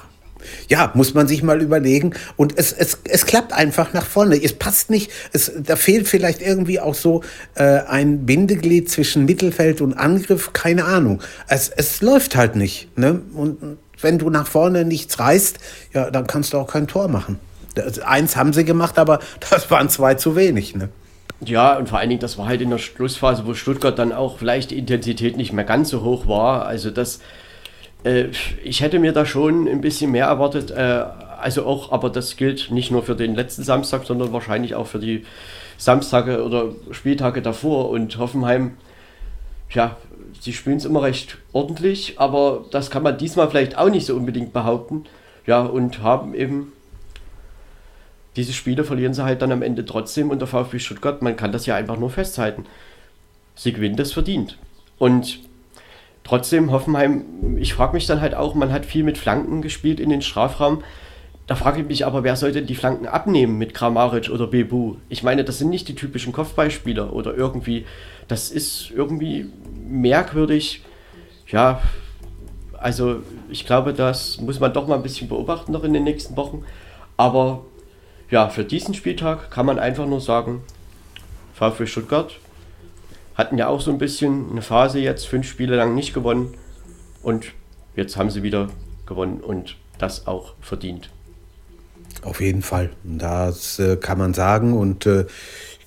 ja, 0.67 0.91
muss 0.93 1.13
man 1.13 1.27
sich 1.27 1.43
mal 1.43 1.61
überlegen. 1.61 2.13
Und 2.37 2.57
es, 2.57 2.71
es, 2.71 2.99
es 3.03 3.25
klappt 3.25 3.53
einfach 3.53 3.93
nach 3.93 4.05
vorne. 4.05 4.41
Es 4.41 4.53
passt 4.53 4.89
nicht. 4.89 5.11
Es, 5.33 5.51
da 5.57 5.75
fehlt 5.75 6.07
vielleicht 6.07 6.41
irgendwie 6.41 6.79
auch 6.79 6.95
so 6.95 7.23
äh, 7.55 7.63
ein 7.63 8.25
Bindeglied 8.25 8.89
zwischen 8.89 9.25
Mittelfeld 9.25 9.81
und 9.81 9.93
Angriff. 9.93 10.53
Keine 10.53 10.85
Ahnung. 10.85 11.21
Es, 11.47 11.69
es 11.69 12.01
läuft 12.01 12.35
halt 12.35 12.55
nicht. 12.55 12.95
Ne? 12.97 13.21
Und 13.33 13.77
wenn 14.01 14.17
du 14.17 14.29
nach 14.29 14.47
vorne 14.47 14.85
nichts 14.85 15.19
reißt, 15.19 15.59
ja, 15.93 16.11
dann 16.11 16.27
kannst 16.27 16.53
du 16.53 16.57
auch 16.57 16.67
kein 16.67 16.87
Tor 16.87 17.07
machen. 17.07 17.39
Das, 17.75 17.99
eins 17.99 18.35
haben 18.35 18.53
sie 18.53 18.65
gemacht, 18.65 18.97
aber 18.97 19.19
das 19.49 19.69
waren 19.71 19.89
zwei 19.89 20.15
zu 20.15 20.35
wenig. 20.35 20.75
Ne? 20.75 20.89
Ja, 21.45 21.77
und 21.77 21.87
vor 21.87 21.99
allen 21.99 22.09
Dingen, 22.09 22.21
das 22.21 22.37
war 22.37 22.47
halt 22.47 22.61
in 22.61 22.69
der 22.69 22.79
Schlussphase, 22.79 23.45
wo 23.45 23.53
Stuttgart 23.53 23.97
dann 23.97 24.11
auch 24.11 24.39
vielleicht 24.39 24.71
die 24.71 24.77
Intensität 24.77 25.37
nicht 25.37 25.53
mehr 25.53 25.63
ganz 25.63 25.89
so 25.89 26.01
hoch 26.03 26.27
war. 26.27 26.65
Also 26.65 26.91
das, 26.91 27.21
äh, 28.03 28.25
ich 28.63 28.81
hätte 28.81 28.99
mir 28.99 29.13
da 29.13 29.25
schon 29.25 29.67
ein 29.67 29.81
bisschen 29.81 30.11
mehr 30.11 30.25
erwartet. 30.25 30.71
Äh, 30.71 31.05
also 31.39 31.65
auch, 31.65 31.93
aber 31.93 32.09
das 32.09 32.35
gilt 32.35 32.71
nicht 32.71 32.91
nur 32.91 33.03
für 33.03 33.15
den 33.15 33.35
letzten 33.35 33.63
Samstag, 33.63 34.05
sondern 34.05 34.33
wahrscheinlich 34.33 34.75
auch 34.75 34.87
für 34.87 34.99
die 34.99 35.25
Samstage 35.77 36.43
oder 36.43 36.73
Spieltage 36.91 37.41
davor. 37.41 37.89
Und 37.89 38.17
Hoffenheim, 38.17 38.73
ja, 39.69 39.95
sie 40.39 40.53
spielen 40.53 40.77
es 40.77 40.85
immer 40.85 41.01
recht 41.01 41.37
ordentlich, 41.53 42.19
aber 42.19 42.65
das 42.71 42.89
kann 42.89 43.03
man 43.03 43.17
diesmal 43.17 43.49
vielleicht 43.49 43.77
auch 43.77 43.89
nicht 43.89 44.05
so 44.05 44.15
unbedingt 44.15 44.53
behaupten. 44.53 45.05
Ja, 45.45 45.61
und 45.61 46.01
haben 46.01 46.33
eben 46.33 46.73
diese 48.35 48.53
Spiele 48.53 48.83
verlieren 48.83 49.13
sie 49.13 49.23
halt 49.23 49.41
dann 49.41 49.51
am 49.51 49.61
Ende 49.61 49.85
trotzdem 49.85 50.29
und 50.29 50.39
der 50.39 50.47
VfB 50.47 50.79
Stuttgart, 50.79 51.21
man 51.21 51.35
kann 51.35 51.51
das 51.51 51.65
ja 51.65 51.75
einfach 51.75 51.97
nur 51.97 52.09
festhalten. 52.09 52.65
Sie 53.55 53.73
gewinnen 53.73 53.95
das 53.97 54.13
verdient. 54.13 54.57
Und 54.97 55.39
trotzdem, 56.23 56.71
Hoffenheim, 56.71 57.57
ich 57.57 57.73
frage 57.73 57.93
mich 57.93 58.05
dann 58.05 58.21
halt 58.21 58.35
auch, 58.35 58.55
man 58.55 58.71
hat 58.71 58.85
viel 58.85 59.03
mit 59.03 59.17
Flanken 59.17 59.61
gespielt 59.61 59.99
in 59.99 60.09
den 60.09 60.21
Strafraum. 60.21 60.83
Da 61.47 61.55
frage 61.55 61.81
ich 61.81 61.87
mich 61.87 62.05
aber, 62.05 62.23
wer 62.23 62.35
soll 62.35 62.51
denn 62.51 62.67
die 62.67 62.75
Flanken 62.75 63.07
abnehmen 63.07 63.57
mit 63.57 63.73
Kramaric 63.73 64.29
oder 64.29 64.47
Bebu? 64.47 64.97
Ich 65.09 65.23
meine, 65.23 65.43
das 65.43 65.57
sind 65.57 65.69
nicht 65.69 65.87
die 65.87 65.95
typischen 65.95 66.31
Kopfballspieler 66.31 67.11
oder 67.11 67.35
irgendwie, 67.35 67.85
das 68.29 68.51
ist 68.51 68.91
irgendwie 68.91 69.49
merkwürdig. 69.89 70.83
Ja, 71.47 71.81
also 72.77 73.21
ich 73.49 73.65
glaube, 73.65 73.93
das 73.93 74.39
muss 74.39 74.59
man 74.59 74.71
doch 74.71 74.87
mal 74.87 74.95
ein 74.95 75.03
bisschen 75.03 75.27
beobachten 75.27 75.73
noch 75.73 75.83
in 75.83 75.91
den 75.93 76.05
nächsten 76.05 76.37
Wochen. 76.37 76.63
Aber 77.17 77.65
ja, 78.29 78.47
für 78.47 78.63
diesen 78.63 78.93
Spieltag 78.93 79.51
kann 79.51 79.65
man 79.65 79.79
einfach 79.79 80.05
nur 80.05 80.21
sagen, 80.21 80.61
VfB 81.53 81.87
Stuttgart 81.87 82.39
hatten 83.35 83.57
ja 83.57 83.67
auch 83.67 83.81
so 83.81 83.91
ein 83.91 83.97
bisschen 83.97 84.51
eine 84.51 84.61
Phase 84.61 84.99
jetzt, 84.99 85.27
fünf 85.27 85.49
Spiele 85.49 85.75
lang 85.75 85.95
nicht 85.95 86.13
gewonnen. 86.13 86.53
Und 87.23 87.47
jetzt 87.95 88.15
haben 88.15 88.29
sie 88.29 88.43
wieder 88.43 88.69
gewonnen 89.05 89.41
und 89.41 89.75
das 89.97 90.27
auch 90.27 90.53
verdient. 90.61 91.09
Auf 92.21 92.41
jeden 92.41 92.61
Fall. 92.61 92.91
Das 93.03 93.79
äh, 93.79 93.97
kann 93.97 94.17
man 94.17 94.33
sagen. 94.33 94.77
Und 94.77 95.05
äh, 95.05 95.25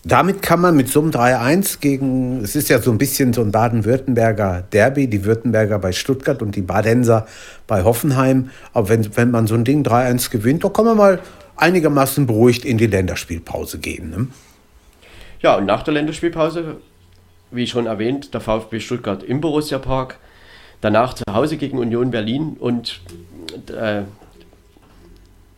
damit 0.04 0.42
kann 0.42 0.60
man 0.60 0.76
mit 0.76 0.88
so 0.88 1.00
einem 1.00 1.10
3-1 1.10 1.78
gegen, 1.80 2.42
es 2.42 2.56
ist 2.56 2.68
ja 2.68 2.80
so 2.80 2.90
ein 2.90 2.98
bisschen 2.98 3.32
so 3.32 3.40
ein 3.40 3.52
Baden-Württemberger 3.52 4.64
Derby, 4.72 5.06
die 5.06 5.24
Württemberger 5.24 5.78
bei 5.78 5.92
Stuttgart 5.92 6.42
und 6.42 6.56
die 6.56 6.62
Badenser 6.62 7.26
bei 7.68 7.84
Hoffenheim. 7.84 8.50
Aber 8.72 8.88
wenn, 8.88 9.16
wenn 9.16 9.30
man 9.30 9.46
so 9.46 9.54
ein 9.54 9.64
Ding 9.64 9.84
3-1 9.84 10.30
gewinnt, 10.30 10.64
da 10.64 10.70
kann 10.70 10.86
man 10.86 10.96
mal 10.96 11.20
einigermaßen 11.56 12.26
beruhigt 12.26 12.64
in 12.64 12.78
die 12.78 12.88
Länderspielpause 12.88 13.78
gehen. 13.78 14.10
Ne? 14.10 14.26
Ja, 15.40 15.56
und 15.56 15.66
nach 15.66 15.84
der 15.84 15.94
Länderspielpause, 15.94 16.78
wie 17.52 17.68
schon 17.68 17.86
erwähnt, 17.86 18.34
der 18.34 18.40
VfB 18.40 18.80
Stuttgart 18.80 19.22
im 19.22 19.40
Borussia 19.40 19.78
Park, 19.78 20.18
danach 20.80 21.14
zu 21.14 21.22
Hause 21.32 21.56
gegen 21.56 21.78
Union 21.78 22.10
Berlin 22.10 22.56
und 22.58 23.00
äh, 23.68 24.02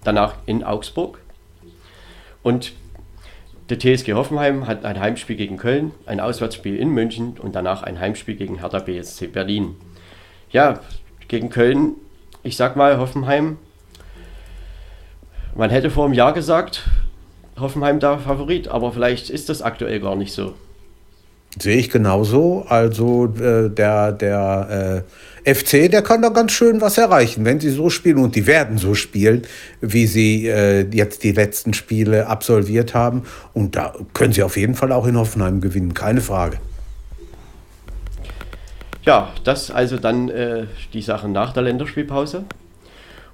danach 0.03 0.35
in 0.45 0.63
Augsburg. 0.65 1.19
Und 2.43 2.75
der 3.71 3.79
TSG 3.79 4.13
Hoffenheim 4.13 4.67
hat 4.67 4.85
ein 4.85 5.01
Heimspiel 5.01 5.37
gegen 5.37 5.57
Köln, 5.57 5.93
ein 6.07 6.21
Auswärtsspiel 6.21 6.77
in 6.77 6.91
München 6.91 7.37
und 7.41 7.55
danach 7.55 7.83
ein 7.83 7.99
Heimspiel 7.99 8.37
gegen 8.37 8.61
Hertha 8.61 8.79
BSC 8.79 9.29
Berlin. 9.29 9.77
Ja, 10.51 10.81
gegen 11.29 11.49
Köln, 11.49 11.95
ich 12.43 12.57
sag 12.57 12.77
mal, 12.77 12.99
Hoffenheim, 12.99 13.57
man 15.55 15.71
hätte 15.71 15.91
vor 15.91 16.05
einem 16.05 16.15
Jahr 16.15 16.33
gesagt, 16.33 16.83
Hoffenheim 17.59 18.01
da 18.01 18.19
Favorit, 18.19 18.69
aber 18.69 18.93
vielleicht 18.93 19.31
ist 19.31 19.49
das 19.49 19.63
aktuell 19.63 20.01
gar 20.01 20.17
nicht 20.17 20.33
so. 20.33 20.55
Sehe 21.59 21.77
ich 21.77 21.91
genauso. 21.91 22.65
Also 22.69 23.27
äh, 23.27 23.71
der, 23.71 24.13
der 24.13 25.05
äh, 25.07 25.34
FC, 25.45 25.91
der 25.91 26.03
kann 26.03 26.23
da 26.23 26.31
ganz 26.31 26.53
schön 26.53 26.81
was 26.81 26.97
erreichen, 26.97 27.45
wenn 27.45 27.61
sie 27.61 27.71
so 27.71 27.91
spielen 27.91 28.19
und 28.19 28.35
die 28.35 28.47
werden 28.47 28.79
so 28.79 28.95
spielen, 28.95 29.43
wie 29.81 30.07
sie 30.07 30.49
äh, 30.49 30.89
jetzt 30.91 31.23
die 31.23 31.33
letzten 31.33 31.75
Spiele 31.75 32.27
absolviert 32.27 32.95
haben. 32.95 33.25
Und 33.53 33.77
da 33.77 33.95
können 34.15 34.33
sie 34.33 34.43
auf 34.43 34.57
jeden 34.57 34.75
Fall 34.75 34.91
auch 34.91 35.07
in 35.07 35.19
Hoffenheim 35.19 35.61
gewinnen, 35.61 35.93
keine 35.93 36.23
Frage. 36.23 36.59
Ja, 39.05 39.33
das 39.45 39.71
also 39.71 39.99
dann 39.99 40.31
äh, 40.31 40.65
die 40.95 41.03
Sachen 41.03 41.33
nach 41.33 41.53
der 41.53 41.63
Länderspielpause. 41.65 42.45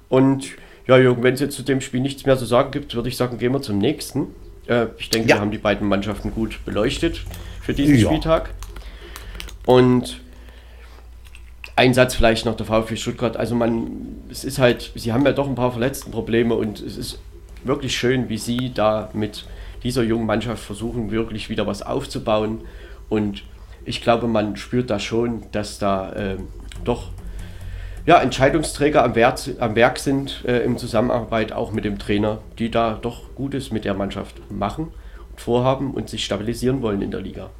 Und 0.09 0.49
ja, 0.87 0.97
Jürgen, 0.97 1.23
wenn 1.23 1.35
es 1.35 1.39
jetzt 1.39 1.55
zu 1.55 1.63
dem 1.63 1.79
Spiel 1.79 2.01
nichts 2.01 2.25
mehr 2.25 2.37
zu 2.37 2.45
sagen 2.45 2.71
gibt, 2.71 2.93
würde 2.93 3.07
ich 3.07 3.15
sagen, 3.15 3.37
gehen 3.37 3.53
wir 3.53 3.61
zum 3.61 3.77
nächsten. 3.77 4.27
Äh, 4.67 4.87
ich 4.97 5.09
denke, 5.09 5.29
ja. 5.29 5.35
wir 5.35 5.41
haben 5.41 5.51
die 5.51 5.57
beiden 5.57 5.87
Mannschaften 5.87 6.31
gut 6.33 6.59
beleuchtet 6.65 7.21
für 7.61 7.73
diesen 7.73 7.95
ja. 7.95 8.07
Spieltag. 8.07 8.49
Und 9.65 10.19
ein 11.75 11.93
Satz 11.93 12.15
vielleicht 12.15 12.45
noch 12.45 12.55
der 12.55 12.65
VfB 12.65 12.95
Stuttgart. 12.95 13.37
Also 13.37 13.55
man, 13.55 14.23
es 14.29 14.43
ist 14.43 14.59
halt, 14.59 14.91
sie 14.95 15.13
haben 15.13 15.25
ja 15.25 15.31
doch 15.31 15.47
ein 15.47 15.55
paar 15.55 15.71
Verletztenprobleme 15.71 16.53
und 16.53 16.81
es 16.81 16.97
ist 16.97 17.19
wirklich 17.63 17.95
schön, 17.95 18.29
wie 18.29 18.37
sie 18.37 18.73
da 18.73 19.09
mit 19.13 19.45
dieser 19.83 20.03
jungen 20.03 20.25
Mannschaft 20.25 20.63
versuchen, 20.63 21.11
wirklich 21.11 21.49
wieder 21.49 21.67
was 21.67 21.81
aufzubauen. 21.81 22.61
Und 23.09 23.43
ich 23.85 24.01
glaube, 24.01 24.27
man 24.27 24.55
spürt 24.57 24.89
da 24.89 24.99
schon, 24.99 25.43
dass 25.51 25.79
da 25.79 26.11
äh, 26.13 26.37
doch 26.83 27.09
ja, 28.05 28.19
Entscheidungsträger 28.19 29.03
am 29.03 29.15
Werk, 29.15 29.39
am 29.59 29.75
Werk 29.75 29.99
sind 29.99 30.43
äh, 30.45 30.63
in 30.63 30.77
Zusammenarbeit 30.77 31.51
auch 31.51 31.71
mit 31.71 31.85
dem 31.85 31.99
Trainer, 31.99 32.39
die 32.57 32.71
da 32.71 32.97
doch 32.99 33.35
Gutes 33.35 33.71
mit 33.71 33.85
der 33.85 33.93
Mannschaft 33.93 34.41
machen 34.51 34.87
und 35.29 35.39
vorhaben 35.39 35.93
und 35.93 36.09
sich 36.09 36.25
stabilisieren 36.25 36.81
wollen 36.81 37.01
in 37.01 37.11
der 37.11 37.21
Liga. 37.21 37.51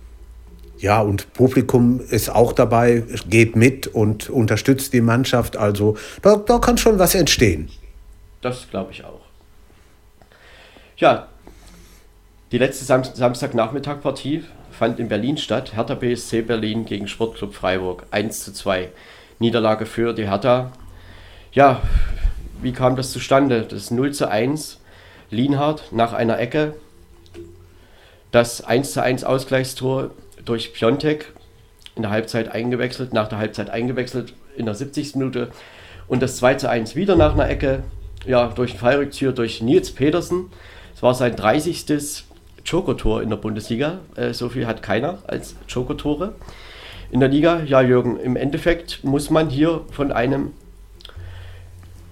Ja, 0.82 1.00
und 1.00 1.32
Publikum 1.34 2.02
ist 2.10 2.32
auch 2.32 2.54
dabei, 2.54 3.04
geht 3.30 3.56
mit 3.56 3.86
und 3.86 4.32
unterstützt 4.32 4.94
die 4.94 5.02
Mannschaft. 5.02 5.56
Also 5.56 5.96
da, 6.24 6.38
da 6.38 6.58
kann 6.58 6.80
schon 6.80 6.98
was 6.98 7.14
entstehen. 7.14 7.70
Das 8.42 8.68
glaube 8.68 8.92
ich 8.92 9.06
auch. 9.06 9.22
Ja, 10.98 11.28
die 12.52 12.58
letzte 12.58 12.84
Sam 12.84 13.04
Samstagnachmittag-Partie 13.04 14.44
fand 14.72 15.00
in 15.00 15.08
Berlin 15.08 15.38
statt. 15.38 15.76
Hertha 15.76 15.94
BSC 15.94 16.42
Berlin 16.42 16.86
gegen 16.86 17.08
Sportclub 17.08 17.54
Freiburg 17.54 18.08
1 18.10 18.44
zu 18.44 18.52
2. 18.52 18.90
Niederlage 19.38 19.86
für 19.86 20.14
die 20.14 20.28
Hertha. 20.28 20.72
Ja, 21.52 21.84
wie 22.60 22.72
kam 22.72 22.96
das 22.96 23.12
zustande? 23.12 23.62
Das 23.62 23.92
0 23.92 24.14
zu 24.14 24.28
1. 24.28 24.80
Lienhardt 25.30 25.92
nach 25.92 26.14
einer 26.14 26.40
Ecke. 26.40 26.74
Das 28.32 28.64
1 28.64 28.94
zu 28.94 29.04
1 29.04 29.24
Ausgleichstor 29.24 30.10
durch 30.46 30.74
Piontek 30.74 31.34
in 31.96 32.04
der 32.04 32.12
Halbzeit 32.12 32.50
eingewechselt, 32.50 33.14
nach 33.14 33.28
der 33.28 33.38
Halbzeit 33.38 33.70
eingewechselt 33.70 34.34
in 34.56 34.66
der 34.66 34.76
70. 34.76 35.16
Minute. 35.16 35.50
Und 36.08 36.22
das 36.22 36.38
2 36.38 36.56
zu 36.56 36.70
1 36.70 36.96
wieder 36.96 37.16
nach 37.16 37.34
einer 37.34 37.50
Ecke, 37.50 37.84
ja, 38.26 38.48
durch 38.48 38.72
den 38.72 38.80
Fallrückzieher 38.80 39.32
durch 39.32 39.62
Nils 39.62 39.92
Petersen. 39.92 40.52
Es 40.96 41.02
war 41.02 41.14
sein 41.14 41.36
30. 41.36 42.26
Joker-Tor 42.66 43.22
in 43.22 43.30
der 43.30 43.38
Bundesliga. 43.38 44.00
Äh, 44.16 44.34
so 44.34 44.50
viel 44.50 44.68
hat 44.68 44.84
keiner 44.84 45.20
als 45.28 45.56
Joker-Tore 45.68 46.36
in 47.12 47.20
der 47.20 47.30
Liga. 47.30 47.62
Ja, 47.66 47.82
Jürgen, 47.82 48.20
im 48.20 48.36
Endeffekt 48.36 49.04
muss 49.04 49.30
man 49.30 49.50
hier 49.50 49.82
von 49.92 50.12
einem. 50.12 50.54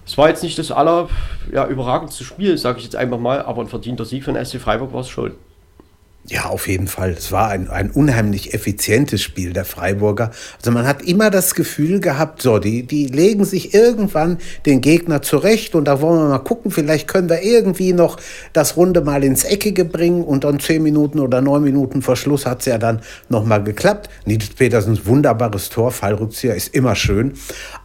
Es 0.06 0.18
war 0.18 0.28
jetzt 0.28 0.42
nicht 0.42 0.58
das 0.58 0.72
aller 0.72 1.08
ja, 1.52 1.66
überragendste 1.66 2.24
Spiel, 2.24 2.58
sage 2.58 2.78
ich 2.78 2.84
jetzt 2.84 2.96
einfach 2.96 3.18
mal, 3.18 3.42
aber 3.42 3.62
ein 3.62 3.68
verdienter 3.68 4.04
Sieg 4.04 4.24
von 4.24 4.34
SC 4.44 4.58
Freiburg 4.58 4.92
war 4.92 5.02
es 5.02 5.08
schon. 5.08 5.34
Ja, 6.30 6.44
auf 6.44 6.68
jeden 6.68 6.86
Fall. 6.86 7.10
Es 7.10 7.32
war 7.32 7.48
ein, 7.48 7.68
ein 7.68 7.90
unheimlich 7.90 8.54
effizientes 8.54 9.20
Spiel 9.20 9.52
der 9.52 9.64
Freiburger. 9.64 10.30
Also 10.58 10.70
man 10.70 10.86
hat 10.86 11.02
immer 11.02 11.28
das 11.28 11.56
Gefühl 11.56 11.98
gehabt, 11.98 12.40
so, 12.40 12.60
die, 12.60 12.84
die 12.84 13.06
legen 13.06 13.44
sich 13.44 13.74
irgendwann 13.74 14.38
den 14.64 14.80
Gegner 14.80 15.22
zurecht 15.22 15.74
und 15.74 15.86
da 15.86 16.00
wollen 16.00 16.20
wir 16.20 16.28
mal 16.28 16.38
gucken, 16.38 16.70
vielleicht 16.70 17.08
können 17.08 17.28
wir 17.28 17.42
irgendwie 17.42 17.92
noch 17.92 18.16
das 18.52 18.76
Runde 18.76 19.00
mal 19.00 19.24
ins 19.24 19.42
Eckige 19.42 19.84
bringen 19.84 20.22
und 20.22 20.44
dann 20.44 20.60
zehn 20.60 20.84
Minuten 20.84 21.18
oder 21.18 21.40
neun 21.40 21.64
Minuten 21.64 22.00
vor 22.00 22.14
Schluss 22.14 22.46
hat 22.46 22.60
es 22.60 22.66
ja 22.66 22.78
dann 22.78 23.00
nochmal 23.28 23.64
geklappt. 23.64 24.08
Nils 24.24 24.50
Petersens 24.50 25.06
wunderbares 25.06 25.68
Tor, 25.68 25.90
Fallrückzieher 25.90 26.54
ist 26.54 26.72
immer 26.76 26.94
schön. 26.94 27.32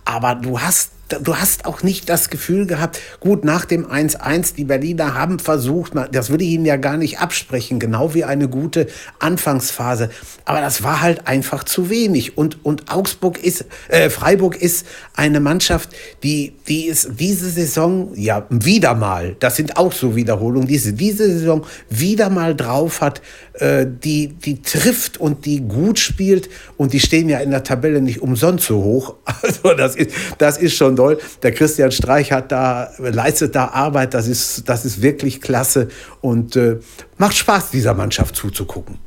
Aber 0.05 0.35
du 0.35 0.59
hast 0.59 0.91
du 1.09 1.35
hast 1.35 1.65
auch 1.65 1.83
nicht 1.83 2.09
das 2.09 2.29
Gefühl 2.29 2.65
gehabt, 2.65 2.99
gut, 3.19 3.45
nach 3.45 3.65
dem 3.65 3.85
1-1, 3.85 4.55
die 4.55 4.63
Berliner 4.63 5.13
haben 5.13 5.39
versucht, 5.39 5.93
das 6.11 6.29
würde 6.29 6.43
ich 6.43 6.51
ihnen 6.51 6.65
ja 6.65 6.77
gar 6.77 6.97
nicht 6.97 7.19
absprechen, 7.19 7.79
genau 7.79 8.13
wie 8.13 8.23
eine 8.23 8.47
gute 8.47 8.87
Anfangsphase. 9.19 10.09
Aber 10.45 10.61
das 10.61 10.83
war 10.83 11.01
halt 11.01 11.27
einfach 11.27 11.63
zu 11.63 11.89
wenig. 11.89 12.37
Und, 12.37 12.63
und 12.65 12.91
Augsburg 12.91 13.43
ist, 13.43 13.65
äh, 13.89 14.09
Freiburg 14.09 14.61
ist 14.61 14.85
eine 15.15 15.39
Mannschaft, 15.39 15.89
die, 16.23 16.53
die 16.67 16.85
ist 16.85 17.09
diese 17.19 17.49
Saison, 17.49 18.11
ja, 18.15 18.45
wieder 18.49 18.95
mal, 18.95 19.35
das 19.39 19.55
sind 19.55 19.77
auch 19.77 19.91
so 19.91 20.15
Wiederholungen, 20.15 20.67
diese, 20.67 20.93
diese 20.93 21.25
Saison 21.25 21.65
wieder 21.89 22.29
mal 22.29 22.55
drauf 22.55 23.01
hat, 23.01 23.21
äh, 23.53 23.85
die, 23.87 24.29
die 24.29 24.61
trifft 24.61 25.17
und 25.17 25.45
die 25.45 25.61
gut 25.61 25.99
spielt. 25.99 26.49
Und 26.77 26.93
die 26.93 26.99
stehen 26.99 27.29
ja 27.29 27.39
in 27.39 27.51
der 27.51 27.63
Tabelle 27.63 28.01
nicht 28.01 28.21
umsonst 28.21 28.65
so 28.65 28.83
hoch. 28.83 29.15
Also 29.45 29.75
das 29.75 29.95
ist, 29.95 30.11
das 30.39 30.57
ist 30.57 30.75
schon 30.75 30.94
doll. 30.95 31.17
Der 31.43 31.51
Christian 31.51 31.91
Streich 31.91 32.31
hat 32.31 32.51
da, 32.51 32.89
leistet 32.97 33.55
da 33.55 33.69
Arbeit. 33.69 34.13
Das 34.13 34.27
ist, 34.27 34.67
das 34.69 34.85
ist 34.85 35.01
wirklich 35.01 35.41
klasse 35.41 35.89
und 36.21 36.55
äh, 36.55 36.79
macht 37.17 37.35
Spaß, 37.35 37.71
dieser 37.71 37.93
Mannschaft 37.93 38.35
zuzugucken. 38.35 38.97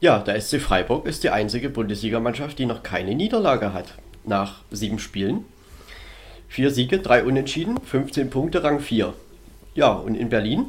Ja, 0.00 0.18
der 0.20 0.40
SC 0.40 0.60
Freiburg 0.60 1.06
ist 1.06 1.24
die 1.24 1.30
einzige 1.30 1.68
Bundesligamannschaft, 1.68 2.58
die 2.58 2.66
noch 2.66 2.82
keine 2.82 3.14
Niederlage 3.14 3.74
hat. 3.74 3.94
Nach 4.24 4.62
sieben 4.70 4.98
Spielen. 4.98 5.44
Vier 6.48 6.70
Siege, 6.70 6.98
drei 6.98 7.22
Unentschieden, 7.22 7.78
15 7.80 8.30
Punkte, 8.30 8.64
Rang 8.64 8.80
4. 8.80 9.12
Ja, 9.74 9.92
und 9.92 10.14
in 10.14 10.30
Berlin 10.30 10.66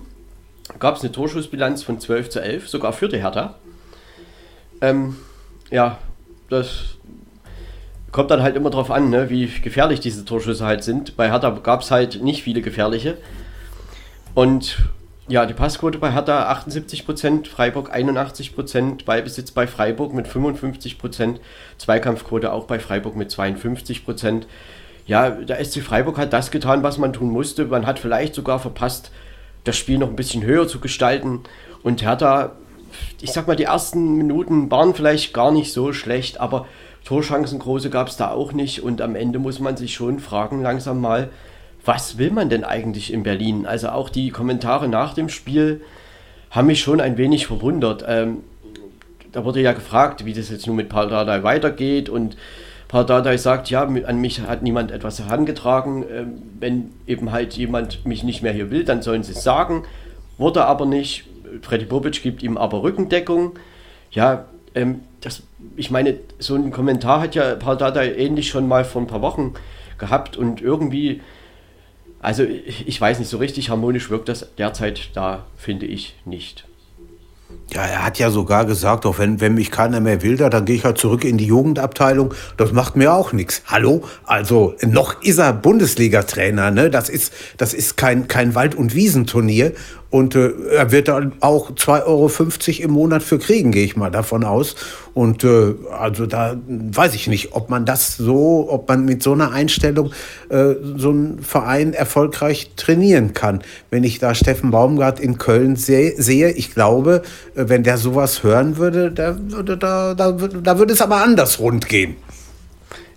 gab 0.80 0.96
es 0.96 1.02
eine 1.02 1.12
Torschussbilanz 1.12 1.84
von 1.84 2.00
12 2.00 2.30
zu 2.30 2.42
11, 2.42 2.70
sogar 2.70 2.94
für 2.94 3.10
die 3.10 3.22
Hertha. 3.22 3.56
Ähm, 4.82 5.16
ja, 5.70 5.98
das 6.50 6.98
kommt 8.12 8.30
dann 8.32 8.44
halt 8.44 8.56
immer 8.56 8.70
darauf 8.70 8.92
an, 8.92 9.10
ne, 9.10 9.30
wie 9.30 9.48
gefährlich 9.48 10.00
diese 10.00 10.26
Torschüsse 10.26 10.66
halt 10.66 10.84
sind. 10.84 11.16
Bei 11.18 11.30
Hertha 11.30 11.50
gab 11.50 11.82
es 11.82 11.92
halt 11.92 12.22
nicht 12.22 12.44
viele 12.44 12.62
gefährliche. 12.62 13.18
Und 14.36 14.78
Ja, 15.28 15.46
die 15.46 15.54
Passquote 15.54 15.98
bei 15.98 16.12
Hertha 16.12 16.52
78%, 16.52 17.48
Freiburg 17.48 17.96
81%, 17.96 19.06
Ballbesitz 19.06 19.52
bei 19.52 19.66
Freiburg 19.66 20.14
mit 20.14 20.28
55%, 20.28 21.38
Zweikampfquote 21.78 22.52
auch 22.52 22.66
bei 22.66 22.80
Freiburg 22.80 23.16
mit 23.16 23.30
52%. 23.30 24.42
Ja, 25.08 25.30
der 25.30 25.64
SC 25.64 25.82
Freiburg 25.82 26.18
hat 26.18 26.34
das 26.34 26.52
getan, 26.52 26.84
was 26.84 26.98
man 26.98 27.14
tun 27.14 27.30
musste. 27.30 27.64
Man 27.66 27.86
hat 27.86 28.00
vielleicht 28.00 28.36
sogar 28.36 28.60
verpasst, 28.60 29.12
das 29.64 29.78
Spiel 29.78 30.00
noch 30.00 30.10
ein 30.10 30.18
bisschen 30.18 30.44
höher 30.44 30.68
zu 30.68 30.82
gestalten. 30.82 31.42
Und 31.82 32.02
Hertha, 32.02 32.52
ich 33.22 33.32
sag 33.32 33.48
mal, 33.48 33.56
die 33.56 33.64
ersten 33.64 34.16
Minuten 34.18 34.70
waren 34.70 34.94
vielleicht 34.94 35.34
gar 35.34 35.52
nicht 35.52 35.72
so 35.72 35.94
schlecht, 35.94 36.42
aber 36.42 36.66
Torschancen 37.06 37.60
große 37.60 37.90
gab 37.90 38.08
es 38.08 38.18
da 38.18 38.32
auch 38.32 38.54
nicht. 38.54 38.84
Und 38.84 39.02
am 39.02 39.16
Ende 39.16 39.40
muss 39.40 39.60
man 39.60 39.78
sich 39.78 39.94
schon 39.94 40.20
fragen, 40.20 40.62
langsam 40.62 41.02
mal, 41.02 41.30
was 41.84 42.18
will 42.18 42.32
man 42.32 42.50
denn 42.50 42.64
eigentlich 42.64 43.12
in 43.12 43.24
Berlin? 43.24 43.66
Also 43.66 43.90
auch 43.90 44.10
die 44.10 44.30
Kommentare 44.30 44.88
nach 44.88 45.14
dem 45.14 45.30
Spiel 45.30 45.82
haben 46.52 46.68
mich 46.68 46.82
schon 46.82 47.02
ein 47.02 47.18
wenig 47.18 47.48
verwundert. 47.48 48.06
Ähm, 48.08 48.44
da 49.32 49.46
wurde 49.46 49.62
ja 49.62 49.74
gefragt, 49.74 50.26
wie 50.26 50.34
das 50.34 50.50
jetzt 50.50 50.68
nun 50.68 50.76
mit 50.76 50.90
Paul 50.90 51.10
Dardai 51.10 51.44
weitergeht 51.44 52.10
und 52.10 52.36
Paul 52.92 53.06
Dardai 53.06 53.38
sagt, 53.38 53.70
ja, 53.70 53.84
an 53.84 54.20
mich 54.20 54.42
hat 54.42 54.64
niemand 54.64 54.92
etwas 54.92 55.20
herangetragen. 55.20 56.04
Ähm, 56.12 56.42
wenn 56.60 56.92
eben 57.08 57.32
halt 57.32 57.54
jemand 57.54 58.06
mich 58.06 58.24
nicht 58.24 58.44
mehr 58.44 58.52
hier 58.52 58.70
will, 58.70 58.84
dann 58.84 59.02
sollen 59.02 59.24
sie 59.24 59.32
es 59.32 59.44
sagen. 59.44 59.84
Wurde 60.38 60.66
aber 60.66 60.86
nicht. 60.86 61.24
Freddy 61.62 61.86
Bobic 61.86 62.22
gibt 62.22 62.44
ihm 62.44 62.58
aber 62.58 62.84
Rückendeckung. 62.84 63.54
Ja, 64.12 64.46
ähm, 64.76 65.02
ich 65.76 65.92
meine, 65.92 66.20
so 66.40 66.56
ein 66.56 66.72
Kommentar 66.72 67.22
hat 67.22 67.36
ja 67.36 67.56
Paul 67.56 67.78
Dardai 67.78 68.14
ähnlich 68.16 68.50
schon 68.50 68.68
mal 68.68 68.86
vor 68.86 69.02
ein 69.02 69.08
paar 69.08 69.22
Wochen 69.22 69.54
gehabt 69.98 70.38
und 70.38 70.62
irgendwie 70.62 71.22
also 72.22 72.44
ich 72.44 73.02
weiß 73.02 73.18
nicht, 73.18 73.30
so 73.30 73.38
richtig 73.38 73.70
harmonisch 73.70 74.12
wirkt 74.12 74.30
das 74.30 74.48
derzeit 74.58 75.10
da, 75.16 75.46
finde 75.58 75.88
ich 75.88 76.16
nicht. 76.24 76.66
Ja, 77.74 77.84
er 77.84 78.06
hat 78.06 78.20
ja 78.20 78.30
sogar 78.30 78.66
gesagt, 78.66 79.06
auch 79.06 79.18
wenn, 79.18 79.42
wenn 79.42 79.56
mich 79.56 79.72
keiner 79.72 80.00
mehr 80.00 80.22
will, 80.22 80.38
da, 80.38 80.50
dann 80.50 80.66
gehe 80.66 80.76
ich 80.76 80.86
halt 80.86 80.98
zurück 80.98 81.24
in 81.24 81.38
die 81.38 81.48
Jugendabteilung. 81.48 82.34
Das 82.58 82.74
macht 82.74 82.96
mir 82.96 83.14
auch 83.14 83.34
nichts. 83.34 83.64
Hallo? 83.66 84.04
Also 84.24 84.76
noch 84.86 85.22
ist 85.22 85.40
er 85.40 85.52
Bundesliga-Trainer, 85.54 86.72
ne? 86.72 86.90
Das 86.90 87.10
ist, 87.10 87.34
das 87.58 87.74
ist 87.74 87.98
kein, 87.98 88.28
kein 88.28 88.56
Wald- 88.56 88.76
und 88.76 88.94
Wiesenturnier. 88.94 89.74
Und 90.12 90.36
äh, 90.36 90.52
er 90.76 90.92
wird 90.92 91.08
dann 91.08 91.32
auch 91.40 91.72
2,50 91.72 92.04
Euro 92.06 92.84
im 92.84 92.92
Monat 92.92 93.24
für 93.24 93.40
kriegen, 93.40 93.72
gehe 93.72 93.86
ich 93.86 93.96
mal 93.96 94.12
davon 94.12 94.44
aus. 94.44 94.76
Und 95.14 95.46
äh, 95.46 95.74
also 95.98 96.26
da 96.26 96.58
weiß 96.68 97.16
ich 97.16 97.28
nicht, 97.28 97.54
ob 97.54 97.70
man 97.70 97.86
das 97.86 98.18
so, 98.18 98.68
ob 98.70 98.90
man 98.90 99.06
mit 99.06 99.24
so 99.24 99.32
einer 99.32 99.52
Einstellung 99.54 100.12
äh, 100.50 100.74
so 100.98 101.12
einen 101.12 101.42
Verein 101.42 101.94
erfolgreich 101.94 102.72
trainieren 102.76 103.34
kann. 103.34 103.62
Wenn 103.90 104.04
ich 104.04 104.20
da 104.20 104.36
Steffen 104.36 104.70
Baumgart 104.70 105.22
in 105.22 105.38
Köln 105.38 105.78
seh, 105.78 106.14
sehe, 106.18 106.52
ich 106.52 106.74
glaube, 106.74 107.22
äh, 107.56 107.64
wenn 107.68 107.84
der 107.84 107.98
sowas 107.98 108.44
hören 108.44 108.76
würde, 108.76 109.12
da 109.12 109.38
würde, 109.40 109.78
da, 109.78 110.14
da, 110.14 110.32
da 110.34 110.78
würde 110.78 110.92
es 110.92 111.02
aber 111.02 111.24
anders 111.24 111.60
rund 111.60 111.88
gehen. 111.88 112.18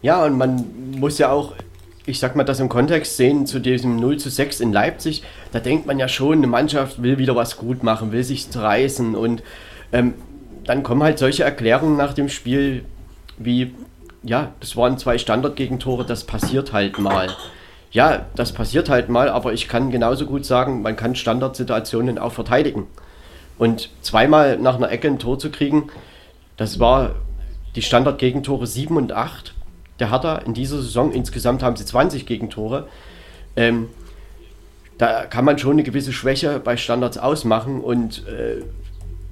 Ja, 0.00 0.24
und 0.24 0.38
man 0.38 0.64
muss 0.96 1.18
ja 1.18 1.30
auch 1.30 1.54
ich 2.06 2.18
sag 2.18 2.36
mal, 2.36 2.44
das 2.44 2.60
im 2.60 2.68
Kontext 2.68 3.16
sehen 3.16 3.46
zu 3.46 3.60
diesem 3.60 3.96
0 3.96 4.18
zu 4.18 4.28
6 4.28 4.60
in 4.60 4.72
Leipzig, 4.72 5.22
da 5.54 5.60
denkt 5.60 5.86
man 5.86 6.00
ja 6.00 6.08
schon, 6.08 6.38
eine 6.38 6.48
Mannschaft 6.48 7.00
will 7.00 7.16
wieder 7.18 7.36
was 7.36 7.56
gut 7.56 7.84
machen, 7.84 8.10
will 8.10 8.24
sich 8.24 8.48
reißen 8.52 9.14
und 9.14 9.40
ähm, 9.92 10.14
dann 10.64 10.82
kommen 10.82 11.04
halt 11.04 11.20
solche 11.20 11.44
Erklärungen 11.44 11.96
nach 11.96 12.12
dem 12.12 12.28
Spiel 12.28 12.84
wie, 13.38 13.72
ja, 14.24 14.50
das 14.58 14.76
waren 14.76 14.98
zwei 14.98 15.16
Standardgegentore, 15.16 16.04
das 16.04 16.24
passiert 16.24 16.72
halt 16.72 16.98
mal. 16.98 17.28
Ja, 17.92 18.26
das 18.34 18.50
passiert 18.50 18.88
halt 18.88 19.08
mal, 19.08 19.28
aber 19.28 19.52
ich 19.52 19.68
kann 19.68 19.92
genauso 19.92 20.26
gut 20.26 20.44
sagen, 20.44 20.82
man 20.82 20.96
kann 20.96 21.14
Standardsituationen 21.14 22.18
auch 22.18 22.32
verteidigen. 22.32 22.88
Und 23.56 23.90
zweimal 24.02 24.58
nach 24.58 24.74
einer 24.74 24.90
Ecke 24.90 25.06
ein 25.06 25.20
Tor 25.20 25.38
zu 25.38 25.52
kriegen, 25.52 25.88
das 26.56 26.80
war 26.80 27.14
die 27.76 27.82
Standardgegentore 27.82 28.66
7 28.66 28.96
und 28.96 29.12
8 29.12 29.54
der 30.00 30.10
Hertha 30.10 30.34
in 30.38 30.52
dieser 30.52 30.78
Saison. 30.78 31.12
Insgesamt 31.12 31.62
haben 31.62 31.76
sie 31.76 31.84
20 31.84 32.26
Gegentore. 32.26 32.88
Ähm, 33.54 33.88
da 34.98 35.26
kann 35.26 35.44
man 35.44 35.58
schon 35.58 35.72
eine 35.72 35.82
gewisse 35.82 36.12
Schwäche 36.12 36.60
bei 36.60 36.76
Standards 36.76 37.18
ausmachen 37.18 37.80
und 37.80 38.26
äh, 38.28 38.62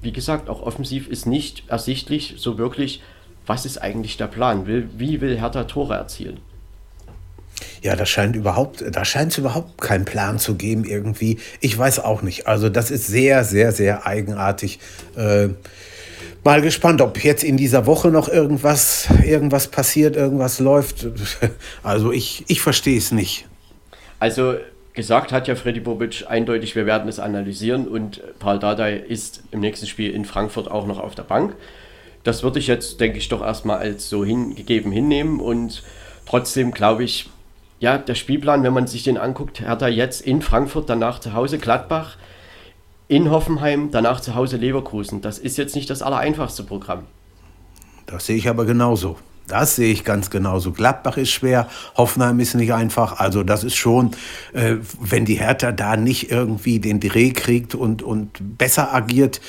wie 0.01 0.11
gesagt, 0.11 0.49
auch 0.49 0.61
offensiv 0.61 1.07
ist 1.07 1.25
nicht 1.25 1.63
ersichtlich 1.67 2.35
so 2.37 2.57
wirklich, 2.57 3.01
was 3.45 3.65
ist 3.65 3.77
eigentlich 3.77 4.17
der 4.17 4.27
Plan? 4.27 4.67
Will, 4.67 4.89
wie 4.97 5.21
will 5.21 5.39
Hertha 5.39 5.63
Tore 5.63 5.95
erzielen? 5.95 6.39
Ja, 7.81 7.95
da 7.95 8.05
scheint 8.05 8.35
überhaupt, 8.35 8.83
da 8.91 9.05
scheint 9.05 9.31
es 9.33 9.37
überhaupt 9.37 9.79
keinen 9.79 10.05
Plan 10.05 10.39
zu 10.39 10.55
geben 10.55 10.85
irgendwie. 10.85 11.39
Ich 11.59 11.77
weiß 11.77 11.99
auch 11.99 12.21
nicht. 12.21 12.47
Also 12.47 12.69
das 12.69 12.91
ist 12.91 13.07
sehr, 13.07 13.43
sehr, 13.43 13.71
sehr 13.71 14.05
eigenartig. 14.05 14.79
Äh, 15.15 15.49
mal 16.43 16.61
gespannt, 16.61 17.01
ob 17.01 17.21
jetzt 17.23 17.43
in 17.43 17.57
dieser 17.57 17.85
Woche 17.85 18.09
noch 18.09 18.27
irgendwas, 18.27 19.07
irgendwas 19.25 19.67
passiert, 19.67 20.15
irgendwas 20.15 20.59
läuft. 20.59 21.07
Also 21.83 22.11
ich, 22.11 22.45
ich 22.47 22.61
verstehe 22.61 22.97
es 22.97 23.11
nicht. 23.11 23.45
Also 24.19 24.55
gesagt 24.93 25.31
hat 25.31 25.47
ja 25.47 25.55
Freddy 25.55 25.79
Bobic 25.79 26.25
eindeutig, 26.27 26.75
wir 26.75 26.85
werden 26.85 27.09
es 27.09 27.19
analysieren 27.19 27.87
und 27.87 28.21
Paul 28.39 28.59
Dardai 28.59 28.95
ist 28.97 29.43
im 29.51 29.59
nächsten 29.59 29.87
Spiel 29.87 30.11
in 30.11 30.25
Frankfurt 30.25 30.69
auch 30.69 30.85
noch 30.85 30.99
auf 30.99 31.15
der 31.15 31.23
Bank. 31.23 31.55
Das 32.23 32.43
würde 32.43 32.59
ich 32.59 32.67
jetzt, 32.67 32.99
denke 32.99 33.17
ich, 33.17 33.27
doch 33.27 33.41
erstmal 33.41 33.79
als 33.79 34.09
so 34.09 34.23
hingegeben 34.23 34.91
hinnehmen 34.91 35.39
und 35.39 35.83
trotzdem 36.25 36.71
glaube 36.71 37.03
ich, 37.03 37.29
ja, 37.79 37.97
der 37.97 38.15
Spielplan, 38.15 38.63
wenn 38.63 38.73
man 38.73 38.87
sich 38.87 39.03
den 39.03 39.17
anguckt, 39.17 39.61
hat 39.61 39.81
er 39.81 39.89
jetzt 39.89 40.21
in 40.21 40.41
Frankfurt, 40.41 40.89
danach 40.89 41.19
zu 41.19 41.33
Hause 41.33 41.57
Gladbach, 41.57 42.15
in 43.09 43.29
Hoffenheim, 43.29 43.91
danach 43.91 44.21
zu 44.21 44.35
Hause 44.35 44.55
Leverkusen. 44.57 45.21
Das 45.21 45.37
ist 45.37 45.57
jetzt 45.57 45.75
nicht 45.75 45.89
das 45.89 46.01
allereinfachste 46.01 46.63
Programm. 46.63 47.03
Das 48.05 48.25
sehe 48.25 48.37
ich 48.37 48.47
aber 48.47 48.65
genauso. 48.65 49.17
Das 49.47 49.75
sehe 49.75 49.91
ich 49.91 50.03
ganz 50.03 50.29
genauso. 50.29 50.71
Gladbach 50.71 51.17
ist 51.17 51.31
schwer, 51.31 51.67
Hoffenheim 51.95 52.39
ist 52.39 52.53
nicht 52.53 52.73
einfach. 52.73 53.19
Also 53.19 53.43
das 53.43 53.63
ist 53.63 53.75
schon, 53.75 54.11
äh, 54.53 54.75
wenn 54.99 55.25
die 55.25 55.35
Hertha 55.35 55.71
da 55.71 55.97
nicht 55.97 56.31
irgendwie 56.31 56.79
den 56.79 56.99
Dreh 56.99 57.31
kriegt 57.31 57.75
und, 57.75 58.01
und 58.01 58.57
besser 58.57 58.93
agiert, 58.93 59.41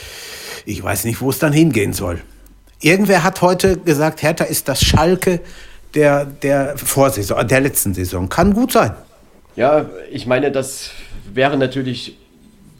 ich 0.67 0.83
weiß 0.83 1.05
nicht, 1.05 1.21
wo 1.21 1.31
es 1.31 1.39
dann 1.39 1.53
hingehen 1.53 1.93
soll. 1.93 2.21
Irgendwer 2.81 3.23
hat 3.23 3.41
heute 3.41 3.79
gesagt, 3.79 4.23
Hertha 4.23 4.45
ist 4.45 4.69
das 4.69 4.83
Schalke 4.83 5.41
der, 5.95 6.25
der 6.25 6.77
Vorsaison, 6.77 7.47
der 7.47 7.61
letzten 7.61 7.95
Saison. 7.95 8.29
Kann 8.29 8.53
gut 8.53 8.73
sein. 8.73 8.95
Ja, 9.57 9.87
ich 10.11 10.27
meine, 10.27 10.51
das 10.51 10.91
wäre 11.33 11.57
natürlich 11.57 12.19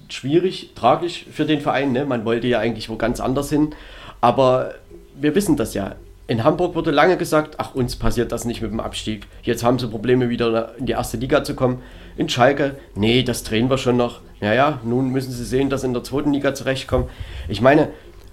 schwierig, 0.09 0.73
tragisch 0.75 1.27
für 1.33 1.45
den 1.45 1.61
Verein. 1.61 1.93
Ne? 1.93 2.05
Man 2.05 2.25
wollte 2.25 2.47
ja 2.49 2.59
eigentlich 2.59 2.89
wo 2.89 2.97
ganz 2.97 3.21
anders 3.21 3.51
hin. 3.51 3.75
Aber 4.21 4.75
wir 5.15 5.35
wissen 5.35 5.57
das 5.57 5.75
ja. 5.75 5.95
In 6.27 6.43
Hamburg 6.43 6.75
wurde 6.75 6.91
lange 6.91 7.19
gesagt, 7.19 7.57
ach, 7.59 7.75
uns 7.75 7.97
passiert 7.97 8.33
das 8.33 8.47
nicht 8.47 8.63
mit 8.63 8.71
dem 8.71 8.81
Abstieg. 8.81 9.27
Jetzt 9.43 9.63
haben 9.63 9.79
sie 9.79 9.89
Probleme, 9.89 10.31
wieder 10.31 10.75
in 10.79 10.87
die 10.87 10.93
erste 10.93 11.19
Liga 11.19 11.45
zu 11.45 11.55
kommen. 11.55 11.83
In 12.17 12.31
Schalke, 12.31 12.77
nee, 12.95 13.23
das 13.23 13.45
drehen 13.45 13.69
wir 13.69 13.77
schon 13.77 13.99
noch. 13.99 14.21
Naja, 14.41 14.81
nun 14.85 15.11
müssen 15.11 15.33
sie 15.33 15.45
sehen, 15.45 15.69
dass 15.69 15.83
sie 15.83 15.89
in 15.89 15.93
der 15.93 16.03
zweiten 16.03 16.33
Liga 16.33 16.55
zurechtkommen. 16.55 17.11
Ich 17.49 17.61
meine, 17.61 17.89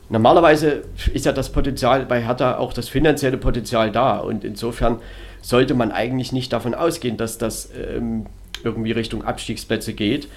normalerweise 0.07 0.83
ist 1.13 1.25
ja 1.25 1.33
das 1.33 1.51
Potenzial 1.51 2.05
bei 2.05 2.23
Hertha 2.25 2.57
auch 2.59 2.71
das 2.71 2.87
finanzielle 2.87 3.37
Potenzial 3.37 3.91
da. 3.91 4.19
Und 4.19 4.45
insofern 4.45 4.99
sollte 5.41 5.73
man 5.73 5.91
eigentlich 5.91 6.31
nicht 6.31 6.53
davon 6.53 6.73
ausgehen, 6.73 7.17
dass 7.17 7.37
das 7.37 7.71
ähm, 7.75 8.25
irgendwie 8.63 8.93
Richtung 8.93 9.25
Abstiegsplätze 9.25 9.91
geht. 9.91 10.29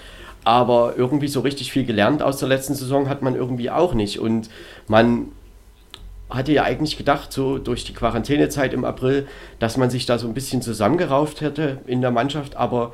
Aber 0.42 0.94
irgendwie 0.96 1.28
so 1.28 1.40
richtig 1.40 1.70
viel 1.70 1.84
gelernt 1.84 2.20
aus 2.20 2.38
der 2.38 2.48
letzten 2.48 2.74
Saison 2.74 3.08
hat 3.08 3.22
man 3.22 3.36
irgendwie 3.36 3.70
auch 3.70 3.94
nicht. 3.94 4.18
Und 4.18 4.50
man 4.88 5.28
hatte 6.34 6.52
ja 6.52 6.64
eigentlich 6.64 6.96
gedacht, 6.96 7.32
so 7.32 7.58
durch 7.58 7.84
die 7.84 7.92
Quarantänezeit 7.92 8.72
im 8.72 8.84
April, 8.84 9.26
dass 9.58 9.76
man 9.76 9.90
sich 9.90 10.06
da 10.06 10.18
so 10.18 10.26
ein 10.26 10.34
bisschen 10.34 10.62
zusammengerauft 10.62 11.40
hätte 11.40 11.78
in 11.86 12.00
der 12.00 12.10
Mannschaft. 12.10 12.56
Aber 12.56 12.92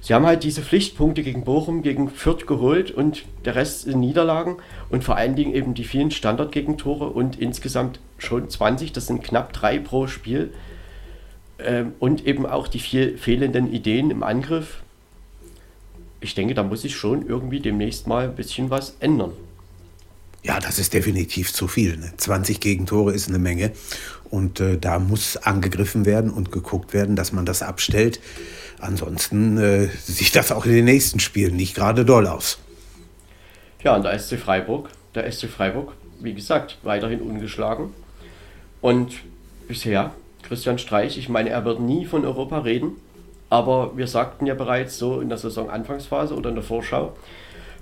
sie 0.00 0.14
haben 0.14 0.26
halt 0.26 0.44
diese 0.44 0.62
Pflichtpunkte 0.62 1.22
gegen 1.22 1.44
Bochum, 1.44 1.82
gegen 1.82 2.08
Fürth 2.10 2.46
geholt 2.46 2.90
und 2.90 3.24
der 3.44 3.54
Rest 3.54 3.82
sind 3.82 4.00
Niederlagen 4.00 4.56
und 4.90 5.04
vor 5.04 5.16
allen 5.16 5.36
Dingen 5.36 5.54
eben 5.54 5.74
die 5.74 5.84
vielen 5.84 6.10
Standardgegentore 6.10 7.08
und 7.08 7.38
insgesamt 7.38 8.00
schon 8.18 8.48
20, 8.48 8.92
das 8.92 9.06
sind 9.06 9.22
knapp 9.22 9.52
drei 9.52 9.78
pro 9.78 10.06
Spiel. 10.06 10.52
Ähm, 11.58 11.92
und 11.98 12.26
eben 12.26 12.46
auch 12.46 12.68
die 12.68 12.78
viel 12.78 13.18
fehlenden 13.18 13.72
Ideen 13.72 14.10
im 14.10 14.22
Angriff 14.22 14.82
ich 16.20 16.34
denke, 16.34 16.54
da 16.54 16.62
muss 16.62 16.82
sich 16.82 16.96
schon 16.96 17.26
irgendwie 17.26 17.60
demnächst 17.60 18.06
mal 18.06 18.24
ein 18.24 18.34
bisschen 18.34 18.70
was 18.70 18.96
ändern. 19.00 19.32
Ja, 20.42 20.60
das 20.60 20.78
ist 20.78 20.94
definitiv 20.94 21.52
zu 21.52 21.68
viel. 21.68 21.96
Ne? 21.96 22.12
20 22.16 22.60
Gegentore 22.60 23.12
ist 23.12 23.28
eine 23.28 23.38
Menge. 23.38 23.72
Und 24.30 24.60
äh, 24.60 24.78
da 24.78 24.98
muss 24.98 25.36
angegriffen 25.36 26.04
werden 26.04 26.30
und 26.30 26.52
geguckt 26.52 26.92
werden, 26.92 27.16
dass 27.16 27.32
man 27.32 27.46
das 27.46 27.62
abstellt. 27.62 28.20
Ansonsten 28.78 29.58
äh, 29.58 29.88
sieht 30.04 30.36
das 30.36 30.52
auch 30.52 30.64
in 30.66 30.72
den 30.72 30.84
nächsten 30.84 31.20
Spielen 31.20 31.56
nicht 31.56 31.74
gerade 31.74 32.04
doll 32.04 32.26
aus. 32.26 32.58
Ja, 33.82 33.96
und 33.96 34.04
der 34.04 34.18
SC 34.18 34.38
Freiburg, 34.38 34.90
der 35.14 35.30
SC 35.30 35.46
Freiburg, 35.46 35.92
wie 36.20 36.34
gesagt, 36.34 36.78
weiterhin 36.82 37.20
ungeschlagen. 37.20 37.94
Und 38.80 39.14
bisher, 39.66 40.12
Christian 40.42 40.78
Streich, 40.78 41.18
ich 41.18 41.28
meine, 41.28 41.50
er 41.50 41.64
wird 41.64 41.80
nie 41.80 42.04
von 42.06 42.24
Europa 42.24 42.60
reden. 42.60 42.92
Aber 43.50 43.96
wir 43.96 44.06
sagten 44.06 44.46
ja 44.46 44.54
bereits 44.54 44.98
so 44.98 45.20
in 45.20 45.28
der 45.28 45.38
Saisonanfangsphase 45.38 46.34
oder 46.34 46.50
in 46.50 46.56
der 46.56 46.64
Vorschau, 46.64 47.16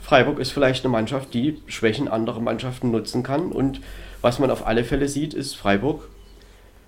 Freiburg 0.07 0.39
ist 0.39 0.53
vielleicht 0.53 0.85
eine 0.85 0.93
Mannschaft, 0.93 1.35
die 1.35 1.61
Schwächen 1.66 2.07
anderer 2.07 2.39
Mannschaften 2.39 2.93
nutzen 2.93 3.24
kann. 3.24 3.51
Und 3.51 3.81
was 4.23 4.39
man 4.39 4.53
auf 4.53 4.65
alle 4.65 4.85
Fälle 4.85 5.09
sieht, 5.09 5.35
ist, 5.35 5.57
Freiburg 5.57 6.09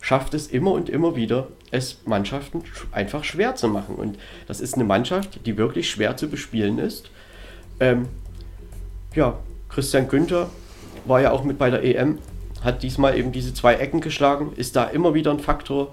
schafft 0.01 0.35
es 0.35 0.47
immer 0.47 0.71
und 0.71 0.89
immer 0.89 1.17
wieder, 1.17 1.49
es 1.73 1.99
Mannschaften 2.05 2.63
einfach 2.93 3.25
schwer 3.25 3.57
zu 3.57 3.67
machen. 3.67 3.97
Und 3.97 4.21
das 4.47 4.61
ist 4.61 4.75
eine 4.75 4.85
Mannschaft, 4.85 5.45
die 5.47 5.57
wirklich 5.57 5.91
schwer 5.91 6.17
zu 6.17 6.29
bespielen 6.29 6.79
ist. 6.79 7.11
Ähm, 7.81 8.07
ja, 9.17 9.37
Christian 9.69 10.07
Günther 10.07 10.49
war 11.05 11.21
ja 11.21 11.33
auch 11.33 11.43
mit 11.43 11.59
bei 11.59 11.71
der 11.71 11.83
EM, 11.83 12.19
hat 12.63 12.85
diesmal 12.85 13.19
eben 13.19 13.33
diese 13.33 13.53
zwei 13.53 13.75
Ecken 13.75 14.01
geschlagen, 14.01 14.53
ist 14.55 14.77
da 14.77 14.85
immer 14.85 15.15
wieder 15.15 15.33
ein 15.33 15.41
Faktor. 15.41 15.93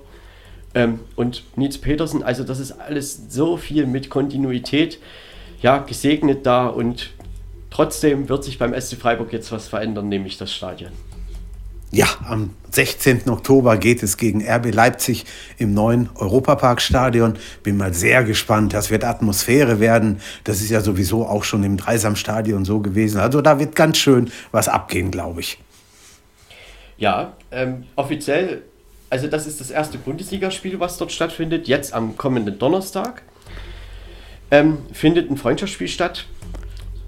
Ähm, 0.76 1.00
und 1.16 1.44
Nils 1.56 1.80
Petersen, 1.80 2.22
also 2.22 2.44
das 2.44 2.60
ist 2.60 2.74
alles 2.74 3.20
so 3.30 3.58
viel 3.58 3.88
mit 3.88 4.12
Kontinuität, 4.12 5.00
ja, 5.66 5.80
gesegnet 5.80 6.46
da 6.46 6.68
und 6.68 7.10
trotzdem 7.72 8.30
wird 8.30 8.44
sich 8.44 8.60
beim 8.60 8.80
SC 8.80 8.98
Freiburg 8.98 9.34
jetzt 9.34 9.52
was 9.52 9.68
verändern, 9.68 10.10
nämlich 10.10 10.38
das 10.38 10.54
Stadion. 10.54 10.92
Ja, 11.90 12.06
am 12.30 12.52
16. 12.70 13.28
Oktober 13.30 13.76
geht 13.78 14.04
es 14.04 14.18
gegen 14.18 14.48
RB 14.48 14.72
Leipzig 14.72 15.26
im 15.58 15.74
neuen 15.74 16.12
Europaparkstadion. 16.14 17.40
Bin 17.64 17.78
mal 17.78 17.96
sehr 17.96 18.24
gespannt. 18.24 18.76
Das 18.76 18.92
wird 18.92 19.04
Atmosphäre 19.04 19.80
werden. 19.80 20.22
Das 20.44 20.62
ist 20.62 20.70
ja 20.70 20.82
sowieso 20.82 21.26
auch 21.26 21.44
schon 21.44 21.64
im 21.64 21.78
Dreisamstadion 21.78 22.64
so 22.64 22.80
gewesen. 22.80 23.20
Also 23.20 23.42
da 23.42 23.58
wird 23.58 23.76
ganz 23.76 23.98
schön 23.98 24.30
was 24.52 24.68
abgehen, 24.68 25.10
glaube 25.10 25.40
ich. 25.40 25.58
Ja, 26.98 27.34
ähm, 27.50 27.86
offiziell, 27.96 28.62
also 29.10 29.26
das 29.26 29.48
ist 29.48 29.60
das 29.60 29.72
erste 29.72 29.98
Bundesligaspiel, 29.98 30.80
was 30.80 31.00
dort 31.00 31.12
stattfindet. 31.12 31.68
Jetzt 31.68 31.92
am 31.92 32.18
kommenden 32.18 32.60
Donnerstag 32.60 33.24
ähm, 34.52 34.78
findet 34.92 35.30
ein 35.30 35.38
Freundschaftsspiel 35.38 35.88
statt 35.88 36.26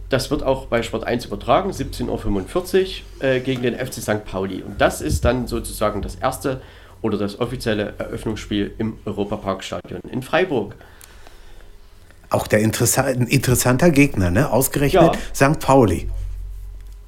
das 0.10 0.32
wird 0.32 0.44
auch 0.44 0.68
bei 0.68 0.84
Sport 0.84 1.06
1 1.06 1.26
übertragen, 1.26 1.72
17.45 1.72 3.02
Uhr 3.20 3.24
äh, 3.24 3.40
gegen 3.42 3.62
den 3.62 3.76
FC 3.76 3.96
St. 3.96 4.24
Pauli. 4.26 4.62
Und 4.62 4.80
das 4.80 5.02
ist 5.02 5.26
dann 5.26 5.48
sozusagen 5.48 6.02
das 6.02 6.16
erste 6.16 6.62
oder 7.02 7.18
das 7.18 7.40
offizielle 7.40 7.94
Eröffnungsspiel 7.98 8.74
im 8.78 8.98
Europaparkstadion 9.06 10.02
in 10.10 10.24
Freiburg. 10.24 10.76
Auch 12.30 12.48
der 12.48 12.60
Interessa 12.60 13.04
ein 13.04 13.28
interessanter 13.28 13.92
Gegner, 13.92 14.32
ne? 14.32 14.52
Ausgerechnet 14.52 15.16
ja, 15.16 15.54
St. 15.54 15.60
Pauli. 15.60 16.10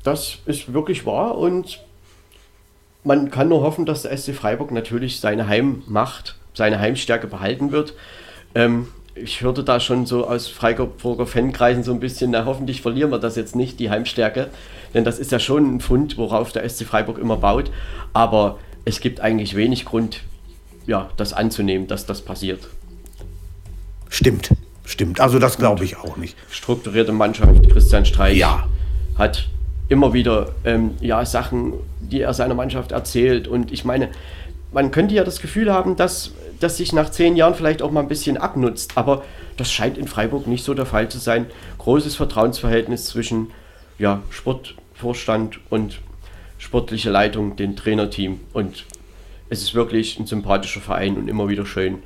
Das 0.04 0.40
ist 0.46 0.74
wirklich 0.74 1.06
wahr 1.06 1.38
und 1.38 1.84
man 3.04 3.32
kann 3.32 3.50
nur 3.50 3.62
hoffen, 3.62 3.86
dass 3.86 4.04
der 4.04 4.18
SC 4.18 4.34
Freiburg 4.34 4.72
natürlich 4.72 5.20
seine 5.20 5.48
Heimmacht, 5.48 6.38
seine 6.54 6.80
Heimstärke 6.80 7.28
behalten 7.28 7.72
wird. 7.72 7.96
Ähm, 8.56 8.88
ich 9.24 9.42
hörte 9.42 9.64
da 9.64 9.80
schon 9.80 10.06
so 10.06 10.28
aus 10.28 10.48
Freiburger 10.48 11.26
Fankreisen 11.26 11.84
so 11.84 11.92
ein 11.92 12.00
bisschen, 12.00 12.32
na 12.32 12.46
hoffentlich 12.46 12.82
verlieren 12.82 13.12
wir 13.12 13.20
das 13.20 13.36
jetzt 13.36 13.56
nicht, 13.56 13.80
die 13.80 13.90
Heimstärke. 13.90 14.50
Denn 14.94 15.04
das 15.04 15.20
ist 15.20 15.32
ja 15.32 15.40
schon 15.40 15.76
ein 15.76 15.80
Fund, 15.80 16.18
worauf 16.18 16.52
der 16.52 16.68
SC 16.68 16.86
Freiburg 16.86 17.18
immer 17.18 17.38
baut. 17.38 17.72
Aber 18.14 18.58
es 18.86 19.00
gibt 19.00 19.20
eigentlich 19.20 19.56
wenig 19.56 19.86
Grund, 19.86 20.22
ja, 20.88 21.10
das 21.18 21.34
anzunehmen, 21.34 21.88
dass 21.88 22.06
das 22.06 22.22
passiert. 22.22 22.68
Stimmt, 24.10 24.52
stimmt. 24.86 25.20
Also 25.20 25.38
das 25.38 25.58
glaube 25.58 25.84
ich 25.84 25.98
auch 25.98 26.18
nicht. 26.18 26.36
Strukturierte 26.50 27.12
Mannschaft, 27.12 27.70
Christian 27.70 28.06
Streich 28.06 28.38
ja. 28.38 28.68
hat 29.18 29.48
immer 29.88 30.14
wieder 30.14 30.54
ähm, 30.64 30.92
ja, 31.02 31.26
Sachen, 31.26 31.74
die 32.00 32.22
er 32.22 32.34
seiner 32.34 32.56
Mannschaft 32.56 32.92
erzählt. 32.92 33.48
Und 33.48 33.72
ich 33.72 33.86
meine, 33.86 34.10
man 34.72 34.92
könnte 34.92 35.16
ja 35.16 35.24
das 35.24 35.42
Gefühl 35.42 35.72
haben, 35.72 35.96
dass 35.96 36.32
das 36.60 36.78
sich 36.78 36.94
nach 36.94 37.10
zehn 37.10 37.36
Jahren 37.36 37.56
vielleicht 37.56 37.82
auch 37.82 37.92
mal 37.92 38.02
ein 38.02 38.08
bisschen 38.08 38.38
abnutzt. 38.38 38.98
Aber 38.98 39.24
das 39.58 39.72
scheint 39.72 39.98
in 39.98 40.08
Freiburg 40.08 40.48
nicht 40.48 40.64
so 40.64 40.74
der 40.74 40.86
Fall 40.86 41.10
zu 41.10 41.20
sein. 41.20 41.48
Großes 41.78 42.16
Vertrauensverhältnis 42.16 43.06
zwischen 43.06 43.52
ja, 43.98 44.22
Sportvorstand 44.30 45.60
und 45.70 46.00
sportliche 46.58 47.10
Leitung, 47.10 47.56
dem 47.56 47.76
Trainerteam. 47.76 48.40
Und 48.54 48.86
es 49.50 49.62
ist 49.62 49.74
wirklich 49.74 50.20
ein 50.20 50.28
sympathischer 50.28 50.82
Verein 50.82 51.18
und 51.18 51.28
immer 51.28 51.48
wieder 51.48 51.66
schön, 51.66 52.04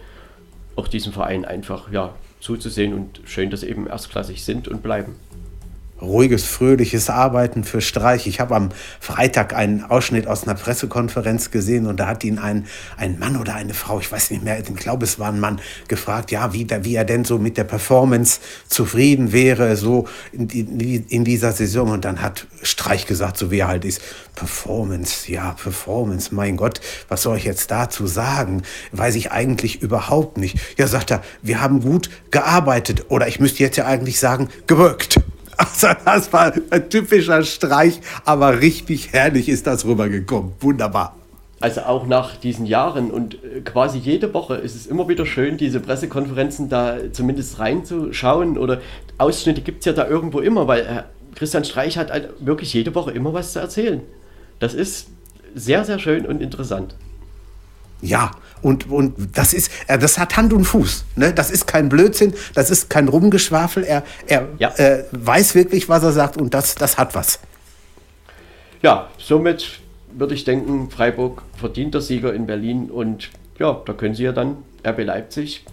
auch 0.76 0.88
diesem 0.88 1.14
Verein 1.14 1.46
einfach 1.46 1.92
ja, 1.92 2.14
zuzusehen 2.40 2.94
und 2.94 3.22
schön, 3.26 3.50
dass 3.50 3.62
sie 3.62 3.70
eben 3.70 3.88
erstklassig 3.88 4.44
sind 4.44 4.68
und 4.68 4.82
bleiben 4.82 5.16
ruhiges, 6.04 6.44
fröhliches 6.44 7.10
Arbeiten 7.10 7.64
für 7.64 7.82
Streich. 7.82 8.28
Ich 8.28 8.40
habe 8.40 8.56
am 8.56 8.70
Freitag 9.00 9.56
einen 9.56 9.84
Ausschnitt 9.84 10.28
aus 10.28 10.44
einer 10.44 10.56
Pressekonferenz 10.56 11.50
gesehen 11.50 11.88
und 11.88 12.00
da 12.00 12.08
hat 12.08 12.24
ihn 12.24 12.38
ein, 12.38 12.68
ein 12.98 13.18
Mann 13.18 13.38
oder 13.38 13.56
eine 13.56 13.74
Frau, 13.74 14.00
ich 14.00 14.12
weiß 14.12 14.32
nicht 14.32 14.44
mehr, 14.44 14.60
ich 14.60 14.76
glaube 14.76 15.06
es 15.06 15.18
war 15.18 15.30
ein 15.30 15.40
Mann, 15.40 15.62
gefragt, 15.88 16.32
ja, 16.32 16.54
wie, 16.54 16.68
wie 16.82 16.96
er 16.96 17.06
denn 17.06 17.26
so 17.26 17.40
mit 17.40 17.58
der 17.58 17.64
Performance 17.64 18.40
zufrieden 18.68 19.32
wäre, 19.32 19.76
so 19.76 20.08
in, 20.32 20.50
in, 20.50 21.08
in 21.08 21.24
dieser 21.24 21.52
Saison. 21.52 21.90
Und 21.92 22.06
dann 22.06 22.22
hat 22.22 22.48
Streich 22.62 23.08
gesagt, 23.08 23.38
so 23.38 23.50
wie 23.50 23.60
er 23.60 23.68
halt 23.68 23.86
ist, 23.86 24.02
Performance, 24.36 25.32
ja, 25.32 25.52
Performance, 25.52 26.34
mein 26.34 26.58
Gott, 26.58 26.82
was 27.08 27.22
soll 27.22 27.38
ich 27.38 27.44
jetzt 27.44 27.72
dazu 27.72 28.08
sagen? 28.08 28.64
Weiß 28.92 29.16
ich 29.16 29.32
eigentlich 29.32 29.82
überhaupt 29.82 30.38
nicht. 30.38 30.58
Ja, 30.78 30.88
sagt 30.88 31.12
er, 31.12 31.22
wir 31.42 31.62
haben 31.62 31.82
gut 31.82 32.10
gearbeitet 32.32 33.06
oder 33.10 33.28
ich 33.28 33.40
müsste 33.40 33.64
jetzt 33.64 33.78
ja 33.78 33.86
eigentlich 33.86 34.20
sagen, 34.20 34.50
gewirkt. 34.68 35.20
Also 35.58 35.88
das 36.06 36.32
war 36.32 36.54
ein 36.70 36.90
typischer 36.90 37.44
Streich, 37.44 38.00
aber 38.26 38.62
richtig 38.62 39.12
herrlich 39.12 39.50
ist 39.50 39.68
das 39.68 39.86
rübergekommen. 39.86 40.54
Wunderbar. 40.60 41.16
Also 41.60 41.82
auch 41.82 42.06
nach 42.06 42.36
diesen 42.36 42.66
Jahren 42.66 43.10
und 43.10 43.36
äh, 43.36 43.62
quasi 43.62 43.98
jede 43.98 44.34
Woche 44.34 44.56
ist 44.56 44.76
es 44.76 44.86
immer 44.86 45.08
wieder 45.08 45.26
schön, 45.26 45.56
diese 45.56 45.80
Pressekonferenzen 45.80 46.68
da 46.68 46.98
zumindest 47.14 47.58
reinzuschauen 47.60 48.58
oder 48.58 48.82
Ausschnitte 49.18 49.62
gibt 49.62 49.80
es 49.80 49.86
ja 49.86 49.94
da 49.94 50.06
irgendwo 50.06 50.42
immer, 50.42 50.68
weil 50.68 50.82
äh, 50.82 51.04
Christian 51.36 51.64
Streich 51.64 51.98
hat 51.98 52.12
halt 52.12 52.30
wirklich 52.40 52.74
jede 52.74 52.94
Woche 52.96 53.12
immer 53.12 53.34
was 53.34 53.54
zu 53.54 53.60
erzählen. 53.60 54.02
Das 54.60 54.74
ist 54.74 55.08
sehr, 55.56 55.86
sehr 55.86 56.00
schön 56.00 56.26
und 56.26 56.42
interessant. 56.42 56.96
Ja, 58.04 58.32
und, 58.62 58.90
und 58.90 59.14
das 59.38 59.54
ist, 59.54 59.72
das 59.88 60.18
hat 60.18 60.36
Hand 60.36 60.52
und 60.52 60.66
Fuß. 60.66 61.06
Ne? 61.16 61.34
Das 61.34 61.50
ist 61.50 61.68
kein 61.68 61.88
Blödsinn, 61.88 62.34
das 62.54 62.70
ist 62.70 62.90
kein 62.90 63.08
Rumgeschwafel. 63.08 63.84
Er, 63.84 64.04
er 64.28 64.48
ja. 64.60 64.70
äh, 64.76 65.06
weiß 65.12 65.56
wirklich, 65.56 65.88
was 65.88 66.04
er 66.04 66.12
sagt 66.12 66.36
und 66.36 66.54
das, 66.54 66.76
das 66.76 66.98
hat 66.98 67.16
was. 67.16 67.40
Ja, 68.82 69.10
somit 69.18 69.80
würde 70.12 70.34
ich 70.34 70.44
denken, 70.44 70.92
Freiburg 70.92 71.44
verdient 71.58 71.94
der 71.94 72.02
Sieger 72.02 72.34
in 72.34 72.46
Berlin 72.46 72.92
und 72.92 73.30
ja, 73.58 73.82
da 73.86 73.94
können 73.94 74.16
sie 74.16 74.24
ja 74.24 74.34
dann 74.34 74.58
RB 74.86 75.06
Leipzig 75.06 75.66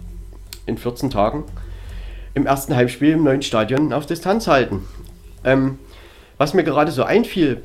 in 0.66 0.78
14 0.78 1.10
Tagen 1.10 1.44
im 2.34 2.46
ersten 2.46 2.76
Heimspiel 2.76 3.14
im 3.14 3.24
neuen 3.24 3.42
Stadion 3.42 3.92
auf 3.92 4.06
Distanz 4.06 4.46
halten. 4.46 4.86
Ähm, 5.42 5.80
was 6.38 6.54
mir 6.54 6.62
gerade 6.62 6.92
so 6.92 7.02
einfiel, 7.02 7.62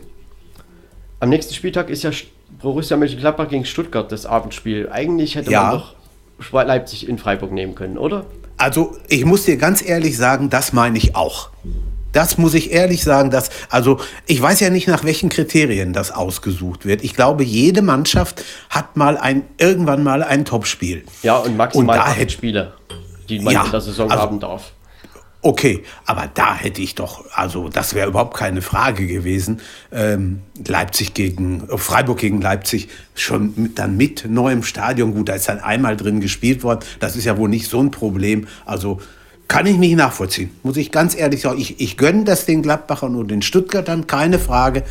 am 1.19 1.29
nächsten 1.29 1.53
Spieltag 1.53 1.89
ist 1.89 2.03
ja 2.03 2.11
Borussia 2.61 2.97
Mönchengladbach 2.97 3.49
gegen 3.49 3.65
Stuttgart, 3.65 4.11
das 4.11 4.25
Abendspiel. 4.25 4.89
Eigentlich 4.91 5.35
hätte 5.35 5.51
ja. 5.51 5.63
man 5.63 5.71
doch 5.71 5.95
Leipzig 6.51 7.07
in 7.07 7.17
Freiburg 7.17 7.51
nehmen 7.51 7.75
können, 7.75 7.97
oder? 7.97 8.25
Also, 8.57 8.95
ich 9.07 9.25
muss 9.25 9.43
dir 9.43 9.57
ganz 9.57 9.81
ehrlich 9.85 10.17
sagen, 10.17 10.49
das 10.49 10.73
meine 10.73 10.97
ich 10.97 11.15
auch. 11.15 11.49
Das 12.13 12.37
muss 12.37 12.53
ich 12.53 12.71
ehrlich 12.71 13.03
sagen, 13.03 13.29
dass, 13.29 13.49
also 13.69 13.99
ich 14.25 14.41
weiß 14.41 14.61
ja 14.61 14.69
nicht, 14.69 14.87
nach 14.87 15.03
welchen 15.03 15.27
Kriterien 15.27 15.91
das 15.91 16.11
ausgesucht 16.11 16.85
wird. 16.85 17.03
Ich 17.03 17.13
glaube, 17.13 17.43
jede 17.43 17.81
Mannschaft 17.81 18.45
hat 18.69 18.95
mal 18.95 19.17
ein, 19.17 19.43
irgendwann 19.57 20.01
mal 20.01 20.23
ein 20.23 20.45
Topspiel. 20.45 21.03
Ja, 21.23 21.35
und 21.35 21.57
maximal 21.57 21.97
und 21.97 22.05
acht 22.05 22.31
Spiele, 22.31 22.71
die 23.27 23.39
man 23.39 23.53
ja, 23.53 23.65
in 23.65 23.71
der 23.71 23.81
Saison 23.81 24.09
also, 24.09 24.23
haben 24.23 24.39
darf. 24.39 24.71
Okay, 25.45 25.83
aber 26.07 26.27
da 26.33 26.55
hätte 26.55 26.81
ich 26.81 26.95
doch, 26.95 27.23
also 27.31 27.69
das 27.69 27.93
wäre 27.93 28.09
überhaupt 28.09 28.35
keine 28.35 28.63
Frage 28.63 29.05
gewesen. 29.05 29.61
Ähm, 29.91 30.41
Leipzig 30.67 31.13
gegen, 31.13 31.69
äh, 31.69 31.77
Freiburg 31.77 32.17
gegen 32.17 32.41
Leipzig 32.41 32.89
schon 33.13 33.53
mit, 33.55 33.77
dann 33.77 33.95
mit 33.95 34.25
neuem 34.27 34.63
Stadion. 34.63 35.13
Gut, 35.13 35.29
da 35.29 35.35
ist 35.35 35.47
dann 35.47 35.59
einmal 35.59 35.97
drin 35.97 36.19
gespielt 36.19 36.63
worden. 36.63 36.79
Das 36.99 37.15
ist 37.15 37.25
ja 37.25 37.37
wohl 37.37 37.47
nicht 37.47 37.69
so 37.69 37.79
ein 37.79 37.91
Problem. 37.91 38.47
Also 38.65 38.99
kann 39.47 39.67
ich 39.67 39.77
nicht 39.77 39.95
nachvollziehen, 39.95 40.49
muss 40.63 40.77
ich 40.77 40.91
ganz 40.91 41.15
ehrlich 41.15 41.41
sagen. 41.41 41.59
Ich, 41.59 41.79
ich 41.79 41.95
gönne 41.95 42.23
das 42.23 42.47
den 42.47 42.63
Gladbachern 42.63 43.15
und 43.15 43.29
den 43.29 43.43
Stuttgartern, 43.43 44.07
keine 44.07 44.39
Frage. 44.39 44.81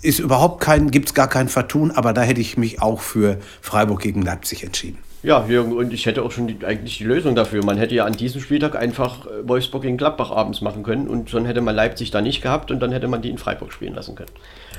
Ist 0.00 0.20
überhaupt 0.20 0.62
kein, 0.62 0.90
gibt 0.90 1.08
es 1.08 1.14
gar 1.14 1.28
kein 1.28 1.50
Vertun, 1.50 1.90
aber 1.90 2.14
da 2.14 2.22
hätte 2.22 2.40
ich 2.40 2.56
mich 2.56 2.80
auch 2.80 3.02
für 3.02 3.40
Freiburg 3.60 4.00
gegen 4.00 4.22
Leipzig 4.22 4.64
entschieden. 4.64 5.00
Ja, 5.22 5.46
Jürgen, 5.46 5.72
und 5.72 5.92
ich 5.92 6.06
hätte 6.06 6.22
auch 6.24 6.32
schon 6.32 6.48
die, 6.48 6.64
eigentlich 6.66 6.98
die 6.98 7.04
Lösung 7.04 7.36
dafür. 7.36 7.64
Man 7.64 7.78
hätte 7.78 7.94
ja 7.94 8.04
an 8.04 8.12
diesem 8.12 8.40
Spieltag 8.40 8.74
einfach 8.74 9.26
äh, 9.26 9.46
Wolfsburg 9.48 9.82
gegen 9.82 9.96
Gladbach 9.96 10.32
abends 10.32 10.60
machen 10.60 10.82
können 10.82 11.06
und 11.06 11.32
dann 11.32 11.44
hätte 11.44 11.60
man 11.60 11.76
Leipzig 11.76 12.10
da 12.10 12.20
nicht 12.20 12.42
gehabt 12.42 12.72
und 12.72 12.80
dann 12.80 12.90
hätte 12.90 13.06
man 13.06 13.22
die 13.22 13.30
in 13.30 13.38
Freiburg 13.38 13.72
spielen 13.72 13.94
lassen 13.94 14.16
können. 14.16 14.30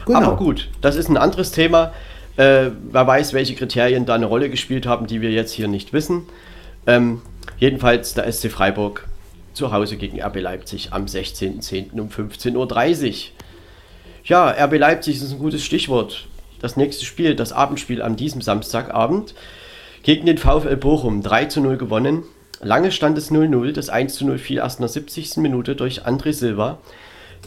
Genau. 0.05 0.19
Aber 0.19 0.35
gut, 0.35 0.69
das 0.81 0.97
ist 0.97 1.09
ein 1.09 1.15
anderes 1.15 1.51
Thema. 1.51 1.93
Äh, 2.35 2.71
wer 2.91 3.07
weiß, 3.07 3.33
welche 3.33 3.55
Kriterien 3.55 4.05
da 4.05 4.15
eine 4.15 4.25
Rolle 4.25 4.49
gespielt 4.49 4.85
haben, 4.85 5.07
die 5.07 5.21
wir 5.21 5.31
jetzt 5.31 5.53
hier 5.53 5.69
nicht 5.69 5.93
wissen. 5.93 6.23
Ähm, 6.87 7.21
jedenfalls 7.57 8.13
der 8.13 8.29
SC 8.29 8.51
Freiburg 8.51 9.07
zu 9.53 9.71
Hause 9.71 9.95
gegen 9.95 10.21
RB 10.21 10.41
Leipzig 10.41 10.91
am 10.91 11.05
16.10. 11.05 11.99
um 11.99 12.09
15.30 12.09 13.07
Uhr. 13.07 13.13
Ja, 14.25 14.49
RB 14.49 14.77
Leipzig 14.77 15.17
ist 15.17 15.31
ein 15.31 15.39
gutes 15.39 15.63
Stichwort. 15.63 16.27
Das 16.59 16.75
nächste 16.75 17.05
Spiel, 17.05 17.35
das 17.35 17.53
Abendspiel 17.53 18.01
an 18.01 18.15
diesem 18.17 18.41
Samstagabend 18.41 19.35
gegen 20.03 20.25
den 20.25 20.37
VfL 20.37 20.75
Bochum 20.75 21.23
3 21.23 21.45
zu 21.45 21.61
0 21.61 21.77
gewonnen. 21.77 22.23
Lange 22.61 22.91
stand 22.91 23.17
es 23.17 23.31
0-0. 23.31 23.71
Das 23.71 23.89
1 23.89 24.13
zu 24.13 24.25
0 24.25 24.37
fiel 24.37 24.57
erst 24.57 24.79
in 24.79 24.83
der 24.83 24.89
70. 24.89 25.37
Minute 25.37 25.75
durch 25.75 26.05
André 26.05 26.33
Silva. 26.33 26.79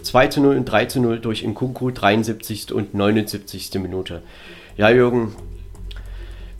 2 0.03 0.27
zu 0.29 0.41
0 0.41 0.57
und 0.57 0.65
3 0.65 0.87
zu 0.87 1.01
0 1.01 1.21
durch 1.21 1.45
Nkunku 1.45 1.91
73. 1.91 2.73
und 2.73 2.95
79. 2.95 3.75
Minute. 3.75 4.23
Ja, 4.77 4.91
Jürgen, 4.91 5.35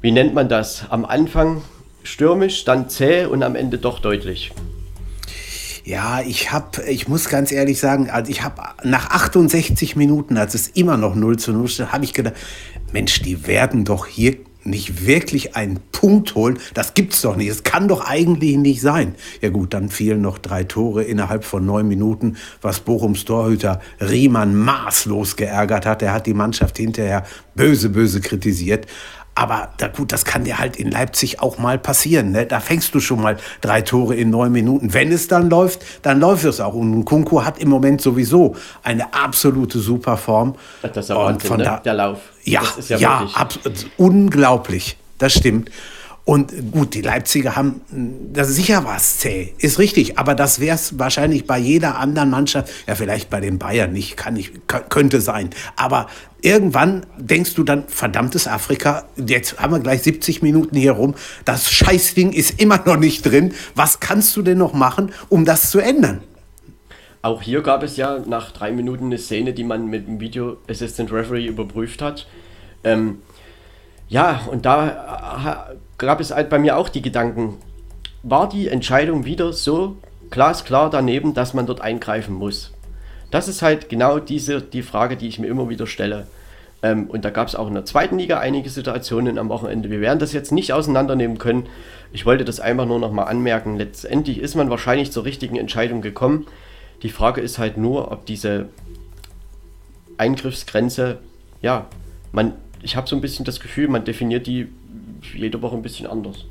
wie 0.03 0.13
nennt 0.13 0.35
man 0.35 0.49
das? 0.49 0.85
Am 0.91 1.05
Anfang 1.05 1.63
stürmisch, 2.03 2.65
dann 2.65 2.89
zäh 2.89 3.25
und 3.25 3.43
am 3.43 3.57
Ende 3.57 3.79
doch 3.79 3.99
deutlich. 3.99 4.53
Ja, 5.85 6.21
ich 6.21 6.53
habe, 6.53 6.83
ich 6.89 7.09
muss 7.09 7.29
ganz 7.29 7.53
ehrlich 7.53 7.79
sagen, 7.79 8.11
also 8.11 8.31
ich 8.31 8.43
habe 8.43 8.61
nach 8.83 9.11
68 9.11 9.97
Minuten, 9.97 10.37
als 10.37 10.55
es 10.55 10.69
immer 10.69 10.97
noch 10.97 11.15
0 11.15 11.39
zu 11.39 11.53
0 11.53 11.69
steht, 11.69 11.93
habe 11.93 12.05
ich 12.05 12.13
gedacht, 12.13 12.35
Mensch, 12.93 13.23
die 13.23 13.47
werden 13.47 13.85
doch 13.85 14.07
hier 14.07 14.37
nicht 14.67 15.07
wirklich 15.07 15.57
einen 15.57 15.81
Punkt 15.93 16.35
holen. 16.35 16.59
Das 16.75 16.95
gibt's 16.95 17.23
doch 17.23 17.37
nicht. 17.37 17.49
Es 17.49 17.63
kann 17.63 17.89
doch 17.89 18.07
eigentlich 18.07 18.57
nicht 18.57 18.81
sein. 18.81 19.15
Ja 19.41 19.51
gut, 19.51 19.75
dann 19.75 19.89
fielen 19.89 20.21
noch 20.21 20.39
drei 20.39 20.65
Tore 20.65 21.03
innerhalb 21.05 21.45
von 21.45 21.65
neun 21.65 21.89
Minuten, 21.89 22.37
was 22.61 22.81
Bochums 22.81 23.25
Torhüter 23.25 23.81
Riemann 24.01 24.55
maßlos 24.55 25.37
geärgert 25.37 25.87
hat. 25.87 26.03
Er 26.03 26.13
hat 26.13 26.27
die 26.27 26.35
Mannschaft 26.35 26.77
hinterher 26.77 27.25
böse, 27.55 27.91
böse 27.91 28.21
kritisiert. 28.21 28.87
Aber 29.39 29.69
da, 29.77 29.89
gut, 29.89 30.13
das 30.13 30.25
kann 30.25 30.45
dir 30.45 30.59
halt 30.59 30.77
in 30.77 30.91
Leipzig 30.91 31.41
auch 31.41 31.59
mal 31.59 31.79
passieren. 31.79 32.33
Ne? 32.33 32.47
Da 32.47 32.59
fängst 32.59 32.95
du 32.95 33.01
schon 33.01 33.21
mal 33.21 33.37
drei 33.61 33.83
Tore 33.83 34.15
in 34.15 34.31
neun 34.31 34.51
Minuten. 34.51 34.95
Wenn 34.95 35.13
es 35.13 35.29
dann 35.29 35.51
läuft, 35.51 35.85
dann 36.01 36.21
läuft 36.21 36.47
es 36.47 36.59
auch. 36.59 36.73
Und 36.73 37.05
Kunku 37.05 37.45
hat 37.45 37.59
im 37.59 37.69
Moment 37.69 38.01
sowieso 38.01 38.57
eine 38.83 39.13
absolute 39.13 39.79
Superform. 39.79 40.55
Das 40.81 40.97
ist 40.97 41.11
ja 41.11 41.17
Wahnsinn, 41.17 41.59
ne? 41.59 41.81
der 41.85 41.95
Lauf. 41.95 42.19
Ja, 42.47 42.63
ja, 42.89 42.97
ja 42.97 43.29
unglaublich. 43.97 44.97
Das 45.19 45.35
stimmt. 45.35 45.71
Und 46.25 46.73
gut, 46.73 46.95
die 46.95 47.03
Leipziger 47.03 47.55
haben, 47.55 47.83
das 48.33 48.49
sicher 48.49 48.85
war 48.85 48.97
es 48.97 49.19
zäh, 49.19 49.55
ist 49.59 49.79
richtig, 49.79 50.19
aber 50.19 50.35
das 50.35 50.59
wäre 50.59 50.75
es 50.75 50.99
wahrscheinlich 50.99 51.47
bei 51.47 51.57
jeder 51.57 51.99
anderen 51.99 52.31
Mannschaft, 52.31 52.69
ja 52.89 52.97
vielleicht 52.97 53.31
bei 53.31 53.39
den 53.39 53.61
Bayern 53.61 53.93
nicht, 53.93 54.17
kann 54.17 54.35
nicht, 54.35 54.53
könnte 54.89 55.21
sein. 55.21 55.51
Aber 55.77 56.09
irgendwann 56.41 57.07
denkst 57.17 57.55
du 57.55 57.63
dann, 57.63 57.85
verdammtes 57.87 58.49
Afrika, 58.49 59.05
jetzt 59.25 59.61
haben 59.61 59.73
wir 59.73 59.79
gleich 59.79 60.03
70 60.03 60.43
Minuten 60.43 60.77
hier 60.77 60.93
rum, 60.93 61.15
das 61.45 61.71
Scheißding 61.71 62.33
ist 62.33 62.61
immer 62.61 62.83
noch 62.85 62.97
nicht 62.97 63.25
drin. 63.25 63.55
Was 63.77 64.01
kannst 64.01 64.37
du 64.37 64.43
denn 64.43 64.59
noch 64.59 64.73
machen, 64.73 65.13
um 65.29 65.45
das 65.45 65.71
zu 65.71 65.79
ändern? 65.79 66.23
Auch 67.27 67.43
hier 67.43 67.61
gab 67.61 67.83
es 67.83 67.97
ja 67.97 68.21
nach 68.25 68.53
drei 68.53 68.71
Minuten 68.71 69.07
eine 69.07 69.19
Szene, 69.19 69.53
die 69.53 69.65
man 69.65 69.89
mit 69.89 70.07
dem 70.07 70.21
Video 70.21 70.59
Assistant 70.71 71.11
Referee 71.11 71.47
überprüft 71.47 72.01
hat. 72.01 72.29
Ähm, 72.85 73.19
ja, 74.09 74.43
und 74.49 74.65
da 74.65 75.75
gab 75.99 76.21
es 76.21 76.31
halt 76.31 76.49
bei 76.49 76.61
mir 76.61 76.77
auch 76.77 76.89
die 76.89 77.03
Gedanken, 77.03 77.59
war 78.23 78.49
die 78.49 78.69
Entscheidung 78.69 79.25
wieder 79.25 79.53
so 79.53 79.97
glasklar 80.31 80.89
daneben, 80.89 81.35
dass 81.35 81.53
man 81.53 81.67
dort 81.67 81.81
eingreifen 81.81 82.33
muss? 82.33 82.73
Das 83.33 83.49
ist 83.49 83.61
halt 83.61 83.89
genau 83.89 84.21
diese 84.21 84.63
die 84.63 84.83
Frage, 84.83 85.17
die 85.17 85.27
ich 85.27 85.41
mir 85.41 85.49
immer 85.49 85.69
wieder 85.69 85.89
stelle. 85.89 86.29
Ähm, 86.85 87.11
und 87.11 87.25
da 87.25 87.31
gab 87.31 87.49
es 87.49 87.57
auch 87.57 87.67
in 87.67 87.75
der 87.75 87.85
zweiten 87.85 88.21
Liga 88.21 88.39
einige 88.39 88.71
Situationen 88.71 89.37
am 89.37 89.49
Wochenende. 89.49 89.91
Wir 89.91 90.01
werden 90.01 90.21
das 90.21 90.33
jetzt 90.33 90.53
nicht 90.53 90.73
auseinandernehmen 90.73 91.39
können. 91.39 91.67
Ich 92.13 92.25
wollte 92.25 92.45
das 92.45 92.61
einfach 92.61 92.87
nur 92.87 93.01
nochmal 93.01 93.27
anmerken. 93.27 93.77
Letztendlich 93.77 94.39
ist 94.39 94.55
man 94.55 94.71
wahrscheinlich 94.71 95.11
zur 95.11 95.25
richtigen 95.25 95.57
Entscheidung 95.57 96.03
gekommen. 96.03 96.47
Die 97.03 97.11
Frage 97.11 97.41
ist 97.41 97.59
halt 97.59 97.77
nur, 97.77 98.11
ob 98.11 98.27
diese 98.27 98.69
Eingriffsgrenze, 100.19 101.19
ja, 101.63 101.87
man, 102.33 102.55
ich 102.83 102.97
habe 102.97 103.09
so 103.09 103.17
ein 103.17 103.21
bisschen 103.21 103.45
das 103.45 103.61
Gefühl, 103.61 103.89
man 103.89 104.05
definiert 104.05 104.47
die 104.47 104.69
jede 105.35 105.61
Woche 105.63 105.77
ein 105.77 105.83
bisschen 105.83 106.07
anders. 106.07 106.47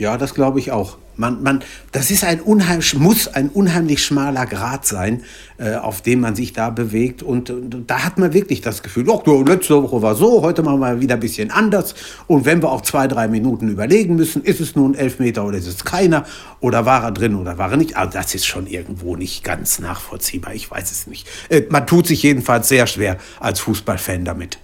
Ja, 0.00 0.16
das 0.16 0.32
glaube 0.32 0.58
ich 0.60 0.72
auch. 0.72 0.96
Man, 1.16 1.42
man, 1.42 1.62
das 1.92 2.10
ist 2.10 2.24
ein 2.24 2.40
unheimlich, 2.40 2.94
muss 2.94 3.28
ein 3.28 3.50
unheimlich 3.50 4.02
schmaler 4.02 4.46
Grad 4.46 4.86
sein, 4.86 5.24
äh, 5.58 5.74
auf 5.74 6.00
dem 6.00 6.20
man 6.20 6.34
sich 6.34 6.54
da 6.54 6.70
bewegt. 6.70 7.22
Und, 7.22 7.50
und, 7.50 7.84
da 7.86 8.02
hat 8.02 8.16
man 8.16 8.32
wirklich 8.32 8.62
das 8.62 8.82
Gefühl, 8.82 9.04
doch, 9.04 9.26
letzte 9.46 9.82
Woche 9.82 10.00
war 10.00 10.14
so, 10.14 10.40
heute 10.40 10.62
machen 10.62 10.80
wir 10.80 11.02
wieder 11.02 11.16
ein 11.16 11.20
bisschen 11.20 11.50
anders. 11.50 11.94
Und 12.26 12.46
wenn 12.46 12.62
wir 12.62 12.72
auch 12.72 12.80
zwei, 12.80 13.08
drei 13.08 13.28
Minuten 13.28 13.68
überlegen 13.68 14.16
müssen, 14.16 14.42
ist 14.42 14.60
es 14.60 14.74
nun 14.74 14.94
Elfmeter 14.94 15.44
oder 15.44 15.58
ist 15.58 15.66
es 15.66 15.84
keiner? 15.84 16.24
Oder 16.60 16.86
war 16.86 17.04
er 17.04 17.12
drin 17.12 17.34
oder 17.34 17.58
war 17.58 17.70
er 17.70 17.76
nicht? 17.76 17.94
Also 17.98 18.12
das 18.14 18.34
ist 18.34 18.46
schon 18.46 18.66
irgendwo 18.66 19.16
nicht 19.16 19.44
ganz 19.44 19.80
nachvollziehbar. 19.80 20.54
Ich 20.54 20.70
weiß 20.70 20.90
es 20.90 21.06
nicht. 21.08 21.28
Äh, 21.50 21.64
man 21.68 21.86
tut 21.86 22.06
sich 22.06 22.22
jedenfalls 22.22 22.70
sehr 22.70 22.86
schwer 22.86 23.18
als 23.38 23.60
Fußballfan 23.60 24.24
damit. 24.24 24.56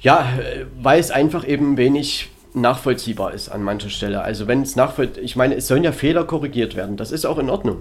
Ja, 0.00 0.28
äh, 0.38 0.66
weil 0.82 1.00
es 1.00 1.10
einfach 1.10 1.48
eben 1.48 1.78
wenig 1.78 2.28
nachvollziehbar 2.54 3.32
ist 3.32 3.48
an 3.48 3.62
mancher 3.62 3.90
Stelle. 3.90 4.22
Also 4.22 4.46
wenn 4.46 4.62
es 4.62 4.76
nachvollziehbar, 4.76 5.24
ich 5.24 5.36
meine, 5.36 5.56
es 5.56 5.68
sollen 5.68 5.84
ja 5.84 5.92
Fehler 5.92 6.24
korrigiert 6.24 6.76
werden, 6.76 6.96
das 6.96 7.12
ist 7.12 7.24
auch 7.24 7.38
in 7.38 7.50
Ordnung. 7.50 7.78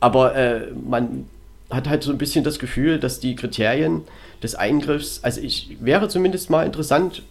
Aber 0.00 0.34
äh, 0.36 0.68
man 0.88 1.26
hat 1.70 1.88
halt 1.88 2.02
so 2.02 2.12
ein 2.12 2.18
bisschen 2.18 2.44
das 2.44 2.58
Gefühl, 2.58 2.98
dass 2.98 3.20
die 3.20 3.34
Kriterien 3.36 4.02
des 4.42 4.54
Eingriffs, 4.54 5.20
also 5.22 5.40
ich 5.40 5.76
wäre 5.80 6.08
zumindest 6.08 6.50
mal 6.50 6.64
interessant, 6.64 7.22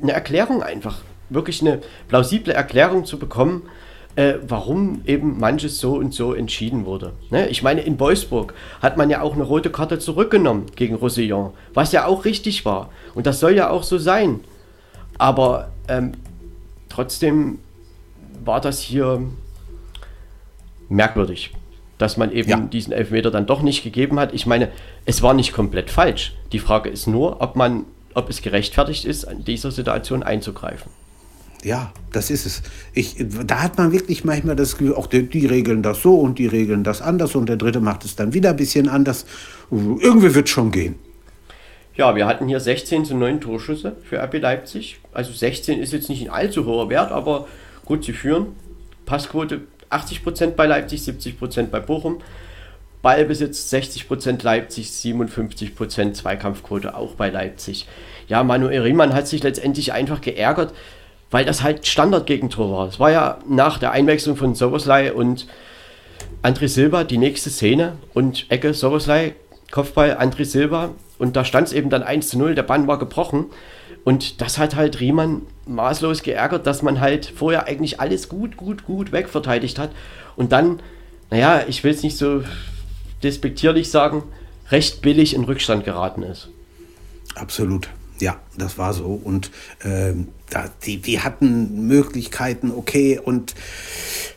eine 0.00 0.12
Erklärung 0.12 0.62
einfach, 0.62 0.98
wirklich 1.28 1.60
eine 1.60 1.80
plausible 2.08 2.52
Erklärung 2.52 3.04
zu 3.04 3.18
bekommen, 3.18 3.62
äh, 4.14 4.34
warum 4.46 5.02
eben 5.06 5.38
manches 5.38 5.78
so 5.78 5.94
und 5.94 6.14
so 6.14 6.34
entschieden 6.34 6.86
wurde. 6.86 7.12
Ne? 7.30 7.48
Ich 7.48 7.62
meine, 7.62 7.80
in 7.82 7.98
Wolfsburg 7.98 8.54
hat 8.80 8.96
man 8.96 9.10
ja 9.10 9.22
auch 9.22 9.34
eine 9.34 9.44
rote 9.44 9.70
Karte 9.70 9.98
zurückgenommen 9.98 10.66
gegen 10.76 10.94
Roussillon, 10.94 11.52
was 11.74 11.92
ja 11.92 12.06
auch 12.06 12.24
richtig 12.24 12.64
war. 12.64 12.90
Und 13.14 13.26
das 13.26 13.40
soll 13.40 13.54
ja 13.54 13.70
auch 13.70 13.82
so 13.82 13.98
sein. 13.98 14.40
Aber 15.18 15.70
ähm, 15.88 16.12
trotzdem 16.88 17.58
war 18.44 18.60
das 18.60 18.80
hier 18.80 19.22
merkwürdig, 20.88 21.52
dass 21.98 22.16
man 22.16 22.32
eben 22.32 22.48
ja. 22.48 22.60
diesen 22.60 22.92
Elfmeter 22.92 23.30
dann 23.30 23.46
doch 23.46 23.62
nicht 23.62 23.82
gegeben 23.82 24.18
hat. 24.18 24.32
Ich 24.32 24.46
meine, 24.46 24.70
es 25.04 25.22
war 25.22 25.34
nicht 25.34 25.52
komplett 25.52 25.90
falsch. 25.90 26.34
Die 26.52 26.58
Frage 26.58 26.88
ist 26.88 27.06
nur, 27.06 27.40
ob 27.40 27.56
man, 27.56 27.84
ob 28.14 28.30
es 28.30 28.42
gerechtfertigt 28.42 29.04
ist, 29.04 29.24
in 29.24 29.44
dieser 29.44 29.70
Situation 29.70 30.22
einzugreifen. 30.22 30.90
Ja, 31.64 31.92
das 32.12 32.30
ist 32.30 32.46
es. 32.46 32.62
Ich, 32.92 33.16
da 33.18 33.62
hat 33.62 33.78
man 33.78 33.90
wirklich 33.90 34.24
manchmal 34.24 34.54
das 34.54 34.76
Gefühl, 34.76 34.94
auch 34.94 35.08
die, 35.08 35.28
die, 35.28 35.46
regeln 35.46 35.82
das 35.82 36.02
so 36.02 36.14
und 36.14 36.38
die 36.38 36.46
regeln 36.46 36.84
das 36.84 37.02
anders 37.02 37.34
und 37.34 37.48
der 37.48 37.56
dritte 37.56 37.80
macht 37.80 38.04
es 38.04 38.14
dann 38.14 38.32
wieder 38.32 38.50
ein 38.50 38.56
bisschen 38.56 38.88
anders. 38.88 39.26
Irgendwie 39.70 40.34
wird 40.34 40.46
es 40.46 40.50
schon 40.52 40.70
gehen. 40.70 40.94
Ja, 41.98 42.14
wir 42.14 42.26
hatten 42.26 42.46
hier 42.46 42.60
16 42.60 43.04
zu 43.06 43.16
9 43.16 43.40
Torschüsse 43.40 43.96
für 44.04 44.22
RB 44.22 44.40
Leipzig. 44.40 45.00
Also 45.12 45.32
16 45.32 45.80
ist 45.80 45.92
jetzt 45.92 46.08
nicht 46.08 46.22
ein 46.22 46.30
allzu 46.30 46.64
hoher 46.64 46.88
Wert, 46.90 47.10
aber 47.10 47.48
gut, 47.84 48.04
sie 48.04 48.12
führen. 48.12 48.54
Passquote 49.04 49.62
80% 49.90 50.52
bei 50.52 50.66
Leipzig, 50.66 51.00
70% 51.00 51.66
bei 51.66 51.80
Bochum. 51.80 52.20
Ballbesitz 53.02 53.72
60% 53.72 54.44
Leipzig, 54.44 54.90
57% 54.90 56.12
Zweikampfquote 56.12 56.96
auch 56.96 57.14
bei 57.14 57.30
Leipzig. 57.30 57.88
Ja, 58.28 58.44
Manuel 58.44 58.82
Riemann 58.82 59.12
hat 59.12 59.26
sich 59.26 59.42
letztendlich 59.42 59.92
einfach 59.92 60.20
geärgert, 60.20 60.74
weil 61.32 61.44
das 61.44 61.64
halt 61.64 61.84
Standardgegentor 61.84 62.70
war. 62.70 62.86
Es 62.86 63.00
war 63.00 63.10
ja 63.10 63.38
nach 63.48 63.78
der 63.78 63.90
Einwechslung 63.90 64.36
von 64.36 64.54
Soboslai 64.54 65.12
und 65.12 65.48
André 66.44 66.68
Silva 66.68 67.02
die 67.02 67.18
nächste 67.18 67.50
Szene 67.50 67.94
und 68.14 68.46
Ecke 68.50 68.72
Soboslai, 68.72 69.34
Kopfball 69.72 70.16
André 70.16 70.44
Silva 70.44 70.90
und 71.18 71.36
da 71.36 71.44
stand 71.44 71.68
es 71.68 71.72
eben 71.72 71.90
dann 71.90 72.02
1 72.02 72.28
zu 72.28 72.38
0, 72.38 72.54
der 72.54 72.62
Bann 72.62 72.86
war 72.86 72.98
gebrochen 72.98 73.46
und 74.04 74.40
das 74.40 74.58
hat 74.58 74.76
halt 74.76 75.00
Riemann 75.00 75.42
maßlos 75.66 76.22
geärgert, 76.22 76.66
dass 76.66 76.82
man 76.82 77.00
halt 77.00 77.26
vorher 77.26 77.66
eigentlich 77.66 78.00
alles 78.00 78.28
gut, 78.28 78.56
gut, 78.56 78.84
gut 78.84 79.12
wegverteidigt 79.12 79.78
hat 79.78 79.90
und 80.36 80.52
dann, 80.52 80.80
naja, 81.30 81.64
ich 81.66 81.84
will 81.84 81.92
es 81.92 82.02
nicht 82.02 82.16
so 82.16 82.42
despektierlich 83.22 83.90
sagen, 83.90 84.22
recht 84.70 85.02
billig 85.02 85.34
in 85.34 85.44
Rückstand 85.44 85.84
geraten 85.84 86.22
ist. 86.22 86.48
Absolut. 87.34 87.88
Ja, 88.20 88.36
das 88.56 88.78
war 88.78 88.92
so. 88.92 89.20
Und 89.22 89.50
äh, 89.80 90.12
da, 90.12 90.24
die, 90.84 90.98
die 90.98 91.20
hatten 91.20 91.86
Möglichkeiten, 91.86 92.70
okay. 92.70 93.20
Und 93.22 93.54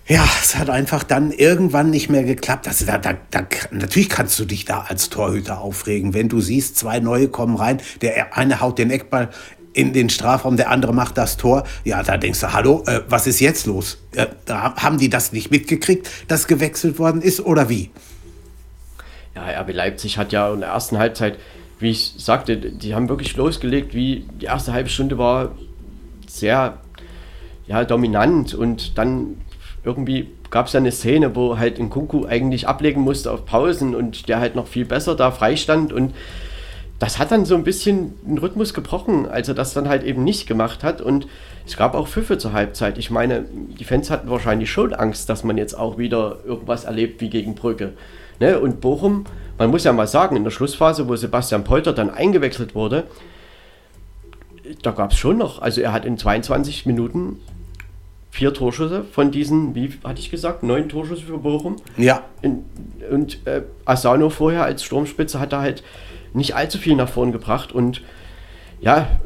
ja, 0.07 0.27
es 0.41 0.57
hat 0.57 0.69
einfach 0.69 1.03
dann 1.03 1.31
irgendwann 1.31 1.89
nicht 1.89 2.09
mehr 2.09 2.23
geklappt. 2.23 2.67
Also 2.67 2.85
da, 2.85 2.97
da, 2.97 3.13
da, 3.31 3.45
natürlich 3.71 4.09
kannst 4.09 4.39
du 4.39 4.45
dich 4.45 4.65
da 4.65 4.85
als 4.87 5.09
Torhüter 5.09 5.61
aufregen, 5.61 6.13
wenn 6.13 6.29
du 6.29 6.41
siehst, 6.41 6.77
zwei 6.77 6.99
neue 6.99 7.27
kommen 7.27 7.55
rein, 7.55 7.81
der 8.01 8.37
eine 8.37 8.61
haut 8.61 8.77
den 8.77 8.91
Eckball 8.91 9.29
in 9.73 9.93
den 9.93 10.09
Strafraum, 10.09 10.57
der 10.57 10.69
andere 10.69 10.93
macht 10.93 11.17
das 11.17 11.37
Tor. 11.37 11.63
Ja, 11.85 12.03
da 12.03 12.17
denkst 12.17 12.41
du, 12.41 12.51
hallo, 12.51 12.83
äh, 12.87 13.01
was 13.07 13.25
ist 13.25 13.39
jetzt 13.39 13.65
los? 13.65 13.99
Äh, 14.13 14.27
da 14.45 14.75
haben 14.75 14.97
die 14.97 15.09
das 15.09 15.31
nicht 15.31 15.49
mitgekriegt, 15.49 16.09
dass 16.27 16.47
gewechselt 16.47 16.99
worden 16.99 17.21
ist 17.21 17.39
oder 17.39 17.69
wie? 17.69 17.89
Ja, 19.33 19.61
RB 19.61 19.71
Leipzig 19.71 20.17
hat 20.17 20.33
ja 20.33 20.53
in 20.53 20.59
der 20.59 20.69
ersten 20.69 20.97
Halbzeit 20.97 21.37
wie 21.81 21.89
ich 21.89 22.13
sagte, 22.17 22.57
die 22.57 22.93
haben 22.93 23.09
wirklich 23.09 23.35
losgelegt, 23.35 23.93
wie 23.93 24.27
die 24.39 24.45
erste 24.45 24.71
halbe 24.71 24.89
Stunde 24.89 25.17
war 25.17 25.55
sehr 26.37 26.77
ja, 27.67 27.83
dominant 27.83 28.53
und 28.53 28.97
dann 28.97 29.37
irgendwie 29.83 30.29
gab 30.49 30.67
es 30.67 30.73
ja 30.73 30.79
eine 30.79 30.91
Szene, 30.91 31.35
wo 31.35 31.57
halt 31.57 31.79
ein 31.79 31.89
Kunku 31.89 32.25
eigentlich 32.25 32.67
ablegen 32.67 33.01
musste 33.01 33.31
auf 33.31 33.45
Pausen 33.45 33.95
und 33.95 34.27
der 34.27 34.39
halt 34.39 34.55
noch 34.55 34.67
viel 34.67 34.85
besser 34.85 35.15
da 35.15 35.31
freistand 35.31 35.93
und 35.93 36.13
das 36.99 37.17
hat 37.17 37.31
dann 37.31 37.45
so 37.45 37.55
ein 37.55 37.63
bisschen 37.63 38.13
den 38.23 38.37
Rhythmus 38.37 38.75
gebrochen, 38.75 39.27
als 39.27 39.47
er 39.47 39.55
das 39.55 39.73
dann 39.73 39.89
halt 39.89 40.03
eben 40.03 40.23
nicht 40.23 40.45
gemacht 40.45 40.83
hat 40.83 41.01
und 41.01 41.27
es 41.65 41.77
gab 41.77 41.95
auch 41.95 42.07
Pfiffe 42.07 42.37
zur 42.37 42.53
Halbzeit. 42.53 42.97
Ich 42.97 43.09
meine, 43.09 43.45
die 43.79 43.83
Fans 43.83 44.09
hatten 44.09 44.29
wahrscheinlich 44.29 44.69
schon 44.71 44.93
Angst, 44.93 45.29
dass 45.29 45.43
man 45.43 45.57
jetzt 45.57 45.77
auch 45.77 45.97
wieder 45.97 46.37
irgendwas 46.45 46.83
erlebt 46.83 47.21
wie 47.21 47.29
gegen 47.29 47.55
Brücke 47.55 47.93
Ne? 48.41 48.59
Und 48.59 48.81
Bochum, 48.81 49.25
man 49.59 49.69
muss 49.69 49.83
ja 49.83 49.93
mal 49.93 50.07
sagen, 50.07 50.35
in 50.35 50.43
der 50.43 50.49
Schlussphase, 50.49 51.07
wo 51.07 51.15
Sebastian 51.15 51.63
Polter 51.63 51.93
dann 51.93 52.09
eingewechselt 52.09 52.73
wurde, 52.73 53.03
da 54.81 54.91
gab 54.91 55.11
es 55.11 55.17
schon 55.17 55.37
noch, 55.37 55.61
also 55.61 55.81
er 55.81 55.93
hat 55.93 56.05
in 56.05 56.17
22 56.17 56.85
Minuten 56.85 57.39
vier 58.31 58.53
Torschüsse 58.53 59.03
von 59.03 59.31
diesen, 59.31 59.75
wie 59.75 59.91
hatte 60.03 60.19
ich 60.19 60.31
gesagt, 60.31 60.63
neun 60.63 60.87
Torschüsse 60.87 61.23
für 61.23 61.37
Bochum. 61.37 61.75
Ja. 61.97 62.23
In, 62.41 62.63
und 63.09 63.45
äh, 63.45 63.63
Asano 63.85 64.29
vorher 64.29 64.63
als 64.63 64.83
Sturmspitze 64.83 65.39
hat 65.39 65.53
er 65.53 65.59
halt 65.59 65.83
nicht 66.33 66.55
allzu 66.55 66.77
viel 66.77 66.95
nach 66.95 67.09
vorn 67.09 67.31
gebracht 67.31 67.73
und 67.73 68.01
ja, 68.79 69.19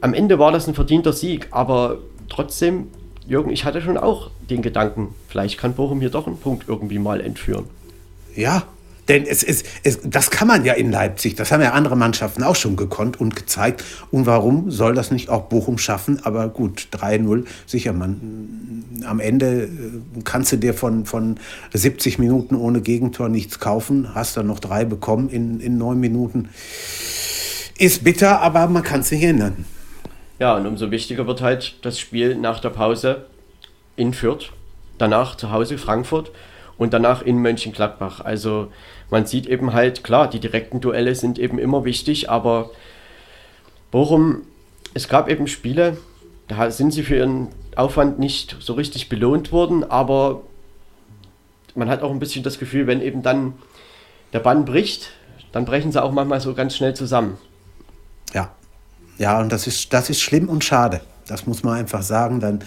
am 0.00 0.14
Ende 0.14 0.38
war 0.38 0.52
das 0.52 0.66
ein 0.66 0.74
verdienter 0.74 1.12
Sieg, 1.12 1.48
aber 1.50 1.98
trotzdem, 2.28 2.88
Jürgen, 3.26 3.50
ich 3.50 3.64
hatte 3.64 3.82
schon 3.82 3.98
auch 3.98 4.30
den 4.48 4.62
Gedanken, 4.62 5.14
vielleicht 5.28 5.58
kann 5.58 5.74
Bochum 5.74 6.00
hier 6.00 6.10
doch 6.10 6.26
einen 6.26 6.38
Punkt 6.38 6.68
irgendwie 6.68 6.98
mal 6.98 7.20
entführen. 7.20 7.66
Ja, 8.34 8.62
denn 9.08 9.24
es 9.24 9.42
ist, 9.42 9.66
es, 9.84 10.00
das 10.04 10.30
kann 10.30 10.46
man 10.46 10.64
ja 10.64 10.74
in 10.74 10.92
Leipzig, 10.92 11.34
das 11.34 11.50
haben 11.50 11.62
ja 11.62 11.72
andere 11.72 11.96
Mannschaften 11.96 12.42
auch 12.42 12.56
schon 12.56 12.76
gekonnt 12.76 13.18
und 13.18 13.34
gezeigt. 13.34 13.82
Und 14.10 14.26
warum 14.26 14.70
soll 14.70 14.94
das 14.94 15.10
nicht 15.10 15.30
auch 15.30 15.44
Bochum 15.44 15.78
schaffen? 15.78 16.20
Aber 16.24 16.48
gut, 16.48 16.88
3-0, 16.92 17.46
sicher, 17.66 17.94
man, 17.94 18.84
am 19.06 19.20
Ende 19.20 19.64
äh, 19.64 19.68
kannst 20.24 20.52
du 20.52 20.56
dir 20.56 20.74
von, 20.74 21.06
von 21.06 21.38
70 21.72 22.18
Minuten 22.18 22.54
ohne 22.54 22.82
Gegentor 22.82 23.30
nichts 23.30 23.58
kaufen, 23.58 24.14
hast 24.14 24.36
dann 24.36 24.46
noch 24.46 24.60
drei 24.60 24.84
bekommen 24.84 25.30
in, 25.30 25.60
in 25.60 25.78
neun 25.78 25.98
Minuten. 25.98 26.50
Ist 27.78 28.04
bitter, 28.04 28.40
aber 28.42 28.66
man 28.66 28.82
kann 28.82 29.00
es 29.00 29.10
nicht 29.10 29.22
ändern. 29.22 29.64
Ja, 30.38 30.56
und 30.56 30.66
umso 30.66 30.90
wichtiger 30.90 31.26
wird 31.26 31.40
halt 31.40 31.78
das 31.82 31.98
Spiel 31.98 32.36
nach 32.36 32.60
der 32.60 32.70
Pause 32.70 33.26
in 33.96 34.12
Fürth, 34.12 34.52
danach 34.98 35.36
zu 35.36 35.50
Hause 35.50 35.78
Frankfurt 35.78 36.30
und 36.78 36.94
danach 36.94 37.22
in 37.22 37.38
Mönchengladbach. 37.38 38.20
Also 38.20 38.72
man 39.10 39.26
sieht 39.26 39.46
eben 39.46 39.74
halt, 39.74 40.04
klar, 40.04 40.30
die 40.30 40.40
direkten 40.40 40.80
Duelle 40.80 41.14
sind 41.14 41.38
eben 41.38 41.58
immer 41.58 41.84
wichtig, 41.84 42.30
aber 42.30 42.70
Bochum, 43.90 44.42
es 44.94 45.08
gab 45.08 45.28
eben 45.28 45.46
Spiele, 45.48 45.98
da 46.46 46.70
sind 46.70 46.92
sie 46.92 47.02
für 47.02 47.16
ihren 47.16 47.48
Aufwand 47.76 48.18
nicht 48.18 48.56
so 48.60 48.72
richtig 48.74 49.08
belohnt 49.08 49.52
worden, 49.52 49.84
aber 49.84 50.42
man 51.74 51.90
hat 51.90 52.02
auch 52.02 52.10
ein 52.10 52.18
bisschen 52.18 52.42
das 52.42 52.58
Gefühl, 52.58 52.86
wenn 52.86 53.02
eben 53.02 53.22
dann 53.22 53.54
der 54.32 54.40
Bann 54.40 54.64
bricht, 54.64 55.10
dann 55.52 55.64
brechen 55.64 55.92
sie 55.92 56.02
auch 56.02 56.12
manchmal 56.12 56.40
so 56.40 56.54
ganz 56.54 56.76
schnell 56.76 56.94
zusammen. 56.94 57.38
Ja, 58.34 58.50
ja, 59.18 59.40
und 59.40 59.50
das 59.50 59.66
ist, 59.66 59.92
das 59.92 60.10
ist 60.10 60.20
schlimm 60.20 60.48
und 60.48 60.64
schade. 60.64 61.00
Das 61.26 61.46
muss 61.46 61.62
man 61.62 61.78
einfach 61.78 62.02
sagen. 62.02 62.40
Dann 62.40 62.60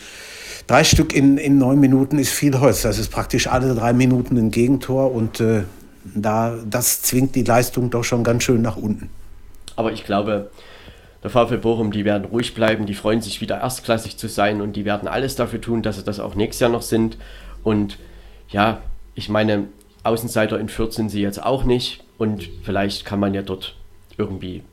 drei 0.68 0.84
Stück 0.84 1.14
in, 1.14 1.38
in 1.38 1.58
neun 1.58 1.80
Minuten 1.80 2.20
ist 2.20 2.32
viel 2.32 2.60
Holz. 2.60 2.82
Das 2.82 2.98
ist 2.98 3.10
praktisch 3.12 3.48
alle 3.48 3.74
drei 3.76 3.94
Minuten 3.94 4.38
ein 4.38 4.52
Gegentor 4.52 5.12
und 5.12 5.40
äh, 5.40 5.64
da, 6.04 6.58
das 6.66 7.02
zwingt 7.02 7.36
die 7.36 7.44
Leistung 7.44 7.90
doch 7.90 8.04
schon 8.04 8.24
ganz 8.24 8.44
schön 8.44 8.62
nach 8.62 8.78
unten. 8.78 9.10
Aber 9.76 9.92
ich 9.92 10.06
glaube, 10.06 10.50
der 11.24 11.30
VfL 11.30 11.58
Bochum, 11.58 11.92
die 11.92 12.06
werden 12.06 12.26
ruhig 12.26 12.54
bleiben, 12.54 12.86
die 12.86 12.94
freuen 12.94 13.22
sich 13.22 13.42
wieder 13.42 13.60
erstklassig 13.60 14.18
zu 14.18 14.28
sein 14.28 14.62
und 14.62 14.76
die 14.76 14.86
werden 14.86 15.08
alles 15.08 15.36
dafür 15.36 15.62
tun, 15.62 15.84
dass 15.84 15.98
sie 15.98 16.04
das 16.04 16.20
auch 16.20 16.36
nächstes 16.36 16.62
Jahr 16.62 16.72
noch 16.72 16.82
sind. 16.82 17.18
Und 17.64 17.98
ja, 18.50 18.82
ich 19.14 19.30
meine, 19.30 19.68
Außenseiter 20.04 20.60
in 20.60 20.70
Fürth 20.70 20.94
sind 20.94 21.10
sie 21.10 21.22
jetzt 21.22 21.44
auch 21.44 21.64
nicht 21.64 22.04
und 22.18 22.50
vielleicht 22.64 23.06
kann 23.06 23.20
man 23.20 23.34
ja 23.34 23.44
dort 23.44 23.76
irgendwie 24.18 24.64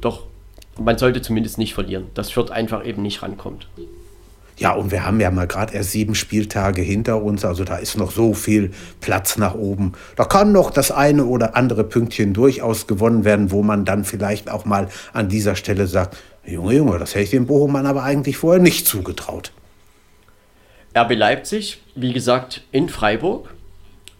doch, 0.00 0.24
man 0.78 0.98
sollte 0.98 1.22
zumindest 1.22 1.58
nicht 1.58 1.74
verlieren, 1.74 2.06
dass 2.14 2.30
Fürth 2.30 2.50
einfach 2.50 2.84
eben 2.84 3.02
nicht 3.02 3.22
rankommt. 3.22 3.66
Ja, 4.58 4.72
und 4.72 4.90
wir 4.90 5.04
haben 5.04 5.20
ja 5.20 5.30
mal 5.30 5.46
gerade 5.46 5.74
erst 5.74 5.90
sieben 5.90 6.14
Spieltage 6.14 6.80
hinter 6.80 7.22
uns, 7.22 7.44
also 7.44 7.64
da 7.64 7.76
ist 7.76 7.98
noch 7.98 8.10
so 8.10 8.32
viel 8.32 8.70
Platz 9.00 9.36
nach 9.36 9.54
oben. 9.54 9.92
Da 10.16 10.24
kann 10.24 10.52
noch 10.52 10.70
das 10.70 10.90
eine 10.90 11.26
oder 11.26 11.56
andere 11.56 11.84
Pünktchen 11.84 12.32
durchaus 12.32 12.86
gewonnen 12.86 13.24
werden, 13.24 13.50
wo 13.50 13.62
man 13.62 13.84
dann 13.84 14.04
vielleicht 14.04 14.50
auch 14.50 14.64
mal 14.64 14.88
an 15.12 15.28
dieser 15.28 15.56
Stelle 15.56 15.86
sagt, 15.86 16.16
Junge, 16.46 16.74
Junge, 16.74 16.98
das 16.98 17.14
hätte 17.14 17.24
ich 17.24 17.30
dem 17.30 17.46
Bochumann 17.46 17.86
aber 17.86 18.04
eigentlich 18.04 18.38
vorher 18.38 18.62
nicht 18.62 18.86
zugetraut. 18.86 19.52
RB 20.96 21.14
Leipzig, 21.14 21.82
wie 21.94 22.14
gesagt, 22.14 22.62
in 22.72 22.88
Freiburg 22.88 23.52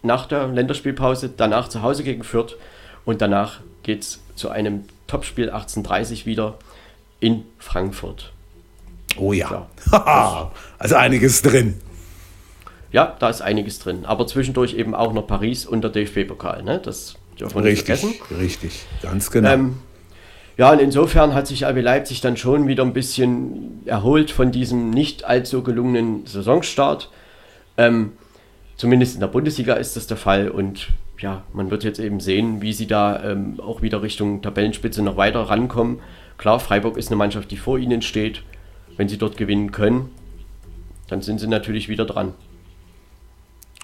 nach 0.03 0.27
der 0.27 0.47
Länderspielpause, 0.47 1.31
danach 1.35 1.67
zu 1.67 1.81
Hause 1.81 2.03
gegen 2.03 2.23
Fürth 2.23 2.55
und 3.05 3.21
danach 3.21 3.61
geht 3.81 4.03
es 4.03 4.19
zu 4.35 4.49
einem 4.49 4.83
Topspiel 5.07 5.49
1830 5.49 6.27
wieder 6.27 6.59
in 7.19 7.43
Frankfurt. 7.57 8.33
Oh 9.19 9.33
ja. 9.33 9.67
ja. 9.91 10.51
also 10.79 10.95
einiges 10.95 11.41
drin. 11.41 11.79
Ja, 12.91 13.15
da 13.19 13.29
ist 13.29 13.41
einiges 13.41 13.79
drin. 13.79 14.05
Aber 14.05 14.27
zwischendurch 14.27 14.73
eben 14.73 14.95
auch 14.95 15.13
noch 15.13 15.27
Paris 15.27 15.65
und 15.65 15.81
der 15.81 15.91
DFB-Pokal. 15.91 16.63
Ne? 16.63 16.79
Das 16.83 17.15
dürfen 17.39 17.55
wir 17.55 17.63
richtig, 17.63 18.03
nicht 18.03 18.17
vergessen. 18.17 18.35
Richtig, 18.39 18.85
ganz 19.01 19.29
genau. 19.29 19.49
Ähm, 19.49 19.77
ja, 20.57 20.71
und 20.71 20.79
insofern 20.79 21.35
hat 21.35 21.47
sich 21.47 21.65
RB 21.65 21.81
Leipzig 21.81 22.21
dann 22.21 22.37
schon 22.37 22.67
wieder 22.67 22.83
ein 22.83 22.93
bisschen 22.93 23.85
erholt 23.85 24.31
von 24.31 24.51
diesem 24.51 24.89
nicht 24.89 25.25
allzu 25.25 25.61
gelungenen 25.61 26.25
Saisonstart. 26.25 27.11
Ähm, 27.77 28.13
zumindest 28.75 29.15
in 29.15 29.19
der 29.19 29.27
Bundesliga 29.27 29.73
ist 29.75 29.95
das 29.95 30.07
der 30.07 30.17
Fall. 30.17 30.49
Und 30.49 30.87
ja, 31.19 31.43
man 31.53 31.69
wird 31.69 31.83
jetzt 31.83 31.99
eben 31.99 32.19
sehen, 32.19 32.61
wie 32.61 32.73
sie 32.73 32.87
da 32.87 33.23
ähm, 33.23 33.59
auch 33.59 33.81
wieder 33.81 34.01
Richtung 34.01 34.41
Tabellenspitze 34.41 35.03
noch 35.03 35.17
weiter 35.17 35.41
rankommen. 35.41 35.99
Klar, 36.37 36.59
Freiburg 36.59 36.97
ist 36.97 37.09
eine 37.09 37.17
Mannschaft, 37.17 37.51
die 37.51 37.57
vor 37.57 37.77
ihnen 37.77 38.01
steht 38.01 38.41
wenn 38.97 39.07
sie 39.07 39.17
dort 39.17 39.37
gewinnen 39.37 39.71
können, 39.71 40.09
dann 41.07 41.21
sind 41.21 41.39
sie 41.39 41.47
natürlich 41.47 41.87
wieder 41.87 42.05
dran. 42.05 42.33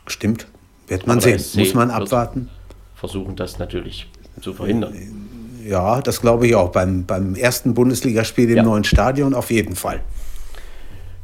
Stimmt. 0.08 0.48
Wird 0.88 1.08
man 1.08 1.22
sehen. 1.22 1.42
Muss 1.56 1.74
man 1.74 1.92
abwarten. 1.92 2.50
Versuchen 2.96 3.36
das 3.36 3.60
natürlich 3.60 4.10
zu 4.42 4.54
verhindern. 4.54 4.94
Ja, 5.66 6.02
das 6.02 6.20
glaube 6.20 6.48
ich 6.48 6.56
auch. 6.56 6.72
Beim, 6.72 7.06
beim 7.06 7.36
ersten 7.36 7.74
Bundesligaspiel 7.74 8.50
im 8.50 8.58
ja. 8.58 8.64
neuen 8.64 8.84
Stadion 8.84 9.34
auf 9.34 9.50
jeden 9.50 9.76
Fall. 9.76 10.02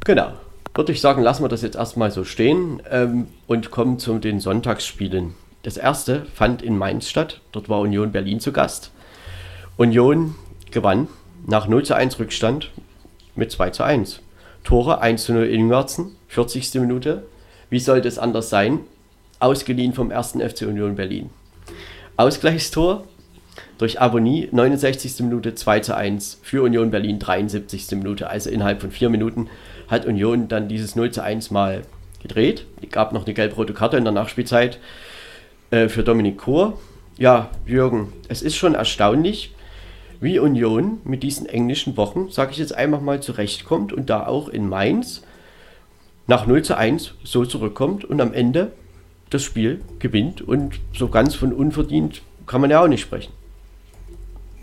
Genau. 0.05 0.33
Würde 0.73 0.93
ich 0.93 1.01
sagen, 1.01 1.21
lassen 1.21 1.43
wir 1.43 1.49
das 1.49 1.61
jetzt 1.61 1.75
erstmal 1.75 2.09
so 2.09 2.23
stehen 2.23 2.81
ähm, 2.89 3.27
und 3.47 3.69
kommen 3.69 3.99
zu 3.99 4.17
den 4.17 4.39
Sonntagsspielen. 4.39 5.33
Das 5.63 5.75
erste 5.75 6.25
fand 6.33 6.61
in 6.61 6.77
Mainz 6.77 7.09
statt. 7.09 7.41
Dort 7.51 7.67
war 7.67 7.81
Union 7.81 8.13
Berlin 8.13 8.39
zu 8.39 8.53
Gast. 8.53 8.91
Union 9.75 10.35
gewann 10.71 11.09
nach 11.45 11.67
0 11.67 11.83
zu 11.83 11.95
1 11.95 12.17
Rückstand 12.19 12.71
mit 13.39 13.51
2 13.51 13.71
zu 13.71 13.83
1. 13.83 14.19
Tore 14.63 15.01
1 15.01 15.23
zu 15.23 15.33
0 15.33 15.47
Ingwertsen, 15.47 16.15
40. 16.27 16.75
Minute. 16.75 17.23
Wie 17.69 17.79
sollte 17.79 18.07
es 18.07 18.19
anders 18.19 18.49
sein? 18.49 18.81
Ausgeliehen 19.39 19.93
vom 19.93 20.11
1. 20.11 20.33
FC 20.33 20.63
Union 20.63 20.95
Berlin. 20.95 21.31
Ausgleichstor 22.17 23.05
durch 23.77 23.99
Abonnie, 23.99 24.49
69. 24.51 25.21
Minute 25.21 25.55
2 25.55 25.79
zu 25.79 25.95
1 25.95 26.39
für 26.43 26.61
Union 26.63 26.91
Berlin, 26.91 27.17
73. 27.17 27.89
Minute. 27.91 28.29
Also 28.29 28.49
innerhalb 28.49 28.81
von 28.81 28.91
vier 28.91 29.09
Minuten 29.09 29.49
hat 29.87 30.05
Union 30.05 30.47
dann 30.47 30.67
dieses 30.67 30.95
0 30.95 31.11
zu 31.11 31.23
1 31.23 31.49
mal 31.49 31.83
gedreht. 32.21 32.65
Es 32.81 32.89
gab 32.91 33.13
noch 33.13 33.25
eine 33.25 33.33
gelb-rote 33.33 33.73
Karte 33.73 33.97
in 33.97 34.03
der 34.03 34.13
Nachspielzeit 34.13 34.79
äh, 35.71 35.87
für 35.87 36.03
Dominik 36.03 36.37
Kohr. 36.37 36.77
Ja, 37.17 37.49
Jürgen, 37.65 38.13
es 38.27 38.41
ist 38.41 38.55
schon 38.55 38.75
erstaunlich, 38.75 39.53
wie 40.21 40.39
Union 40.39 40.99
mit 41.03 41.23
diesen 41.23 41.45
englischen 41.45 41.97
Wochen, 41.97 42.29
sage 42.29 42.51
ich 42.51 42.57
jetzt 42.57 42.75
einfach 42.75 43.01
mal, 43.01 43.21
zurechtkommt 43.21 43.93
und 43.93 44.09
da 44.09 44.27
auch 44.27 44.49
in 44.49 44.67
Mainz 44.67 45.23
nach 46.27 46.45
0 46.45 46.61
zu 46.63 46.77
1 46.77 47.15
so 47.23 47.45
zurückkommt 47.45 48.05
und 48.05 48.21
am 48.21 48.33
Ende 48.33 48.73
das 49.29 49.43
Spiel 49.43 49.81
gewinnt 49.99 50.41
und 50.41 50.79
so 50.93 51.07
ganz 51.07 51.35
von 51.35 51.53
unverdient 51.53 52.21
kann 52.45 52.61
man 52.61 52.69
ja 52.69 52.83
auch 52.83 52.87
nicht 52.87 53.01
sprechen. 53.01 53.31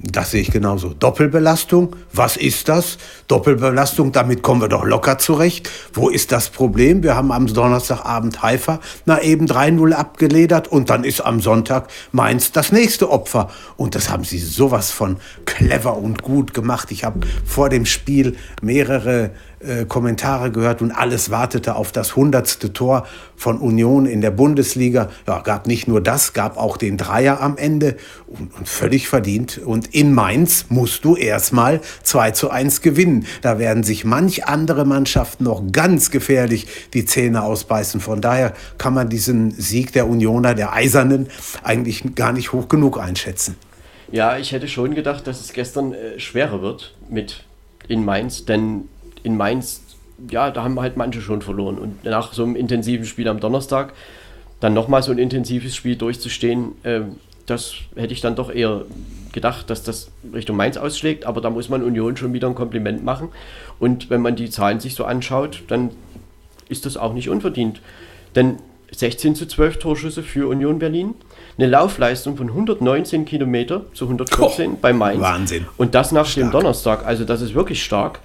Das 0.03 0.31
sehe 0.31 0.43
ich 0.43 0.51
genauso. 0.51 0.91
Doppelbelastung, 0.91 1.97
was 2.13 2.37
ist 2.37 2.69
das? 2.69 2.99
Doppelbelastung, 3.29 4.13
damit 4.13 4.43
kommen 4.43 4.61
wir 4.61 4.69
doch 4.69 4.85
locker 4.85 5.19
zurecht. 5.19 5.71
Wo 5.95 6.11
ist 6.11 6.33
das 6.33 6.51
Problem? 6.51 7.03
Wir 7.03 7.17
haben 7.17 7.33
am 7.33 7.47
Donnerstagabend 7.47 8.43
Haifa 8.43 8.81
na 9.07 9.23
eben 9.23 9.47
3-0 9.47 9.93
abgeledert 9.93 10.69
und 10.69 10.91
dann 10.91 11.03
ist 11.03 11.23
am 11.23 11.41
Sonntag 11.41 11.89
Mainz 12.13 12.53
das 12.53 12.73
nächste 12.73 13.11
Opfer. 13.11 13.49
Und 13.79 13.95
das 13.95 14.11
haben 14.11 14.25
sie 14.25 14.39
sowas 14.39 14.91
von 14.91 15.17
clever 15.47 15.97
und 15.97 16.23
gut 16.23 16.53
gemacht. 16.53 16.91
Ich 16.91 17.05
habe 17.05 17.21
vor 17.47 17.71
dem 17.71 17.87
Spiel 17.87 18.37
mehrere 18.61 19.31
äh, 19.61 19.87
Kommentare 19.87 20.51
gehört 20.51 20.83
und 20.83 20.93
alles 20.93 21.31
wartete 21.31 21.77
auf 21.77 21.91
das 21.91 22.15
hundertste 22.15 22.73
Tor 22.73 23.07
von 23.37 23.59
Union 23.59 24.05
in 24.05 24.21
der 24.21 24.31
Bundesliga. 24.31 25.09
Ja, 25.27 25.41
gab 25.41 25.67
nicht 25.67 25.89
nur 25.89 26.03
das, 26.03 26.35
gab 26.35 26.59
auch 26.59 26.77
den 26.77 26.99
Dreier 26.99 27.41
am 27.41 27.57
Ende 27.57 27.97
und, 28.27 28.55
und 28.55 28.69
völlig 28.69 29.09
verdient. 29.09 29.59
Und 29.65 29.95
in 29.95 30.13
Mainz 30.13 30.67
musst 30.69 31.05
du 31.05 31.17
erstmal 31.17 31.81
2 32.03 32.33
zu 32.33 32.51
1 32.51 32.83
gewinnen. 32.83 33.27
Da 33.41 33.59
werden 33.59 33.83
sich 33.83 34.05
manch 34.05 34.47
andere 34.47 34.85
Mannschaften 34.85 35.45
noch 35.45 35.63
ganz 35.73 36.11
gefährlich 36.11 36.67
die 36.93 37.07
Zähne 37.07 37.43
ausbeißen. 37.43 38.01
Von 38.01 38.21
daher 38.21 38.53
kann 38.77 38.93
man 38.93 39.09
diesen 39.09 39.53
Sieg 39.53 39.93
der 39.93 40.07
Unioner, 40.07 40.55
der 40.55 40.75
Eisernen, 40.75 41.29
eigentlich 41.63 42.15
gar 42.15 42.33
nicht 42.33 42.53
hoch 42.53 42.69
genug 42.69 42.99
einschätzen. 42.99 43.57
Ja, 44.13 44.39
ich 44.39 44.53
hätte 44.53 44.69
schon 44.69 44.95
gedacht, 44.95 45.27
dass 45.27 45.41
es 45.41 45.53
gestern 45.53 45.93
äh, 45.93 46.21
schwerer 46.21 46.63
wird 46.63 46.95
mit 47.09 47.45
in 47.89 48.05
Mainz, 48.05 48.45
denn 48.45 48.89
in 49.27 49.37
Mainz, 49.37 49.83
ja, 50.31 50.51
da 50.51 50.63
haben 50.63 50.81
halt 50.81 50.97
manche 50.97 51.21
schon 51.21 51.43
verloren. 51.43 51.79
Und 51.79 52.05
nach 52.05 52.33
so 52.33 52.45
einem 52.45 52.57
intensiven 52.57 53.05
Spiel 53.05 53.29
am 53.29 53.41
Donnerstag, 53.41 53.93
dann 54.61 54.73
nochmal 54.73 55.03
so 55.03 55.11
ein 55.11 55.19
intensives 55.19 55.75
Spiel 55.75 55.97
durchzustehen, 55.97 56.73
äh, 56.85 57.01
das 57.45 57.75
hätte 57.97 58.13
ich 58.13 58.21
dann 58.21 58.37
doch 58.37 58.51
eher 58.51 58.83
gedacht, 59.33 59.69
dass 59.69 59.83
das 59.83 60.11
Richtung 60.33 60.57
Mainz 60.57 60.77
ausschlägt, 60.77 61.27
aber 61.27 61.41
da 61.41 61.51
muss 61.51 61.69
man 61.69 61.83
Union 61.83 62.17
schon 62.17 62.33
wieder 62.33 62.49
ein 62.49 62.55
Kompliment 62.55 63.05
machen. 63.05 63.29
Und 63.79 64.09
wenn 64.09 64.23
man 64.23 64.37
die 64.37 64.49
Zahlen 64.49 64.81
sich 64.81 64.95
so 64.95 65.05
anschaut, 65.05 65.63
dann 65.69 65.91
ist 66.69 66.87
das 66.87 66.97
auch 66.97 67.13
nicht 67.13 67.29
unverdient. 67.29 67.81
Denn 68.35 68.57
16 68.93 69.35
zu 69.35 69.47
12 69.47 69.79
Torschüsse 69.79 70.23
für 70.23 70.49
Union 70.49 70.79
Berlin, 70.79 71.15
eine 71.59 71.69
Laufleistung 71.69 72.37
von 72.37 72.49
119 72.49 73.25
Kilometer 73.25 73.85
zu 73.93 74.05
114 74.05 74.73
oh, 74.73 74.79
bei 74.81 74.93
Mainz. 74.93 75.21
Wahnsinn. 75.21 75.67
Und 75.77 75.95
das 75.95 76.13
nach 76.13 76.27
stark. 76.27 76.47
dem 76.47 76.51
Donnerstag, 76.53 77.05
also 77.05 77.25
das 77.25 77.43
ist 77.43 77.55
wirklich 77.55 77.83
stark. 77.83 78.21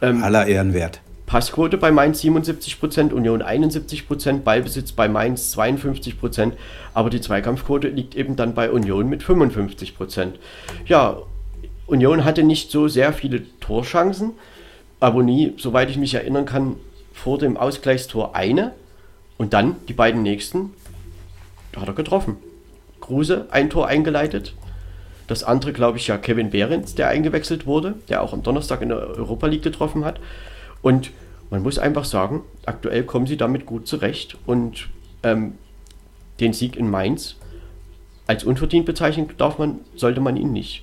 Ähm, 0.00 0.22
Aller 0.22 0.46
Ehrenwert. 0.46 1.00
Passquote 1.26 1.76
bei 1.76 1.90
Mainz 1.90 2.22
77%, 2.22 3.12
Union 3.12 3.42
71%, 3.42 4.40
Ballbesitz 4.40 4.92
bei 4.92 5.08
Mainz 5.08 5.54
52%, 5.54 6.52
aber 6.94 7.10
die 7.10 7.20
Zweikampfquote 7.20 7.88
liegt 7.88 8.14
eben 8.14 8.34
dann 8.34 8.54
bei 8.54 8.70
Union 8.70 9.10
mit 9.10 9.22
55%. 9.22 10.32
Ja, 10.86 11.18
Union 11.86 12.24
hatte 12.24 12.44
nicht 12.44 12.70
so 12.70 12.88
sehr 12.88 13.12
viele 13.12 13.42
Torchancen, 13.60 14.32
aber 15.00 15.22
nie, 15.22 15.52
soweit 15.58 15.90
ich 15.90 15.98
mich 15.98 16.14
erinnern 16.14 16.46
kann, 16.46 16.76
vor 17.12 17.36
dem 17.36 17.58
Ausgleichstor 17.58 18.34
eine 18.34 18.72
und 19.36 19.52
dann 19.52 19.76
die 19.88 19.92
beiden 19.92 20.22
nächsten, 20.22 20.70
da 21.72 21.82
hat 21.82 21.88
er 21.88 21.94
getroffen. 21.94 22.36
Kruse 23.00 23.48
ein 23.50 23.68
Tor 23.68 23.86
eingeleitet, 23.86 24.54
das 25.28 25.44
andere 25.44 25.72
glaube 25.72 25.98
ich 25.98 26.08
ja 26.08 26.18
Kevin 26.18 26.50
Behrens, 26.50 26.94
der 26.94 27.08
eingewechselt 27.08 27.66
wurde, 27.66 27.94
der 28.08 28.22
auch 28.22 28.32
am 28.32 28.42
Donnerstag 28.42 28.82
in 28.82 28.88
der 28.88 28.98
Europa 28.98 29.46
League 29.46 29.62
getroffen 29.62 30.04
hat. 30.04 30.18
Und 30.82 31.10
man 31.50 31.62
muss 31.62 31.78
einfach 31.78 32.04
sagen, 32.04 32.42
aktuell 32.66 33.04
kommen 33.04 33.26
sie 33.26 33.36
damit 33.36 33.66
gut 33.66 33.86
zurecht 33.86 34.36
und 34.46 34.88
ähm, 35.22 35.54
den 36.40 36.52
Sieg 36.52 36.76
in 36.76 36.90
Mainz 36.90 37.36
als 38.26 38.44
unverdient 38.44 38.86
bezeichnen 38.86 39.30
darf 39.38 39.58
man, 39.58 39.80
sollte 39.96 40.20
man 40.20 40.36
ihn 40.36 40.52
nicht. 40.52 40.82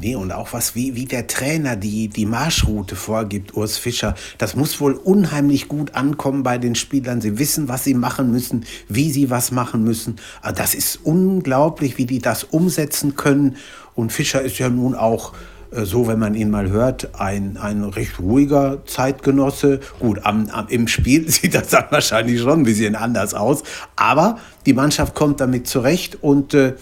Nee, 0.00 0.14
und 0.14 0.30
auch 0.32 0.52
was, 0.52 0.74
wie, 0.74 0.94
wie 0.94 1.06
der 1.06 1.26
Trainer 1.26 1.74
die, 1.74 2.08
die 2.08 2.26
Marschroute 2.26 2.94
vorgibt, 2.94 3.56
Urs 3.56 3.78
Fischer, 3.78 4.14
das 4.38 4.54
muss 4.54 4.80
wohl 4.80 4.92
unheimlich 4.92 5.66
gut 5.66 5.94
ankommen 5.94 6.44
bei 6.44 6.58
den 6.58 6.76
Spielern. 6.76 7.20
Sie 7.20 7.38
wissen, 7.38 7.68
was 7.68 7.84
sie 7.84 7.94
machen 7.94 8.30
müssen, 8.30 8.64
wie 8.88 9.10
sie 9.10 9.30
was 9.30 9.50
machen 9.50 9.82
müssen. 9.82 10.16
Ah, 10.40 10.52
das 10.52 10.74
ist 10.74 11.00
unglaublich, 11.02 11.98
wie 11.98 12.06
die 12.06 12.20
das 12.20 12.44
umsetzen 12.44 13.16
können. 13.16 13.56
Und 13.94 14.12
Fischer 14.12 14.40
ist 14.40 14.58
ja 14.58 14.68
nun 14.68 14.94
auch 14.94 15.32
äh, 15.72 15.84
so, 15.84 16.06
wenn 16.06 16.18
man 16.18 16.34
ihn 16.34 16.50
mal 16.50 16.70
hört, 16.70 17.20
ein, 17.20 17.56
ein 17.56 17.82
recht 17.82 18.20
ruhiger 18.20 18.84
Zeitgenosse. 18.86 19.80
Gut, 19.98 20.24
am, 20.24 20.48
am, 20.50 20.68
im 20.68 20.86
Spiel 20.86 21.28
sieht 21.30 21.54
das 21.54 21.68
dann 21.68 21.86
wahrscheinlich 21.90 22.40
schon 22.40 22.60
ein 22.60 22.64
bisschen 22.64 22.94
anders 22.94 23.34
aus, 23.34 23.62
aber 23.96 24.38
die 24.66 24.74
Mannschaft 24.74 25.14
kommt 25.14 25.40
damit 25.40 25.66
zurecht 25.66 26.22
und 26.22 26.54
äh, 26.54 26.74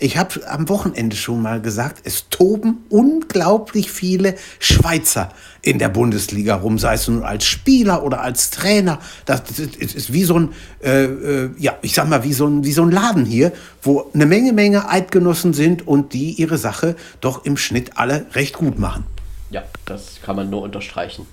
ich 0.00 0.16
habe 0.16 0.46
am 0.48 0.68
Wochenende 0.68 1.14
schon 1.14 1.42
mal 1.42 1.60
gesagt, 1.60 2.02
es 2.04 2.28
toben 2.30 2.78
unglaublich 2.88 3.90
viele 3.90 4.34
Schweizer 4.58 5.30
in 5.62 5.78
der 5.78 5.90
Bundesliga 5.90 6.56
rum, 6.56 6.78
sei 6.78 6.94
es 6.94 7.06
nun 7.06 7.22
als 7.22 7.44
Spieler 7.44 8.02
oder 8.02 8.22
als 8.22 8.50
Trainer. 8.50 8.98
Das, 9.26 9.42
ist, 9.58 10.12
wie 10.12 10.24
so 10.24 10.38
ein, 10.38 10.52
äh, 10.82 11.04
äh, 11.04 11.50
ja, 11.58 11.76
ich 11.82 11.94
sag 11.94 12.08
mal, 12.08 12.24
wie 12.24 12.32
so, 12.32 12.46
ein, 12.46 12.64
wie 12.64 12.72
so 12.72 12.82
ein 12.82 12.90
Laden 12.90 13.26
hier, 13.26 13.52
wo 13.82 14.10
eine 14.14 14.26
Menge, 14.26 14.52
Menge 14.52 14.88
Eidgenossen 14.88 15.52
sind 15.52 15.86
und 15.86 16.14
die 16.14 16.32
ihre 16.32 16.56
Sache 16.56 16.96
doch 17.20 17.44
im 17.44 17.56
Schnitt 17.56 17.98
alle 17.98 18.26
recht 18.32 18.54
gut 18.54 18.78
machen. 18.78 19.04
Ja, 19.50 19.64
das 19.84 20.20
kann 20.22 20.36
man 20.36 20.48
nur 20.48 20.62
unterstreichen. 20.62 21.26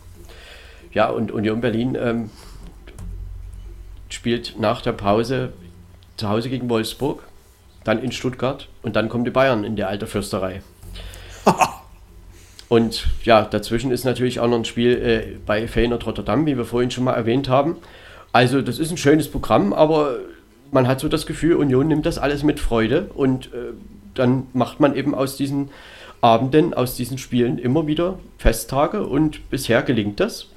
Ja, 0.91 1.09
und 1.09 1.31
Union 1.31 1.61
Berlin 1.61 1.97
ähm, 1.99 2.29
spielt 4.09 4.59
nach 4.59 4.81
der 4.81 4.93
Pause 4.93 5.53
zu 6.17 6.27
Hause 6.27 6.49
gegen 6.49 6.69
Wolfsburg 6.69 7.26
dann 7.87 8.03
in 8.03 8.11
Stuttgart 8.11 8.67
und 8.81 8.95
dann 8.95 9.09
kommen 9.09 9.23
die 9.23 9.31
Bayern 9.31 9.63
in 9.63 9.75
die 9.75 9.83
alte 9.83 10.07
Fürsterei. 10.07 10.61
und 12.69 13.07
ja, 13.23 13.43
dazwischen 13.43 13.91
ist 13.91 14.03
natürlich 14.03 14.39
auch 14.39 14.47
noch 14.47 14.57
ein 14.57 14.65
Spiel 14.65 14.91
äh, 14.91 15.37
bei 15.45 15.67
Feyenoord 15.67 16.05
Rotterdam, 16.05 16.45
wie 16.45 16.57
wir 16.57 16.65
vorhin 16.65 16.91
schon 16.91 17.05
mal 17.05 17.13
erwähnt 17.13 17.47
haben. 17.47 17.77
Also 18.33 18.61
das 18.61 18.79
ist 18.79 18.91
ein 18.91 18.97
schönes 18.97 19.29
Programm, 19.31 19.71
aber 19.71 20.17
man 20.71 20.87
hat 20.87 20.99
so 20.99 21.07
das 21.07 21.25
Gefühl, 21.25 21.55
Union 21.55 21.87
nimmt 21.87 22.05
das 22.05 22.17
alles 22.17 22.43
mit 22.43 22.59
Freude 22.59 23.09
und 23.15 23.47
äh, 23.47 23.73
dann 24.13 24.47
macht 24.53 24.79
man 24.79 24.95
eben 24.95 25.15
aus 25.15 25.37
diesen 25.37 25.69
Abenden, 26.19 26.73
aus 26.73 26.95
diesen 26.95 27.17
Spielen 27.17 27.57
immer 27.57 27.87
wieder 27.87 28.19
Festtage 28.37 29.05
und 29.05 29.49
bisher 29.49 29.81
gelingt 29.81 30.19
das. 30.19 30.47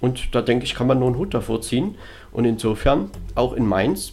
Und 0.00 0.34
da 0.34 0.40
denke 0.40 0.64
ich, 0.64 0.74
kann 0.74 0.86
man 0.86 0.98
nur 0.98 1.08
einen 1.08 1.18
Hut 1.18 1.34
davor 1.34 1.60
ziehen. 1.60 1.96
Und 2.32 2.46
insofern 2.46 3.10
auch 3.34 3.52
in 3.52 3.66
Mainz, 3.66 4.12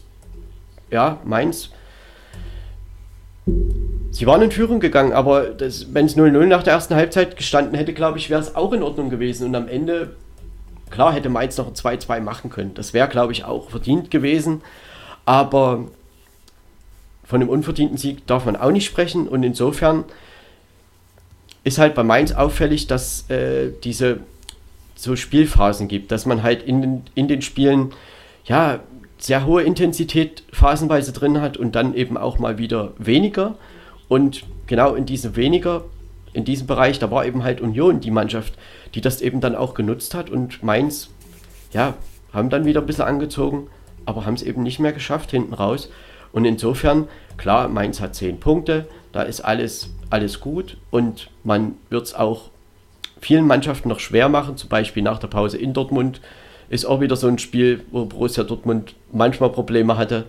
ja, 0.91 1.19
Mainz 1.23 1.69
Sie 4.11 4.25
waren 4.25 4.41
in 4.41 4.51
Führung 4.51 4.79
gegangen, 4.79 5.13
aber 5.13 5.59
wenn 5.59 6.05
es 6.05 6.17
0-0 6.17 6.45
nach 6.47 6.63
der 6.63 6.73
ersten 6.73 6.95
Halbzeit 6.95 7.37
gestanden 7.37 7.75
hätte, 7.75 7.93
glaube 7.93 8.17
ich, 8.17 8.29
wäre 8.29 8.41
es 8.41 8.55
auch 8.55 8.73
in 8.73 8.81
Ordnung 8.81 9.09
gewesen. 9.09 9.47
Und 9.47 9.55
am 9.55 9.67
Ende, 9.67 10.15
klar, 10.89 11.13
hätte 11.13 11.29
Mainz 11.29 11.57
noch 11.57 11.67
ein 11.67 11.73
2-2 11.73 12.19
machen 12.21 12.49
können. 12.49 12.73
Das 12.73 12.93
wäre, 12.93 13.07
glaube 13.07 13.33
ich, 13.33 13.45
auch 13.45 13.69
verdient 13.69 14.09
gewesen. 14.09 14.61
Aber 15.25 15.85
von 17.25 17.41
einem 17.41 17.49
unverdienten 17.49 17.97
Sieg 17.97 18.25
darf 18.25 18.45
man 18.45 18.55
auch 18.55 18.71
nicht 18.71 18.85
sprechen. 18.85 19.27
Und 19.27 19.43
insofern 19.43 20.05
ist 21.63 21.77
halt 21.77 21.93
bei 21.93 22.03
Mainz 22.03 22.31
auffällig, 22.31 22.87
dass 22.87 23.29
äh, 23.29 23.71
diese 23.83 24.21
so 24.95 25.15
Spielphasen 25.15 25.87
gibt, 25.87 26.11
dass 26.11 26.25
man 26.25 26.41
halt 26.41 26.63
in 26.63 26.81
den, 26.81 27.03
in 27.13 27.27
den 27.27 27.41
Spielen 27.41 27.93
ja 28.45 28.79
sehr 29.17 29.45
hohe 29.45 29.63
Intensität 29.63 30.43
phasenweise 30.51 31.11
drin 31.11 31.41
hat 31.41 31.57
und 31.57 31.75
dann 31.75 31.93
eben 31.93 32.17
auch 32.17 32.39
mal 32.39 32.57
wieder 32.57 32.93
weniger. 32.97 33.55
Und 34.07 34.43
genau 34.67 34.93
in 34.95 35.05
diesem 35.05 35.35
weniger, 35.35 35.83
in 36.33 36.45
diesem 36.45 36.67
Bereich, 36.67 36.99
da 36.99 37.09
war 37.11 37.25
eben 37.25 37.43
halt 37.43 37.61
Union 37.61 37.99
die 37.99 38.11
Mannschaft, 38.11 38.53
die 38.93 39.01
das 39.01 39.21
eben 39.21 39.41
dann 39.41 39.55
auch 39.55 39.73
genutzt 39.73 40.13
hat 40.13 40.29
und 40.29 40.63
Mainz, 40.63 41.09
ja, 41.73 41.95
haben 42.31 42.49
dann 42.49 42.65
wieder 42.65 42.81
ein 42.81 42.85
bisschen 42.85 43.05
angezogen, 43.05 43.67
aber 44.05 44.25
haben 44.25 44.35
es 44.35 44.43
eben 44.43 44.63
nicht 44.63 44.79
mehr 44.79 44.93
geschafft 44.93 45.31
hinten 45.31 45.53
raus. 45.53 45.89
Und 46.31 46.45
insofern, 46.45 47.07
klar, 47.37 47.67
Mainz 47.67 47.99
hat 47.99 48.15
zehn 48.15 48.39
Punkte, 48.39 48.87
da 49.11 49.23
ist 49.23 49.41
alles, 49.41 49.89
alles 50.09 50.39
gut 50.39 50.77
und 50.91 51.29
man 51.43 51.75
wird 51.89 52.05
es 52.05 52.13
auch 52.13 52.51
vielen 53.19 53.47
Mannschaften 53.47 53.89
noch 53.89 53.99
schwer 53.99 54.29
machen, 54.29 54.57
zum 54.57 54.69
Beispiel 54.69 55.03
nach 55.03 55.19
der 55.19 55.27
Pause 55.27 55.57
in 55.57 55.73
Dortmund 55.73 56.21
ist 56.69 56.85
auch 56.85 57.01
wieder 57.01 57.15
so 57.15 57.27
ein 57.27 57.39
Spiel, 57.39 57.83
wo 57.91 58.05
Borussia 58.05 58.43
Dortmund 58.43 58.95
manchmal 59.11 59.49
Probleme 59.51 59.97
hatte. 59.97 60.25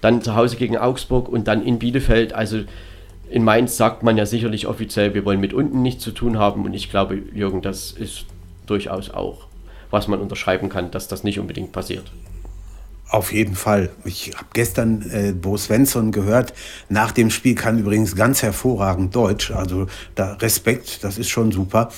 Dann 0.00 0.22
zu 0.22 0.36
Hause 0.36 0.56
gegen 0.56 0.76
Augsburg 0.76 1.28
und 1.28 1.48
dann 1.48 1.64
in 1.64 1.78
Bielefeld. 1.78 2.32
Also 2.32 2.60
in 3.30 3.44
Mainz 3.44 3.76
sagt 3.76 4.02
man 4.02 4.16
ja 4.16 4.26
sicherlich 4.26 4.66
offiziell, 4.66 5.14
wir 5.14 5.24
wollen 5.24 5.40
mit 5.40 5.52
unten 5.52 5.82
nichts 5.82 6.04
zu 6.04 6.12
tun 6.12 6.38
haben. 6.38 6.64
Und 6.64 6.74
ich 6.74 6.90
glaube, 6.90 7.20
Jürgen, 7.34 7.62
das 7.62 7.92
ist 7.92 8.26
durchaus 8.66 9.10
auch, 9.10 9.46
was 9.90 10.08
man 10.08 10.20
unterschreiben 10.20 10.68
kann, 10.68 10.90
dass 10.90 11.08
das 11.08 11.24
nicht 11.24 11.38
unbedingt 11.38 11.72
passiert. 11.72 12.04
Auf 13.10 13.32
jeden 13.32 13.54
Fall. 13.54 13.88
Ich 14.04 14.32
habe 14.36 14.48
gestern 14.52 15.02
äh, 15.10 15.32
Bo 15.32 15.56
Svensson 15.56 16.12
gehört. 16.12 16.52
Nach 16.90 17.10
dem 17.10 17.30
Spiel 17.30 17.54
kann 17.54 17.78
übrigens 17.78 18.14
ganz 18.14 18.42
hervorragend 18.42 19.16
Deutsch. 19.16 19.50
Also 19.50 19.86
da 20.14 20.34
Respekt, 20.34 21.02
das 21.04 21.16
ist 21.16 21.30
schon 21.30 21.50
super. 21.50 21.90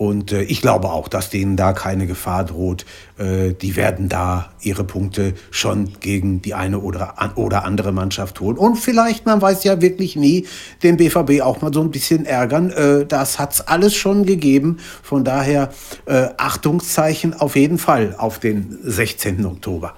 Und 0.00 0.32
äh, 0.32 0.40
ich 0.44 0.62
glaube 0.62 0.88
auch, 0.88 1.08
dass 1.08 1.28
denen 1.28 1.58
da 1.58 1.74
keine 1.74 2.06
Gefahr 2.06 2.46
droht. 2.46 2.86
Äh, 3.18 3.52
die 3.52 3.76
werden 3.76 4.08
da 4.08 4.50
ihre 4.62 4.82
Punkte 4.82 5.34
schon 5.50 5.92
gegen 6.00 6.40
die 6.40 6.54
eine 6.54 6.78
oder, 6.78 7.20
an, 7.20 7.34
oder 7.34 7.66
andere 7.66 7.92
Mannschaft 7.92 8.40
holen. 8.40 8.56
Und 8.56 8.76
vielleicht, 8.76 9.26
man 9.26 9.42
weiß 9.42 9.62
ja 9.64 9.82
wirklich 9.82 10.16
nie, 10.16 10.46
den 10.82 10.96
BVB 10.96 11.42
auch 11.42 11.60
mal 11.60 11.70
so 11.70 11.82
ein 11.82 11.90
bisschen 11.90 12.24
ärgern. 12.24 12.70
Äh, 12.70 13.04
das 13.04 13.38
hat's 13.38 13.60
alles 13.60 13.94
schon 13.94 14.24
gegeben. 14.24 14.78
Von 15.02 15.22
daher 15.22 15.68
äh, 16.06 16.28
Achtungszeichen 16.38 17.34
auf 17.34 17.54
jeden 17.54 17.76
Fall 17.76 18.14
auf 18.16 18.38
den 18.38 18.78
16. 18.82 19.44
Oktober. 19.44 19.92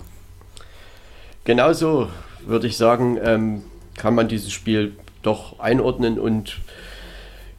Genauso 1.45 2.09
würde 2.45 2.67
ich 2.67 2.77
sagen, 2.77 3.21
ähm, 3.23 3.63
kann 3.97 4.17
man 4.17 4.27
dieses 4.27 4.51
Spiel 4.51 4.97
doch 5.23 5.61
einordnen 5.61 6.19
und 6.19 6.59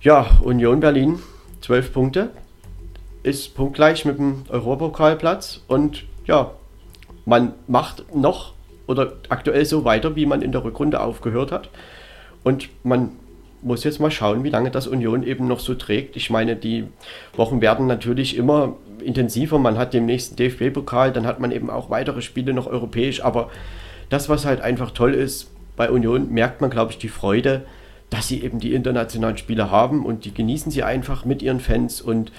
ja, 0.01 0.27
Union 0.43 0.81
Berlin 0.81 1.19
12 1.63 1.93
Punkte, 1.93 2.29
ist 3.23 3.55
punktgleich 3.55 4.03
mit 4.03 4.17
dem 4.17 4.43
Europapokalplatz 4.49 5.61
und 5.67 6.03
ja, 6.25 6.51
man 7.25 7.53
macht 7.67 8.03
noch 8.13 8.53
oder 8.85 9.13
aktuell 9.29 9.65
so 9.65 9.85
weiter, 9.85 10.17
wie 10.17 10.25
man 10.25 10.41
in 10.41 10.51
der 10.51 10.63
Rückrunde 10.63 10.99
aufgehört 10.99 11.53
hat. 11.53 11.69
Und 12.43 12.67
man 12.83 13.11
muss 13.61 13.85
jetzt 13.85 14.01
mal 14.01 14.11
schauen, 14.11 14.43
wie 14.43 14.49
lange 14.49 14.71
das 14.71 14.87
Union 14.87 15.23
eben 15.23 15.47
noch 15.47 15.61
so 15.61 15.73
trägt. 15.73 16.17
Ich 16.17 16.29
meine, 16.29 16.57
die 16.57 16.85
Wochen 17.37 17.61
werden 17.61 17.87
natürlich 17.87 18.35
immer 18.35 18.75
intensiver. 19.01 19.57
Man 19.57 19.77
hat 19.77 19.93
den 19.93 20.05
nächsten 20.05 20.35
DFB-Pokal, 20.35 21.13
dann 21.13 21.25
hat 21.25 21.39
man 21.39 21.53
eben 21.53 21.69
auch 21.69 21.89
weitere 21.89 22.21
Spiele 22.21 22.53
noch 22.53 22.67
europäisch. 22.67 23.23
Aber 23.23 23.49
das, 24.09 24.27
was 24.27 24.45
halt 24.45 24.59
einfach 24.59 24.91
toll 24.91 25.13
ist, 25.13 25.49
bei 25.77 25.89
Union 25.89 26.29
merkt 26.29 26.59
man, 26.59 26.69
glaube 26.69 26.91
ich, 26.91 26.97
die 26.97 27.07
Freude, 27.07 27.65
dass 28.13 28.27
sie 28.27 28.43
eben 28.43 28.59
die 28.59 28.75
internationalen 28.75 29.37
Spiele 29.37 29.71
haben 29.71 30.05
und 30.05 30.25
die 30.25 30.33
genießen 30.33 30.71
sie 30.71 30.83
einfach 30.83 31.25
mit 31.25 31.41
ihren 31.41 31.59
Fans 31.59 31.99
und 31.99 32.31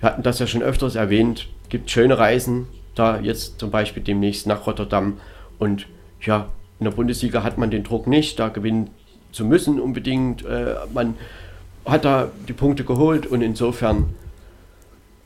wir 0.00 0.10
hatten 0.10 0.24
das 0.24 0.40
ja 0.40 0.48
schon 0.48 0.62
öfters 0.62 0.96
erwähnt, 0.96 1.48
gibt 1.68 1.90
schöne 1.92 2.18
Reisen 2.18 2.66
da 2.96 3.20
jetzt 3.20 3.60
zum 3.60 3.70
Beispiel 3.70 4.02
demnächst 4.02 4.48
nach 4.48 4.66
Rotterdam. 4.66 5.18
Und 5.58 5.86
ja, 6.22 6.48
in 6.80 6.84
der 6.84 6.90
Bundesliga 6.90 7.44
hat 7.44 7.56
man 7.56 7.70
den 7.70 7.84
Druck 7.84 8.08
nicht, 8.08 8.38
da 8.40 8.48
gewinnen 8.48 8.90
zu 9.30 9.44
müssen 9.44 9.78
unbedingt. 9.78 10.44
Äh, 10.44 10.74
man 10.92 11.14
hat 11.84 12.04
da 12.04 12.30
die 12.48 12.52
Punkte 12.52 12.84
geholt 12.84 13.26
und 13.26 13.42
insofern 13.42 14.14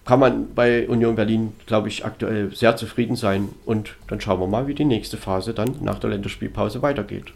kann 0.04 0.20
man 0.20 0.54
bei 0.54 0.88
Union 0.88 1.14
Berlin, 1.14 1.52
glaube 1.66 1.88
ich, 1.88 2.04
aktuell 2.04 2.54
sehr 2.54 2.76
zufrieden 2.76 3.16
sein. 3.16 3.48
Und 3.64 3.94
dann 4.08 4.20
schauen 4.20 4.40
wir 4.40 4.46
mal, 4.46 4.66
wie 4.66 4.74
die 4.74 4.84
nächste 4.84 5.16
Phase 5.16 5.54
dann 5.54 5.76
nach 5.80 6.00
der 6.00 6.10
Länderspielpause 6.10 6.82
weitergeht. 6.82 7.32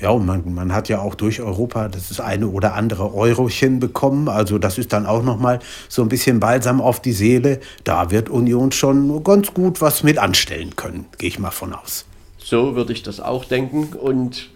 Ja, 0.00 0.10
und 0.10 0.26
man, 0.26 0.54
man 0.54 0.72
hat 0.72 0.88
ja 0.88 1.00
auch 1.00 1.16
durch 1.16 1.40
Europa 1.40 1.88
das 1.88 2.20
eine 2.20 2.48
oder 2.48 2.74
andere 2.74 3.14
Eurochen 3.14 3.80
bekommen. 3.80 4.28
Also 4.28 4.58
das 4.58 4.78
ist 4.78 4.92
dann 4.92 5.06
auch 5.06 5.24
nochmal 5.24 5.58
so 5.88 6.02
ein 6.02 6.08
bisschen 6.08 6.38
Balsam 6.38 6.80
auf 6.80 7.00
die 7.00 7.12
Seele. 7.12 7.58
Da 7.82 8.12
wird 8.12 8.28
Union 8.28 8.70
schon 8.70 9.24
ganz 9.24 9.52
gut 9.52 9.80
was 9.80 10.04
mit 10.04 10.18
anstellen 10.18 10.76
können, 10.76 11.06
gehe 11.18 11.28
ich 11.28 11.38
mal 11.40 11.50
von 11.50 11.74
aus. 11.74 12.06
So 12.38 12.76
würde 12.76 12.92
ich 12.92 13.02
das 13.02 13.18
auch 13.20 13.44
denken. 13.44 13.88
Und 13.94 14.50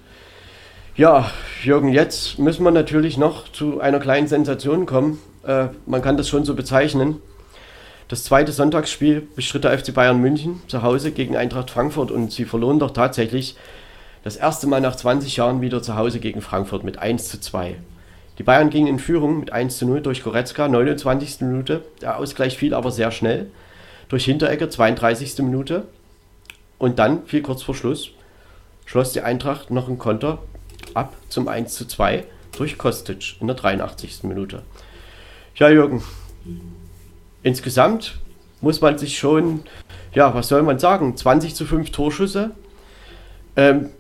ja, 0.95 1.31
Jürgen, 1.65 1.89
jetzt 1.89 2.39
müssen 2.39 2.63
wir 2.63 2.71
natürlich 2.71 3.17
noch 3.17 3.51
zu 3.51 3.81
einer 3.81 3.99
kleinen 3.99 4.29
Sensation 4.29 4.87
kommen. 4.87 5.19
Äh, 5.45 5.69
man 5.87 6.03
kann 6.03 6.17
das 6.17 6.29
schon 6.29 6.45
so 6.45 6.55
bezeichnen. 6.55 7.17
Das 8.07 8.25
zweite 8.25 8.53
Sonntagsspiel 8.53 9.27
bestritt 9.35 9.65
der 9.65 9.77
FC 9.77 9.93
Bayern 9.93 10.21
München 10.21 10.63
zu 10.69 10.83
Hause 10.83 11.11
gegen 11.13 11.35
Eintracht 11.35 11.71
Frankfurt 11.71 12.11
und 12.11 12.31
sie 12.31 12.45
verloren 12.45 12.79
doch 12.79 12.91
tatsächlich 12.91 13.57
das 14.23 14.37
erste 14.37 14.67
Mal 14.67 14.81
nach 14.81 14.97
20 14.97 15.37
Jahren 15.37 15.61
wieder 15.61 15.83
zu 15.83 15.97
Hause 15.97 16.21
gegen 16.21 16.41
Frankfurt 16.41 16.85
mit 16.85 16.99
1 16.99 17.29
zu 17.29 17.41
2. 17.41 17.77
Die 18.39 18.43
Bayern 18.43 18.71
gingen 18.71 18.87
in 18.87 18.99
Führung 18.99 19.41
mit 19.41 19.53
1 19.53 19.79
zu 19.79 19.87
0 19.87 20.01
durch 20.01 20.23
Goretzka, 20.23 20.69
29. 20.69 21.43
Minute. 21.43 21.85
Der 22.01 22.19
Ausgleich 22.19 22.57
fiel 22.57 22.75
aber 22.75 22.91
sehr 22.91 23.11
schnell. 23.11 23.51
Durch 24.09 24.25
Hinteregger, 24.25 24.71
32. 24.71 25.39
Minute. 25.39 25.85
Und 26.79 26.99
dann, 26.99 27.27
viel 27.27 27.43
kurz 27.43 27.63
vor 27.63 27.75
Schluss, 27.75 28.11
schloss 28.87 29.13
die 29.13 29.21
Eintracht 29.21 29.71
noch 29.71 29.89
einen 29.89 29.99
Konter 29.99 30.39
ab 30.95 31.15
zum 31.29 31.49
1 31.49 31.75
zu 31.75 31.87
2 31.87 32.25
durch 32.57 32.79
Kostic 32.79 33.41
in 33.41 33.47
der 33.47 33.57
83. 33.57 34.25
Minute. 34.25 34.63
Ja, 35.57 35.69
Jürgen, 35.69 36.03
insgesamt 37.43 38.19
muss 38.61 38.81
man 38.81 38.99
sich 38.99 39.19
schon, 39.19 39.63
ja, 40.15 40.35
was 40.35 40.49
soll 40.49 40.63
man 40.63 40.79
sagen, 40.79 41.17
20 41.17 41.55
zu 41.55 41.67
5 41.67 41.91
Torschüsse. 41.91 42.53
Ähm, 43.57 43.91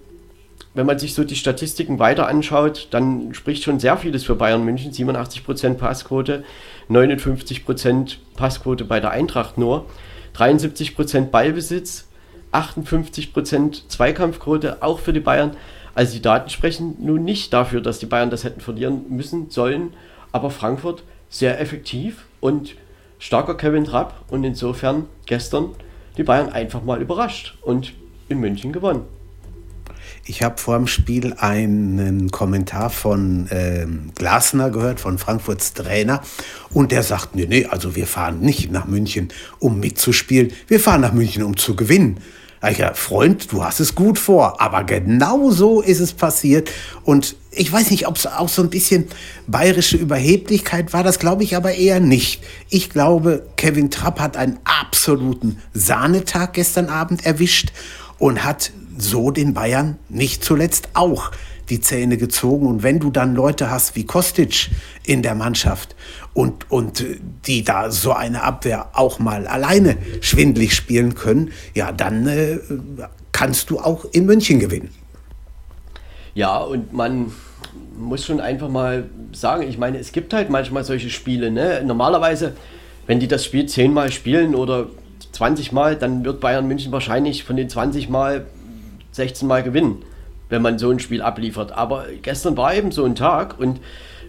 wenn 0.74 0.86
man 0.86 0.98
sich 0.98 1.14
so 1.14 1.24
die 1.24 1.36
Statistiken 1.36 1.98
weiter 1.98 2.28
anschaut, 2.28 2.88
dann 2.90 3.34
spricht 3.34 3.62
schon 3.62 3.78
sehr 3.78 3.96
vieles 3.98 4.24
für 4.24 4.34
Bayern 4.34 4.64
München. 4.64 4.92
87% 4.92 5.74
Passquote, 5.74 6.44
59% 6.88 8.16
Passquote 8.36 8.84
bei 8.84 8.98
der 8.98 9.10
Eintracht 9.10 9.58
nur, 9.58 9.86
73% 10.36 11.26
Ballbesitz, 11.26 12.08
58% 12.52 13.88
Zweikampfquote, 13.88 14.82
auch 14.82 14.98
für 14.98 15.12
die 15.12 15.20
Bayern. 15.20 15.56
Also 15.94 16.14
die 16.14 16.22
Daten 16.22 16.48
sprechen 16.48 16.96
nun 17.00 17.22
nicht 17.22 17.52
dafür, 17.52 17.82
dass 17.82 17.98
die 17.98 18.06
Bayern 18.06 18.30
das 18.30 18.44
hätten 18.44 18.60
verlieren 18.60 19.04
müssen, 19.10 19.50
sollen, 19.50 19.92
aber 20.32 20.50
Frankfurt 20.50 21.02
sehr 21.28 21.60
effektiv 21.60 22.24
und 22.40 22.76
starker 23.18 23.56
Kevin 23.56 23.84
Trapp 23.84 24.24
und 24.28 24.42
insofern 24.44 25.06
gestern 25.26 25.70
die 26.16 26.22
Bayern 26.22 26.48
einfach 26.50 26.82
mal 26.82 27.00
überrascht 27.00 27.58
und 27.62 27.92
in 28.28 28.38
München 28.38 28.72
gewonnen. 28.72 29.04
Ich 30.24 30.42
habe 30.42 30.58
vor 30.58 30.76
dem 30.76 30.86
Spiel 30.86 31.34
einen 31.34 32.30
Kommentar 32.30 32.90
von 32.90 33.48
ähm, 33.50 34.12
Glasner 34.14 34.70
gehört, 34.70 35.00
von 35.00 35.18
Frankfurts 35.18 35.74
Trainer. 35.74 36.22
Und 36.70 36.92
der 36.92 37.02
sagt, 37.02 37.34
nee, 37.34 37.46
nee, 37.48 37.66
also 37.66 37.96
wir 37.96 38.06
fahren 38.06 38.40
nicht 38.40 38.70
nach 38.70 38.86
München, 38.86 39.32
um 39.58 39.80
mitzuspielen. 39.80 40.52
Wir 40.68 40.78
fahren 40.78 41.00
nach 41.00 41.12
München, 41.12 41.42
um 41.42 41.56
zu 41.56 41.74
gewinnen. 41.74 42.18
Ja, 42.78 42.94
Freund, 42.94 43.50
du 43.50 43.64
hast 43.64 43.80
es 43.80 43.96
gut 43.96 44.20
vor, 44.20 44.60
aber 44.60 44.84
genau 44.84 45.50
so 45.50 45.80
ist 45.80 45.98
es 45.98 46.12
passiert. 46.12 46.70
Und 47.02 47.34
ich 47.50 47.72
weiß 47.72 47.90
nicht, 47.90 48.06
ob 48.06 48.14
es 48.14 48.26
auch 48.26 48.48
so 48.48 48.62
ein 48.62 48.70
bisschen 48.70 49.08
bayerische 49.48 49.96
Überheblichkeit 49.96 50.92
war, 50.92 51.02
das 51.02 51.18
glaube 51.18 51.42
ich 51.42 51.56
aber 51.56 51.74
eher 51.74 51.98
nicht. 51.98 52.40
Ich 52.70 52.88
glaube, 52.90 53.44
Kevin 53.56 53.90
Trapp 53.90 54.20
hat 54.20 54.36
einen 54.36 54.60
absoluten 54.62 55.58
Sahnetag 55.74 56.52
gestern 56.52 56.88
Abend 56.88 57.26
erwischt 57.26 57.72
und 58.20 58.44
hat 58.44 58.70
so 58.96 59.30
den 59.30 59.54
Bayern 59.54 59.98
nicht 60.08 60.44
zuletzt 60.44 60.90
auch 60.94 61.30
die 61.68 61.80
Zähne 61.80 62.16
gezogen. 62.16 62.66
Und 62.66 62.82
wenn 62.82 63.00
du 63.00 63.10
dann 63.10 63.34
Leute 63.34 63.70
hast 63.70 63.96
wie 63.96 64.04
Kostic 64.04 64.70
in 65.04 65.22
der 65.22 65.34
Mannschaft 65.34 65.94
und, 66.34 66.70
und 66.70 67.04
die 67.46 67.64
da 67.64 67.90
so 67.90 68.12
eine 68.12 68.42
Abwehr 68.42 68.90
auch 68.94 69.18
mal 69.18 69.46
alleine 69.46 69.96
schwindlig 70.20 70.74
spielen 70.74 71.14
können, 71.14 71.52
ja, 71.74 71.92
dann 71.92 72.26
äh, 72.26 72.58
kannst 73.32 73.70
du 73.70 73.78
auch 73.78 74.04
in 74.12 74.26
München 74.26 74.60
gewinnen. 74.60 74.90
Ja, 76.34 76.58
und 76.58 76.92
man 76.92 77.32
muss 77.98 78.24
schon 78.24 78.40
einfach 78.40 78.68
mal 78.68 79.08
sagen, 79.32 79.62
ich 79.62 79.78
meine, 79.78 79.98
es 79.98 80.12
gibt 80.12 80.32
halt 80.32 80.50
manchmal 80.50 80.84
solche 80.84 81.10
Spiele. 81.10 81.50
Ne? 81.50 81.82
Normalerweise, 81.84 82.54
wenn 83.06 83.20
die 83.20 83.28
das 83.28 83.44
Spiel 83.44 83.66
zehnmal 83.66 84.10
spielen 84.10 84.54
oder 84.54 84.86
20 85.32 85.72
Mal, 85.72 85.96
dann 85.96 86.24
wird 86.24 86.40
Bayern 86.40 86.66
München 86.66 86.92
wahrscheinlich 86.92 87.44
von 87.44 87.56
den 87.56 87.68
20 87.68 88.08
Mal 88.08 88.46
16 89.12 89.46
Mal 89.46 89.62
gewinnen 89.62 90.02
wenn 90.52 90.62
man 90.62 90.78
so 90.78 90.90
ein 90.90 91.00
Spiel 91.00 91.22
abliefert. 91.22 91.72
Aber 91.72 92.04
gestern 92.20 92.58
war 92.58 92.74
eben 92.74 92.92
so 92.92 93.04
ein 93.06 93.14
Tag 93.14 93.58
und 93.58 93.80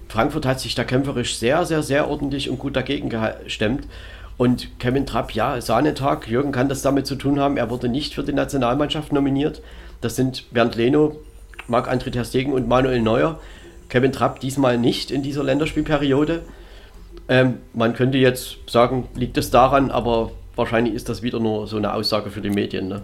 Frankfurt 0.08 0.46
hat 0.46 0.60
sich 0.60 0.74
da 0.74 0.86
kämpferisch 0.86 1.38
sehr, 1.38 1.66
sehr, 1.66 1.84
sehr 1.84 2.08
ordentlich 2.08 2.50
und 2.50 2.60
gut 2.60 2.78
dagegen 2.78 3.10
gestemmt. 3.10 3.88
Und 4.38 4.80
Kevin 4.80 5.06
Trapp, 5.06 5.32
ja, 5.32 5.60
Sahnetag. 5.60 6.30
Jürgen 6.30 6.54
kann 6.54 6.70
das 6.70 6.82
damit 6.82 7.08
zu 7.08 7.16
tun 7.16 7.42
haben. 7.42 7.58
Er 7.58 7.70
wurde 7.70 7.90
nicht 7.90 8.16
für 8.16 8.24
die 8.24 8.32
Nationalmannschaft 8.32 9.12
nominiert. 9.12 9.62
Das 10.00 10.16
sind 10.16 10.46
Bernd 10.54 10.76
Leno, 10.76 11.18
Marc-André 11.68 12.12
Ter 12.12 12.24
Stegen 12.24 12.54
und 12.54 12.70
Manuel 12.70 13.02
Neuer. 13.02 13.40
Kevin 13.90 14.14
Trapp 14.14 14.40
diesmal 14.40 14.78
nicht 14.78 15.12
in 15.12 15.24
dieser 15.24 15.44
Länderspielperiode. 15.44 16.42
Ähm, 17.28 17.58
man 17.74 17.94
könnte 17.96 18.18
jetzt 18.18 18.58
sagen, 18.68 19.10
liegt 19.14 19.38
es 19.38 19.52
daran, 19.52 19.92
aber 19.92 20.32
wahrscheinlich 20.56 20.94
ist 20.94 21.10
das 21.10 21.22
wieder 21.22 21.42
nur 21.42 21.68
so 21.68 21.76
eine 21.76 21.94
Aussage 21.94 22.32
für 22.32 22.42
die 22.42 22.50
Medien. 22.50 22.88
Ne? 22.88 23.02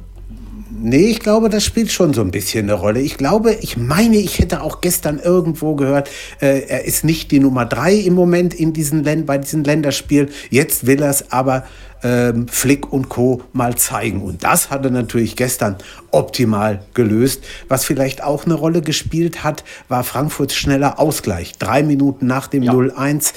Nee, 0.72 1.08
ich 1.08 1.20
glaube, 1.20 1.50
das 1.50 1.64
spielt 1.64 1.92
schon 1.92 2.14
so 2.14 2.22
ein 2.22 2.30
bisschen 2.30 2.66
eine 2.66 2.74
Rolle. 2.74 3.02
Ich 3.02 3.18
glaube, 3.18 3.54
ich 3.54 3.76
meine, 3.76 4.18
ich 4.18 4.38
hätte 4.38 4.62
auch 4.62 4.82
gestern 4.82 5.18
irgendwo 5.18 5.76
gehört, 5.76 6.10
äh, 6.42 6.62
er 6.68 6.86
ist 6.86 7.04
nicht 7.04 7.32
die 7.32 7.40
Nummer 7.40 7.66
drei 7.66 7.96
im 7.96 8.14
Moment 8.14 8.54
in 8.54 8.72
diesen 8.72 9.04
Länd 9.04 9.26
bei 9.26 9.40
diesen 9.40 9.64
Länderspielen. 9.64 10.30
Jetzt 10.52 10.86
will 10.86 11.02
er 11.02 11.10
es 11.10 11.32
aber 11.32 11.64
ähm, 12.04 12.48
Flick 12.48 12.94
und 12.94 13.10
Co. 13.10 13.42
mal 13.52 13.76
zeigen. 13.76 14.22
Und 14.22 14.44
das 14.44 14.70
hat 14.70 14.86
er 14.86 14.92
natürlich 14.92 15.36
gestern 15.36 15.78
optimal 16.12 16.84
gelöst. 16.94 17.44
Was 17.68 17.86
vielleicht 17.86 18.24
auch 18.24 18.46
eine 18.46 18.54
Rolle 18.54 18.82
gespielt 18.82 19.44
hat, 19.44 19.64
war 19.88 20.04
Frankfurts 20.04 20.56
schneller 20.56 21.00
Ausgleich. 21.00 21.54
Drei 21.58 21.82
Minuten 21.82 22.28
nach 22.28 22.48
dem 22.48 22.64
ja. 22.64 22.74
0-1 22.74 23.34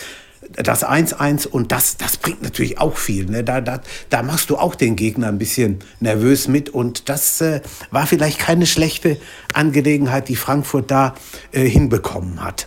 das 0.57 0.85
1-1 0.85 1.47
und 1.47 1.73
das, 1.73 1.97
das 1.97 2.17
bringt 2.17 2.43
natürlich 2.43 2.79
auch 2.79 2.97
viel. 2.97 3.27
Ne? 3.27 3.45
Da, 3.45 3.61
da, 3.61 3.81
da 4.11 4.23
machst 4.23 4.51
du 4.51 4.57
auch 4.57 4.75
den 4.75 4.97
Gegner 4.97 5.29
ein 5.29 5.39
bisschen 5.39 5.81
nervös 6.01 6.49
mit 6.49 6.71
und 6.71 7.09
das 7.09 7.41
äh, 7.41 7.61
war 7.91 8.07
vielleicht 8.07 8.39
keine 8.39 8.67
schlechte 8.67 9.19
Angelegenheit, 9.55 10.29
die 10.29 10.37
Frankfurt 10.37 10.91
da 10.91 11.15
äh, 11.53 11.65
hinbekommen 11.65 12.43
hat. 12.43 12.67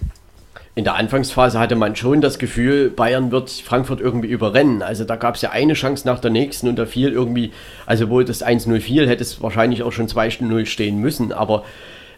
In 0.77 0.83
der 0.83 0.95
Anfangsphase 0.95 1.57
hatte 1.57 1.77
man 1.77 1.95
schon 1.95 2.19
das 2.19 2.37
Gefühl, 2.37 2.89
Bayern 2.89 3.31
wird 3.31 3.49
Frankfurt 3.49 4.01
irgendwie 4.01 4.27
überrennen. 4.27 4.81
Also 4.81 5.05
da 5.05 5.15
gab 5.15 5.35
es 5.35 5.41
ja 5.41 5.51
eine 5.51 5.73
Chance 5.73 6.05
nach 6.05 6.19
der 6.19 6.31
nächsten 6.31 6.67
und 6.67 6.77
da 6.77 6.85
fiel 6.85 7.13
irgendwie, 7.13 7.53
also 7.85 8.09
wo 8.09 8.21
das 8.21 8.45
1-0 8.45 8.81
fiel, 8.81 9.07
hätte 9.07 9.23
es 9.23 9.41
wahrscheinlich 9.41 9.83
auch 9.83 9.93
schon 9.93 10.07
2-0 10.07 10.65
stehen 10.65 10.99
müssen. 10.99 11.31
Aber 11.31 11.63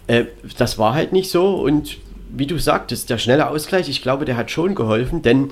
äh, 0.08 0.26
das 0.58 0.80
war 0.80 0.96
halt 0.96 1.14
nicht 1.14 1.30
so 1.30 1.62
und 1.62 1.98
wie 2.30 2.48
du 2.48 2.58
sagtest, 2.58 3.10
der 3.10 3.18
schnelle 3.18 3.50
Ausgleich, 3.50 3.90
ich 3.90 4.02
glaube, 4.02 4.26
der 4.26 4.38
hat 4.38 4.52
schon 4.52 4.76
geholfen, 4.76 5.22
denn 5.22 5.52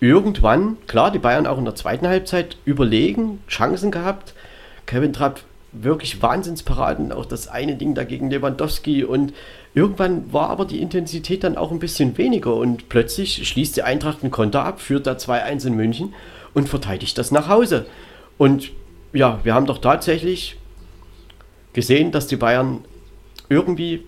irgendwann, 0.00 0.76
klar, 0.86 1.10
die 1.10 1.18
Bayern 1.18 1.46
auch 1.46 1.58
in 1.58 1.64
der 1.64 1.74
zweiten 1.74 2.08
Halbzeit 2.08 2.56
überlegen, 2.64 3.40
Chancen 3.48 3.90
gehabt. 3.90 4.34
Kevin 4.86 5.12
Trapp 5.12 5.40
wirklich 5.72 6.20
Wahnsinnsparaden, 6.20 7.12
auch 7.12 7.24
das 7.24 7.48
eine 7.48 7.76
Ding 7.76 7.94
dagegen 7.94 8.30
Lewandowski 8.30 9.04
und 9.04 9.32
irgendwann 9.74 10.32
war 10.32 10.50
aber 10.50 10.66
die 10.66 10.82
Intensität 10.82 11.44
dann 11.44 11.56
auch 11.56 11.70
ein 11.70 11.78
bisschen 11.78 12.18
weniger 12.18 12.54
und 12.54 12.88
plötzlich 12.88 13.48
schließt 13.48 13.76
die 13.76 13.82
Eintracht 13.82 14.22
ein 14.22 14.30
Konter 14.30 14.64
ab, 14.64 14.80
führt 14.80 15.06
da 15.06 15.12
2-1 15.12 15.68
in 15.68 15.74
München 15.74 16.14
und 16.52 16.68
verteidigt 16.68 17.16
das 17.16 17.30
nach 17.30 17.48
Hause. 17.48 17.86
Und 18.36 18.70
ja, 19.12 19.40
wir 19.44 19.54
haben 19.54 19.66
doch 19.66 19.78
tatsächlich 19.78 20.56
gesehen, 21.72 22.12
dass 22.12 22.26
die 22.26 22.36
Bayern 22.36 22.84
irgendwie 23.48 24.04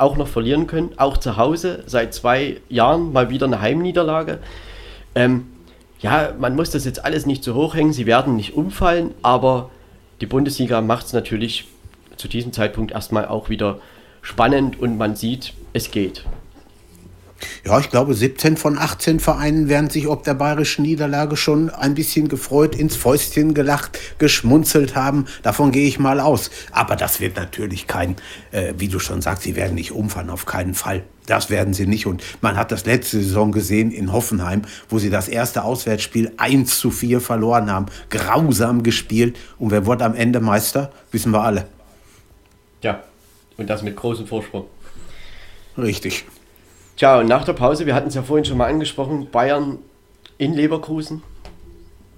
auch 0.00 0.16
noch 0.16 0.28
verlieren 0.28 0.66
können. 0.66 0.92
Auch 0.96 1.16
zu 1.16 1.36
Hause 1.36 1.82
seit 1.86 2.14
zwei 2.14 2.60
Jahren 2.68 3.12
mal 3.12 3.30
wieder 3.30 3.46
eine 3.46 3.60
Heimniederlage. 3.60 4.38
Ähm, 5.14 5.46
ja, 6.00 6.32
man 6.38 6.56
muss 6.56 6.70
das 6.70 6.84
jetzt 6.84 7.04
alles 7.04 7.26
nicht 7.26 7.44
so 7.44 7.54
hoch 7.54 7.74
hängen. 7.74 7.92
Sie 7.92 8.06
werden 8.06 8.36
nicht 8.36 8.54
umfallen, 8.54 9.12
aber 9.22 9.70
die 10.20 10.26
Bundesliga 10.26 10.80
macht 10.80 11.06
es 11.06 11.12
natürlich 11.12 11.66
zu 12.16 12.28
diesem 12.28 12.52
Zeitpunkt 12.52 12.92
erstmal 12.92 13.26
auch 13.26 13.48
wieder 13.48 13.78
spannend 14.22 14.80
und 14.80 14.98
man 14.98 15.16
sieht, 15.16 15.54
es 15.72 15.90
geht. 15.90 16.24
Ja, 17.64 17.78
ich 17.78 17.90
glaube, 17.90 18.14
17 18.14 18.56
von 18.56 18.78
18 18.78 19.20
Vereinen 19.20 19.68
werden 19.68 19.90
sich 19.90 20.08
ob 20.08 20.24
der 20.24 20.34
bayerischen 20.34 20.82
Niederlage 20.82 21.36
schon 21.36 21.70
ein 21.70 21.94
bisschen 21.94 22.28
gefreut, 22.28 22.74
ins 22.74 22.96
Fäustchen 22.96 23.54
gelacht, 23.54 23.98
geschmunzelt 24.18 24.94
haben. 24.94 25.26
Davon 25.42 25.72
gehe 25.72 25.86
ich 25.86 25.98
mal 25.98 26.20
aus. 26.20 26.50
Aber 26.72 26.96
das 26.96 27.20
wird 27.20 27.36
natürlich 27.36 27.86
kein, 27.86 28.16
äh, 28.50 28.74
wie 28.76 28.88
du 28.88 28.98
schon 28.98 29.22
sagst, 29.22 29.42
sie 29.42 29.56
werden 29.56 29.74
nicht 29.74 29.92
umfahren, 29.92 30.30
auf 30.30 30.46
keinen 30.46 30.74
Fall. 30.74 31.02
Das 31.26 31.48
werden 31.48 31.74
sie 31.74 31.86
nicht. 31.86 32.06
Und 32.06 32.22
man 32.40 32.56
hat 32.56 32.72
das 32.72 32.86
letzte 32.86 33.18
Saison 33.18 33.52
gesehen 33.52 33.92
in 33.92 34.12
Hoffenheim, 34.12 34.62
wo 34.88 34.98
sie 34.98 35.10
das 35.10 35.28
erste 35.28 35.62
Auswärtsspiel 35.62 36.32
1 36.36 36.78
zu 36.78 36.90
4 36.90 37.20
verloren 37.20 37.70
haben. 37.70 37.86
Grausam 38.08 38.82
gespielt. 38.82 39.38
Und 39.58 39.70
wer 39.70 39.86
wurde 39.86 40.04
am 40.04 40.14
Ende 40.14 40.40
Meister? 40.40 40.92
Wissen 41.12 41.32
wir 41.32 41.42
alle. 41.42 41.66
Ja, 42.82 43.04
und 43.56 43.68
das 43.70 43.82
mit 43.82 43.94
großem 43.94 44.26
Vorsprung. 44.26 44.66
Richtig. 45.76 46.24
Tja, 47.00 47.18
und 47.18 47.30
nach 47.30 47.46
der 47.46 47.54
Pause, 47.54 47.86
wir 47.86 47.94
hatten 47.94 48.08
es 48.08 48.14
ja 48.14 48.22
vorhin 48.22 48.44
schon 48.44 48.58
mal 48.58 48.68
angesprochen, 48.68 49.30
Bayern 49.30 49.78
in 50.36 50.52
Leverkusen, 50.52 51.22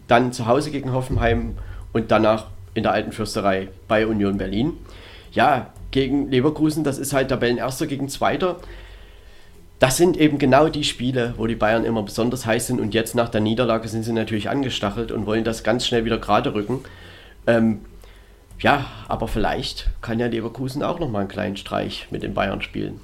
dann 0.08 0.32
zu 0.32 0.46
Hause 0.46 0.72
gegen 0.72 0.92
Hoffenheim 0.92 1.56
und 1.92 2.10
danach 2.10 2.48
in 2.74 2.82
der 2.82 2.90
alten 2.90 3.12
Fürsterei 3.12 3.68
bei 3.86 4.08
Union 4.08 4.38
Berlin. 4.38 4.72
Ja, 5.30 5.70
gegen 5.92 6.32
Leverkusen, 6.32 6.82
das 6.82 6.98
ist 6.98 7.12
halt 7.12 7.28
Tabellenerster 7.28 7.86
gegen 7.86 8.08
Zweiter. 8.08 8.56
Das 9.78 9.98
sind 9.98 10.16
eben 10.16 10.38
genau 10.38 10.68
die 10.68 10.82
Spiele, 10.82 11.34
wo 11.36 11.46
die 11.46 11.54
Bayern 11.54 11.84
immer 11.84 12.02
besonders 12.02 12.44
heiß 12.44 12.66
sind 12.66 12.80
und 12.80 12.92
jetzt 12.92 13.14
nach 13.14 13.28
der 13.28 13.40
Niederlage 13.40 13.86
sind 13.86 14.02
sie 14.02 14.12
natürlich 14.12 14.50
angestachelt 14.50 15.12
und 15.12 15.26
wollen 15.26 15.44
das 15.44 15.62
ganz 15.62 15.86
schnell 15.86 16.04
wieder 16.04 16.18
gerade 16.18 16.54
rücken. 16.54 16.80
Ähm, 17.46 17.82
ja, 18.58 18.86
aber 19.06 19.28
vielleicht 19.28 19.90
kann 20.00 20.18
ja 20.18 20.26
Leverkusen 20.26 20.82
auch 20.82 20.98
nochmal 20.98 21.20
einen 21.20 21.30
kleinen 21.30 21.56
Streich 21.56 22.08
mit 22.10 22.24
den 22.24 22.34
Bayern 22.34 22.62
spielen. 22.62 22.98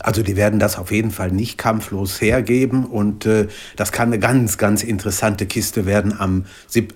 Also 0.00 0.22
die 0.22 0.36
werden 0.36 0.58
das 0.58 0.78
auf 0.78 0.90
jeden 0.90 1.10
Fall 1.10 1.30
nicht 1.30 1.58
kampflos 1.58 2.20
hergeben 2.20 2.84
und 2.84 3.26
äh, 3.26 3.48
das 3.76 3.92
kann 3.92 4.08
eine 4.08 4.18
ganz, 4.18 4.58
ganz 4.58 4.82
interessante 4.82 5.46
Kiste 5.46 5.86
werden 5.86 6.18
am, 6.18 6.46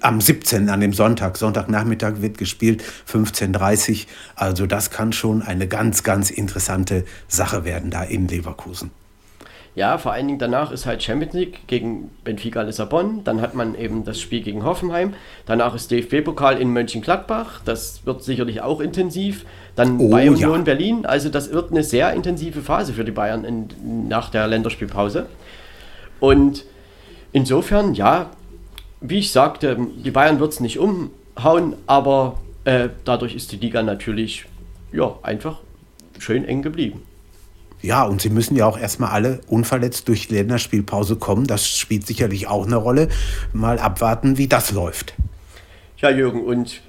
am 0.00 0.20
17. 0.20 0.68
an 0.68 0.80
dem 0.80 0.92
Sonntag. 0.92 1.36
Sonntagnachmittag 1.36 2.20
wird 2.20 2.38
gespielt, 2.38 2.82
15.30 3.10 3.90
Uhr. 3.92 4.06
Also 4.36 4.66
das 4.66 4.90
kann 4.90 5.12
schon 5.12 5.42
eine 5.42 5.68
ganz, 5.68 6.02
ganz 6.02 6.30
interessante 6.30 7.04
Sache 7.28 7.64
werden 7.64 7.90
da 7.90 8.02
in 8.02 8.28
Leverkusen. 8.28 8.90
Ja, 9.74 9.96
vor 9.96 10.12
allen 10.12 10.26
Dingen 10.26 10.38
danach 10.38 10.70
ist 10.70 10.84
halt 10.84 11.02
Champions 11.02 11.32
League 11.32 11.66
gegen 11.66 12.10
Benfica 12.24 12.60
Lissabon. 12.60 13.24
Dann 13.24 13.40
hat 13.40 13.54
man 13.54 13.74
eben 13.74 14.04
das 14.04 14.20
Spiel 14.20 14.42
gegen 14.42 14.64
Hoffenheim. 14.64 15.14
Danach 15.46 15.74
ist 15.74 15.90
DFB-Pokal 15.90 16.60
in 16.60 16.70
Mönchengladbach. 16.74 17.62
Das 17.64 18.04
wird 18.04 18.22
sicherlich 18.22 18.60
auch 18.60 18.80
intensiv. 18.80 19.46
Dann 19.74 19.98
oh, 19.98 20.14
Union 20.14 20.36
ja. 20.36 20.58
Berlin. 20.58 21.06
Also 21.06 21.30
das 21.30 21.52
wird 21.52 21.70
eine 21.70 21.82
sehr 21.82 22.12
intensive 22.12 22.60
Phase 22.60 22.92
für 22.92 23.04
die 23.04 23.12
Bayern 23.12 23.44
in, 23.44 24.08
nach 24.08 24.28
der 24.28 24.46
Länderspielpause. 24.46 25.26
Und 26.20 26.66
insofern, 27.32 27.94
ja, 27.94 28.30
wie 29.00 29.20
ich 29.20 29.32
sagte, 29.32 29.78
die 30.04 30.10
Bayern 30.10 30.38
wird 30.38 30.52
es 30.52 30.60
nicht 30.60 30.78
umhauen, 30.78 31.76
aber 31.86 32.38
äh, 32.64 32.90
dadurch 33.06 33.34
ist 33.34 33.52
die 33.52 33.56
Liga 33.56 33.82
natürlich 33.82 34.44
ja, 34.92 35.16
einfach 35.22 35.60
schön 36.18 36.44
eng 36.44 36.60
geblieben. 36.60 37.02
Ja, 37.82 38.04
und 38.04 38.22
sie 38.22 38.30
müssen 38.30 38.56
ja 38.56 38.66
auch 38.66 38.78
erstmal 38.78 39.10
alle 39.10 39.40
unverletzt 39.48 40.06
durch 40.08 40.28
die 40.28 40.34
Länderspielpause 40.34 41.16
kommen. 41.16 41.46
Das 41.48 41.66
spielt 41.66 42.06
sicherlich 42.06 42.46
auch 42.46 42.64
eine 42.64 42.76
Rolle. 42.76 43.08
Mal 43.52 43.80
abwarten, 43.80 44.38
wie 44.38 44.46
das 44.46 44.70
läuft. 44.70 45.14
Ja, 45.98 46.10
Jürgen, 46.10 46.44
und 46.44 46.80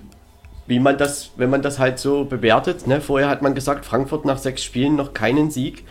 wie 0.68 0.80
man 0.80 0.98
das, 0.98 1.32
wenn 1.36 1.49
man 1.49 1.61
das 1.61 1.80
halt 1.80 1.99
so 1.99 2.26
bewertet, 2.26 2.88
ne? 2.88 3.02
vorher 3.02 3.30
hat 3.30 3.41
man 3.41 3.56
gesagt, 3.56 3.86
Frankfurt 3.86 4.26
nach 4.26 4.38
sechs 4.38 4.64
Spielen 4.64 4.95
noch 4.95 5.14
keinen 5.14 5.52
Sieg, 5.52 5.84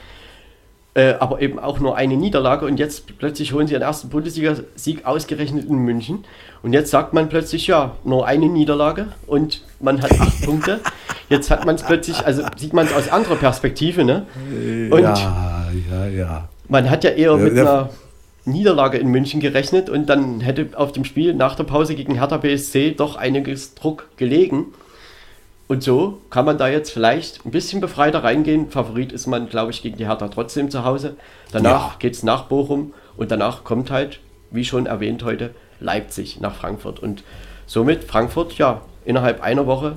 äh, 0.94 1.14
aber 1.14 1.40
eben 1.40 1.59
auch 1.59 1.81
nur 1.81 1.97
eine 1.97 2.16
Niederlage 2.16 2.66
und 2.66 2.78
jetzt 2.78 3.19
plötzlich 3.19 3.52
holen 3.52 3.66
sie 3.66 3.74
ihren 3.74 3.82
ersten 3.82 4.10
Bundesliga-Sieg 4.10 5.06
ausgerechnet 5.06 5.66
in 5.69 5.77
München 5.77 6.24
und 6.62 6.73
jetzt 6.73 6.90
sagt 6.90 7.12
man 7.12 7.28
plötzlich, 7.28 7.66
ja, 7.66 7.97
nur 8.05 8.27
eine 8.27 8.47
Niederlage 8.47 9.09
und 9.27 9.62
man 9.81 10.02
hat 10.02 10.12
acht 10.20 10.43
Punkte. 10.44 10.81
Jetzt 11.28 11.51
hat 11.51 11.64
man 11.64 11.77
es 11.77 11.82
plötzlich, 11.82 12.24
also 12.24 12.43
sieht 12.56 12.74
man 12.74 12.86
es 12.86 12.93
aus 12.93 13.09
anderer 13.09 13.36
Perspektive, 13.36 14.05
ne? 14.05 14.27
Und 14.90 15.01
ja, 15.01 15.70
ja, 15.90 16.06
ja. 16.06 16.48
Man 16.69 16.90
hat 16.90 17.05
ja 17.05 17.10
eher 17.10 17.36
mit 17.36 17.59
einer 17.59 17.89
Niederlage 18.44 18.98
in 18.98 19.09
München 19.09 19.40
gerechnet 19.40 19.89
und 19.89 20.06
dann 20.06 20.40
hätte 20.40 20.69
auf 20.74 20.93
dem 20.93 21.05
Spiel 21.05 21.32
nach 21.35 21.55
der 21.55 21.64
Pause 21.64 21.94
gegen 21.94 22.14
Hertha 22.14 22.36
BSC 22.36 22.93
doch 22.93 23.16
einiges 23.16 23.74
Druck 23.74 24.09
gelegen. 24.16 24.66
Und 25.69 25.83
so 25.83 26.21
kann 26.29 26.45
man 26.45 26.59
da 26.59 26.69
jetzt 26.69 26.91
vielleicht 26.91 27.47
ein 27.47 27.51
bisschen 27.51 27.81
befreiter 27.81 28.23
reingehen. 28.25 28.71
Favorit 28.71 29.13
ist 29.13 29.27
man, 29.27 29.49
glaube 29.49 29.71
ich, 29.73 29.83
gegen 29.83 29.97
die 29.97 30.07
Hertha 30.07 30.29
trotzdem 30.29 30.71
zu 30.71 30.85
Hause. 30.85 31.17
Danach 31.51 31.93
ja. 31.93 31.97
geht 31.99 32.15
es 32.15 32.23
nach 32.23 32.45
Bochum 32.45 32.93
und 33.17 33.31
danach 33.31 33.65
kommt 33.65 33.91
halt, 33.91 34.21
wie 34.51 34.65
schon 34.65 34.87
erwähnt 34.87 35.25
heute, 35.25 35.55
Leipzig 35.81 36.41
nach 36.41 36.55
Frankfurt. 36.55 37.01
Und 37.01 37.25
somit 37.67 38.05
Frankfurt, 38.05 38.59
ja, 38.59 38.83
innerhalb 39.05 39.43
einer 39.43 39.67
Woche 39.67 39.97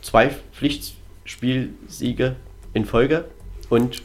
zwei 0.00 0.30
Pflichtspielsiege 0.52 2.36
in 2.72 2.84
Folge. 2.84 3.24
Und 3.68 4.02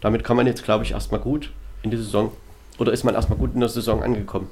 damit 0.00 0.24
kann 0.24 0.36
man 0.36 0.46
jetzt, 0.46 0.64
glaube 0.64 0.84
ich, 0.84 0.92
erstmal 0.92 1.20
gut 1.20 1.50
in 1.82 1.90
die 1.90 1.96
Saison 1.96 2.32
oder 2.80 2.92
ist 2.92 3.04
man 3.04 3.14
erstmal 3.14 3.38
gut 3.38 3.54
in 3.54 3.60
der 3.60 3.68
Saison 3.68 4.02
angekommen? 4.02 4.48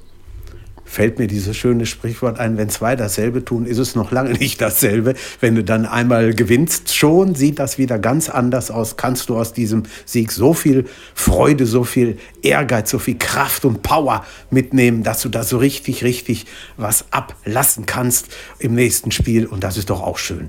Fällt 0.90 1.19
mir 1.19 1.27
dieses 1.27 1.55
schöne 1.55 1.85
Sprichwort 1.85 2.40
ein, 2.40 2.56
wenn 2.56 2.70
zwei 2.70 2.97
dasselbe 2.97 3.44
tun, 3.44 3.66
ist 3.66 3.77
es 3.77 3.94
noch 3.94 4.10
lange 4.10 4.32
nicht 4.39 4.59
dasselbe. 4.62 5.15
Wenn 5.39 5.55
du 5.55 5.62
dann 5.62 5.85
einmal 5.85 6.32
gewinnst, 6.32 6.97
schon 6.97 7.35
sieht 7.35 7.59
das 7.59 7.77
wieder 7.77 7.98
ganz 7.98 8.31
anders 8.31 8.70
aus. 8.70 8.97
Kannst 8.97 9.28
du 9.28 9.36
aus 9.36 9.52
diesem 9.52 9.82
Sieg 10.06 10.32
so 10.32 10.55
viel 10.55 10.86
Freude, 11.15 11.66
so 11.66 11.85
viel 11.85 12.16
Ehrgeiz, 12.40 12.90
so 12.90 12.98
viel 12.98 13.19
Kraft 13.19 13.66
und 13.66 13.82
Power 13.82 14.24
mitnehmen, 14.51 15.02
dass 15.02 15.20
du 15.20 15.28
da 15.28 15.43
so 15.43 15.59
richtig, 15.59 16.05
richtig 16.05 16.47
was 16.78 17.05
ablassen 17.12 17.85
kannst 17.85 18.35
im 18.59 18.74
nächsten 18.74 19.10
Spiel. 19.10 19.44
Und 19.44 19.65
das 19.65 19.77
ist 19.77 19.90
doch 19.90 20.02
auch 20.02 20.16
schön. 20.16 20.48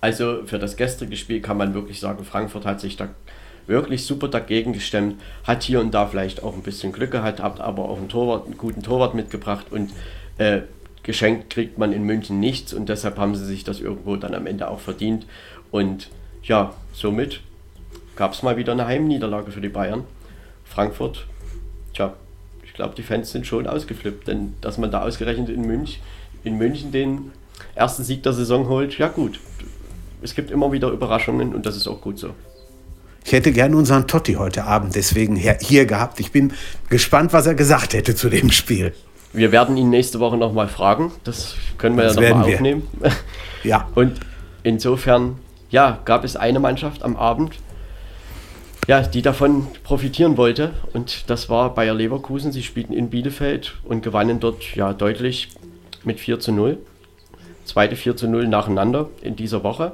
Also 0.00 0.40
für 0.46 0.58
das 0.58 0.76
gestrige 0.76 1.16
Spiel 1.16 1.40
kann 1.40 1.56
man 1.56 1.72
wirklich 1.72 2.00
sagen, 2.00 2.24
Frankfurt 2.24 2.66
hat 2.66 2.80
sich 2.80 2.96
da 2.96 3.10
wirklich 3.66 4.04
super 4.04 4.28
dagegen 4.28 4.72
gestemmt, 4.72 5.20
hat 5.44 5.62
hier 5.62 5.80
und 5.80 5.92
da 5.92 6.06
vielleicht 6.06 6.42
auch 6.42 6.54
ein 6.54 6.62
bisschen 6.62 6.92
Glück 6.92 7.10
gehabt, 7.10 7.40
hat 7.40 7.60
aber 7.60 7.88
auch 7.88 7.98
einen, 7.98 8.08
Torwart, 8.08 8.46
einen 8.46 8.58
guten 8.58 8.82
Torwart 8.82 9.14
mitgebracht 9.14 9.66
und 9.70 9.90
äh, 10.38 10.62
geschenkt 11.02 11.50
kriegt 11.50 11.78
man 11.78 11.92
in 11.92 12.04
München 12.04 12.40
nichts 12.40 12.72
und 12.72 12.88
deshalb 12.88 13.18
haben 13.18 13.34
sie 13.34 13.46
sich 13.46 13.64
das 13.64 13.80
irgendwo 13.80 14.16
dann 14.16 14.34
am 14.34 14.46
Ende 14.46 14.68
auch 14.68 14.80
verdient. 14.80 15.26
Und 15.70 16.08
ja, 16.42 16.74
somit 16.92 17.40
gab 18.16 18.32
es 18.32 18.42
mal 18.42 18.56
wieder 18.56 18.72
eine 18.72 18.86
Heimniederlage 18.86 19.50
für 19.50 19.60
die 19.60 19.68
Bayern. 19.68 20.04
Frankfurt, 20.64 21.26
tja, 21.94 22.14
ich 22.64 22.74
glaube, 22.74 22.94
die 22.94 23.02
Fans 23.02 23.32
sind 23.32 23.46
schon 23.46 23.66
ausgeflippt, 23.66 24.28
denn 24.28 24.54
dass 24.60 24.78
man 24.78 24.90
da 24.90 25.02
ausgerechnet 25.02 25.48
in 25.48 25.62
München, 25.62 26.02
in 26.44 26.56
München 26.58 26.92
den 26.92 27.32
ersten 27.74 28.04
Sieg 28.04 28.22
der 28.22 28.32
Saison 28.32 28.68
holt, 28.68 28.98
ja 28.98 29.08
gut. 29.08 29.40
Es 30.22 30.34
gibt 30.34 30.50
immer 30.50 30.70
wieder 30.70 30.90
Überraschungen 30.90 31.54
und 31.54 31.66
das 31.66 31.76
ist 31.76 31.88
auch 31.88 32.00
gut 32.00 32.18
so. 32.18 32.34
Ich 33.24 33.32
hätte 33.32 33.52
gern 33.52 33.74
unseren 33.74 34.06
Totti 34.06 34.34
heute 34.34 34.64
Abend 34.64 34.94
deswegen 34.96 35.36
hier 35.36 35.86
gehabt. 35.86 36.20
Ich 36.20 36.32
bin 36.32 36.52
gespannt, 36.88 37.32
was 37.32 37.46
er 37.46 37.54
gesagt 37.54 37.94
hätte 37.94 38.14
zu 38.14 38.28
dem 38.28 38.50
Spiel. 38.50 38.92
Wir 39.32 39.52
werden 39.52 39.76
ihn 39.76 39.90
nächste 39.90 40.18
Woche 40.18 40.36
nochmal 40.36 40.68
fragen. 40.68 41.12
Das 41.24 41.54
können 41.78 41.96
wir 41.96 42.04
das 42.04 42.16
ja 42.16 42.30
nochmal 42.30 42.54
aufnehmen. 42.54 42.82
Ja. 43.62 43.90
Und 43.94 44.20
insofern, 44.62 45.38
ja, 45.68 45.98
gab 46.06 46.24
es 46.24 46.34
eine 46.34 46.60
Mannschaft 46.60 47.02
am 47.02 47.14
Abend, 47.16 47.58
ja, 48.88 49.02
die 49.02 49.20
davon 49.20 49.66
profitieren 49.84 50.38
wollte. 50.38 50.72
Und 50.94 51.28
das 51.28 51.50
war 51.50 51.74
Bayer 51.74 51.92
Leverkusen. 51.92 52.52
Sie 52.52 52.62
spielten 52.62 52.94
in 52.94 53.10
Bielefeld 53.10 53.74
und 53.84 54.02
gewannen 54.02 54.40
dort 54.40 54.74
ja 54.74 54.94
deutlich 54.94 55.50
mit 56.04 56.20
4 56.20 56.40
zu 56.40 56.52
0. 56.52 56.78
Zweite 57.66 57.96
4 57.96 58.16
zu 58.16 58.28
0 58.28 58.48
nacheinander 58.48 59.10
in 59.20 59.36
dieser 59.36 59.62
Woche. 59.62 59.92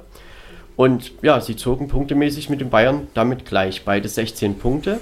Und 0.77 1.12
ja, 1.23 1.40
sie 1.40 1.57
zogen 1.57 1.89
punktemäßig 1.89 2.51
mit 2.51 2.61
den 2.61 2.70
Bayern 2.70 3.09
damit 3.15 3.47
gleich. 3.47 3.85
Beide 3.85 4.09
16 4.09 4.59
Punkte. 4.59 5.01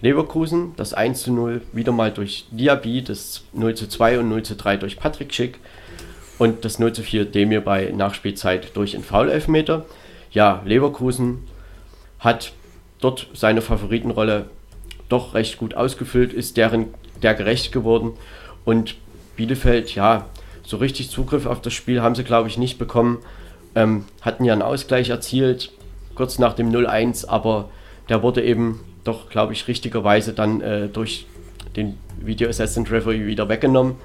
Leverkusen, 0.00 0.74
das 0.76 0.92
1 0.92 1.22
zu 1.22 1.32
0 1.32 1.62
wieder 1.72 1.92
mal 1.92 2.10
durch 2.10 2.46
Diaby, 2.50 3.02
das 3.02 3.44
0 3.54 3.74
zu 3.74 3.88
2 3.88 4.18
und 4.18 4.28
0 4.28 4.42
zu 4.42 4.56
3 4.56 4.76
durch 4.76 4.98
Patrick 4.98 5.32
Schick 5.32 5.58
und 6.38 6.64
das 6.64 6.78
0 6.78 6.92
zu 6.92 7.02
4 7.02 7.24
Demir 7.24 7.62
bei 7.62 7.90
Nachspielzeit 7.90 8.76
durch 8.76 8.94
einen 8.94 9.04
Foul-Elfmeter. 9.04 9.86
Ja, 10.30 10.62
Leverkusen 10.66 11.44
hat 12.18 12.52
dort 13.00 13.28
seine 13.32 13.62
Favoritenrolle 13.62 14.50
doch 15.08 15.32
recht 15.32 15.56
gut 15.56 15.74
ausgefüllt, 15.74 16.34
ist 16.34 16.56
deren 16.58 16.92
der 17.22 17.34
gerecht 17.34 17.72
geworden 17.72 18.12
und 18.64 18.96
Bielefeld, 19.36 19.94
ja, 19.94 20.26
so 20.64 20.76
richtig 20.76 21.10
Zugriff 21.10 21.46
auf 21.46 21.60
das 21.60 21.72
Spiel 21.72 22.02
haben 22.02 22.14
sie, 22.14 22.24
glaube 22.24 22.48
ich, 22.48 22.58
nicht 22.58 22.78
bekommen. 22.78 23.18
Ähm, 23.74 24.04
hatten 24.20 24.44
ja 24.44 24.52
einen 24.52 24.62
Ausgleich 24.62 25.10
erzielt, 25.10 25.72
kurz 26.14 26.38
nach 26.38 26.54
dem 26.54 26.70
0-1, 26.70 27.26
aber 27.26 27.70
der 28.08 28.22
wurde 28.22 28.42
eben 28.42 28.80
doch, 29.04 29.28
glaube 29.28 29.52
ich, 29.52 29.68
richtigerweise 29.68 30.32
dann 30.32 30.60
äh, 30.60 30.88
durch 30.88 31.26
den 31.76 31.98
Video 32.20 32.48
Assistant 32.48 32.90
Referee 32.90 33.26
wieder 33.26 33.48
weggenommen. 33.48 33.96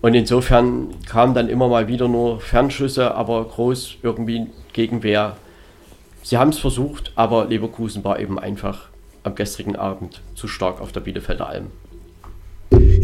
Und 0.00 0.14
insofern 0.14 0.88
kamen 1.06 1.34
dann 1.34 1.48
immer 1.48 1.68
mal 1.68 1.86
wieder 1.86 2.08
nur 2.08 2.40
Fernschüsse, 2.40 3.14
aber 3.14 3.44
groß 3.44 3.98
irgendwie 4.02 4.48
Gegenwehr. 4.72 5.36
Sie 6.24 6.38
haben 6.38 6.50
es 6.50 6.58
versucht, 6.58 7.12
aber 7.14 7.46
Leverkusen 7.46 8.02
war 8.02 8.18
eben 8.18 8.38
einfach 8.38 8.88
am 9.22 9.36
gestrigen 9.36 9.76
Abend 9.76 10.20
zu 10.34 10.48
stark 10.48 10.80
auf 10.80 10.90
der 10.90 11.00
Bielefelder 11.00 11.48
Alm. 11.48 11.70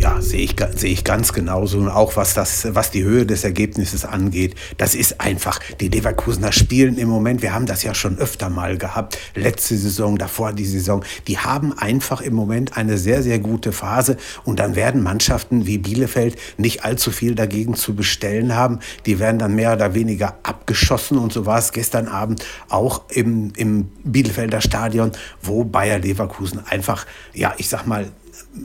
Ja, 0.00 0.22
sehe 0.22 0.42
ich, 0.42 0.54
sehe 0.76 0.92
ich 0.92 1.02
ganz 1.02 1.32
genauso. 1.32 1.78
Und 1.78 1.88
auch 1.88 2.14
was, 2.14 2.32
das, 2.32 2.72
was 2.72 2.92
die 2.92 3.02
Höhe 3.02 3.26
des 3.26 3.42
Ergebnisses 3.42 4.04
angeht, 4.04 4.54
das 4.76 4.94
ist 4.94 5.20
einfach, 5.20 5.58
die 5.80 5.88
Leverkusener 5.88 6.52
spielen 6.52 6.98
im 6.98 7.08
Moment, 7.08 7.42
wir 7.42 7.52
haben 7.52 7.66
das 7.66 7.82
ja 7.82 7.94
schon 7.94 8.16
öfter 8.16 8.48
mal 8.48 8.78
gehabt, 8.78 9.18
letzte 9.34 9.76
Saison, 9.76 10.16
davor 10.16 10.52
die 10.52 10.66
Saison, 10.66 11.04
die 11.26 11.38
haben 11.38 11.76
einfach 11.76 12.20
im 12.20 12.34
Moment 12.34 12.76
eine 12.76 12.96
sehr, 12.96 13.24
sehr 13.24 13.40
gute 13.40 13.72
Phase. 13.72 14.18
Und 14.44 14.60
dann 14.60 14.76
werden 14.76 15.02
Mannschaften 15.02 15.66
wie 15.66 15.78
Bielefeld 15.78 16.36
nicht 16.58 16.84
allzu 16.84 17.10
viel 17.10 17.34
dagegen 17.34 17.74
zu 17.74 17.96
bestellen 17.96 18.54
haben. 18.54 18.78
Die 19.04 19.18
werden 19.18 19.40
dann 19.40 19.56
mehr 19.56 19.72
oder 19.72 19.94
weniger 19.94 20.38
abgeschossen. 20.44 21.18
Und 21.18 21.32
so 21.32 21.44
war 21.44 21.58
es 21.58 21.72
gestern 21.72 22.06
Abend 22.06 22.46
auch 22.68 23.02
im, 23.08 23.52
im 23.56 23.88
Bielefelder 24.04 24.60
Stadion, 24.60 25.10
wo 25.42 25.64
Bayer 25.64 25.98
Leverkusen 25.98 26.60
einfach, 26.68 27.04
ja, 27.34 27.52
ich 27.56 27.68
sag 27.68 27.88
mal, 27.88 28.06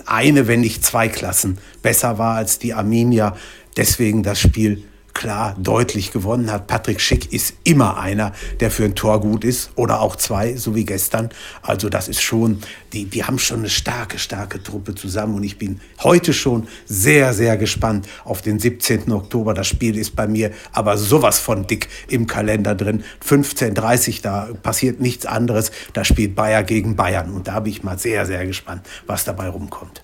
eine, 0.05 0.47
wenn 0.47 0.61
nicht 0.61 0.85
zwei 0.85 1.07
Klassen 1.07 1.57
besser 1.81 2.17
war 2.17 2.35
als 2.35 2.59
die 2.59 2.73
Arminia. 2.73 3.35
Deswegen 3.77 4.23
das 4.23 4.39
Spiel 4.39 4.83
klar 5.23 5.55
deutlich 5.57 6.11
gewonnen 6.11 6.51
hat. 6.51 6.67
Patrick 6.67 6.99
Schick 6.99 7.31
ist 7.31 7.55
immer 7.63 7.97
einer, 7.97 8.33
der 8.59 8.69
für 8.69 8.83
ein 8.83 8.93
Tor 8.93 9.21
gut 9.21 9.45
ist 9.45 9.71
oder 9.77 10.01
auch 10.01 10.17
zwei, 10.17 10.57
so 10.57 10.75
wie 10.75 10.83
gestern. 10.83 11.29
Also 11.61 11.87
das 11.87 12.09
ist 12.09 12.21
schon, 12.21 12.59
die, 12.91 13.05
die 13.05 13.23
haben 13.23 13.39
schon 13.39 13.59
eine 13.59 13.69
starke, 13.69 14.19
starke 14.19 14.61
Truppe 14.61 14.95
zusammen 14.95 15.35
und 15.35 15.43
ich 15.43 15.57
bin 15.57 15.79
heute 16.03 16.33
schon 16.33 16.67
sehr, 16.85 17.33
sehr 17.33 17.55
gespannt 17.55 18.09
auf 18.25 18.41
den 18.41 18.59
17. 18.59 19.09
Oktober. 19.13 19.53
Das 19.53 19.67
Spiel 19.67 19.97
ist 19.97 20.13
bei 20.13 20.27
mir 20.27 20.51
aber 20.73 20.97
sowas 20.97 21.39
von 21.39 21.67
dick 21.67 21.87
im 22.09 22.27
Kalender 22.27 22.75
drin. 22.75 23.05
15.30 23.25 24.21
da 24.21 24.49
passiert 24.61 24.99
nichts 24.99 25.25
anderes. 25.25 25.71
Da 25.93 26.03
spielt 26.03 26.35
Bayer 26.35 26.63
gegen 26.63 26.97
Bayern 26.97 27.31
und 27.31 27.47
da 27.47 27.61
bin 27.61 27.71
ich 27.71 27.81
mal 27.81 27.97
sehr, 27.97 28.25
sehr 28.25 28.45
gespannt, 28.45 28.81
was 29.07 29.23
dabei 29.23 29.47
rumkommt. 29.47 30.03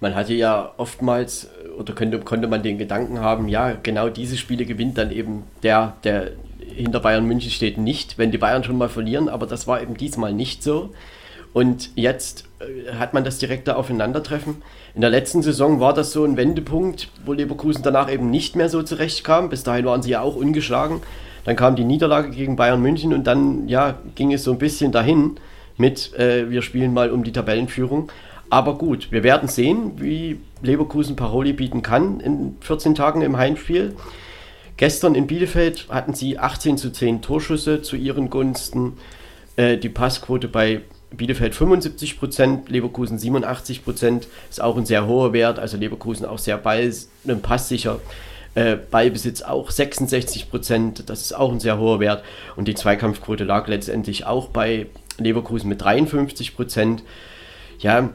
Man 0.00 0.14
hatte 0.14 0.34
ja 0.34 0.74
oftmals 0.76 1.48
oder 1.78 1.94
könnte, 1.94 2.18
konnte 2.20 2.48
man 2.48 2.62
den 2.62 2.78
Gedanken 2.78 3.20
haben, 3.20 3.48
ja, 3.48 3.72
genau 3.82 4.08
diese 4.08 4.36
Spiele 4.36 4.64
gewinnt 4.64 4.98
dann 4.98 5.10
eben 5.10 5.44
der, 5.62 5.94
der 6.04 6.32
hinter 6.58 7.00
Bayern 7.00 7.26
München 7.26 7.50
steht, 7.50 7.78
nicht, 7.78 8.18
wenn 8.18 8.30
die 8.30 8.38
Bayern 8.38 8.64
schon 8.64 8.78
mal 8.78 8.88
verlieren, 8.88 9.28
aber 9.28 9.46
das 9.46 9.66
war 9.66 9.80
eben 9.82 9.96
diesmal 9.96 10.32
nicht 10.32 10.62
so. 10.62 10.90
Und 11.52 11.90
jetzt 11.94 12.48
äh, 12.58 12.94
hat 12.94 13.14
man 13.14 13.24
das 13.24 13.38
direkte 13.38 13.76
Aufeinandertreffen. 13.76 14.56
In 14.94 15.00
der 15.00 15.10
letzten 15.10 15.42
Saison 15.42 15.78
war 15.78 15.94
das 15.94 16.12
so 16.12 16.24
ein 16.24 16.36
Wendepunkt, 16.36 17.08
wo 17.24 17.32
Leverkusen 17.32 17.82
danach 17.82 18.12
eben 18.12 18.28
nicht 18.28 18.56
mehr 18.56 18.68
so 18.68 18.82
zurechtkam. 18.82 19.48
Bis 19.48 19.62
dahin 19.62 19.84
waren 19.84 20.02
sie 20.02 20.10
ja 20.10 20.20
auch 20.20 20.34
ungeschlagen. 20.34 21.00
Dann 21.44 21.56
kam 21.56 21.76
die 21.76 21.84
Niederlage 21.84 22.30
gegen 22.30 22.56
Bayern 22.56 22.82
München 22.82 23.12
und 23.14 23.26
dann 23.26 23.68
ja, 23.68 23.98
ging 24.16 24.32
es 24.32 24.42
so 24.44 24.50
ein 24.50 24.58
bisschen 24.58 24.90
dahin 24.90 25.36
mit, 25.76 26.12
äh, 26.18 26.50
wir 26.50 26.62
spielen 26.62 26.92
mal 26.92 27.10
um 27.10 27.22
die 27.22 27.32
Tabellenführung. 27.32 28.10
Aber 28.50 28.78
gut, 28.78 29.10
wir 29.10 29.22
werden 29.22 29.48
sehen, 29.48 29.92
wie 29.96 30.40
Leverkusen 30.62 31.16
Paroli 31.16 31.52
bieten 31.52 31.82
kann 31.82 32.20
in 32.20 32.56
14 32.60 32.94
Tagen 32.94 33.22
im 33.22 33.36
Heimspiel. 33.36 33.96
Gestern 34.76 35.14
in 35.14 35.26
Bielefeld 35.26 35.86
hatten 35.88 36.14
sie 36.14 36.38
18 36.38 36.78
zu 36.78 36.90
10 36.90 37.22
Torschüsse 37.22 37.82
zu 37.82 37.96
ihren 37.96 38.30
Gunsten. 38.30 38.94
Äh, 39.56 39.78
die 39.78 39.88
Passquote 39.88 40.48
bei 40.48 40.82
Bielefeld 41.12 41.54
75 41.54 42.18
Prozent, 42.18 42.68
Leverkusen 42.68 43.18
87 43.18 43.84
Prozent, 43.84 44.26
ist 44.50 44.60
auch 44.60 44.76
ein 44.76 44.86
sehr 44.86 45.06
hoher 45.06 45.32
Wert. 45.32 45.58
Also 45.58 45.76
Leverkusen 45.76 46.26
auch 46.26 46.38
sehr 46.38 46.58
ball, 46.58 46.92
passsicher. 47.42 48.00
Äh, 48.56 48.76
Ballbesitz 48.76 49.42
auch 49.42 49.70
66 49.70 50.48
Prozent, 50.48 51.10
das 51.10 51.22
ist 51.22 51.32
auch 51.32 51.50
ein 51.50 51.60
sehr 51.60 51.78
hoher 51.78 51.98
Wert. 52.00 52.24
Und 52.56 52.68
die 52.68 52.74
Zweikampfquote 52.74 53.44
lag 53.44 53.66
letztendlich 53.66 54.26
auch 54.26 54.48
bei 54.48 54.86
Leverkusen 55.18 55.68
mit 55.68 55.82
53 55.82 56.54
Prozent. 56.54 57.02
Ja, 57.78 58.10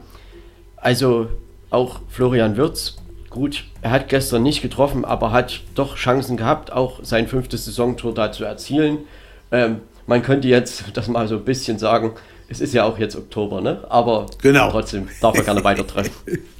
also 0.80 1.28
auch 1.70 2.00
Florian 2.08 2.56
Wirz, 2.56 2.96
gut, 3.30 3.64
er 3.82 3.92
hat 3.92 4.08
gestern 4.08 4.42
nicht 4.42 4.62
getroffen, 4.62 5.04
aber 5.04 5.32
hat 5.32 5.60
doch 5.74 5.96
Chancen 5.96 6.36
gehabt, 6.36 6.72
auch 6.72 7.00
sein 7.02 7.28
fünftes 7.28 7.64
Saisontor 7.64 8.12
da 8.12 8.32
zu 8.32 8.44
erzielen. 8.44 8.98
Ähm, 9.52 9.80
man 10.06 10.22
könnte 10.22 10.48
jetzt 10.48 10.84
das 10.94 11.08
mal 11.08 11.28
so 11.28 11.36
ein 11.36 11.44
bisschen 11.44 11.78
sagen, 11.78 12.12
es 12.48 12.60
ist 12.60 12.74
ja 12.74 12.84
auch 12.84 12.98
jetzt 12.98 13.16
Oktober, 13.16 13.60
ne? 13.60 13.84
aber 13.88 14.26
genau. 14.42 14.70
trotzdem 14.70 15.08
darf 15.20 15.36
er 15.36 15.44
gerne 15.44 15.62
weiter 15.62 15.86
treffen. 15.86 16.12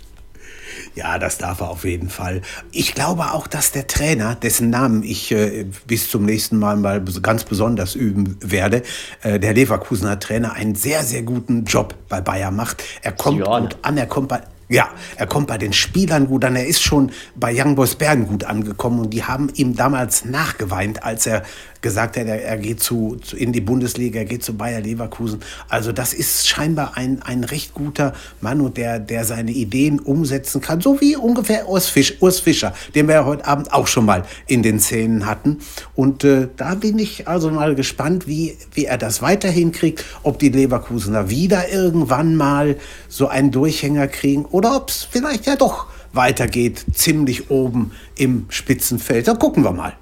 Ja, 0.95 1.19
das 1.19 1.39
darf 1.39 1.61
er 1.61 1.71
auf 1.71 1.85
jeden 1.85 2.09
Fall. 2.09 2.43
Ich 2.73 2.95
glaube 2.95 3.33
auch, 3.33 3.47
dass 3.47 3.73
der 3.73 3.87
Trainer, 3.87 4.35
dessen 4.35 4.71
Namen 4.71 5.03
ich 5.03 5.31
äh, 5.31 5.67
bis 5.87 6.11
zum 6.11 6.25
nächsten 6.25 6.59
Mal 6.59 6.77
mal 6.77 7.01
ganz 7.23 7.45
besonders 7.45 7.95
üben 7.95 8.37
werde, 8.41 8.83
äh, 9.23 9.39
der 9.39 9.55
Leverkusener 9.55 10.19
Trainer, 10.19 10.53
einen 10.55 10.75
sehr, 10.75 11.05
sehr 11.05 11.23
guten 11.23 11.65
Job 11.65 11.95
bei 12.09 12.21
Bayern 12.21 12.57
macht. 12.57 12.83
Er 13.03 13.13
kommt 13.13 13.39
Sione. 13.39 13.69
gut 13.69 13.77
an, 13.83 13.97
er 13.97 14.07
kommt 14.07 14.29
bei 14.29 14.41
ja, 14.71 14.89
er 15.17 15.27
kommt 15.27 15.49
bei 15.49 15.59
den 15.59 15.73
Spielern 15.73 16.29
gut 16.29 16.45
an. 16.45 16.55
Er 16.55 16.65
ist 16.65 16.81
schon 16.81 17.11
bei 17.35 17.53
Young 17.53 17.75
Boys 17.75 17.97
Bergen 17.97 18.29
gut 18.29 18.45
angekommen 18.45 19.01
und 19.01 19.11
die 19.11 19.25
haben 19.25 19.51
ihm 19.55 19.75
damals 19.75 20.25
nachgeweint, 20.25 21.03
als 21.03 21.27
er 21.27 21.43
gesagt 21.81 22.17
hat, 22.17 22.27
er, 22.27 22.43
er 22.43 22.59
geht 22.59 22.81
zu, 22.81 23.17
zu, 23.23 23.37
in 23.37 23.53
die 23.53 23.61
Bundesliga, 23.61 24.21
er 24.21 24.25
geht 24.25 24.45
zu 24.45 24.55
Bayer 24.55 24.81
Leverkusen. 24.81 25.41
Also 25.69 25.93
das 25.93 26.13
ist 26.13 26.49
scheinbar 26.49 26.97
ein, 26.97 27.23
ein 27.23 27.45
recht 27.45 27.75
guter 27.75 28.13
Mann 28.41 28.61
und 28.61 28.77
der, 28.77 28.99
der 28.99 29.25
seine 29.25 29.51
Ideen 29.51 29.99
umsetzen 29.99 30.61
kann, 30.61 30.81
so 30.81 31.01
wie 31.01 31.17
ungefähr 31.17 31.69
Urs, 31.69 31.89
Fisch, 31.89 32.15
Urs 32.21 32.41
Fischer, 32.41 32.75
den 32.95 33.09
wir 33.09 33.15
ja 33.17 33.25
heute 33.25 33.47
Abend 33.47 33.73
auch 33.73 33.87
schon 33.87 34.05
mal 34.05 34.25
in 34.47 34.63
den 34.63 34.81
Szenen 34.81 35.27
hatten. 35.27 35.59
Und 35.95 36.25
äh, 36.25 36.49
da 36.57 36.75
bin 36.75 36.99
ich 36.99 37.29
also 37.29 37.51
mal 37.51 37.75
gespannt, 37.75 38.27
wie, 38.27 38.57
wie 38.73 38.85
er 38.85 38.99
das 38.99 39.23
weiterhin 39.23 39.73
kriegt, 39.73 40.05
ob 40.23 40.39
die 40.39 40.51
Leverkusener 40.51 41.31
wieder 41.31 41.71
irgendwann 41.71 42.37
mal 42.37 42.77
so 43.09 43.29
einen 43.29 43.51
Durchhänger 43.51 44.09
kriegen 44.09 44.45
oder 44.45 44.77
ob 44.77 44.91
es 44.91 45.05
vielleicht 45.11 45.47
ja 45.47 45.57
doch 45.57 45.87
weitergeht, 46.13 46.85
ziemlich 46.93 47.51
oben 47.51 47.93
im 48.17 48.47
Spitzenfeld. 48.49 49.29
Da 49.29 49.35
gucken 49.35 49.65
wir 49.65 49.73
mal. 49.73 49.95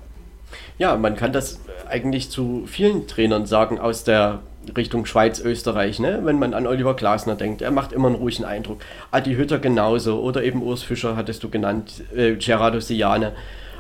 Ja, 0.79 0.97
man 0.97 1.17
kann 1.17 1.33
das 1.33 1.61
eigentlich 1.89 2.31
zu 2.31 2.65
vielen 2.67 3.07
Trainern 3.07 3.47
sagen 3.47 3.79
aus 3.79 4.05
der 4.05 4.41
Richtung 4.77 5.07
Schweiz, 5.07 5.41
Österreich, 5.41 5.99
ne? 5.99 6.21
wenn 6.25 6.39
man 6.39 6.55
an 6.55 6.67
Oliver 6.67 6.95
Glasner 6.95 7.35
denkt. 7.35 7.63
Er 7.63 7.71
macht 7.71 7.93
immer 7.93 8.09
einen 8.09 8.17
ruhigen 8.17 8.45
Eindruck. 8.45 8.81
Adi 9.11 9.35
Hütter 9.35 9.59
genauso 9.59 10.21
oder 10.21 10.43
eben 10.45 10.63
Urs 10.63 10.83
Fischer 10.83 11.17
hattest 11.17 11.43
du 11.43 11.49
genannt, 11.49 12.05
äh, 12.15 12.37
Gerardo 12.37 12.81
Siane. 12.81 13.33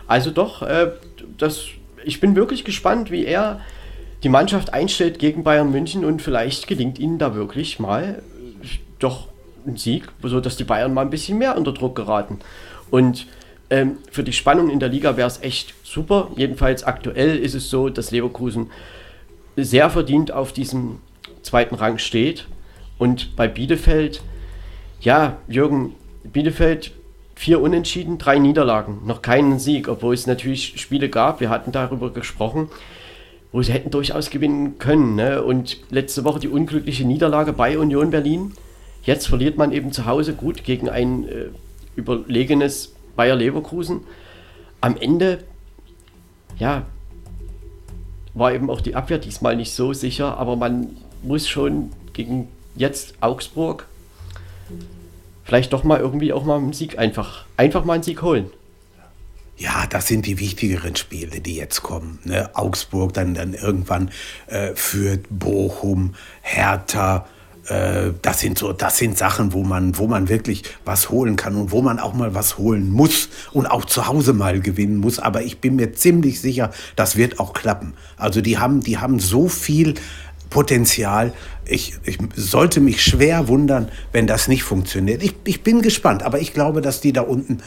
Also 0.07 0.31
doch, 0.31 0.62
äh, 0.62 0.91
das, 1.37 1.66
ich 2.05 2.20
bin 2.20 2.35
wirklich 2.35 2.65
gespannt, 2.65 3.11
wie 3.11 3.27
er 3.27 3.61
die 4.23 4.29
Mannschaft 4.29 4.73
einstellt 4.73 5.19
gegen 5.19 5.45
Bayern 5.45 5.70
München 5.70 6.05
und 6.05 6.23
vielleicht 6.23 6.66
gelingt 6.66 6.99
ihnen 6.99 7.19
da 7.19 7.35
wirklich 7.35 7.79
mal 7.79 8.23
doch 8.99 9.29
ein 9.66 9.77
Sieg, 9.77 10.09
sodass 10.23 10.57
die 10.57 10.65
Bayern 10.65 10.93
mal 10.95 11.03
ein 11.03 11.11
bisschen 11.11 11.39
mehr 11.39 11.57
unter 11.57 11.73
Druck 11.73 11.95
geraten. 11.95 12.41
Und 12.91 13.27
ähm, 13.70 13.99
für 14.11 14.25
die 14.25 14.33
Spannung 14.33 14.70
in 14.70 14.81
der 14.81 14.89
Liga 14.89 15.16
wäre 15.16 15.29
es 15.29 15.43
echt 15.43 15.75
super. 15.93 16.31
Jedenfalls 16.36 16.85
aktuell 16.85 17.36
ist 17.39 17.55
es 17.55 17.70
so, 17.70 17.89
dass 17.89 18.10
Leverkusen 18.10 18.70
sehr 19.56 19.90
verdient 19.90 20.32
auf 20.32 20.52
diesem 20.52 20.98
zweiten 21.43 21.74
Rang 21.74 21.98
steht. 21.98 22.47
Und 22.98 23.36
bei 23.36 23.48
Bielefeld, 23.48 24.23
ja, 25.01 25.39
Jürgen, 25.48 25.94
Bielefeld 26.24 26.93
vier 27.35 27.60
Unentschieden, 27.60 28.19
drei 28.19 28.39
Niederlagen, 28.39 29.01
noch 29.06 29.23
keinen 29.23 29.60
Sieg, 29.60 29.89
obwohl 29.89 30.15
es 30.15 30.27
natürlich 30.27 30.81
Spiele 30.81 31.09
gab, 31.09 31.40
wir 31.40 31.51
hatten 31.51 31.70
darüber 31.70 32.10
gesprochen, 32.10 32.69
wo 33.52 33.62
sie 33.62 33.73
hätten 33.73 33.90
durchaus 33.90 34.31
gewinnen 34.31 34.78
können. 34.78 35.15
Ne? 35.15 35.43
Und 35.43 35.78
letzte 35.90 36.24
Woche 36.24 36.40
die 36.40 36.48
unglückliche 36.48 37.05
Niederlage 37.05 37.52
bei 37.52 37.78
Union 37.78 38.10
Berlin. 38.10 38.52
Jetzt 39.05 39.28
verliert 39.28 39.56
man 39.56 39.73
eben 39.73 39.93
zu 39.93 40.05
Hause 40.05 40.35
gut 40.35 40.65
gegen 40.65 40.89
ein 40.89 41.28
äh, 41.28 41.47
überlegenes 41.94 42.94
Bayer 43.15 43.36
Leverkusen. 43.36 44.01
Am 44.81 44.97
Ende, 44.97 45.44
ja, 46.59 46.86
war 48.35 48.52
eben 48.52 48.70
auch 48.70 48.80
die 48.80 48.94
Abwehr 48.94 49.18
diesmal 49.18 49.56
nicht 49.56 49.72
so 49.72 49.93
sicher, 49.93 50.39
aber 50.39 50.56
man 50.56 50.97
muss 51.22 51.48
schon 51.48 51.90
gegen 52.12 52.48
jetzt 52.76 53.14
Augsburg 53.20 53.86
vielleicht 55.44 55.72
doch 55.72 55.82
mal 55.82 55.98
irgendwie 55.98 56.32
auch 56.32 56.44
mal 56.44 56.59
einen 56.59 56.72
Sieg 56.74 56.98
einfach, 56.98 57.47
einfach 57.56 57.85
mal 57.85 57.94
einen 57.94 58.02
Sieg 58.02 58.22
holen. 58.22 58.51
Ja, 59.56 59.86
das 59.89 60.06
sind 60.06 60.26
die 60.26 60.39
wichtigeren 60.39 60.94
Spiele, 60.94 61.40
die 61.40 61.56
jetzt 61.56 61.82
kommen. 61.82 62.20
Ne? 62.24 62.51
Augsburg, 62.55 63.12
dann, 63.14 63.35
dann 63.35 63.55
irgendwann 63.55 64.10
äh, 64.47 64.74
Fürth, 64.74 65.24
Bochum, 65.30 66.14
Hertha, 66.43 67.26
äh, 67.69 68.12
das 68.23 68.40
sind 68.40 68.59
so, 68.59 68.73
das 68.73 68.99
sind 68.99 69.19
Sachen, 69.19 69.53
wo 69.53 69.62
man, 69.62 69.99
wo 69.99 70.07
man 70.07 70.28
wirklich 70.28 70.62
was 70.85 71.11
holen 71.11 71.36
kann 71.36 71.55
und 71.55 71.70
wo 71.70 71.82
man 71.82 71.99
auch 71.99 72.15
mal 72.15 72.35
was 72.35 72.59
holen 72.59 72.90
muss 72.90 73.28
und 73.53 73.66
auch 73.66 73.85
zu 73.85 74.07
Hause 74.07 74.32
mal 74.32 74.61
gewinnen 74.61 74.99
muss. 74.99 75.19
Aber 75.19 75.43
ich 75.43 75.61
bin 75.61 75.77
mir 75.77 75.93
ziemlich 75.93 76.40
sicher, 76.40 76.70
das 76.97 77.16
wird 77.16 77.39
auch 77.40 77.53
klappen. 77.53 77.95
Also 78.16 78.40
die 78.40 78.59
haben, 78.59 78.81
die 78.81 78.99
haben 78.99 79.19
so 79.20 79.49
viel 79.49 79.95
Potenzial. 80.51 81.32
Ich, 81.65 81.95
ich 82.05 82.19
sollte 82.35 82.81
mich 82.81 83.03
schwer 83.03 83.49
wundern, 83.49 83.89
wenn 84.12 84.27
das 84.27 84.49
nicht 84.49 84.62
funktioniert. 84.62 85.23
Ich, 85.23 85.35
ich 85.45 85.62
bin 85.62 85.82
gespannt, 85.82 86.23
aber 86.23 86.40
ich 86.40 86.55
glaube, 86.55 86.81
dass 86.81 87.01
die 87.01 87.12
da 87.12 87.20
unten 87.20 87.59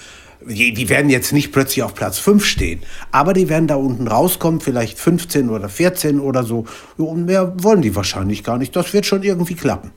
die, 0.46 0.74
die 0.74 0.90
werden 0.90 1.10
jetzt 1.10 1.34
nicht 1.34 1.52
plötzlich 1.52 1.84
auf 1.84 1.94
Platz 1.94 2.20
5 2.20 2.44
stehen, 2.46 2.82
aber 3.12 3.34
die 3.34 3.50
werden 3.50 3.68
da 3.68 3.76
unten 3.76 4.08
rauskommen, 4.08 4.62
vielleicht 4.62 4.98
15 4.98 5.50
oder 5.50 5.70
14 5.70 6.20
oder 6.20 6.44
so. 6.44 6.66
Und 6.98 7.26
mehr 7.26 7.54
wollen 7.64 7.82
die 7.82 7.96
wahrscheinlich 7.96 8.44
gar 8.44 8.58
nicht. 8.58 8.76
Das 8.76 8.94
wird 8.94 9.06
schon 9.06 9.24
irgendwie 9.24 9.56
klappen. 9.56 9.92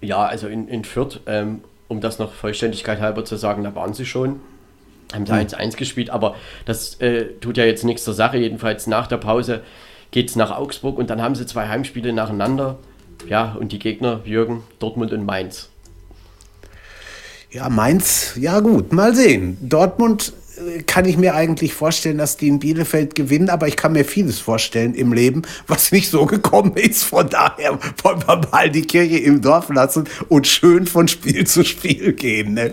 Ja, 0.00 0.24
also 0.24 0.48
in, 0.48 0.68
in 0.68 0.84
Fürth, 0.84 1.20
ähm, 1.26 1.60
um 1.88 2.00
das 2.00 2.18
noch 2.18 2.32
Vollständigkeit 2.32 3.00
halber 3.00 3.24
zu 3.24 3.36
sagen, 3.36 3.64
da 3.64 3.74
waren 3.74 3.94
sie 3.94 4.06
schon. 4.06 4.40
Haben 5.12 5.24
da 5.24 5.34
1-1 5.34 5.76
gespielt, 5.76 6.10
aber 6.10 6.36
das 6.64 6.94
äh, 7.00 7.24
tut 7.40 7.56
ja 7.56 7.64
jetzt 7.64 7.84
nichts 7.84 8.04
zur 8.04 8.14
Sache. 8.14 8.38
Jedenfalls 8.38 8.86
nach 8.86 9.08
der 9.08 9.16
Pause 9.16 9.62
geht 10.12 10.30
es 10.30 10.36
nach 10.36 10.56
Augsburg 10.56 10.98
und 10.98 11.10
dann 11.10 11.20
haben 11.20 11.34
sie 11.34 11.46
zwei 11.46 11.68
Heimspiele 11.68 12.12
nacheinander. 12.12 12.78
Ja, 13.28 13.56
und 13.58 13.72
die 13.72 13.78
Gegner, 13.78 14.20
Jürgen, 14.24 14.62
Dortmund 14.78 15.12
und 15.12 15.26
Mainz. 15.26 15.68
Ja, 17.52 17.68
Mainz, 17.68 18.34
ja 18.36 18.60
gut, 18.60 18.92
mal 18.92 19.12
sehen. 19.12 19.58
Dortmund 19.60 20.32
äh, 20.56 20.82
kann 20.84 21.04
ich 21.04 21.16
mir 21.16 21.34
eigentlich 21.34 21.74
vorstellen, 21.74 22.18
dass 22.18 22.36
die 22.36 22.46
in 22.46 22.60
Bielefeld 22.60 23.16
gewinnen, 23.16 23.50
aber 23.50 23.66
ich 23.66 23.76
kann 23.76 23.92
mir 23.92 24.04
vieles 24.04 24.38
vorstellen 24.38 24.94
im 24.94 25.12
Leben, 25.12 25.42
was 25.66 25.90
nicht 25.90 26.10
so 26.10 26.26
gekommen 26.26 26.76
ist. 26.76 27.02
Von 27.02 27.28
daher 27.28 27.76
wollen 28.04 28.22
wir 28.24 28.40
mal 28.52 28.70
die 28.70 28.82
Kirche 28.82 29.18
im 29.18 29.42
Dorf 29.42 29.68
lassen 29.68 30.08
und 30.28 30.46
schön 30.46 30.86
von 30.86 31.08
Spiel 31.08 31.44
zu 31.44 31.64
Spiel 31.64 32.12
gehen. 32.12 32.54
Ne? 32.54 32.72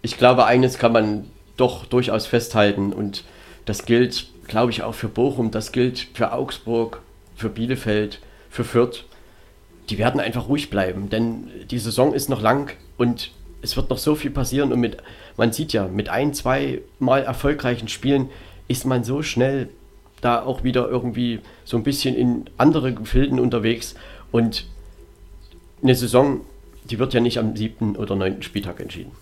Ich 0.00 0.16
glaube, 0.16 0.46
eines 0.46 0.78
kann 0.78 0.92
man 0.92 1.24
doch 1.56 1.86
durchaus 1.86 2.26
festhalten 2.26 2.92
und 2.92 3.24
das 3.64 3.84
gilt, 3.84 4.28
glaube 4.46 4.70
ich, 4.70 4.84
auch 4.84 4.94
für 4.94 5.08
Bochum, 5.08 5.50
das 5.50 5.72
gilt 5.72 6.06
für 6.14 6.32
Augsburg, 6.32 7.00
für 7.34 7.48
Bielefeld, 7.48 8.20
für 8.48 8.62
Fürth. 8.62 9.06
Die 9.88 9.98
werden 9.98 10.20
einfach 10.20 10.46
ruhig 10.46 10.70
bleiben, 10.70 11.10
denn 11.10 11.48
die 11.68 11.80
Saison 11.80 12.14
ist 12.14 12.28
noch 12.28 12.40
lang 12.40 12.72
und 12.96 13.32
es 13.62 13.76
wird 13.76 13.90
noch 13.90 13.98
so 13.98 14.14
viel 14.14 14.30
passieren 14.30 14.72
und 14.72 14.80
mit, 14.80 14.96
man 15.36 15.52
sieht 15.52 15.72
ja, 15.72 15.86
mit 15.86 16.08
ein, 16.08 16.34
zwei 16.34 16.80
Mal 16.98 17.22
erfolgreichen 17.22 17.88
Spielen 17.88 18.28
ist 18.68 18.86
man 18.86 19.04
so 19.04 19.22
schnell 19.22 19.68
da 20.20 20.42
auch 20.42 20.64
wieder 20.64 20.88
irgendwie 20.88 21.40
so 21.64 21.76
ein 21.76 21.82
bisschen 21.82 22.14
in 22.14 22.44
andere 22.56 22.92
Gefilden 22.92 23.40
unterwegs 23.40 23.94
und 24.32 24.66
eine 25.82 25.94
Saison, 25.94 26.42
die 26.84 26.98
wird 26.98 27.14
ja 27.14 27.20
nicht 27.20 27.38
am 27.38 27.56
siebten 27.56 27.96
oder 27.96 28.16
neunten 28.16 28.42
Spieltag 28.42 28.80
entschieden. 28.80 29.12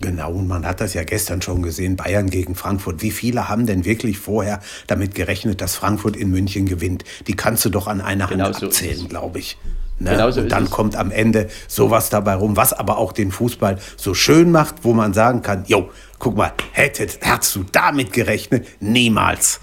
Genau, 0.00 0.32
und 0.32 0.48
man 0.48 0.66
hat 0.66 0.80
das 0.80 0.94
ja 0.94 1.04
gestern 1.04 1.40
schon 1.40 1.62
gesehen, 1.62 1.96
Bayern 1.96 2.28
gegen 2.28 2.54
Frankfurt. 2.54 3.02
Wie 3.02 3.10
viele 3.10 3.48
haben 3.48 3.66
denn 3.66 3.84
wirklich 3.84 4.18
vorher 4.18 4.60
damit 4.86 5.14
gerechnet, 5.14 5.60
dass 5.60 5.76
Frankfurt 5.76 6.16
in 6.16 6.30
München 6.30 6.66
gewinnt? 6.66 7.04
Die 7.26 7.34
kannst 7.34 7.64
du 7.64 7.70
doch 7.70 7.86
an 7.86 8.00
einer 8.00 8.24
Hand 8.24 8.38
genau 8.38 8.52
so 8.52 8.66
abzählen, 8.66 9.08
glaube 9.08 9.38
ich. 9.38 9.56
Ne? 9.98 10.10
Genau 10.10 10.30
so 10.30 10.40
und 10.40 10.50
dann 10.50 10.70
kommt 10.70 10.96
am 10.96 11.10
Ende 11.10 11.48
sowas 11.68 12.10
dabei 12.10 12.34
rum, 12.34 12.56
was 12.56 12.72
aber 12.72 12.98
auch 12.98 13.12
den 13.12 13.30
Fußball 13.30 13.78
so 13.96 14.12
schön 14.14 14.50
macht, 14.50 14.76
wo 14.82 14.92
man 14.92 15.14
sagen 15.14 15.42
kann, 15.42 15.64
jo, 15.66 15.88
guck 16.18 16.36
mal, 16.36 16.52
hättet, 16.72 17.18
hättest 17.20 17.54
du 17.54 17.64
damit 17.70 18.12
gerechnet? 18.12 18.66
Niemals. 18.80 19.60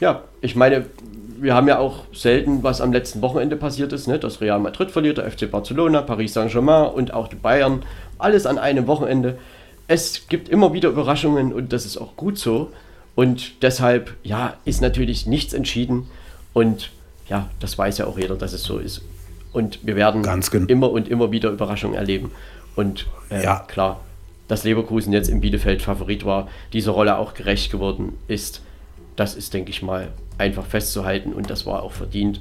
Ja, 0.00 0.22
ich 0.40 0.56
meine, 0.56 0.86
wir 1.38 1.54
haben 1.54 1.68
ja 1.68 1.78
auch 1.78 2.04
selten, 2.12 2.62
was 2.62 2.80
am 2.80 2.92
letzten 2.92 3.22
Wochenende 3.22 3.56
passiert 3.56 3.92
ist, 3.92 4.08
ne? 4.08 4.18
dass 4.18 4.40
Real 4.40 4.58
Madrid 4.58 4.90
verliert, 4.90 5.18
der 5.18 5.30
FC 5.30 5.50
Barcelona, 5.50 6.02
Paris 6.02 6.34
Saint-Germain 6.34 6.90
und 6.90 7.14
auch 7.14 7.28
die 7.28 7.36
Bayern, 7.36 7.82
alles 8.18 8.46
an 8.46 8.58
einem 8.58 8.86
Wochenende. 8.86 9.38
Es 9.88 10.28
gibt 10.28 10.48
immer 10.48 10.72
wieder 10.72 10.88
Überraschungen 10.88 11.52
und 11.52 11.72
das 11.72 11.86
ist 11.86 11.96
auch 11.96 12.16
gut 12.16 12.38
so. 12.38 12.70
Und 13.14 13.62
deshalb, 13.62 14.14
ja, 14.22 14.54
ist 14.64 14.80
natürlich 14.82 15.26
nichts 15.26 15.52
entschieden. 15.52 16.08
Und 16.52 16.90
ja, 17.28 17.48
das 17.60 17.76
weiß 17.76 17.98
ja 17.98 18.06
auch 18.06 18.18
jeder, 18.18 18.36
dass 18.36 18.52
es 18.52 18.62
so 18.62 18.78
ist. 18.78 19.02
Und 19.52 19.84
wir 19.84 19.96
werden 19.96 20.24
immer 20.68 20.90
und 20.90 21.08
immer 21.08 21.32
wieder 21.32 21.50
Überraschungen 21.50 21.96
erleben. 21.96 22.30
Und 22.76 23.06
äh, 23.30 23.42
ja. 23.42 23.64
klar, 23.66 24.00
dass 24.48 24.64
Leverkusen 24.64 25.12
jetzt 25.12 25.28
im 25.28 25.40
Bielefeld 25.40 25.82
Favorit 25.82 26.24
war, 26.24 26.48
diese 26.72 26.90
Rolle 26.90 27.18
auch 27.18 27.34
gerecht 27.34 27.70
geworden 27.70 28.18
ist, 28.28 28.62
das 29.16 29.34
ist, 29.34 29.54
denke 29.54 29.70
ich 29.70 29.82
mal, 29.82 30.08
einfach 30.38 30.64
festzuhalten 30.64 31.32
und 31.32 31.50
das 31.50 31.66
war 31.66 31.82
auch 31.82 31.92
verdient. 31.92 32.40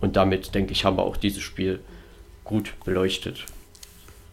Und 0.00 0.16
damit, 0.16 0.54
denke 0.54 0.72
ich, 0.72 0.84
haben 0.84 0.96
wir 0.96 1.02
auch 1.02 1.16
dieses 1.16 1.42
Spiel 1.42 1.80
gut 2.44 2.72
beleuchtet. 2.84 3.44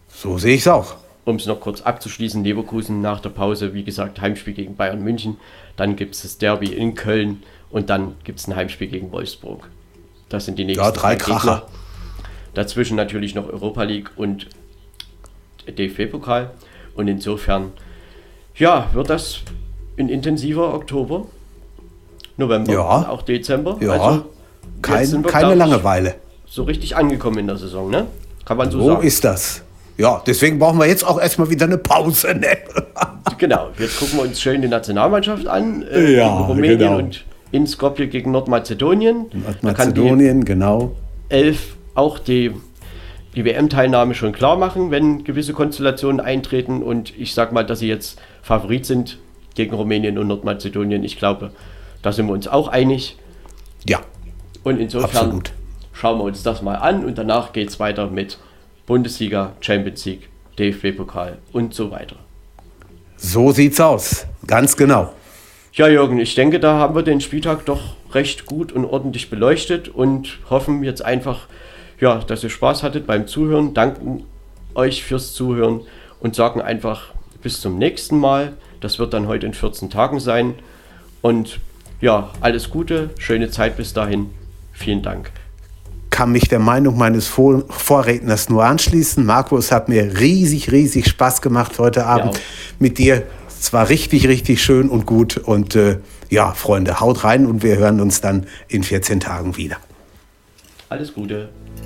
So 0.08 0.38
sehe 0.38 0.54
ich 0.54 0.62
es 0.62 0.68
auch. 0.68 0.96
Um 1.24 1.36
es 1.36 1.46
noch 1.46 1.60
kurz 1.60 1.82
abzuschließen, 1.82 2.42
Leverkusen 2.42 3.02
nach 3.02 3.20
der 3.20 3.28
Pause, 3.28 3.74
wie 3.74 3.84
gesagt, 3.84 4.20
Heimspiel 4.20 4.54
gegen 4.54 4.76
Bayern 4.76 5.02
München. 5.02 5.36
Dann 5.76 5.96
gibt 5.96 6.14
es 6.14 6.22
das 6.22 6.38
Derby 6.38 6.72
in 6.72 6.94
Köln 6.94 7.42
und 7.70 7.90
dann 7.90 8.14
gibt 8.24 8.38
es 8.38 8.46
ein 8.46 8.56
Heimspiel 8.56 8.88
gegen 8.88 9.12
Wolfsburg. 9.12 9.68
Das 10.30 10.46
sind 10.46 10.58
die 10.58 10.64
nächsten 10.64 10.84
ja, 10.84 10.90
drei 10.90 11.16
Kracher. 11.16 11.66
Gegner. 11.66 11.78
Dazwischen 12.58 12.96
natürlich 12.96 13.36
noch 13.36 13.48
Europa 13.48 13.84
League 13.84 14.10
und 14.16 14.48
DFB-Pokal. 15.68 16.50
Und 16.96 17.06
insofern, 17.06 17.70
ja, 18.56 18.88
wird 18.94 19.10
das 19.10 19.42
ein 19.96 20.08
intensiver 20.08 20.74
Oktober, 20.74 21.26
November, 22.36 22.72
ja. 22.72 23.08
auch 23.08 23.22
Dezember. 23.22 23.76
Ja, 23.80 23.92
also, 23.92 24.24
Kein, 24.82 25.22
keine 25.22 25.54
Langeweile. 25.54 26.16
So 26.46 26.64
richtig 26.64 26.96
angekommen 26.96 27.38
in 27.38 27.46
der 27.46 27.58
Saison, 27.58 27.90
ne? 27.90 28.08
Kann 28.44 28.56
man 28.56 28.72
so, 28.72 28.80
so 28.80 28.86
sagen. 28.88 29.02
So 29.02 29.06
ist 29.06 29.24
das. 29.24 29.62
Ja, 29.96 30.20
deswegen 30.26 30.58
brauchen 30.58 30.80
wir 30.80 30.86
jetzt 30.86 31.06
auch 31.06 31.20
erstmal 31.20 31.50
wieder 31.50 31.66
eine 31.66 31.78
Pause, 31.78 32.34
ne? 32.34 32.58
genau, 33.38 33.68
jetzt 33.78 34.00
gucken 34.00 34.18
wir 34.18 34.24
uns 34.24 34.40
schön 34.40 34.62
die 34.62 34.68
Nationalmannschaft 34.68 35.46
an. 35.46 35.84
Äh, 35.92 36.16
ja, 36.16 36.26
Rumänien 36.26 36.78
genau. 36.78 36.98
und 36.98 37.24
in 37.52 37.68
Skopje 37.68 38.08
gegen 38.08 38.32
Nordmazedonien. 38.32 39.26
Nordmazedonien, 39.32 40.44
genau. 40.44 40.96
Elf 41.28 41.77
auch 41.98 42.18
die, 42.18 42.52
die 43.34 43.44
WM-Teilnahme 43.44 44.14
schon 44.14 44.32
klar 44.32 44.56
machen, 44.56 44.90
wenn 44.90 45.24
gewisse 45.24 45.52
Konstellationen 45.52 46.20
eintreten. 46.20 46.82
Und 46.82 47.16
ich 47.18 47.34
sage 47.34 47.52
mal, 47.52 47.64
dass 47.64 47.80
sie 47.80 47.88
jetzt 47.88 48.20
Favorit 48.42 48.86
sind 48.86 49.18
gegen 49.54 49.74
Rumänien 49.74 50.18
und 50.18 50.28
Nordmazedonien. 50.28 51.04
Ich 51.04 51.18
glaube, 51.18 51.50
da 52.02 52.12
sind 52.12 52.26
wir 52.26 52.32
uns 52.32 52.48
auch 52.48 52.68
einig. 52.68 53.16
Ja. 53.86 54.00
Und 54.62 54.78
insofern 54.80 55.26
absolut. 55.26 55.52
schauen 55.92 56.18
wir 56.18 56.24
uns 56.24 56.42
das 56.42 56.62
mal 56.62 56.76
an 56.76 57.04
und 57.04 57.18
danach 57.18 57.52
geht 57.52 57.68
es 57.68 57.80
weiter 57.80 58.08
mit 58.08 58.38
Bundesliga, 58.86 59.52
Champions 59.60 60.04
League, 60.04 60.28
DFB-Pokal 60.58 61.38
und 61.52 61.74
so 61.74 61.90
weiter. 61.90 62.16
So 63.16 63.50
sieht's 63.50 63.80
aus. 63.80 64.26
Ganz 64.46 64.76
genau. 64.76 65.12
Ja, 65.72 65.88
Jürgen, 65.88 66.18
ich 66.18 66.34
denke, 66.34 66.60
da 66.60 66.78
haben 66.78 66.94
wir 66.94 67.02
den 67.02 67.20
Spieltag 67.20 67.66
doch 67.66 67.96
recht 68.12 68.46
gut 68.46 68.72
und 68.72 68.84
ordentlich 68.84 69.28
beleuchtet 69.28 69.88
und 69.88 70.38
hoffen 70.50 70.82
jetzt 70.82 71.04
einfach, 71.04 71.46
ja, 72.00 72.18
dass 72.18 72.44
ihr 72.44 72.50
Spaß 72.50 72.82
hattet 72.82 73.06
beim 73.06 73.26
Zuhören. 73.26 73.74
Danken 73.74 74.24
euch 74.74 75.02
fürs 75.02 75.32
Zuhören 75.32 75.80
und 76.20 76.34
sagen 76.34 76.60
einfach 76.60 77.14
bis 77.42 77.60
zum 77.60 77.78
nächsten 77.78 78.18
Mal. 78.18 78.54
Das 78.80 78.98
wird 78.98 79.12
dann 79.12 79.26
heute 79.26 79.46
in 79.46 79.54
14 79.54 79.90
Tagen 79.90 80.20
sein. 80.20 80.54
Und 81.22 81.60
ja, 82.00 82.30
alles 82.40 82.70
Gute, 82.70 83.10
schöne 83.18 83.50
Zeit 83.50 83.76
bis 83.76 83.92
dahin. 83.92 84.30
Vielen 84.72 85.02
Dank. 85.02 85.32
Kann 86.10 86.32
mich 86.32 86.48
der 86.48 86.60
Meinung 86.60 86.96
meines 86.96 87.26
Vor 87.26 87.64
Vorredners 87.68 88.48
nur 88.48 88.64
anschließen. 88.64 89.24
Markus 89.24 89.72
hat 89.72 89.88
mir 89.88 90.20
riesig, 90.20 90.72
riesig 90.72 91.08
Spaß 91.08 91.42
gemacht 91.42 91.78
heute 91.78 92.06
Abend 92.06 92.34
ja. 92.34 92.40
mit 92.78 92.98
dir. 92.98 93.24
Es 93.48 93.72
war 93.72 93.88
richtig, 93.88 94.28
richtig 94.28 94.62
schön 94.62 94.88
und 94.88 95.06
gut. 95.06 95.36
Und 95.36 95.74
äh, 95.74 95.98
ja, 96.30 96.52
Freunde, 96.52 97.00
haut 97.00 97.24
rein 97.24 97.46
und 97.46 97.62
wir 97.62 97.76
hören 97.76 98.00
uns 98.00 98.20
dann 98.20 98.46
in 98.68 98.84
14 98.84 99.20
Tagen 99.20 99.56
wieder. 99.56 99.76
Alles 100.88 101.12
Gute. 101.12 101.50